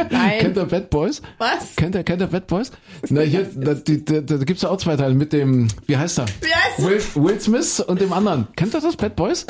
Nein. 0.09 0.39
kennt 0.39 0.57
ihr 0.57 0.65
Bad 0.65 0.89
Boys? 0.89 1.21
Was? 1.37 1.75
Kennt 1.75 1.95
ihr, 1.95 2.03
kennt 2.03 2.21
ihr 2.21 2.27
Bad 2.27 2.47
Boys? 2.47 2.71
Na, 3.09 3.21
hier, 3.21 3.43
da, 3.43 3.73
die, 3.73 4.03
da, 4.05 4.21
da 4.21 4.37
gibt's 4.37 4.61
ja 4.61 4.69
auch 4.69 4.77
zwei 4.77 4.95
Teile 4.95 5.13
mit 5.15 5.33
dem, 5.33 5.67
wie 5.85 5.97
heißt 5.97 6.19
er? 6.19 6.25
Er? 6.79 6.83
Will, 6.85 7.01
Will 7.15 7.39
Smith 7.41 7.81
und 7.81 7.99
dem 7.99 8.13
anderen. 8.13 8.47
Kennt 8.55 8.73
ihr 8.73 8.79
das, 8.79 8.95
Bad 8.95 9.15
Boys? 9.17 9.45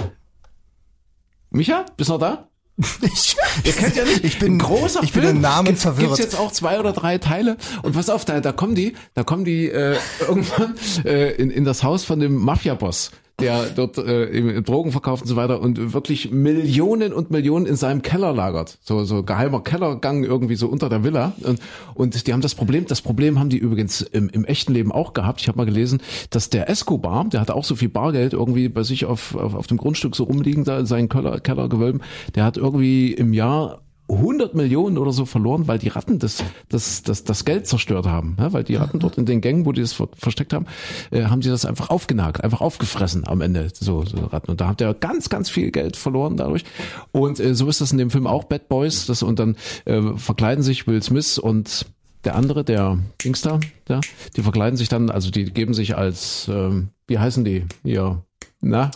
Micha, 1.51 1.85
bist 1.95 2.09
du 2.09 2.13
noch 2.13 2.19
da? 2.19 2.47
Ich, 3.01 3.35
Ihr 3.63 3.73
kennt 3.73 3.95
ja 3.95 4.03
nicht. 4.03 4.23
ich 4.23 4.37
bin, 4.39 4.55
ein 4.55 4.59
großer 4.59 5.01
ich 5.03 5.11
bin 5.11 5.23
Film. 5.23 5.35
den 5.37 5.41
Namen 5.41 5.65
Gibt's- 5.65 5.81
verwirrt. 5.81 6.09
Gibt's 6.15 6.19
jetzt 6.19 6.39
auch 6.39 6.51
zwei 6.51 6.79
oder 6.79 6.93
drei 6.93 7.17
Teile. 7.17 7.57
Und 7.81 7.93
pass 7.93 8.09
auf, 8.09 8.23
da, 8.25 8.39
da 8.39 8.51
kommen 8.51 8.75
die, 8.75 8.93
da 9.15 9.23
kommen 9.23 9.45
die 9.45 9.67
äh, 9.67 9.97
irgendwann 10.19 10.75
äh, 11.03 11.31
in, 11.31 11.49
in 11.49 11.63
das 11.65 11.83
Haus 11.83 12.03
von 12.03 12.19
dem 12.19 12.35
Mafia-Boss 12.35 13.11
der 13.39 13.67
dort 13.67 13.99
äh, 13.99 14.61
Drogen 14.63 14.91
verkauft 14.91 15.21
und 15.21 15.27
so 15.27 15.35
weiter 15.35 15.61
und 15.61 15.93
wirklich 15.93 16.31
Millionen 16.31 17.13
und 17.13 17.29
Millionen 17.29 17.67
in 17.67 17.75
seinem 17.75 18.01
Keller 18.01 18.33
lagert. 18.33 18.79
So, 18.81 19.03
so 19.03 19.21
geheimer 19.21 19.61
Kellergang 19.61 20.23
irgendwie 20.23 20.55
so 20.55 20.67
unter 20.67 20.89
der 20.89 21.03
Villa. 21.03 21.33
Und, 21.43 21.59
und 21.93 22.27
die 22.27 22.33
haben 22.33 22.41
das 22.41 22.55
Problem, 22.55 22.85
das 22.87 23.01
Problem 23.01 23.39
haben 23.39 23.49
die 23.49 23.59
übrigens 23.59 24.01
im, 24.01 24.29
im 24.29 24.43
echten 24.45 24.73
Leben 24.73 24.91
auch 24.91 25.13
gehabt. 25.13 25.41
Ich 25.41 25.47
habe 25.47 25.57
mal 25.57 25.65
gelesen, 25.65 26.01
dass 26.31 26.49
der 26.49 26.67
Escobar, 26.67 27.25
der 27.25 27.41
hatte 27.41 27.53
auch 27.53 27.63
so 27.63 27.75
viel 27.75 27.89
Bargeld 27.89 28.33
irgendwie 28.33 28.69
bei 28.69 28.81
sich 28.81 29.05
auf, 29.05 29.35
auf, 29.35 29.53
auf 29.53 29.67
dem 29.67 29.77
Grundstück 29.77 30.15
so 30.15 30.23
rumliegen, 30.23 30.63
da 30.63 30.79
in 30.79 30.87
seinen 30.87 31.07
Keller, 31.07 31.39
Kellergewölben, 31.39 32.01
der 32.33 32.43
hat 32.43 32.57
irgendwie 32.57 33.13
im 33.13 33.33
Jahr 33.33 33.81
100 34.09 34.55
Millionen 34.55 34.97
oder 34.97 35.11
so 35.11 35.25
verloren, 35.25 35.67
weil 35.67 35.79
die 35.79 35.89
Ratten 35.89 36.19
das, 36.19 36.43
das, 36.69 37.03
das, 37.03 37.23
das 37.23 37.45
Geld 37.45 37.67
zerstört 37.67 38.05
haben. 38.05 38.37
Ja, 38.39 38.53
weil 38.53 38.63
die 38.63 38.75
Ratten 38.75 38.99
dort 38.99 39.17
in 39.17 39.25
den 39.25 39.41
Gängen, 39.41 39.65
wo 39.65 39.73
die 39.73 39.81
das 39.81 39.93
ver 39.93 40.07
versteckt 40.17 40.53
haben, 40.53 40.65
äh, 41.11 41.25
haben 41.25 41.41
sie 41.41 41.49
das 41.49 41.65
einfach 41.65 41.89
aufgenagt, 41.89 42.43
einfach 42.43 42.61
aufgefressen 42.61 43.27
am 43.27 43.41
Ende, 43.41 43.69
so, 43.73 44.05
so 44.05 44.17
Ratten. 44.17 44.51
Und 44.51 44.61
da 44.61 44.69
hat 44.69 44.81
er 44.81 44.93
ganz, 44.93 45.29
ganz 45.29 45.49
viel 45.49 45.71
Geld 45.71 45.97
verloren 45.97 46.37
dadurch. 46.37 46.63
Und 47.11 47.39
äh, 47.39 47.53
so 47.53 47.67
ist 47.67 47.81
das 47.81 47.91
in 47.91 47.97
dem 47.97 48.09
Film 48.09 48.27
auch 48.27 48.45
Bad 48.45 48.69
Boys. 48.69 49.07
Das, 49.07 49.23
und 49.23 49.39
dann 49.39 49.57
äh, 49.85 50.01
verkleiden 50.15 50.63
sich 50.63 50.87
Will 50.87 51.03
Smith 51.03 51.37
und 51.37 51.85
der 52.23 52.35
andere, 52.35 52.63
der 52.63 52.97
Dings 53.23 53.41
da, 53.41 53.59
ja, 53.87 54.01
die 54.35 54.41
verkleiden 54.41 54.77
sich 54.77 54.89
dann, 54.89 55.09
also 55.09 55.31
die 55.31 55.45
geben 55.45 55.73
sich 55.73 55.97
als, 55.97 56.47
ähm, 56.49 56.89
wie 57.07 57.19
heißen 57.19 57.45
die? 57.45 57.65
Ja, 57.83 58.21
na? 58.59 58.91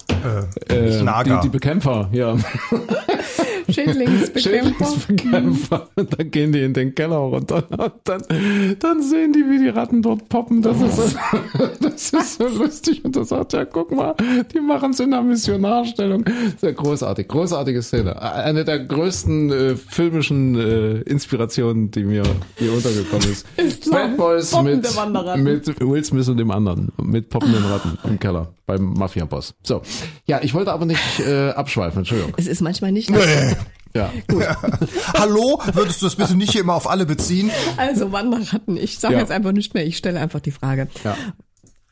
Äh, 0.69 1.03
Nager. 1.03 1.37
Die, 1.37 1.47
die 1.47 1.49
Bekämpfer, 1.49 2.09
ja. 2.11 2.35
Schädlingsbekämpfer. 3.73 4.39
Schädlingsbekämpfer. 4.39 5.89
Und 5.95 6.13
dann 6.19 6.31
gehen 6.31 6.51
die 6.51 6.61
in 6.61 6.73
den 6.73 6.95
Keller 6.95 7.17
runter 7.17 7.63
und 7.69 7.93
dann, 8.03 8.23
dann 8.79 9.01
sehen 9.01 9.33
die, 9.33 9.39
wie 9.49 9.59
die 9.59 9.69
Ratten 9.69 10.01
dort 10.01 10.29
poppen. 10.29 10.61
Das 10.61 10.81
ist, 10.81 10.95
so, 10.95 11.67
das 11.79 12.13
ist 12.13 12.37
so 12.37 12.47
lustig. 12.47 13.03
Und 13.03 13.15
er 13.15 13.25
sagt, 13.25 13.53
ja, 13.53 13.65
guck 13.65 13.91
mal, 13.91 14.15
die 14.53 14.59
machen 14.59 14.91
es 14.91 14.99
in 14.99 15.11
der 15.11 15.21
Missionarstellung. 15.21 16.25
Sehr 16.59 16.73
großartig, 16.73 17.27
großartige 17.27 17.81
Szene. 17.81 18.21
Eine 18.21 18.65
der 18.65 18.79
größten 18.79 19.51
äh, 19.51 19.75
filmischen 19.75 20.55
äh, 20.55 21.01
Inspirationen, 21.01 21.91
die 21.91 22.03
mir 22.03 22.23
hier 22.57 22.73
untergekommen 22.73 23.31
ist. 23.31 23.45
klar. 23.81 24.07
Bad 24.07 24.17
Boys 24.17 24.55
mit, 24.61 24.83
mit 25.37 25.81
Will 25.81 26.03
Smith 26.03 26.29
und 26.29 26.37
dem 26.37 26.51
anderen. 26.51 26.91
Mit 27.01 27.29
poppenden 27.29 27.63
Ratten 27.65 27.97
im 28.03 28.19
Keller 28.19 28.53
beim 28.77 28.93
Mafia-Boss. 28.93 29.53
So. 29.63 29.81
Ja, 30.25 30.39
ich 30.41 30.53
wollte 30.53 30.71
aber 30.71 30.85
nicht 30.85 31.19
äh, 31.19 31.49
abschweifen, 31.49 31.99
Entschuldigung. 31.99 32.33
Es 32.37 32.47
ist 32.47 32.61
manchmal 32.61 32.91
nicht. 32.91 33.11
Ja. 33.93 34.09
Hallo? 35.17 35.59
Würdest 35.73 36.01
du 36.01 36.05
das 36.05 36.15
bitte 36.15 36.33
nicht 36.35 36.53
hier 36.53 36.61
immer 36.61 36.75
auf 36.75 36.89
alle 36.89 37.05
beziehen? 37.05 37.51
Also 37.75 38.13
Wanderratten. 38.13 38.77
Ich 38.77 38.97
sage 38.99 39.15
Ja. 39.15 39.19
jetzt 39.19 39.33
einfach 39.33 39.51
nicht 39.51 39.73
mehr. 39.73 39.85
Ich 39.85 39.97
stelle 39.97 40.17
einfach 40.17 40.39
die 40.39 40.51
Frage. 40.51 40.87
ja. 41.03 41.17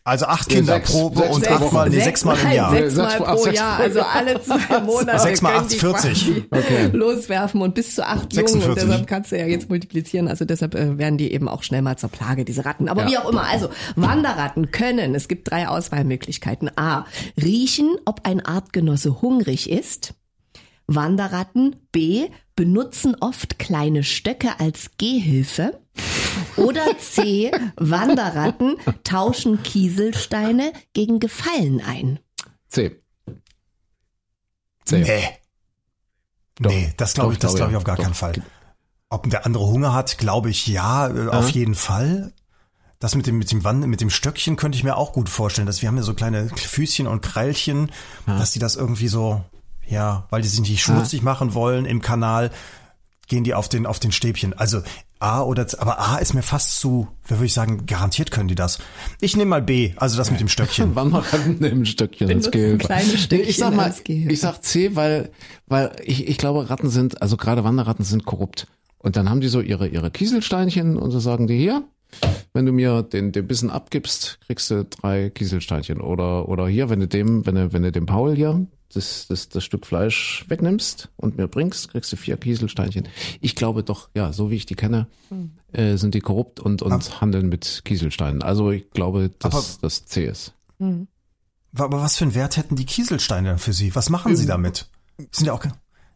Also 0.05 0.25
acht 0.25 0.49
Kinder 0.49 0.75
sechs- 0.75 0.91
pro 0.91 1.13
sechs 1.13 1.35
und 1.35 1.45
pro 1.45 1.53
achtmal, 1.65 1.89
nee, 1.89 1.99
sechsmal 1.99 2.37
im 2.39 2.51
Jahr. 2.51 2.71
Sechsmal 2.71 3.09
Sechs- 3.11 3.23
pro 3.23 3.37
sechs 3.37 3.57
Jahr, 3.57 3.77
also 3.79 4.01
alle 4.01 4.41
zwei 4.41 4.79
Monate 4.85 5.19
Sechs 5.19 5.41
mal 5.41 5.51
können 5.51 5.63
acht, 5.65 5.71
die 5.73 5.77
40. 5.79 6.23
quasi 6.23 6.45
Okay. 6.51 6.89
loswerfen 6.93 7.61
und 7.61 7.75
bis 7.75 7.95
zu 7.95 8.07
acht 8.07 8.33
Jungen 8.33 8.47
46. 8.47 8.69
und 8.83 8.89
deshalb 8.89 9.07
kannst 9.07 9.31
du 9.31 9.37
ja 9.37 9.45
jetzt 9.45 9.69
multiplizieren, 9.69 10.27
also 10.27 10.45
deshalb 10.45 10.73
äh, 10.73 10.97
werden 10.97 11.17
die 11.17 11.31
eben 11.31 11.47
auch 11.47 11.61
schnell 11.63 11.81
mal 11.83 11.97
zur 11.97 12.09
Plage, 12.09 12.43
diese 12.45 12.65
Ratten. 12.65 12.89
Aber 12.89 13.03
Ja. 13.03 13.09
wie 13.09 13.17
auch 13.17 13.29
immer, 13.29 13.43
also 13.43 13.69
Wanderratten 13.95 14.71
können, 14.71 15.13
es 15.13 15.27
gibt 15.27 15.51
drei 15.51 15.67
Auswahlmöglichkeiten. 15.67 16.71
A, 16.75 17.05
riechen, 17.39 17.95
ob 18.05 18.21
ein 18.25 18.43
Artgenosse 18.43 19.21
hungrig 19.21 19.69
ist. 19.69 20.13
Wanderratten 20.87 21.75
B 21.91 22.27
benutzen 22.55 23.15
oft 23.19 23.59
kleine 23.59 24.03
Stöcke 24.03 24.59
als 24.59 24.91
Gehhilfe. 24.97 25.79
Oder 26.55 26.97
C, 26.97 27.51
Wanderratten 27.77 28.77
tauschen 29.03 29.63
Kieselsteine 29.63 30.73
gegen 30.93 31.19
Gefallen 31.19 31.81
ein. 31.81 32.19
C. 32.67 33.01
C. 34.85 34.99
Nee. 34.99 35.29
Doch. 36.59 36.71
Nee, 36.71 36.93
das 36.97 37.13
glaube 37.13 37.33
ich, 37.33 37.39
das 37.39 37.55
glaube 37.55 37.71
ich 37.71 37.77
auf 37.77 37.83
gar 37.83 37.95
Doch. 37.95 38.03
keinen 38.03 38.13
Fall. 38.13 38.33
Ob 39.09 39.29
der 39.29 39.45
andere 39.45 39.65
Hunger 39.65 39.93
hat, 39.93 40.17
glaube 40.17 40.49
ich 40.49 40.67
ja, 40.67 41.07
äh, 41.07 41.29
auf 41.29 41.49
jeden 41.49 41.75
Fall. 41.75 42.33
Das 42.99 43.15
mit 43.15 43.27
dem, 43.27 43.37
mit 43.37 43.49
dem 43.51 43.63
Wand, 43.63 43.87
mit 43.87 44.01
dem 44.01 44.09
Stöckchen 44.09 44.57
könnte 44.57 44.77
ich 44.77 44.83
mir 44.83 44.97
auch 44.97 45.13
gut 45.13 45.29
vorstellen, 45.29 45.65
dass 45.65 45.81
wir 45.81 45.87
haben 45.87 45.95
ja 45.95 46.03
so 46.03 46.13
kleine 46.13 46.49
Füßchen 46.49 47.07
und 47.07 47.21
Kreilchen, 47.21 47.91
dass 48.25 48.51
die 48.51 48.59
das 48.59 48.75
irgendwie 48.75 49.07
so, 49.07 49.41
ja, 49.87 50.27
weil 50.29 50.41
die 50.41 50.49
sich 50.49 50.59
nicht 50.59 50.81
schmutzig 50.83 51.21
machen 51.21 51.53
wollen 51.53 51.85
im 51.85 52.01
Kanal, 52.01 52.51
gehen 53.27 53.45
die 53.45 53.53
auf 53.53 53.69
den, 53.69 53.85
auf 53.85 53.99
den 53.99 54.11
Stäbchen. 54.11 54.53
Also, 54.53 54.81
A 55.19 55.43
oder 55.43 55.67
aber 55.79 55.99
A 55.99 56.17
ist 56.17 56.33
mir 56.33 56.41
fast 56.41 56.79
zu, 56.79 57.09
wer 57.27 57.37
würde 57.37 57.47
ich 57.47 57.53
sagen, 57.53 57.85
garantiert 57.85 58.31
können 58.31 58.47
die 58.47 58.55
das. 58.55 58.79
Ich 59.19 59.35
nehme 59.35 59.49
mal 59.49 59.61
B, 59.61 59.91
also 59.97 60.17
das 60.17 60.31
mit 60.31 60.39
dem 60.39 60.47
Stöckchen. 60.47 60.95
Wanderratten 60.95 61.57
nehmen 61.59 61.85
Stöckchen 61.85 62.29
als 62.29 62.45
Benutzen 62.45 62.51
Gehilfe. 62.51 62.77
kleine 62.85 63.17
Stöckchen 63.17 63.49
ich 63.49 63.57
sag 63.57 63.75
mal, 63.75 63.93
ich 64.07 64.39
sag 64.39 64.63
C, 64.63 64.95
weil, 64.95 65.29
weil 65.67 65.91
ich, 66.05 66.27
ich 66.27 66.37
glaube, 66.37 66.69
Ratten 66.69 66.89
sind, 66.89 67.21
also 67.21 67.35
gerade 67.35 67.65
Wanderratten 67.65 68.05
sind 68.05 68.25
korrupt. 68.25 68.67
Und 68.97 69.17
dann 69.17 69.29
haben 69.29 69.41
die 69.41 69.49
so 69.49 69.59
ihre, 69.59 69.87
ihre 69.87 70.09
Kieselsteinchen 70.09 70.97
und 70.97 71.11
so 71.11 71.19
sagen 71.19 71.47
die 71.47 71.57
hier, 71.57 71.83
wenn 72.53 72.65
du 72.65 72.71
mir 72.71 73.03
den, 73.03 73.31
den 73.31 73.47
Bissen 73.47 73.69
abgibst, 73.69 74.39
kriegst 74.47 74.71
du 74.71 74.85
drei 74.85 75.29
Kieselsteinchen. 75.29 76.01
Oder, 76.01 76.49
oder 76.49 76.67
hier, 76.67 76.89
wenn 76.89 76.99
du 76.99 77.07
dem, 77.07 77.45
wenn 77.45 77.55
du, 77.55 77.73
wenn 77.73 77.83
du 77.83 77.91
dem 77.91 78.05
Paul 78.05 78.35
hier 78.35 78.65
das, 78.91 79.27
das, 79.27 79.49
das 79.49 79.63
Stück 79.63 79.85
Fleisch 79.85 80.45
wegnimmst 80.47 81.09
und 81.15 81.37
mir 81.37 81.47
bringst, 81.47 81.89
kriegst 81.91 82.11
du 82.11 82.15
vier 82.17 82.37
Kieselsteinchen. 82.37 83.07
Ich 83.39 83.55
glaube 83.55 83.83
doch, 83.83 84.09
ja, 84.15 84.33
so 84.33 84.49
wie 84.49 84.55
ich 84.55 84.65
die 84.65 84.73
kenne, 84.75 85.05
äh, 85.73 85.95
sind 85.97 86.15
die 86.15 86.21
korrupt 86.21 86.59
und, 86.59 86.81
und 86.81 87.21
handeln 87.21 87.49
mit 87.49 87.81
Kieselsteinen. 87.85 88.41
Also 88.41 88.71
ich 88.71 88.89
glaube, 88.89 89.29
dass 89.37 89.79
das 89.79 90.05
C 90.05 90.25
ist. 90.25 90.55
Aber 90.79 92.01
was 92.01 92.17
für 92.17 92.23
einen 92.25 92.33
Wert 92.33 92.57
hätten 92.57 92.75
die 92.75 92.85
Kieselsteine 92.85 93.59
für 93.59 93.73
Sie? 93.73 93.93
Was 93.93 94.09
machen 94.09 94.35
Sie 94.35 94.47
damit? 94.47 94.89
Sind 95.31 95.45
ja 95.45 95.53
auch 95.53 95.59
ke- 95.59 95.71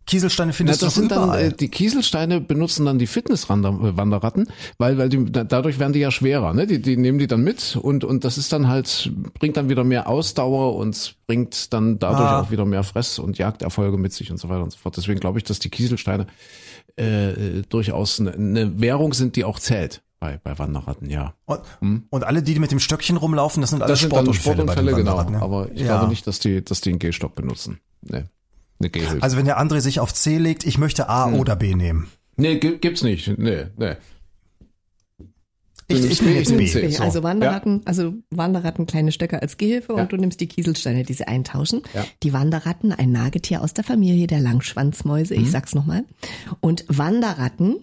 Kieselsteine 0.06 0.52
Na, 0.52 0.54
findest 0.54 0.82
das 0.82 0.94
du 0.96 1.00
sind 1.02 1.12
dann 1.12 1.24
überall. 1.26 1.42
äh, 1.46 1.54
die 1.54 1.70
Kieselsteine 1.70 2.42
benutzen 2.42 2.86
dann 2.86 3.00
die 3.00 3.08
Fitnesswanderratten, 3.08 4.48
weil 4.78 4.98
weil 4.98 5.10
die 5.10 5.32
da- 5.32 5.44
dadurch 5.44 5.80
werden 5.80 5.94
die 5.94 6.00
ja 6.00 6.12
schwerer, 6.12 6.54
ne? 6.54 6.68
Die 6.68 6.82
die 6.82 6.98
nehmen 6.98 7.20
die 7.20 7.28
dann 7.28 7.42
mit 7.42 7.76
und 7.76 8.04
und 8.04 8.24
das 8.24 8.38
ist 8.38 8.52
dann 8.54 8.68
halt 8.68 9.12
bringt 9.40 9.58
dann 9.58 9.70
wieder 9.70 9.84
mehr 9.84 10.08
Ausdauer 10.08 10.76
und 10.76 11.16
bringt 11.28 11.74
dann 11.74 12.00
dadurch 12.00 12.22
Ah. 12.30 12.42
auch 12.42 12.52
wieder 12.52 12.66
mehr 12.66 12.84
Fress 12.84 13.20
und 13.20 13.38
Jagderfolge 13.38 13.98
mit 13.98 14.14
sich 14.14 14.30
und 14.32 14.38
so 14.38 14.50
weiter 14.50 14.64
und 14.64 14.72
so 14.72 14.78
fort. 14.78 14.98
Deswegen 14.98 15.20
glaube 15.20 15.38
ich, 15.40 15.44
dass 15.46 15.60
die 15.60 15.70
Kieselsteine 15.70 16.28
äh, 17.00 17.32
äh, 17.32 17.62
durchaus 17.70 18.20
eine, 18.20 18.34
eine 18.34 18.80
Währung 18.82 19.14
sind, 19.14 19.36
die 19.36 19.46
auch 19.46 19.58
zählt 19.60 20.04
bei 20.20 20.40
bei 20.44 20.58
Wanderratten, 20.60 21.10
ja. 21.10 21.34
und, 21.46 21.62
und 22.10 22.24
alle, 22.24 22.44
die 22.44 22.58
mit 22.60 22.72
dem 22.72 22.80
Stöckchen 22.80 23.18
rumlaufen, 23.18 23.62
das 23.62 23.72
sind 23.72 23.82
alle 23.82 23.92
Das 23.92 24.00
sind 24.02 24.14
dann 24.14 24.32
Sportunfälle, 24.34 24.92
den 24.96 25.06
Sportunfälle, 25.06 25.28
genau. 25.28 25.40
Ja. 25.40 25.42
Aber 25.44 25.72
ich 25.74 25.82
Ja. 25.82 25.98
glaube 25.98 26.08
nicht, 26.10 26.26
dass 26.28 26.40
die 26.40 26.64
dass 26.64 26.82
die 26.82 26.92
einen 26.92 27.00
Gehstock 27.00 27.36
benutzen. 27.36 27.80
Nee. 28.02 28.24
Eine 28.84 28.90
Gehhilfe. 28.90 29.24
Also 29.24 29.38
wenn 29.38 29.46
der 29.46 29.60
André 29.60 29.80
sich 29.82 30.00
auf 30.00 30.14
C 30.14 30.38
legt, 30.38 30.66
ich 30.66 30.78
möchte 30.78 31.10
A 31.10 31.26
Hm. 31.28 31.36
oder 31.36 31.56
B 31.56 31.74
nehmen. 31.76 32.10
nee, 32.36 32.58
gi- 32.60 32.78
gibt's 32.78 33.02
nicht. 33.04 33.28
Nee, 33.38 33.66
nee. 33.78 33.96
Ich, 35.90 35.98
ich 36.00 36.04
nimmst 36.06 36.20
bin 36.24 36.30
B, 36.34 36.40
jetzt 36.40 36.50
ich 36.52 36.58
B. 36.74 36.90
C. 36.90 36.98
Also 37.04 37.20
So, 37.20 37.24
Wanderratten, 37.24 37.82
also 37.86 38.14
Wanderratten 38.32 38.86
kleine 38.86 39.12
Stöcke 39.12 39.42
als 39.42 39.58
Gehilfe 39.58 39.94
Ja. 39.96 40.02
und 40.02 40.12
du 40.12 40.18
nimmst 40.18 40.40
die 40.40 40.48
Kieselsteine, 40.48 41.04
die 41.04 41.14
sie 41.14 41.26
eintauschen. 41.28 41.82
Ja. 41.94 42.06
Die 42.24 42.32
Wanderratten, 42.34 42.94
ein 42.94 43.12
Nagetier 43.12 43.62
aus 43.62 43.74
der 43.74 43.84
Familie 43.84 44.26
der 44.28 44.40
Langschwanzmäuse, 44.40 45.36
Mhm. 45.36 45.44
ich 45.44 45.52
sag's 45.52 45.76
nochmal. 45.76 46.06
Und 46.62 46.86
Wanderratten 46.88 47.76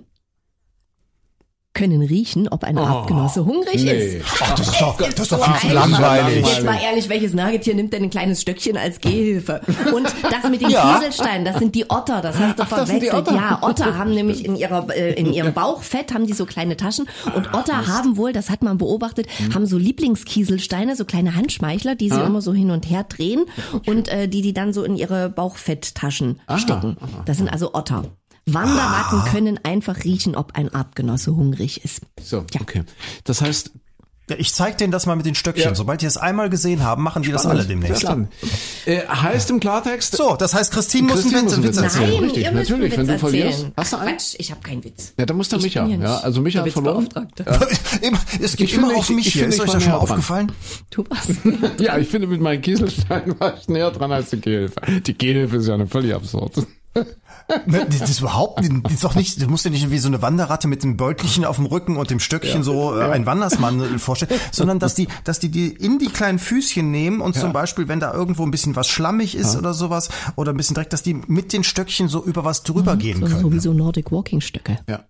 können 1.73 2.03
riechen, 2.03 2.49
ob 2.49 2.64
ein 2.64 2.77
Artgenosse 2.79 3.45
hungrig 3.45 3.77
Oh, 3.81 3.85
nee. 3.85 3.93
ist. 4.16 4.27
Ach, 4.43 4.55
das 4.57 4.68
ist 4.68 4.77
doch, 4.81 4.97
das 4.99 5.18
ist 5.21 5.33
doch 5.33 5.57
viel 5.59 5.71
zu 5.71 5.75
langweilig. 5.75 6.45
Jetzt 6.47 6.64
mal 6.64 6.79
ehrlich, 6.83 7.09
welches 7.09 7.33
Nagetier 7.33 7.75
nimmt 7.77 7.93
denn 7.93 8.03
ein 8.03 8.11
kleines 8.11 8.41
Stöckchen 8.43 8.77
als 8.77 9.01
Gehhilfe? 9.01 9.61
Und 9.95 10.07
das 10.23 10.51
mit 10.51 10.61
den 10.62 10.71
Ja. 10.71 10.95
Kieselsteinen, 10.99 11.45
das 11.45 11.59
sind 11.59 11.75
die 11.75 11.89
Otter, 11.89 12.21
das 12.23 12.37
hast 12.39 12.59
du 12.59 12.62
die 12.64 12.68
verwechselt. 12.68 13.14
Otter. 13.14 13.35
Ja, 13.35 13.59
Otter 13.62 13.97
haben 13.97 14.12
nämlich 14.14 14.45
in 14.45 14.57
ihrer 14.57 14.89
äh, 14.95 15.12
in 15.14 15.33
ihrem 15.33 15.53
Bauchfett 15.53 16.12
haben 16.12 16.27
die 16.27 16.33
so 16.33 16.45
kleine 16.45 16.77
Taschen 16.77 17.07
und 17.37 17.55
Otter 17.55 17.87
haben 17.87 18.16
wohl, 18.16 18.33
das 18.33 18.51
hat 18.51 18.62
man 18.62 18.77
beobachtet, 18.79 19.27
haben 19.55 19.66
so 19.66 19.79
Lieblingskieselsteine, 19.79 20.97
so 20.97 21.05
kleine 21.05 21.37
Handschmeichler, 21.37 21.95
die 21.95 22.11
sie 22.11 22.21
immer 22.21 22.41
so 22.43 22.53
hin 22.53 22.71
und 22.73 22.91
her 22.91 23.05
drehen 23.05 23.45
und 23.87 24.09
äh, 24.09 24.29
die 24.29 24.43
die 24.43 24.53
dann 24.53 24.73
so 24.73 24.83
in 24.83 24.97
ihre 24.97 25.29
Bauchfetttaschen 25.31 26.41
stecken. 26.57 26.97
Das 27.27 27.37
sind 27.39 27.49
also 27.49 27.75
Otter. 27.75 28.05
Wanderratten 28.55 29.23
können 29.33 29.59
einfach 29.63 30.05
riechen, 30.05 30.35
ob 30.37 30.53
ein 30.57 30.73
Artgenosse 30.75 31.35
hungrig 31.35 31.85
ist. 31.85 32.03
So, 32.23 32.45
Ja. 32.53 32.61
okay. 32.61 32.85
Das 33.25 33.41
heißt, 33.43 33.71
Ja, 34.29 34.37
Ich 34.39 34.53
zeig 34.55 34.79
denen 34.79 34.93
das 34.93 35.07
mal 35.07 35.17
mit 35.17 35.27
den 35.27 35.35
Stöckchen. 35.35 35.71
Ja. 35.71 35.75
Sobald 35.75 36.03
die 36.03 36.07
es 36.07 36.17
einmal 36.17 36.49
gesehen 36.51 36.85
haben, 36.85 37.03
machen 37.03 37.25
die 37.25 37.33
das 37.33 37.47
alle 37.47 37.65
demnächst. 37.65 38.03
Spannend. 38.03 38.29
Äh, 38.87 39.01
heißt 39.01 39.51
im 39.51 39.59
Klartext, 39.59 40.17
So, 40.17 40.37
das 40.37 40.55
heißt, 40.55 40.71
Christine 40.73 41.09
muss 41.09 41.25
einen 41.25 41.33
Christine 41.33 41.43
Witz, 41.43 41.51
muss 41.51 41.55
einen 41.57 41.65
Witz 41.65 41.77
Witz 41.77 41.83
erzählen. 41.83 42.11
Nein, 42.15 42.23
richtig, 42.23 42.45
ihr 42.45 42.53
müsst 42.53 42.71
natürlich, 42.71 42.97
wenn 42.97 43.09
Witz 43.09 43.15
du 43.15 43.19
verlierst. 43.19 43.51
erzählen. 43.59 43.73
Hast 43.77 43.93
du 43.93 43.97
einen? 43.97 44.09
Quatsch, 44.17 44.35
ich 44.39 44.51
habe 44.53 44.61
keinen 44.61 44.85
Witz. 44.85 45.15
ja, 45.19 45.27
da 45.27 45.35
muss 45.35 45.49
der 45.49 45.59
Ich 45.59 45.65
Micha. 45.65 45.83
bin 45.85 46.01
ja 46.01 46.07
Ja, 46.11 46.19
also 46.19 46.41
Micha 46.43 46.59
hat 46.61 46.67
der 46.67 46.73
verloren. 46.73 47.09
Immer- 48.03 48.21
es 48.41 48.57
geht 48.57 48.69
Ich 48.69 48.75
immer 48.75 48.87
finde, 48.87 49.01
auf 49.01 49.11
ich- 49.11 49.17
mich 49.17 49.27
ich 49.27 49.33
hier. 49.33 49.47
Ist 49.49 49.55
ich 49.57 49.61
euch 49.63 49.71
das 49.73 49.83
schon 49.83 49.91
mal 49.93 49.99
aufgefallen? 49.99 50.53
Du 50.91 51.05
was? 51.09 51.27
Ja, 51.81 51.99
ich 51.99 52.07
finde, 52.09 52.29
mit 52.29 52.41
meinen 52.41 52.63
Kieselsteinen 52.63 53.35
war 53.41 53.57
ich 53.59 53.67
näher 53.69 53.91
dran 53.91 54.13
als 54.13 54.31
die 54.31 54.41
Gehhilfe. 54.41 54.81
Die 55.07 55.19
Gehhilfe 55.19 55.57
ist 55.57 55.67
ja 55.67 55.75
eine 55.75 55.89
völlig 55.89 56.15
absurd. 56.15 56.53
Ne, 57.66 57.86
Das 57.99 58.11
ist 58.11 58.20
überhaupt 58.20 58.61
nicht, 58.61 58.84
das 58.84 58.93
ist 58.95 59.05
doch 59.05 59.14
nicht, 59.14 59.41
du 59.41 59.47
musst 59.49 59.64
dir 59.64 59.70
nicht 59.70 59.91
wie 59.91 59.99
so 59.99 60.09
eine 60.09 60.22
Wanderratte 60.22 60.66
mit 60.68 60.82
dem 60.82 60.97
Beutelchen 60.97 61.45
auf 61.45 61.57
dem 61.57 61.66
Rücken 61.66 61.97
und 61.97 62.11
dem 62.11 62.20
Stöckchen 62.20 62.62
so 62.62 62.97
äh, 62.99 63.05
ein 63.05 63.26
Wandersmann 63.26 63.80
äh, 63.80 63.99
vorstellen, 63.99 64.32
sondern 64.53 64.78
dass 64.78 64.95
die, 64.95 65.09
dass 65.24 65.38
die 65.38 65.51
die 65.51 65.68
in 65.68 65.99
die 65.99 66.09
kleinen 66.09 66.38
Füßchen 66.38 66.91
nehmen 66.91 67.20
und 67.20 67.34
zum 67.36 67.53
Beispiel, 67.53 67.88
wenn 67.88 68.01
da 68.01 68.12
irgendwo 68.12 68.45
ein 68.45 68.51
bisschen 68.51 68.76
was 68.76 68.88
schlammig 68.88 69.34
ist 69.36 69.57
oder 69.57 69.72
sowas 69.74 70.11
oder 70.36 70.53
ein 70.53 70.57
bisschen 70.57 70.74
Dreck, 70.74 70.91
dass 70.91 71.03
die 71.03 71.14
mit 71.14 71.53
den 71.53 71.64
Stöckchen 71.64 72.09
so 72.09 72.24
über 72.24 72.45
was 72.45 72.62
drüber 72.62 72.97
gehen 72.97 73.20
So, 73.20 73.26
können. 73.26 73.41
so 73.41 73.53
wie 73.53 73.61
so 73.61 73.72
Nordic 73.72 74.11
Walking 74.12 74.41
Stöcke. 74.41 74.78
Ja. 74.88 75.01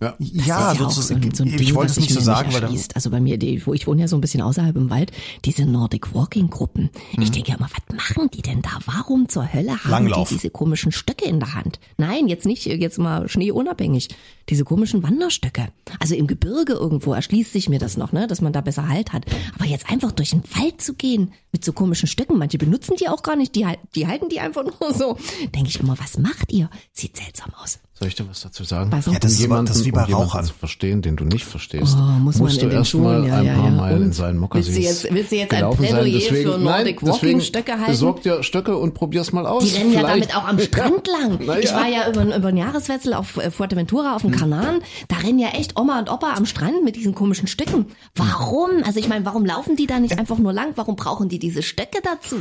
Ja. 0.00 0.14
Ja, 0.18 0.72
Das 0.72 0.72
ist 0.72 0.80
ja 0.80 0.86
auch 0.86 0.90
so 0.90 1.14
ein, 1.14 1.34
so 1.34 1.42
ein 1.44 1.48
ich 1.48 1.56
Ding, 1.56 1.74
wollte 1.74 1.88
das 1.88 1.98
es 1.98 2.00
nicht 2.00 2.12
so 2.14 2.20
sagen, 2.20 2.52
weil. 2.54 2.64
Also 2.94 3.10
bei 3.10 3.20
mir, 3.20 3.36
die, 3.38 3.64
wo 3.66 3.74
ich 3.74 3.86
wohne 3.86 4.00
ja 4.02 4.08
so 4.08 4.16
ein 4.16 4.22
bisschen 4.22 4.40
außerhalb 4.40 4.74
im 4.76 4.88
Wald, 4.88 5.12
diese 5.44 5.66
Nordic 5.66 6.14
Walking 6.14 6.48
Gruppen. 6.48 6.90
Mhm. 7.16 7.22
Ich 7.22 7.30
denke 7.30 7.50
ja 7.50 7.58
immer, 7.58 7.68
was 7.70 7.96
machen 7.96 8.30
die 8.32 8.40
denn 8.40 8.62
da? 8.62 8.70
Warum 8.86 9.28
zur 9.28 9.52
Hölle 9.52 9.72
haben 9.84 9.90
Langlauf. 9.90 10.28
die 10.28 10.36
diese 10.36 10.50
komischen 10.50 10.90
Stöcke 10.90 11.26
in 11.26 11.38
der 11.38 11.54
Hand? 11.54 11.80
Nein, 11.98 12.28
jetzt 12.28 12.46
nicht, 12.46 12.64
jetzt 12.64 12.98
mal 12.98 13.28
schneeunabhängig. 13.28 14.08
Diese 14.48 14.64
komischen 14.64 15.02
Wanderstöcke. 15.02 15.68
Also 16.00 16.14
im 16.14 16.26
Gebirge 16.26 16.72
irgendwo 16.72 17.12
erschließt 17.12 17.52
sich 17.52 17.68
mir 17.68 17.78
das 17.78 17.96
noch, 17.96 18.12
ne, 18.12 18.26
dass 18.26 18.40
man 18.40 18.52
da 18.52 18.62
besser 18.62 18.88
Halt 18.88 19.12
hat. 19.12 19.26
Aber 19.54 19.66
jetzt 19.66 19.90
einfach 19.90 20.12
durch 20.12 20.30
den 20.30 20.42
Wald 20.56 20.80
zu 20.80 20.94
gehen 20.94 21.32
mit 21.52 21.64
so 21.64 21.72
komischen 21.72 22.08
Stöcken, 22.08 22.38
manche 22.38 22.58
benutzen 22.58 22.96
die 22.98 23.08
auch 23.08 23.22
gar 23.22 23.36
nicht, 23.36 23.54
die, 23.54 23.66
die 23.94 24.06
halten 24.06 24.28
die 24.28 24.40
einfach 24.40 24.64
nur 24.64 24.94
so. 24.94 25.18
Denke 25.54 25.68
ich 25.68 25.78
immer, 25.80 25.98
was 25.98 26.18
macht 26.18 26.52
ihr? 26.52 26.70
Sieht 26.92 27.16
seltsam 27.16 27.52
aus. 27.62 27.78
Soll 28.00 28.08
ich 28.08 28.14
dir 28.14 28.26
was 28.26 28.40
dazu 28.40 28.64
sagen? 28.64 28.90
Was? 28.92 29.04
Ja, 29.04 29.18
das 29.18 29.32
ist 29.32 29.44
aber- 29.44 29.62
das 29.62 29.76
ist 29.76 29.84
wie 29.84 29.92
bei 29.92 30.00
um 30.04 30.08
jemanden 30.08 30.28
Rauchern. 30.30 30.44
zu 30.46 30.54
verstehen, 30.54 31.02
den 31.02 31.16
du 31.16 31.24
nicht 31.24 31.44
verstehst, 31.44 31.94
Oh, 31.98 32.00
muss 32.00 32.36
man 32.36 32.44
musst 32.44 32.56
in 32.56 32.62
du 32.62 32.68
den 32.70 32.78
erst 32.78 32.94
mal 32.94 33.26
ja, 33.26 33.36
ein 33.36 33.44
ja, 33.44 33.54
paar 33.56 33.64
ja. 33.66 33.70
Mal 33.72 33.94
Und? 33.96 34.02
in 34.04 34.12
seinen 34.14 34.38
Mokassins 34.38 34.74
Willst 34.74 34.78
du 35.04 35.08
jetzt- 35.08 35.14
willst 35.14 35.32
du 35.32 35.36
jetzt 35.36 35.52
ein. 35.52 35.70
Plädoyer 35.76 36.04
deswegen, 36.04 36.50
für 36.52 36.58
Nordic 36.58 37.02
nein, 37.02 37.12
Walking 37.12 37.40
Stöcke 37.42 37.72
halten? 37.72 37.90
Besorg 37.90 38.22
dir 38.22 38.42
Stöcke 38.42 38.78
und 38.78 38.94
probier's 38.94 39.32
mal 39.32 39.46
aus. 39.46 39.64
Die 39.64 39.76
rennen 39.76 39.92
ja 39.92 39.98
Vielleicht- 40.00 40.32
damit 40.32 40.36
auch 40.36 40.48
am 40.48 40.58
Strand 40.58 41.06
lang. 41.20 41.42
Ja. 41.46 41.56
Ich 41.58 41.74
war 41.74 41.88
ja 41.88 42.08
über, 42.08 42.34
über 42.34 42.48
einen 42.48 42.56
Jahreswechsel 42.56 43.12
auf 43.12 43.36
äh, 43.36 43.50
Fuerteventura 43.50 44.16
auf 44.16 44.22
dem 44.22 44.30
Kanaren. 44.30 44.80
Da 45.08 45.16
rennen 45.16 45.38
ja 45.38 45.48
echt 45.48 45.78
Oma 45.78 45.98
und 45.98 46.10
Opa 46.10 46.32
am 46.38 46.46
Strand 46.46 46.82
mit 46.82 46.96
diesen 46.96 47.14
komischen 47.14 47.48
Stücken. 47.48 47.84
Warum? 48.14 48.70
Also 48.86 48.98
ich 48.98 49.08
meine, 49.10 49.26
warum 49.26 49.44
laufen 49.44 49.76
die 49.76 49.86
da 49.86 50.00
nicht 50.00 50.18
einfach 50.18 50.38
nur 50.38 50.54
lang? 50.54 50.68
Warum 50.76 50.96
brauchen 50.96 51.28
die 51.28 51.38
diese 51.38 51.62
Stöcke 51.62 51.98
dazu? 52.02 52.36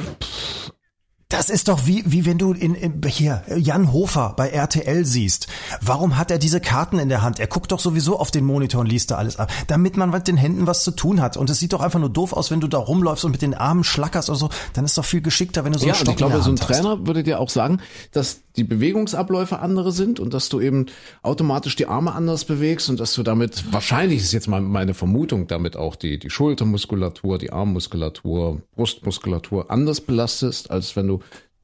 Das 1.32 1.52
ist 1.52 1.68
doch 1.68 1.86
wie, 1.86 2.04
wie 2.08 2.26
wenn 2.26 2.40
du 2.40 2.54
in, 2.54 2.74
in 2.74 3.04
hier 3.06 3.44
Jan 3.56 3.94
Hofer 3.94 4.34
bei 4.36 4.50
RTL 4.50 5.06
siehst. 5.06 5.48
Warum 5.80 6.18
hat 6.18 6.32
er 6.32 6.40
diese 6.40 6.60
Karten 6.60 6.98
in 6.98 7.08
der 7.08 7.22
Hand? 7.22 7.40
Er 7.40 7.46
guckt 7.46 7.72
doch 7.72 7.80
sowieso 7.80 8.18
auf 8.18 8.32
den 8.32 8.44
Monitor 8.44 8.82
und 8.82 8.88
liest 8.88 9.12
da 9.12 9.18
alles 9.18 9.38
ab, 9.38 9.52
damit 9.68 9.96
man 9.96 10.10
mit 10.10 10.28
den 10.28 10.38
Händen 10.38 10.66
was 10.66 10.84
zu 10.84 10.90
tun 10.90 11.22
hat. 11.22 11.38
Und 11.38 11.52
es 11.52 11.60
sieht 11.60 11.74
doch 11.74 11.82
einfach 11.82 12.00
nur 12.00 12.10
doof 12.10 12.34
aus, 12.34 12.50
wenn 12.50 12.62
du 12.62 12.68
da 12.68 12.80
rumläufst 12.80 13.26
und 13.26 13.32
mit 13.32 13.44
den 13.44 13.54
Armen 13.54 13.84
schlackerst 13.84 14.32
oder 14.32 14.40
so. 14.40 14.50
Dann 14.74 14.86
ist 14.86 14.98
doch 14.98 15.06
viel 15.06 15.22
geschickter, 15.22 15.64
wenn 15.64 15.74
du 15.74 15.78
so 15.78 15.86
Ja, 15.86 15.94
einen 15.94 16.00
und 16.00 16.06
Stock 16.08 16.14
ich 16.14 16.18
glaube, 16.18 16.34
so 16.38 16.50
ein 16.50 16.58
Hand 16.58 16.62
hast. 16.62 16.68
Trainer 16.68 17.06
würde 17.06 17.22
dir 17.22 17.40
auch 17.40 17.50
sagen, 17.50 17.80
dass 18.12 18.40
die 18.56 18.64
Bewegungsabläufe 18.64 19.60
andere 19.60 19.92
sind 19.92 20.20
und 20.20 20.34
dass 20.34 20.50
du 20.50 20.60
eben 20.60 20.88
automatisch 21.22 21.76
die 21.76 21.86
Arme 21.86 22.14
anders 22.14 22.46
bewegst 22.46 22.90
und 22.90 23.00
dass 23.00 23.14
du 23.14 23.22
damit, 23.22 23.72
wahrscheinlich 23.72 24.20
ist 24.22 24.32
jetzt 24.32 24.48
mal 24.48 24.62
meine 24.62 24.96
Vermutung, 24.96 25.48
damit 25.48 25.78
auch 25.78 25.96
die, 25.96 26.18
die 26.18 26.32
Schultermuskulatur, 26.32 27.38
die 27.38 27.52
Armmuskulatur, 27.52 28.62
Brustmuskulatur 28.76 29.70
anders 29.70 30.02
belastest, 30.02 30.72
als 30.72 30.96
wenn 30.96 31.08
du 31.08 31.19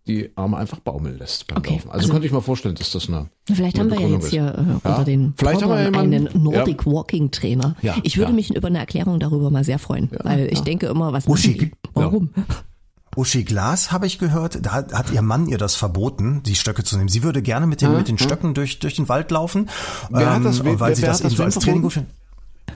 die 0.08 0.30
Arme 0.36 0.58
einfach 0.58 0.80
baumeln 0.80 1.18
lässt 1.18 1.48
beim 1.48 1.58
Okay, 1.58 1.74
Laufen. 1.74 1.90
Also, 1.90 2.00
also- 2.02 2.12
könnte 2.14 2.28
ich 2.28 2.34
mir 2.34 2.42
vorstellen, 2.42 2.76
dass 2.76 2.92
das 2.92 3.08
eine 3.08 3.28
Vielleicht 3.52 3.80
eine 3.80 3.90
haben 3.92 4.00
wir 4.00 4.08
ja 4.08 4.14
jetzt 4.14 4.26
ist. 4.26 4.30
hier 4.32 4.44
äh, 4.44 4.88
Ja, 4.88 4.92
unter 4.92 5.04
den 5.04 5.34
vielleicht 5.36 5.64
haben 5.64 5.70
wir 5.94 6.00
einen 6.00 6.30
Nordic 6.34 6.86
ja. 6.86 6.92
Walking 6.92 7.32
Trainer. 7.32 7.76
Ja, 7.82 7.96
ich 8.04 8.18
würde 8.18 8.30
ja. 8.32 8.36
mich 8.36 8.56
über 8.56 8.68
eine 8.68 8.78
Erklärung 8.78 9.20
darüber 9.20 9.50
mal 9.50 9.64
sehr 9.64 9.80
freuen, 9.80 10.10
weil 10.24 10.48
ich 10.54 10.62
denke 10.62 10.86
immer, 10.88 11.12
was 11.12 11.28
Uschi? 11.28 11.72
Warum? 11.96 12.30
Uschi 13.16 13.46
Glas 13.46 13.92
habe 13.94 14.06
ich 14.08 14.20
gehört, 14.20 14.60
da 14.66 14.74
hat, 14.74 14.94
hat 14.94 15.12
ihr 15.12 15.22
Mann 15.22 15.48
ihr 15.48 15.58
das 15.58 15.76
verboten, 15.76 16.44
die 16.44 16.54
Stöcke 16.56 16.84
zu 16.84 16.98
nehmen. 16.98 17.08
Sie 17.08 17.24
würde 17.24 17.42
gerne 17.42 17.66
mit 17.66 17.82
den, 17.82 17.96
mit 17.96 18.08
den 18.10 18.18
Stöcken 18.18 18.54
durch, 18.54 18.80
durch 18.80 18.96
den 18.96 19.08
Wald 19.10 19.32
laufen, 19.32 19.70
Wer 20.10 20.34
hat 20.36 20.44
das- 20.46 20.64
weil 20.66 20.78
wer- 20.80 20.96
sie 20.96 21.02
wer 21.02 21.10
das 21.10 21.20
hat 21.20 21.26
das 21.26 21.32
eben 21.32 21.38
so 21.38 21.44
als 21.44 21.56
Training 21.60 21.82
gut 21.82 21.94
findet. 21.94 22.14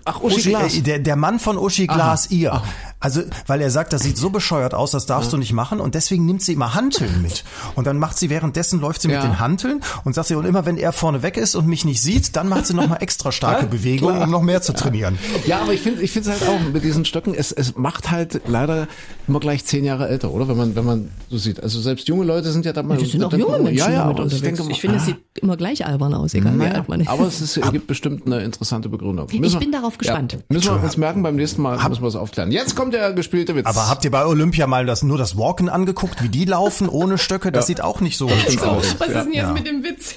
Ach, 0.06 0.22
Uschi, 0.22 0.54
äh, 0.54 0.82
der, 0.82 1.00
der 1.00 1.16
Mann 1.18 1.40
von 1.40 1.58
Uschi 1.58 1.86
Glas, 1.88 2.32
ihr. 2.32 2.62
Also, 3.00 3.22
weil 3.47 3.62
er 3.62 3.72
sagt, 3.72 3.93
das 3.93 4.04
sieht 4.04 4.18
so 4.18 4.30
bescheuert 4.39 4.74
aus, 4.74 4.91
das 4.91 5.06
darfst 5.06 5.32
du 5.34 5.38
nicht 5.38 5.54
machen 5.54 5.80
und 5.80 5.95
deswegen 5.95 6.26
nimmt 6.26 6.41
sie 6.41 6.54
immer 6.54 6.74
Hanteln 6.76 7.22
mit. 7.22 7.43
Und 7.76 7.88
dann 7.88 7.97
macht 7.97 8.18
sie 8.18 8.30
währenddessen 8.30 8.80
läuft 8.82 9.02
sie 9.02 9.10
Ja. 9.10 9.22
mit 9.22 9.32
den 9.32 9.39
Hanteln 9.39 9.82
und 10.04 10.16
sagt 10.16 10.28
sie, 10.28 10.36
und 10.36 10.45
immer 10.45 10.66
wenn 10.66 10.78
er 10.78 10.91
vorne 10.91 11.22
weg 11.24 11.38
ist 11.38 11.56
und 11.56 11.68
mich 11.68 11.86
nicht 11.86 12.02
sieht, 12.02 12.36
dann 12.36 12.50
macht 12.50 12.68
sie 12.68 12.74
nochmal 12.74 13.02
extra 13.02 13.32
starke 13.32 13.66
Bewegungen, 13.66 14.22
um 14.22 14.30
noch 14.30 14.41
mehr 14.41 14.62
zu 14.62 14.74
trainieren. 14.74 15.18
Ja, 15.45 15.62
aber 15.62 15.74
ich 15.74 15.82
finde 15.82 16.02
ich 16.02 16.12
finde 16.12 16.32
es 16.32 16.41
halt 16.41 16.50
auch 16.50 16.60
mit 16.74 16.84
diesen 16.84 17.06
Stöcken, 17.06 17.34
es, 17.34 17.52
es 17.52 17.76
macht 17.76 18.12
halt 18.12 18.41
leider 18.47 18.88
immer 19.28 19.39
gleich 19.39 19.66
zehn 19.66 19.86
Jahre 19.86 20.08
älter, 20.10 20.32
oder? 20.32 20.47
Wenn 20.47 20.58
man, 20.58 20.76
wenn 20.76 20.86
man 20.86 21.10
so 21.30 21.38
sieht. 21.38 21.62
Also 21.62 21.80
selbst 21.80 22.08
junge 22.08 22.26
Leute 22.26 22.52
sind 22.52 22.66
ja 22.66 22.74
da 22.74 22.84
mal. 22.84 22.97
Das 22.97 23.10
sind 23.10 23.24
auch 23.24 23.32
junge 23.32 23.60
Menschen 23.60 23.78
ja, 23.78 23.89
ja, 23.89 24.00
damit 24.00 24.16
aber 24.18 24.24
unterwegs. 24.24 24.36
Ich, 24.36 24.41
denke, 24.41 24.72
ich 24.72 24.82
finde, 24.82 24.97
es 24.97 25.04
ah, 25.04 25.06
sieht 25.06 25.18
immer 25.41 25.58
gleich 25.58 25.86
albern 25.86 26.14
aus, 26.14 26.34
egal 26.34 26.54
wie 26.54 26.58
naja, 26.58 26.74
alt 26.74 26.89
man 26.89 27.02
ist. 27.02 27.08
aber 27.08 27.28
es 27.28 27.41
ist, 27.41 27.60
gibt 27.72 27.88
bestimmt 27.88 28.26
eine 28.26 28.41
interessante 28.43 28.89
Begründung. 28.89 29.28
Müssen 29.39 29.60
bin 29.60 29.72
darauf 29.72 29.97
gespannt. 29.97 30.34
Ja, 30.34 30.39
müssen 30.50 30.74
wir 30.76 30.84
uns 30.84 30.97
merken, 30.97 31.24
beim 31.24 31.36
nächsten 31.36 31.62
Mal 31.62 31.78
müssen 31.88 32.02
wir 32.02 32.08
es 32.08 32.16
aufklären. 32.16 32.52
Jetzt 32.52 32.76
kommt 32.76 32.89
der 32.92 33.14
gespielte 33.14 33.56
Witz. 33.56 33.66
Aber 33.66 33.90
habt 33.90 34.04
ihr 34.06 34.12
bei 34.12 34.26
Olympia 34.26 34.68
mal 34.68 34.86
das, 34.86 35.04
nur 35.04 35.18
das 35.18 35.38
Walken 35.38 35.70
angeguckt, 35.70 36.22
wie 36.24 36.30
die 36.30 36.46
laufen 36.46 36.88
ohne 36.90 37.18
Stöcke? 37.18 37.52
Das 37.52 37.68
sieht 37.68 37.82
auch 37.82 38.02
nicht 38.02 38.18
so 38.18 38.30
hübsch 38.30 38.58
aus. 38.62 38.96
Was 39.00 39.08
ist 39.10 39.14
denn 39.16 39.34
jetzt 39.34 39.36
Ja. 39.48 39.54
mit 39.54 39.68
dem 39.68 39.84
Witz? 39.84 40.16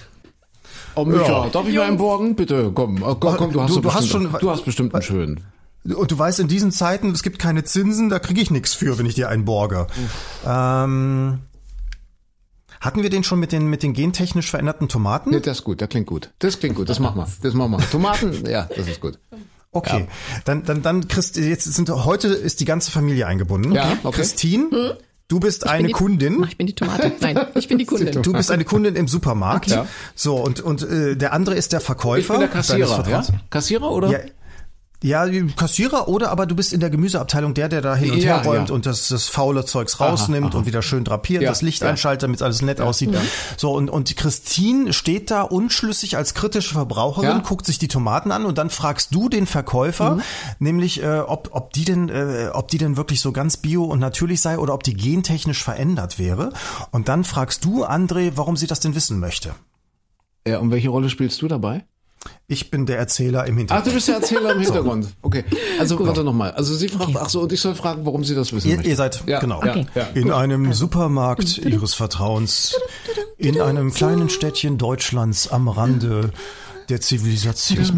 Oh, 0.95 1.05
Micha, 1.07 1.45
Ja. 1.45 1.49
darf 1.49 1.67
ich 1.67 1.75
mal 1.75 1.83
einen 1.87 1.97
Borgen? 1.97 2.37
Bitte, 2.37 2.71
komm. 2.75 3.03
Oh, 3.03 3.15
komm, 3.15 3.37
komm 3.37 3.53
du 3.53 3.63
hast, 3.63 3.71
Du- 3.75 3.81
du 3.81 3.93
hast 3.95 4.03
bestimmt, 4.03 4.31
schon- 4.31 4.41
du 4.41 4.51
hast 4.51 4.65
bestimmt 4.65 4.95
einen 4.95 5.03
schönen. 5.03 5.41
Und 5.85 6.11
du 6.13 6.19
weißt, 6.19 6.39
in 6.39 6.49
diesen 6.49 6.71
Zeiten, 6.71 7.11
es 7.11 7.23
gibt 7.23 7.39
keine 7.39 7.65
Zinsen, 7.65 8.09
da 8.09 8.19
kriege 8.19 8.41
ich 8.41 8.51
nichts 8.51 8.75
für, 8.75 8.99
wenn 8.99 9.07
ich 9.07 9.15
dir 9.15 9.29
einen 9.31 9.45
borge. 9.45 9.87
Ähm, 10.47 11.41
hatten 12.81 13.03
wir 13.03 13.11
den 13.11 13.25
schon 13.25 13.41
mit 13.41 13.53
den, 13.53 13.67
mit 13.69 13.83
den 13.83 13.93
gentechnisch 13.93 14.51
veränderten 14.51 14.89
Tomaten? 14.89 15.31
Nee, 15.31 15.41
das 15.41 15.59
ist 15.59 15.65
gut, 15.65 15.81
das 15.81 15.89
klingt 15.89 16.07
gut. 16.07 16.31
Das 16.41 16.59
klingt 16.61 16.77
gut, 16.77 16.89
das 16.89 17.01
machen 17.01 17.17
wir. 17.17 17.27
Das 17.43 17.55
machen 17.55 17.73
wir. 17.73 17.91
Tomaten, 17.91 18.45
ja, 18.49 18.69
das 18.77 18.87
ist 18.87 19.01
gut. 19.01 19.19
Okay, 19.75 20.07
dann, 20.45 20.65
dann, 20.65 20.83
dann, 20.83 21.09
Christ, 21.09 21.37
jetzt 21.39 21.65
sind 21.65 21.89
heute 21.91 22.29
ist 22.29 22.61
die 22.61 22.67
ganze 22.67 22.91
Familie 22.91 23.27
eingebunden. 23.27 23.73
Ja, 23.73 23.97
okay. 24.03 24.17
Christine, 24.19 24.99
du 25.29 25.41
bist 25.41 25.67
eine 25.67 25.89
die- 25.89 25.93
Kundin. 25.95 26.43
Ach, 26.45 26.49
ich 26.49 26.59
bin 26.59 26.67
die 26.67 26.75
Tomate. 26.75 27.11
Nein, 27.21 27.41
ich 27.55 27.69
bin 27.69 27.79
die 27.79 27.85
Kundin. 27.87 28.23
Du 28.23 28.33
bist 28.35 28.51
eine 28.51 28.65
Kundin 28.65 28.97
im 28.97 29.09
Supermarkt. 29.09 29.69
Ja. 29.69 29.87
So, 30.15 30.37
und, 30.37 30.61
und 30.61 30.83
äh, 30.83 31.17
der 31.17 31.33
andere 31.33 31.55
ist 31.55 31.73
der 31.73 31.81
Verkäufer. 31.81 32.19
Ich 32.19 32.29
bin 32.29 32.41
der 32.41 32.49
Kassierer, 32.49 33.09
ja? 33.09 33.23
Kassierer 33.49 33.91
oder? 33.91 34.11
Ja, 35.03 35.27
Kassierer 35.57 36.09
oder 36.09 36.31
aber 36.31 36.47
du 36.47 36.55
bist 36.55 36.73
in 36.73 36.81
der 36.81 36.91
Gemüseabteilung 36.91 37.55
der, 37.55 37.69
der 37.69 37.81
da 37.81 37.97
hin 37.97 38.13
und 38.13 38.19
Ja, 38.19 38.41
her 38.41 38.45
räumt 38.45 38.69
ja. 38.69 38.75
und 38.75 38.87
das, 38.87 39.09
das 39.09 39.29
faule 39.29 39.65
Zeugs 39.65 40.01
rausnimmt 40.01 40.55
und 40.55 40.67
wieder 40.67 40.83
schön 40.83 41.05
drapiert, 41.05 41.43
Ja, 41.43 41.49
das 41.49 41.63
Licht 41.63 41.83
einschaltet, 41.83 42.23
damit 42.23 42.41
alles 42.43 42.63
nett 42.63 42.81
aussieht. 42.81 43.11
So, 43.57 43.73
und, 43.73 43.91
und 43.91 44.17
Christine 44.17 44.93
steht 44.93 45.31
da 45.31 45.43
unschlüssig 45.43 46.17
als 46.17 46.35
kritische 46.35 46.75
Verbraucherin, 46.75 47.43
guckt 47.43 47.67
sich 47.67 47.79
die 47.79 47.89
Tomaten 47.89 48.33
an 48.33 48.45
und 48.45 48.59
dann 48.59 48.71
fragst 48.71 49.15
du 49.15 49.29
den 49.29 49.47
Verkäufer, 49.47 50.19
nämlich 50.59 51.03
äh, 51.03 51.19
ob, 51.21 51.51
ob 51.53 51.73
die 51.73 51.85
denn, 51.85 52.09
äh, 52.09 52.51
ob 52.53 52.69
die 52.69 52.79
denn 52.79 52.97
wirklich 52.97 53.21
so 53.21 53.33
ganz 53.33 53.57
bio 53.57 53.85
und 53.85 53.99
natürlich 53.99 54.41
sei 54.41 54.59
oder 54.59 54.75
ob 54.75 54.83
die 54.83 54.95
gentechnisch 54.95 55.63
verändert 55.65 56.19
wäre. 56.19 56.53
Und 56.91 57.09
dann 57.09 57.25
fragst 57.25 57.65
du 57.65 57.85
André, 57.85 58.33
warum 58.37 58.57
sie 58.57 58.67
das 58.67 58.81
denn 58.81 58.95
wissen 58.95 59.19
möchte. 59.21 59.55
Ja, 60.47 60.59
und 60.59 60.71
welche 60.71 60.89
Rolle 60.89 61.09
spielst 61.09 61.41
du 61.43 61.49
dabei? 61.49 61.85
Ich 62.47 62.71
bin 62.71 62.87
der 62.87 62.99
Erzähler 62.99 63.47
im 63.47 63.55
Ach, 63.55 63.59
Hintergrund. 63.59 63.87
du 63.87 63.93
bist 63.93 64.09
der 64.09 64.15
Erzähler 64.17 64.53
im 64.53 64.61
Hintergrund. 64.63 65.09
Okay. 65.23 65.45
Also 65.79 65.99
warte 66.05 66.23
nochmal. 66.25 66.51
Also 66.53 66.75
sie 66.75 66.89
fragt, 66.89 67.17
ach 67.17 67.29
so, 67.29 67.41
und 67.43 67.53
ich 67.53 67.61
soll 67.61 67.75
fragen, 67.75 68.05
warum 68.05 68.25
sie 68.25 68.35
das 68.35 68.53
wissen 68.53 68.69
Ihr, 68.69 68.85
ihr 68.85 68.97
seid, 68.97 69.23
ja, 69.27 69.41
genau. 69.41 69.63
Ja. 69.65 69.75
In 70.15 70.31
einem 70.31 70.73
Supermarkt 70.73 71.59
ihres 71.59 71.95
Vertrauens, 71.95 72.75
in 73.39 73.61
einem 73.61 73.93
kleinen 73.93 74.29
Städtchen 74.29 74.77
Deutschlands 74.79 75.49
am 75.49 75.69
Rande 75.69 76.31
der 76.89 77.01
Zivilisation. 77.01 77.97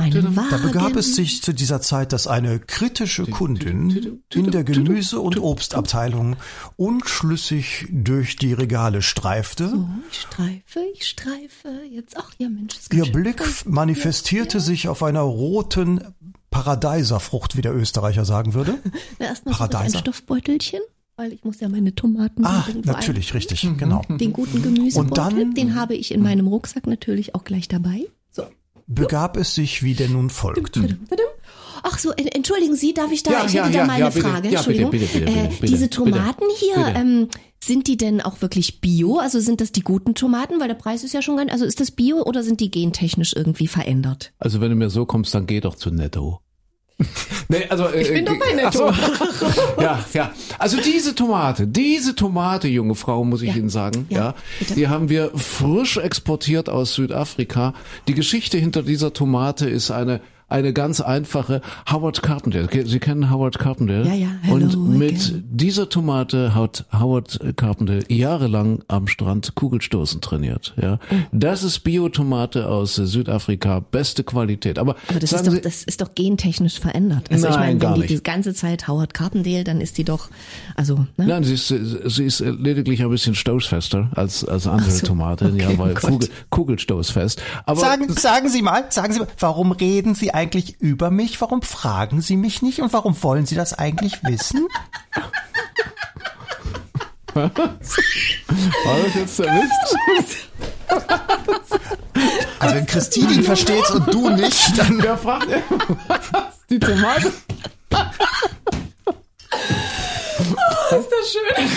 Da 0.50 0.56
begab 0.58 0.96
es 0.96 1.14
sich 1.16 1.42
zu 1.42 1.52
dieser 1.52 1.80
Zeit, 1.80 2.12
dass 2.12 2.26
eine 2.26 2.58
kritische 2.60 3.26
Kundin 3.26 4.20
in 4.32 4.50
der 4.50 4.64
Gemüse- 4.64 5.20
und 5.20 5.38
Obstabteilung 5.38 6.36
unschlüssig 6.76 7.86
durch 7.90 8.36
die 8.36 8.52
Regale 8.52 9.02
streifte. 9.02 9.72
Ich 10.10 10.20
streife, 10.20 10.80
ich 10.94 11.06
streife. 11.06 11.68
Jetzt, 11.90 12.16
ach 12.16 12.32
ja, 12.38 12.48
Mensch. 12.48 12.76
ist 12.76 12.92
Ihr 12.94 13.04
Blick 13.10 13.42
manifestierte 13.66 14.60
sich 14.60 14.88
auf 14.88 15.02
einer 15.02 15.20
roten 15.22 16.00
Paradeiserfrucht, 16.50 17.56
wie 17.56 17.62
der 17.62 17.74
Österreicher 17.74 18.24
sagen 18.24 18.54
würde. 18.54 18.78
Na, 19.18 19.26
erstmal 19.26 19.54
ich 19.54 19.60
ein 19.60 19.68
Paradeiser. 19.70 19.98
Stoffbeutelchen, 19.98 20.80
weil 21.16 21.32
ich 21.32 21.42
muss 21.44 21.60
ja 21.60 21.68
meine 21.68 21.94
Tomaten 21.94 22.44
Ah, 22.44 22.64
natürlich, 22.84 23.34
richtig, 23.34 23.68
genau. 23.76 24.02
Den 24.08 24.32
guten 24.32 24.62
Gemüsebeutel, 24.62 25.00
Und 25.10 25.18
dann- 25.18 25.54
den 25.54 25.74
habe 25.74 25.94
ich 25.94 26.12
in 26.12 26.22
meinem 26.22 26.46
Rucksack 26.46 26.86
natürlich 26.86 27.34
auch 27.34 27.44
gleich 27.44 27.68
dabei. 27.68 28.06
Begab 28.86 29.36
es 29.36 29.54
sich, 29.54 29.82
wie 29.82 29.94
denn 29.94 30.12
nun 30.12 30.30
folgt. 30.30 30.78
Ach 31.82 31.98
so, 31.98 32.10
en- 32.12 32.28
entschuldigen 32.28 32.76
Sie, 32.76 32.94
darf 32.94 33.12
ich 33.12 33.22
da, 33.22 33.30
Ja, 33.32 33.44
ich 33.46 33.52
ja, 33.52 33.64
hätte 33.66 33.76
ja, 33.76 33.80
da 33.82 33.86
mal 33.86 34.02
eine. 34.02 34.10
Frage, 34.12 34.48
Entschuldigung. 34.48 34.90
bitte, 34.90 35.06
bitte, 35.06 35.18
bitte, 35.26 35.38
äh, 35.38 35.48
bitte, 35.48 35.66
diese 35.66 35.84
bitte, 35.88 35.96
Tomaten 35.96 36.44
hier, 36.58 36.76
bitte. 36.76 36.90
ähm, 36.98 37.28
sind 37.62 37.86
die 37.88 37.96
denn 37.96 38.20
auch 38.20 38.40
wirklich 38.42 38.80
bio? 38.80 39.18
Also 39.18 39.40
sind 39.40 39.60
das 39.60 39.72
die 39.72 39.80
guten 39.82 40.14
Tomaten? 40.14 40.60
Weil 40.60 40.68
der 40.68 40.74
Preis 40.74 41.02
ist 41.04 41.12
ja 41.14 41.22
schon 41.22 41.36
ganz, 41.36 41.50
also 41.52 41.64
ist 41.64 41.80
das 41.80 41.90
bio 41.90 42.22
oder 42.22 42.42
sind 42.42 42.60
die 42.60 42.70
gentechnisch 42.70 43.34
irgendwie 43.34 43.66
verändert? 43.66 44.32
Also 44.38 44.60
wenn 44.60 44.70
du 44.70 44.76
mir 44.76 44.90
so 44.90 45.04
kommst, 45.06 45.34
dann 45.34 45.46
geh 45.46 45.60
doch 45.60 45.74
zu 45.74 45.90
Netto. 45.90 46.40
nee, 47.48 47.64
also, 47.68 47.92
ich 47.92 48.08
bin 48.08 48.24
doch 48.24 48.38
bei 48.38 48.52
Netto. 48.52 48.90
ja, 49.80 50.04
ja. 50.12 50.32
Also 50.58 50.80
diese 50.80 51.14
Tomate, 51.14 51.66
diese 51.66 52.14
Tomate, 52.14 52.68
junge 52.68 52.94
Frau, 52.94 53.24
muss 53.24 53.42
ich 53.42 53.50
Ja. 53.50 53.56
Ihnen 53.56 53.68
sagen, 53.68 54.06
Ja, 54.10 54.16
ja, 54.18 54.34
bitte. 54.60 54.74
die 54.74 54.88
haben 54.88 55.08
wir 55.08 55.32
frisch 55.34 55.96
exportiert 55.96 56.68
aus 56.68 56.94
Südafrika. 56.94 57.74
Die 58.06 58.14
Geschichte 58.14 58.58
hinter 58.58 58.82
dieser 58.82 59.12
Tomate 59.12 59.68
ist 59.68 59.90
eine 59.90 60.20
eine 60.48 60.72
ganz 60.72 61.00
einfache 61.00 61.60
Howard 61.90 62.22
Carpendale. 62.22 62.68
Sie 62.86 62.98
kennen 63.00 63.30
Howard 63.30 63.58
Carpendale? 63.58 64.06
Ja, 64.06 64.14
ja, 64.14 64.28
hello 64.42 64.56
Und 64.56 64.98
mit 64.98 65.12
again. 65.14 65.44
dieser 65.50 65.88
Tomate 65.88 66.54
hat 66.54 66.84
Howard 66.92 67.40
Carpendale 67.56 68.04
jahrelang 68.08 68.82
am 68.88 69.06
Strand 69.08 69.54
Kugelstoßen 69.54 70.20
trainiert. 70.20 70.74
Ja, 70.80 70.98
das 71.32 71.62
ist 71.62 71.80
Biotomate 71.80 72.68
aus 72.68 72.94
Südafrika, 72.94 73.80
beste 73.80 74.24
Qualität. 74.24 74.78
Aber, 74.78 74.96
Aber 75.08 75.18
das 75.18 75.32
ist, 75.32 75.46
doch, 75.46 75.52
Sie, 75.52 75.60
das 75.60 75.82
ist 75.84 76.00
doch 76.00 76.14
gentechnisch 76.14 76.78
verändert. 76.78 77.30
Also 77.30 77.48
ich 77.48 77.54
Nein, 77.54 77.60
meine, 77.60 77.78
gar 77.78 77.90
wenn 77.90 77.94
die 77.94 78.00
nicht. 78.08 78.20
die 78.20 78.22
ganze 78.22 78.54
Zeit 78.54 78.86
Howard 78.86 79.14
Carpendale, 79.14 79.64
dann 79.64 79.80
ist 79.80 79.98
die 79.98 80.04
doch, 80.04 80.28
also, 80.76 81.06
ne? 81.16 81.26
Nein, 81.26 81.44
sie 81.44 81.54
ist, 81.54 81.68
sie 81.68 82.24
ist 82.24 82.40
lediglich 82.40 83.02
ein 83.02 83.10
bisschen 83.10 83.34
stoßfester 83.34 84.10
als, 84.14 84.44
als 84.44 84.66
andere 84.66 84.90
so, 84.90 85.06
Tomate, 85.06 85.46
okay, 85.46 85.62
ja, 85.62 85.78
weil. 85.78 85.94
Kugel, 85.94 86.28
Kugelstoßfest. 86.50 87.40
Aber 87.66 87.80
Sagen, 87.80 88.12
sagen 88.12 88.48
Sie 88.48 88.62
mal, 88.62 88.84
sagen 88.90 89.12
Sie 89.12 89.20
mal, 89.20 89.28
warum 89.38 89.72
reden 89.72 90.14
Sie 90.14 90.33
eigentlich 90.34 90.80
über 90.80 91.10
mich? 91.10 91.40
Warum 91.40 91.62
fragen 91.62 92.20
Sie 92.20 92.36
mich 92.36 92.60
nicht? 92.60 92.80
Und 92.80 92.92
warum 92.92 93.22
wollen 93.22 93.46
Sie 93.46 93.54
das 93.54 93.72
eigentlich 93.72 94.22
wissen? 94.24 94.66
war 97.34 97.50
das 97.54 99.14
jetzt 99.14 99.38
der 99.38 99.46
Witz? 99.46 100.36
Also 102.58 102.74
wenn 102.76 102.86
Christine 102.86 103.32
ihn 103.32 103.42
versteht 103.42 103.90
und 103.90 104.12
du 104.12 104.30
nicht, 104.30 104.78
dann 104.78 105.02
Wer 105.02 105.18
fragt 105.18 105.48
die 106.70 106.78
Tomate? 106.78 107.32
Ist 110.90 111.08
das 111.10 111.32
schön? 111.32 111.70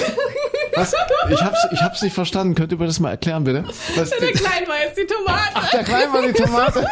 Was? 0.75 0.93
Ich 1.29 1.41
hab's, 1.41 1.67
ich 1.71 1.81
hab's 1.81 2.01
nicht 2.01 2.13
verstanden. 2.13 2.53
Könnt 2.55 2.71
ihr 2.71 2.77
mir 2.77 2.85
das 2.85 2.99
mal 2.99 3.11
erklären, 3.11 3.43
bitte? 3.43 3.63
Was, 3.95 4.09
Der 4.11 4.31
Klein 4.31 4.67
war 4.67 4.79
jetzt 4.79 4.97
die 4.97 5.05
Tomate. 5.07 5.51
Ach, 5.55 5.71
der 5.71 5.83
Klein 5.83 6.13
war 6.13 6.21
die 6.21 6.33
Tomate. 6.33 6.87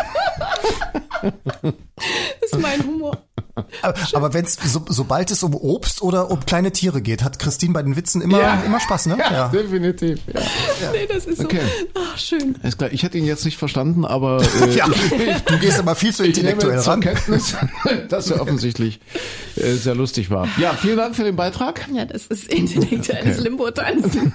Das 2.42 2.52
ist 2.52 2.60
mein 2.62 2.84
Humor. 2.86 3.18
aber, 3.82 3.96
aber 4.14 4.34
wenn's 4.34 4.58
so, 4.66 4.84
sobald 4.90 5.32
es 5.32 5.42
um 5.44 5.56
Obst 5.56 6.02
oder 6.02 6.30
um 6.30 6.42
kleine 6.46 6.72
Tiere 6.74 7.02
geht, 7.02 7.24
hat 7.24 7.40
Christine 7.40 7.74
bei 7.74 7.82
den 7.82 7.96
Witzen 7.96 8.22
immer 8.22 8.64
immer 8.66 8.80
Spaß, 8.82 9.06
ne? 9.08 9.18
Ja, 9.32 9.48
definitiv. 9.48 10.20
Ja. 10.32 10.42
Nee, 10.92 11.08
das 11.08 11.26
ist 11.26 11.40
Okay. 11.40 11.62
so. 11.94 12.02
Ach, 12.14 12.18
schön. 12.18 12.56
Ist 12.64 12.78
klar, 12.78 12.92
ich 12.92 13.04
hätte 13.04 13.18
ihn 13.18 13.26
jetzt 13.26 13.46
nicht 13.46 13.58
verstanden, 13.58 14.04
aber 14.06 14.44
äh, 14.62 14.76
Ja, 14.76 14.88
du 15.48 15.58
gehst 15.60 15.80
aber 15.80 15.96
viel 15.96 16.14
zu 16.14 16.24
ich 16.24 16.36
nehme 16.36 16.50
intellektuell 16.52 16.82
zur 16.84 16.94
ran. 16.94 17.02
Kenntnis, 17.02 17.56
dass 18.10 18.30
er 18.30 18.42
offensichtlich 18.42 19.00
äh, 19.56 19.72
sehr 19.74 19.96
lustig 19.96 20.30
war. 20.30 20.48
Ja, 20.60 20.74
vielen 20.74 20.98
Dank 20.98 21.16
für 21.16 21.24
den 21.24 21.36
Beitrag. 21.38 21.88
Ja, 21.94 22.06
das 22.06 22.28
ist 22.28 22.48
intellektuelles 22.54 23.40
Limbo-Tanzen. 23.40 24.34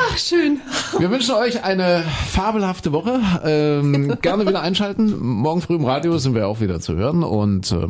Ach, 0.00 0.16
schön. 0.16 0.60
Wir 0.98 1.10
wünschen 1.10 1.34
euch 1.34 1.64
eine 1.64 2.04
fabelhafte 2.28 2.92
Woche. 2.92 3.20
Ähm, 3.44 4.16
gerne 4.22 4.46
wieder 4.46 4.62
einschalten. 4.62 5.18
Morgen 5.18 5.60
früh 5.60 5.74
im 5.74 5.84
Radio 5.84 6.18
sind 6.18 6.34
wir 6.34 6.46
auch 6.46 6.60
wieder 6.60 6.80
zu 6.80 6.94
hören. 6.94 7.24
Und 7.24 7.72
äh, 7.72 7.88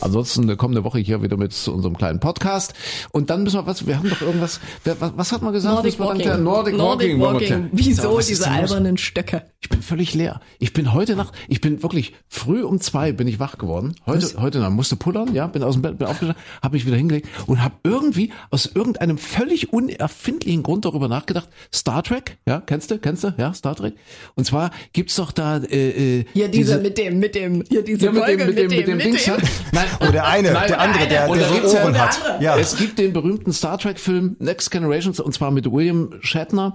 ansonsten 0.00 0.44
eine 0.44 0.56
kommende 0.56 0.84
Woche 0.84 0.98
hier 0.98 1.22
wieder 1.22 1.36
mit 1.36 1.52
unserem 1.68 1.96
kleinen 1.98 2.18
Podcast. 2.18 2.72
Und 3.12 3.28
dann 3.28 3.42
müssen 3.42 3.58
wir 3.58 3.66
was, 3.66 3.86
wir 3.86 3.98
haben 3.98 4.08
doch 4.08 4.22
irgendwas, 4.22 4.60
was, 4.84 5.12
was 5.16 5.32
hat 5.32 5.42
man 5.42 5.52
gesagt? 5.52 5.74
Nordic 5.74 5.98
Walking. 5.98 6.42
Nordic, 6.42 6.76
Nordic 6.76 7.20
Walking. 7.20 7.20
Walking. 7.20 7.68
Wieso 7.72 8.18
diese 8.20 8.50
albernen 8.50 8.96
Stöcke? 8.96 9.42
Ich 9.62 9.68
bin 9.68 9.82
völlig 9.82 10.14
leer. 10.14 10.40
Ich 10.58 10.72
bin 10.72 10.94
heute 10.94 11.16
Nacht, 11.16 11.34
ich 11.46 11.60
bin 11.60 11.82
wirklich 11.82 12.14
früh 12.28 12.62
um 12.62 12.80
zwei 12.80 13.12
bin 13.12 13.28
ich 13.28 13.38
wach 13.40 13.58
geworden. 13.58 13.94
Heute, 14.06 14.22
Was? 14.22 14.38
heute 14.38 14.58
Nacht 14.58 14.72
musste 14.72 14.96
pullern, 14.96 15.34
ja, 15.34 15.46
bin 15.48 15.62
aus 15.62 15.74
dem 15.74 15.82
Bett, 15.82 15.98
bin 15.98 16.06
aufgestanden, 16.06 16.42
habe 16.62 16.76
mich 16.76 16.86
wieder 16.86 16.96
hingelegt 16.96 17.28
und 17.46 17.62
habe 17.62 17.74
irgendwie 17.84 18.32
aus 18.50 18.64
irgendeinem 18.74 19.18
völlig 19.18 19.70
unerfindlichen 19.70 20.62
Grund 20.62 20.86
darüber 20.86 21.08
nachgedacht. 21.08 21.50
Star 21.74 22.02
Trek, 22.02 22.38
ja, 22.46 22.62
kennst 22.62 22.90
du, 22.90 22.98
kennst 22.98 23.22
du, 23.22 23.34
ja, 23.36 23.52
Star 23.52 23.76
Trek. 23.76 23.96
Und 24.34 24.46
zwar 24.46 24.70
gibt's 24.94 25.16
doch 25.16 25.30
da 25.30 25.58
äh, 25.58 26.20
äh, 26.20 26.24
Hier 26.32 26.48
diese, 26.48 26.78
mit 26.78 26.96
dem, 26.96 27.18
mit 27.18 27.34
dem, 27.34 27.62
hier 27.68 27.82
diese 27.84 28.06
ja, 28.06 28.12
mit 28.12 28.24
Folge 28.24 28.38
dem, 28.46 28.54
mit 28.54 28.58
dem, 28.58 28.70
mit 28.78 28.88
dem, 28.88 28.98
Dings. 28.98 29.26
ja. 29.26 29.36
Nein, 29.72 29.84
Oh, 30.00 30.10
der 30.10 30.26
eine, 30.26 30.52
Nein, 30.52 30.68
der 30.68 30.80
andere, 30.80 31.06
der, 31.06 31.28
Und 31.28 31.38
der 31.38 31.48
da 31.50 31.68
so 31.68 31.76
ja- 31.76 31.82
Ohren 31.84 31.92
der 31.92 32.02
hat. 32.08 32.40
Ja. 32.40 32.56
Es 32.56 32.78
gibt 32.78 32.98
den 32.98 33.12
berühmten 33.12 33.52
Star 33.52 33.76
Trek-Film 33.76 34.36
Next 34.38 34.70
Generations 34.70 35.20
und 35.20 35.34
zwar 35.34 35.50
mit 35.50 35.70
William 35.70 36.14
Shatner 36.22 36.72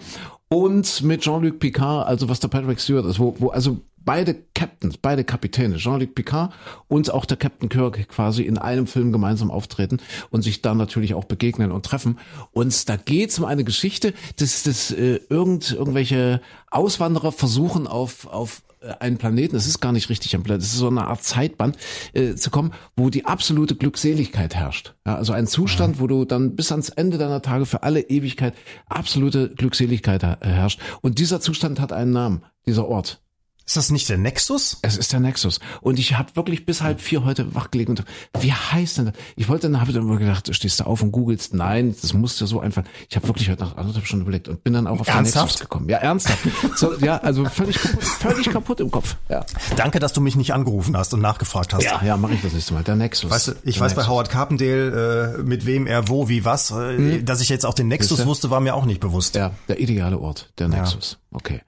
und 0.49 1.01
mit 1.03 1.21
Jean-Luc 1.21 1.59
Picard, 1.59 2.07
also 2.07 2.29
was 2.29 2.39
der 2.39 2.47
Patrick 2.49 2.79
Stewart 2.79 3.05
ist, 3.05 3.19
wo, 3.19 3.35
wo 3.39 3.49
also 3.49 3.79
beide 4.05 4.35
Captains, 4.53 4.97
beide 4.97 5.23
Kapitäne, 5.23 5.77
Jean-Luc 5.77 6.15
Picard 6.15 6.53
und 6.87 7.11
auch 7.11 7.25
der 7.25 7.37
Captain 7.37 7.69
Kirk 7.69 8.07
quasi 8.07 8.43
in 8.43 8.57
einem 8.57 8.87
Film 8.87 9.11
gemeinsam 9.11 9.51
auftreten 9.51 9.97
und 10.29 10.43
sich 10.43 10.61
dann 10.61 10.77
natürlich 10.77 11.15
auch 11.15 11.25
begegnen 11.25 11.71
und 11.71 11.85
treffen. 11.85 12.19
Und 12.51 12.87
da 12.87 12.95
geht 12.95 13.31
es 13.31 13.39
um 13.39 13.45
eine 13.45 13.63
Geschichte, 13.63 14.13
dass, 14.37 14.63
dass 14.63 14.91
äh, 14.91 15.19
irgend, 15.29 15.71
irgendwelche 15.71 16.41
Auswanderer 16.69 17.31
versuchen 17.31 17.87
auf, 17.87 18.27
auf 18.27 18.61
einen 18.99 19.17
Planeten, 19.17 19.55
es 19.55 19.67
ist 19.67 19.79
gar 19.79 19.91
nicht 19.91 20.09
richtig 20.09 20.35
ein 20.35 20.43
Planet, 20.43 20.61
es 20.61 20.73
ist 20.73 20.79
so 20.79 20.87
eine 20.87 21.07
Art 21.07 21.23
Zeitband, 21.23 21.77
äh, 22.13 22.35
zu 22.35 22.49
kommen, 22.49 22.71
wo 22.95 23.09
die 23.09 23.25
absolute 23.25 23.75
Glückseligkeit 23.75 24.55
herrscht. 24.55 24.95
Ja, 25.05 25.15
also 25.15 25.33
ein 25.33 25.47
Zustand, 25.47 25.99
wo 25.99 26.07
du 26.07 26.25
dann 26.25 26.55
bis 26.55 26.71
ans 26.71 26.89
Ende 26.89 27.17
deiner 27.17 27.41
Tage 27.41 27.65
für 27.65 27.83
alle 27.83 28.01
Ewigkeit 28.01 28.53
absolute 28.87 29.49
Glückseligkeit 29.49 30.23
her- 30.23 30.39
herrscht. 30.41 30.79
Und 31.01 31.19
dieser 31.19 31.41
Zustand 31.41 31.79
hat 31.79 31.93
einen 31.93 32.11
Namen, 32.11 32.43
dieser 32.65 32.87
Ort. 32.87 33.21
Ist 33.65 33.77
das 33.77 33.89
nicht 33.89 34.07
der 34.09 34.19
Nexus? 34.19 34.77
Es 34.83 34.95
ist 34.95 35.11
der 35.11 35.19
Nexus. 35.19 35.59
Und 35.81 35.97
ich 35.97 36.17
habe 36.17 36.35
wirklich 36.35 36.67
bis 36.67 36.83
halb 36.83 37.01
vier 37.01 37.25
heute 37.25 37.55
wachgelegen 37.55 37.97
und 37.97 38.05
wie 38.43 38.53
heißt 38.53 38.99
denn 38.99 39.05
das? 39.05 39.15
Ich 39.35 39.49
wollte 39.49 39.69
dann, 39.69 39.81
habe 39.81 39.91
dann 39.91 40.03
immer 40.03 40.17
gedacht, 40.17 40.53
stehst 40.53 40.79
du 40.79 40.83
auf 40.83 41.01
und 41.01 41.11
googelst. 41.11 41.55
Nein, 41.55 41.95
das 41.99 42.13
muss 42.13 42.37
dir 42.37 42.45
so 42.45 42.59
einfach. 42.59 42.83
Ich 43.09 43.15
habe 43.15 43.27
wirklich 43.27 43.49
heute 43.49 43.63
nach 43.63 43.75
anderthalb 43.75 44.05
Stunden 44.05 44.21
überlegt 44.23 44.47
und 44.49 44.63
bin 44.63 44.73
dann 44.73 44.85
auch 44.85 44.99
auf 44.99 45.07
den 45.07 45.15
Ernsthaft? 45.15 45.45
Nexus 45.47 45.59
gekommen. 45.61 45.89
Ja, 45.89 45.97
ernsthaft. 45.97 46.39
So, 46.75 46.93
ja, 46.97 47.17
also 47.17 47.45
völlig 47.45 47.79
kaputt, 47.79 48.03
völlig 48.03 48.49
kaputt 48.49 48.79
im 48.81 48.91
Kopf. 48.91 49.15
Ja, 49.29 49.45
Danke, 49.77 49.99
dass 49.99 50.11
du 50.13 50.19
mich 50.19 50.35
nicht 50.35 50.53
angerufen 50.53 50.97
hast 50.97 51.13
und 51.13 51.21
nachgefragt 51.21 51.73
hast. 51.73 51.83
ja, 51.83 52.01
ja 52.03 52.17
mache 52.17 52.33
ich 52.33 52.41
das 52.41 52.53
nächste 52.53 52.73
Mal. 52.73 52.83
Der 52.83 52.95
Nexus. 52.95 53.31
Weißt 53.31 53.47
du, 53.47 53.51
ich 53.63 53.75
Der 53.75 53.83
weiß 53.83 53.93
bei 53.93 54.01
Nexus. 54.01 54.07
Howard 54.09 54.29
Carpendale, 54.29 55.35
äh, 55.39 55.43
mit 55.43 55.65
wem 55.65 55.87
er 55.87 56.07
wo, 56.09 56.27
wie 56.27 56.43
was. 56.43 56.71
Äh, 56.71 57.23
Dass 57.23 57.39
ich 57.41 57.49
jetzt 57.49 57.65
auch 57.65 57.73
den 57.73 57.87
Nexus 57.87 58.25
wusste, 58.25 58.49
war 58.49 58.59
mir 58.59 58.75
auch 58.75 58.85
nicht 58.85 58.99
bewusst. 58.99 59.35
Ja, 59.35 59.51
der 59.67 59.79
ideale 59.79 60.19
Ort, 60.19 60.51
der 60.59 60.67
Nexus. 60.67 61.17
Okay. 61.31 61.61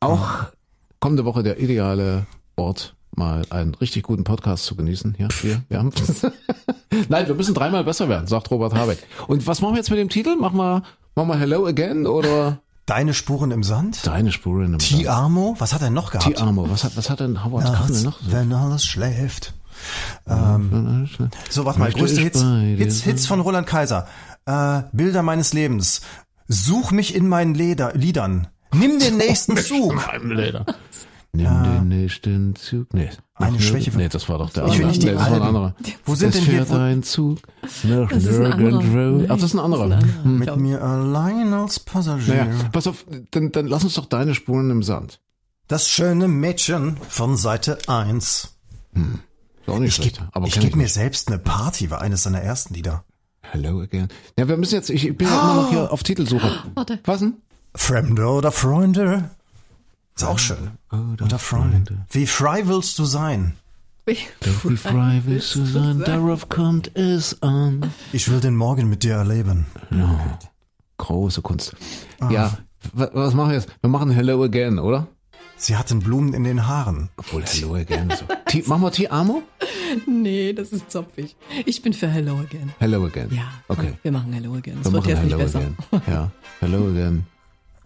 Auch 0.00 0.46
kommende 1.00 1.24
Woche 1.24 1.42
der 1.42 1.58
ideale 1.58 2.26
Ort, 2.56 2.94
mal 3.14 3.42
einen 3.50 3.74
richtig 3.74 4.04
guten 4.04 4.24
Podcast 4.24 4.64
zu 4.64 4.76
genießen. 4.76 5.16
Ja, 5.18 5.28
wir, 5.42 5.62
wir 5.68 5.78
haben. 5.78 5.90
Nein, 7.08 7.26
wir 7.26 7.34
müssen 7.34 7.54
dreimal 7.54 7.84
besser 7.84 8.08
werden, 8.08 8.26
sagt 8.26 8.50
Robert 8.50 8.74
Habeck. 8.74 8.98
Und 9.26 9.46
was 9.46 9.60
machen 9.60 9.74
wir 9.74 9.78
jetzt 9.78 9.90
mit 9.90 9.98
dem 9.98 10.08
Titel? 10.08 10.36
Machen 10.36 10.56
wir, 10.58 10.82
machen 11.14 11.28
wir 11.28 11.36
Hello 11.38 11.66
Again 11.66 12.06
oder 12.06 12.60
Deine 12.90 13.14
Spuren 13.14 13.52
im 13.52 13.62
Sand? 13.62 14.04
Deine 14.04 14.32
Spuren 14.32 14.72
im 14.72 14.78
Ti 14.80 15.06
Amo? 15.06 15.54
Was 15.58 15.72
hat 15.72 15.80
er 15.80 15.90
noch 15.90 16.10
gehabt? 16.10 16.36
T-Armo. 16.36 16.68
Was 16.70 16.82
hat, 16.82 16.96
was 16.96 17.08
hat 17.08 17.20
denn 17.20 17.44
Howard 17.44 17.62
Nachts, 17.62 18.02
noch? 18.02 18.18
wenn 18.26 18.52
alles 18.52 18.84
schläft. 18.84 19.54
Ähm, 20.26 21.08
so, 21.48 21.64
warte 21.64 21.78
mal, 21.78 21.92
größte 21.92 22.20
Hits, 22.20 22.42
Hits? 22.42 23.02
Hits 23.02 23.26
von 23.28 23.38
Roland 23.38 23.68
Kaiser. 23.68 24.08
Äh, 24.44 24.82
Bilder 24.92 25.22
meines 25.22 25.52
Lebens. 25.52 26.00
Such 26.48 26.90
mich 26.90 27.14
in 27.14 27.28
meinen 27.28 27.54
Leder, 27.54 27.94
Liedern. 27.94 28.48
Nimm 28.74 28.98
den 28.98 29.16
nächsten 29.16 29.56
Zug. 29.56 29.94
Nimm 31.32 31.62
den 31.62 31.88
nächsten 31.88 32.56
Zug. 32.56 32.92
Nee. 32.92 33.10
Eine 33.34 33.52
Noch 33.52 33.60
Schwäche 33.60 33.90
von- 33.92 34.00
Nee, 34.00 34.08
das 34.08 34.28
war 34.28 34.38
doch 34.38 34.50
der 34.50 34.64
Ich 34.66 34.70
will 34.78 34.86
andere. 34.86 34.88
nicht 34.88 35.02
die 35.02 35.06
nee, 35.06 35.12
das 35.12 35.20
war 35.20 35.26
ein 35.28 35.32
Alben. 35.34 35.46
anderer. 35.46 35.74
Wo 36.04 36.14
sind 36.14 36.28
es 36.30 36.34
denn 36.36 36.44
hier- 36.44 36.66
fährt 36.66 36.78
ein 36.80 37.02
Zug 37.02 37.38
nach 37.84 38.08
Das 38.10 38.24
ist 38.24 38.38
ein 38.38 38.52
anderer. 38.52 38.82
Nirgendwo. 38.82 39.24
Ach, 39.32 39.36
das 39.36 39.42
ist 39.44 39.54
ein 39.54 39.60
anderer. 39.60 39.98
Hm. 40.22 40.38
Mit 40.38 40.56
mir 40.56 40.82
allein 40.82 41.52
als 41.52 41.80
Passagier. 41.80 42.34
Naja, 42.46 42.46
pass 42.72 42.86
auf, 42.86 43.06
dann, 43.30 43.52
dann 43.52 43.66
lass 43.66 43.84
uns 43.84 43.94
doch 43.94 44.06
deine 44.06 44.34
Spuren 44.34 44.70
im 44.70 44.82
Sand. 44.82 45.20
Das 45.68 45.88
schöne 45.88 46.26
Mädchen 46.28 46.96
von 47.08 47.36
Seite 47.36 47.78
1. 47.86 48.56
Ist 48.92 49.68
auch 49.68 49.78
nicht 49.78 49.88
Ich 49.90 49.94
schlecht. 49.94 50.16
gebe 50.18 50.28
aber 50.32 50.46
ich 50.48 50.52
kenn 50.54 50.62
geb 50.64 50.74
mir 50.76 50.82
nicht. 50.82 50.94
selbst 50.94 51.28
eine 51.28 51.38
Party, 51.38 51.90
war 51.90 52.00
eines 52.00 52.24
seiner 52.24 52.40
ersten 52.42 52.74
Lieder. 52.74 53.04
Hello 53.42 53.80
again. 53.80 54.08
Ja, 54.36 54.48
wir 54.48 54.56
müssen 54.56 54.74
jetzt, 54.74 54.90
ich 54.90 55.16
bin 55.16 55.28
ja 55.28 55.40
immer 55.40 55.54
noch 55.62 55.70
hier 55.70 55.92
auf 55.92 56.02
Titelsuche. 56.02 56.50
Warte. 56.74 56.98
Was 57.04 57.20
denn? 57.20 57.34
Fremde 57.74 58.26
oder 58.26 58.52
Freunde? 58.52 59.30
Ist 60.16 60.24
auch 60.24 60.38
schön. 60.38 60.70
Oder 60.90 61.38
Freunde. 61.38 61.98
Wie 62.10 62.26
frei 62.26 62.66
willst 62.66 62.98
du 62.98 63.04
sein? 63.04 63.54
Doch 64.06 64.64
wie 64.70 64.76
frei 64.76 65.22
willst 65.24 65.54
du 65.54 65.64
sein, 65.64 66.00
darauf 66.00 66.48
kommt 66.48 66.96
es 66.96 67.40
an. 67.42 67.92
Ich 68.12 68.28
will 68.30 68.40
den 68.40 68.56
Morgen 68.56 68.88
mit 68.88 69.04
dir 69.04 69.14
erleben. 69.14 69.66
Große 70.98 71.42
Kunst. 71.42 71.76
Ja, 72.30 72.58
wa- 72.92 73.10
was 73.12 73.34
machen 73.34 73.50
wir 73.50 73.56
jetzt? 73.56 73.68
Wir 73.80 73.88
machen 73.90 74.10
Hello 74.10 74.42
again, 74.42 74.78
oder? 74.80 75.06
Sie 75.56 75.76
hatten 75.76 76.00
Blumen 76.00 76.34
in 76.34 76.42
den 76.44 76.66
Haaren. 76.66 77.10
Obwohl 77.18 77.44
Hello 77.44 77.74
again 77.76 78.10
so. 78.18 78.24
T 78.46 78.64
machen 78.66 78.82
wir 78.82 78.90
T-Amo? 78.90 79.42
Nee, 80.06 80.54
das 80.54 80.72
ist 80.72 80.90
zopfig. 80.90 81.36
Ich 81.66 81.82
bin 81.82 81.92
für 81.92 82.08
Hello 82.08 82.38
Again. 82.38 82.72
Hello 82.78 83.04
again. 83.04 83.28
Ja, 83.30 83.42
komm, 83.68 83.78
Okay. 83.78 83.92
wir 84.02 84.12
machen 84.12 84.32
Hello 84.32 84.54
Again. 84.54 84.78
Es 84.80 84.86
Wir 84.86 84.92
wird 84.92 85.02
machen 85.04 85.08
jetzt 85.10 85.22
nicht 85.24 85.32
Hello 85.32 85.44
besser. 85.44 85.58
again. 85.58 85.76
Ja, 86.08 86.30
Hello 86.60 86.88
again. 86.88 87.26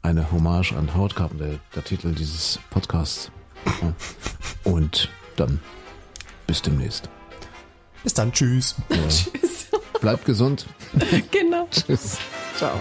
Eine 0.05 0.31
Hommage 0.31 0.73
an 0.73 0.95
Howard 0.95 1.17
Carpendale, 1.17 1.61
der 1.75 1.83
Titel 1.83 2.15
dieses 2.15 2.61
Podcasts. 2.69 3.31
Ja. 3.65 3.95
Und 4.71 5.09
dann 5.37 5.61
bis 6.47 6.61
demnächst. 6.61 7.09
Bis 8.03 8.13
dann, 8.13 8.31
tschüss. 8.31 8.75
Bleibt 10.03 10.27
gesund. 10.27 10.67
Genau. 11.31 11.67
Tschüss. 11.71 12.19
Ciao. 12.55 12.79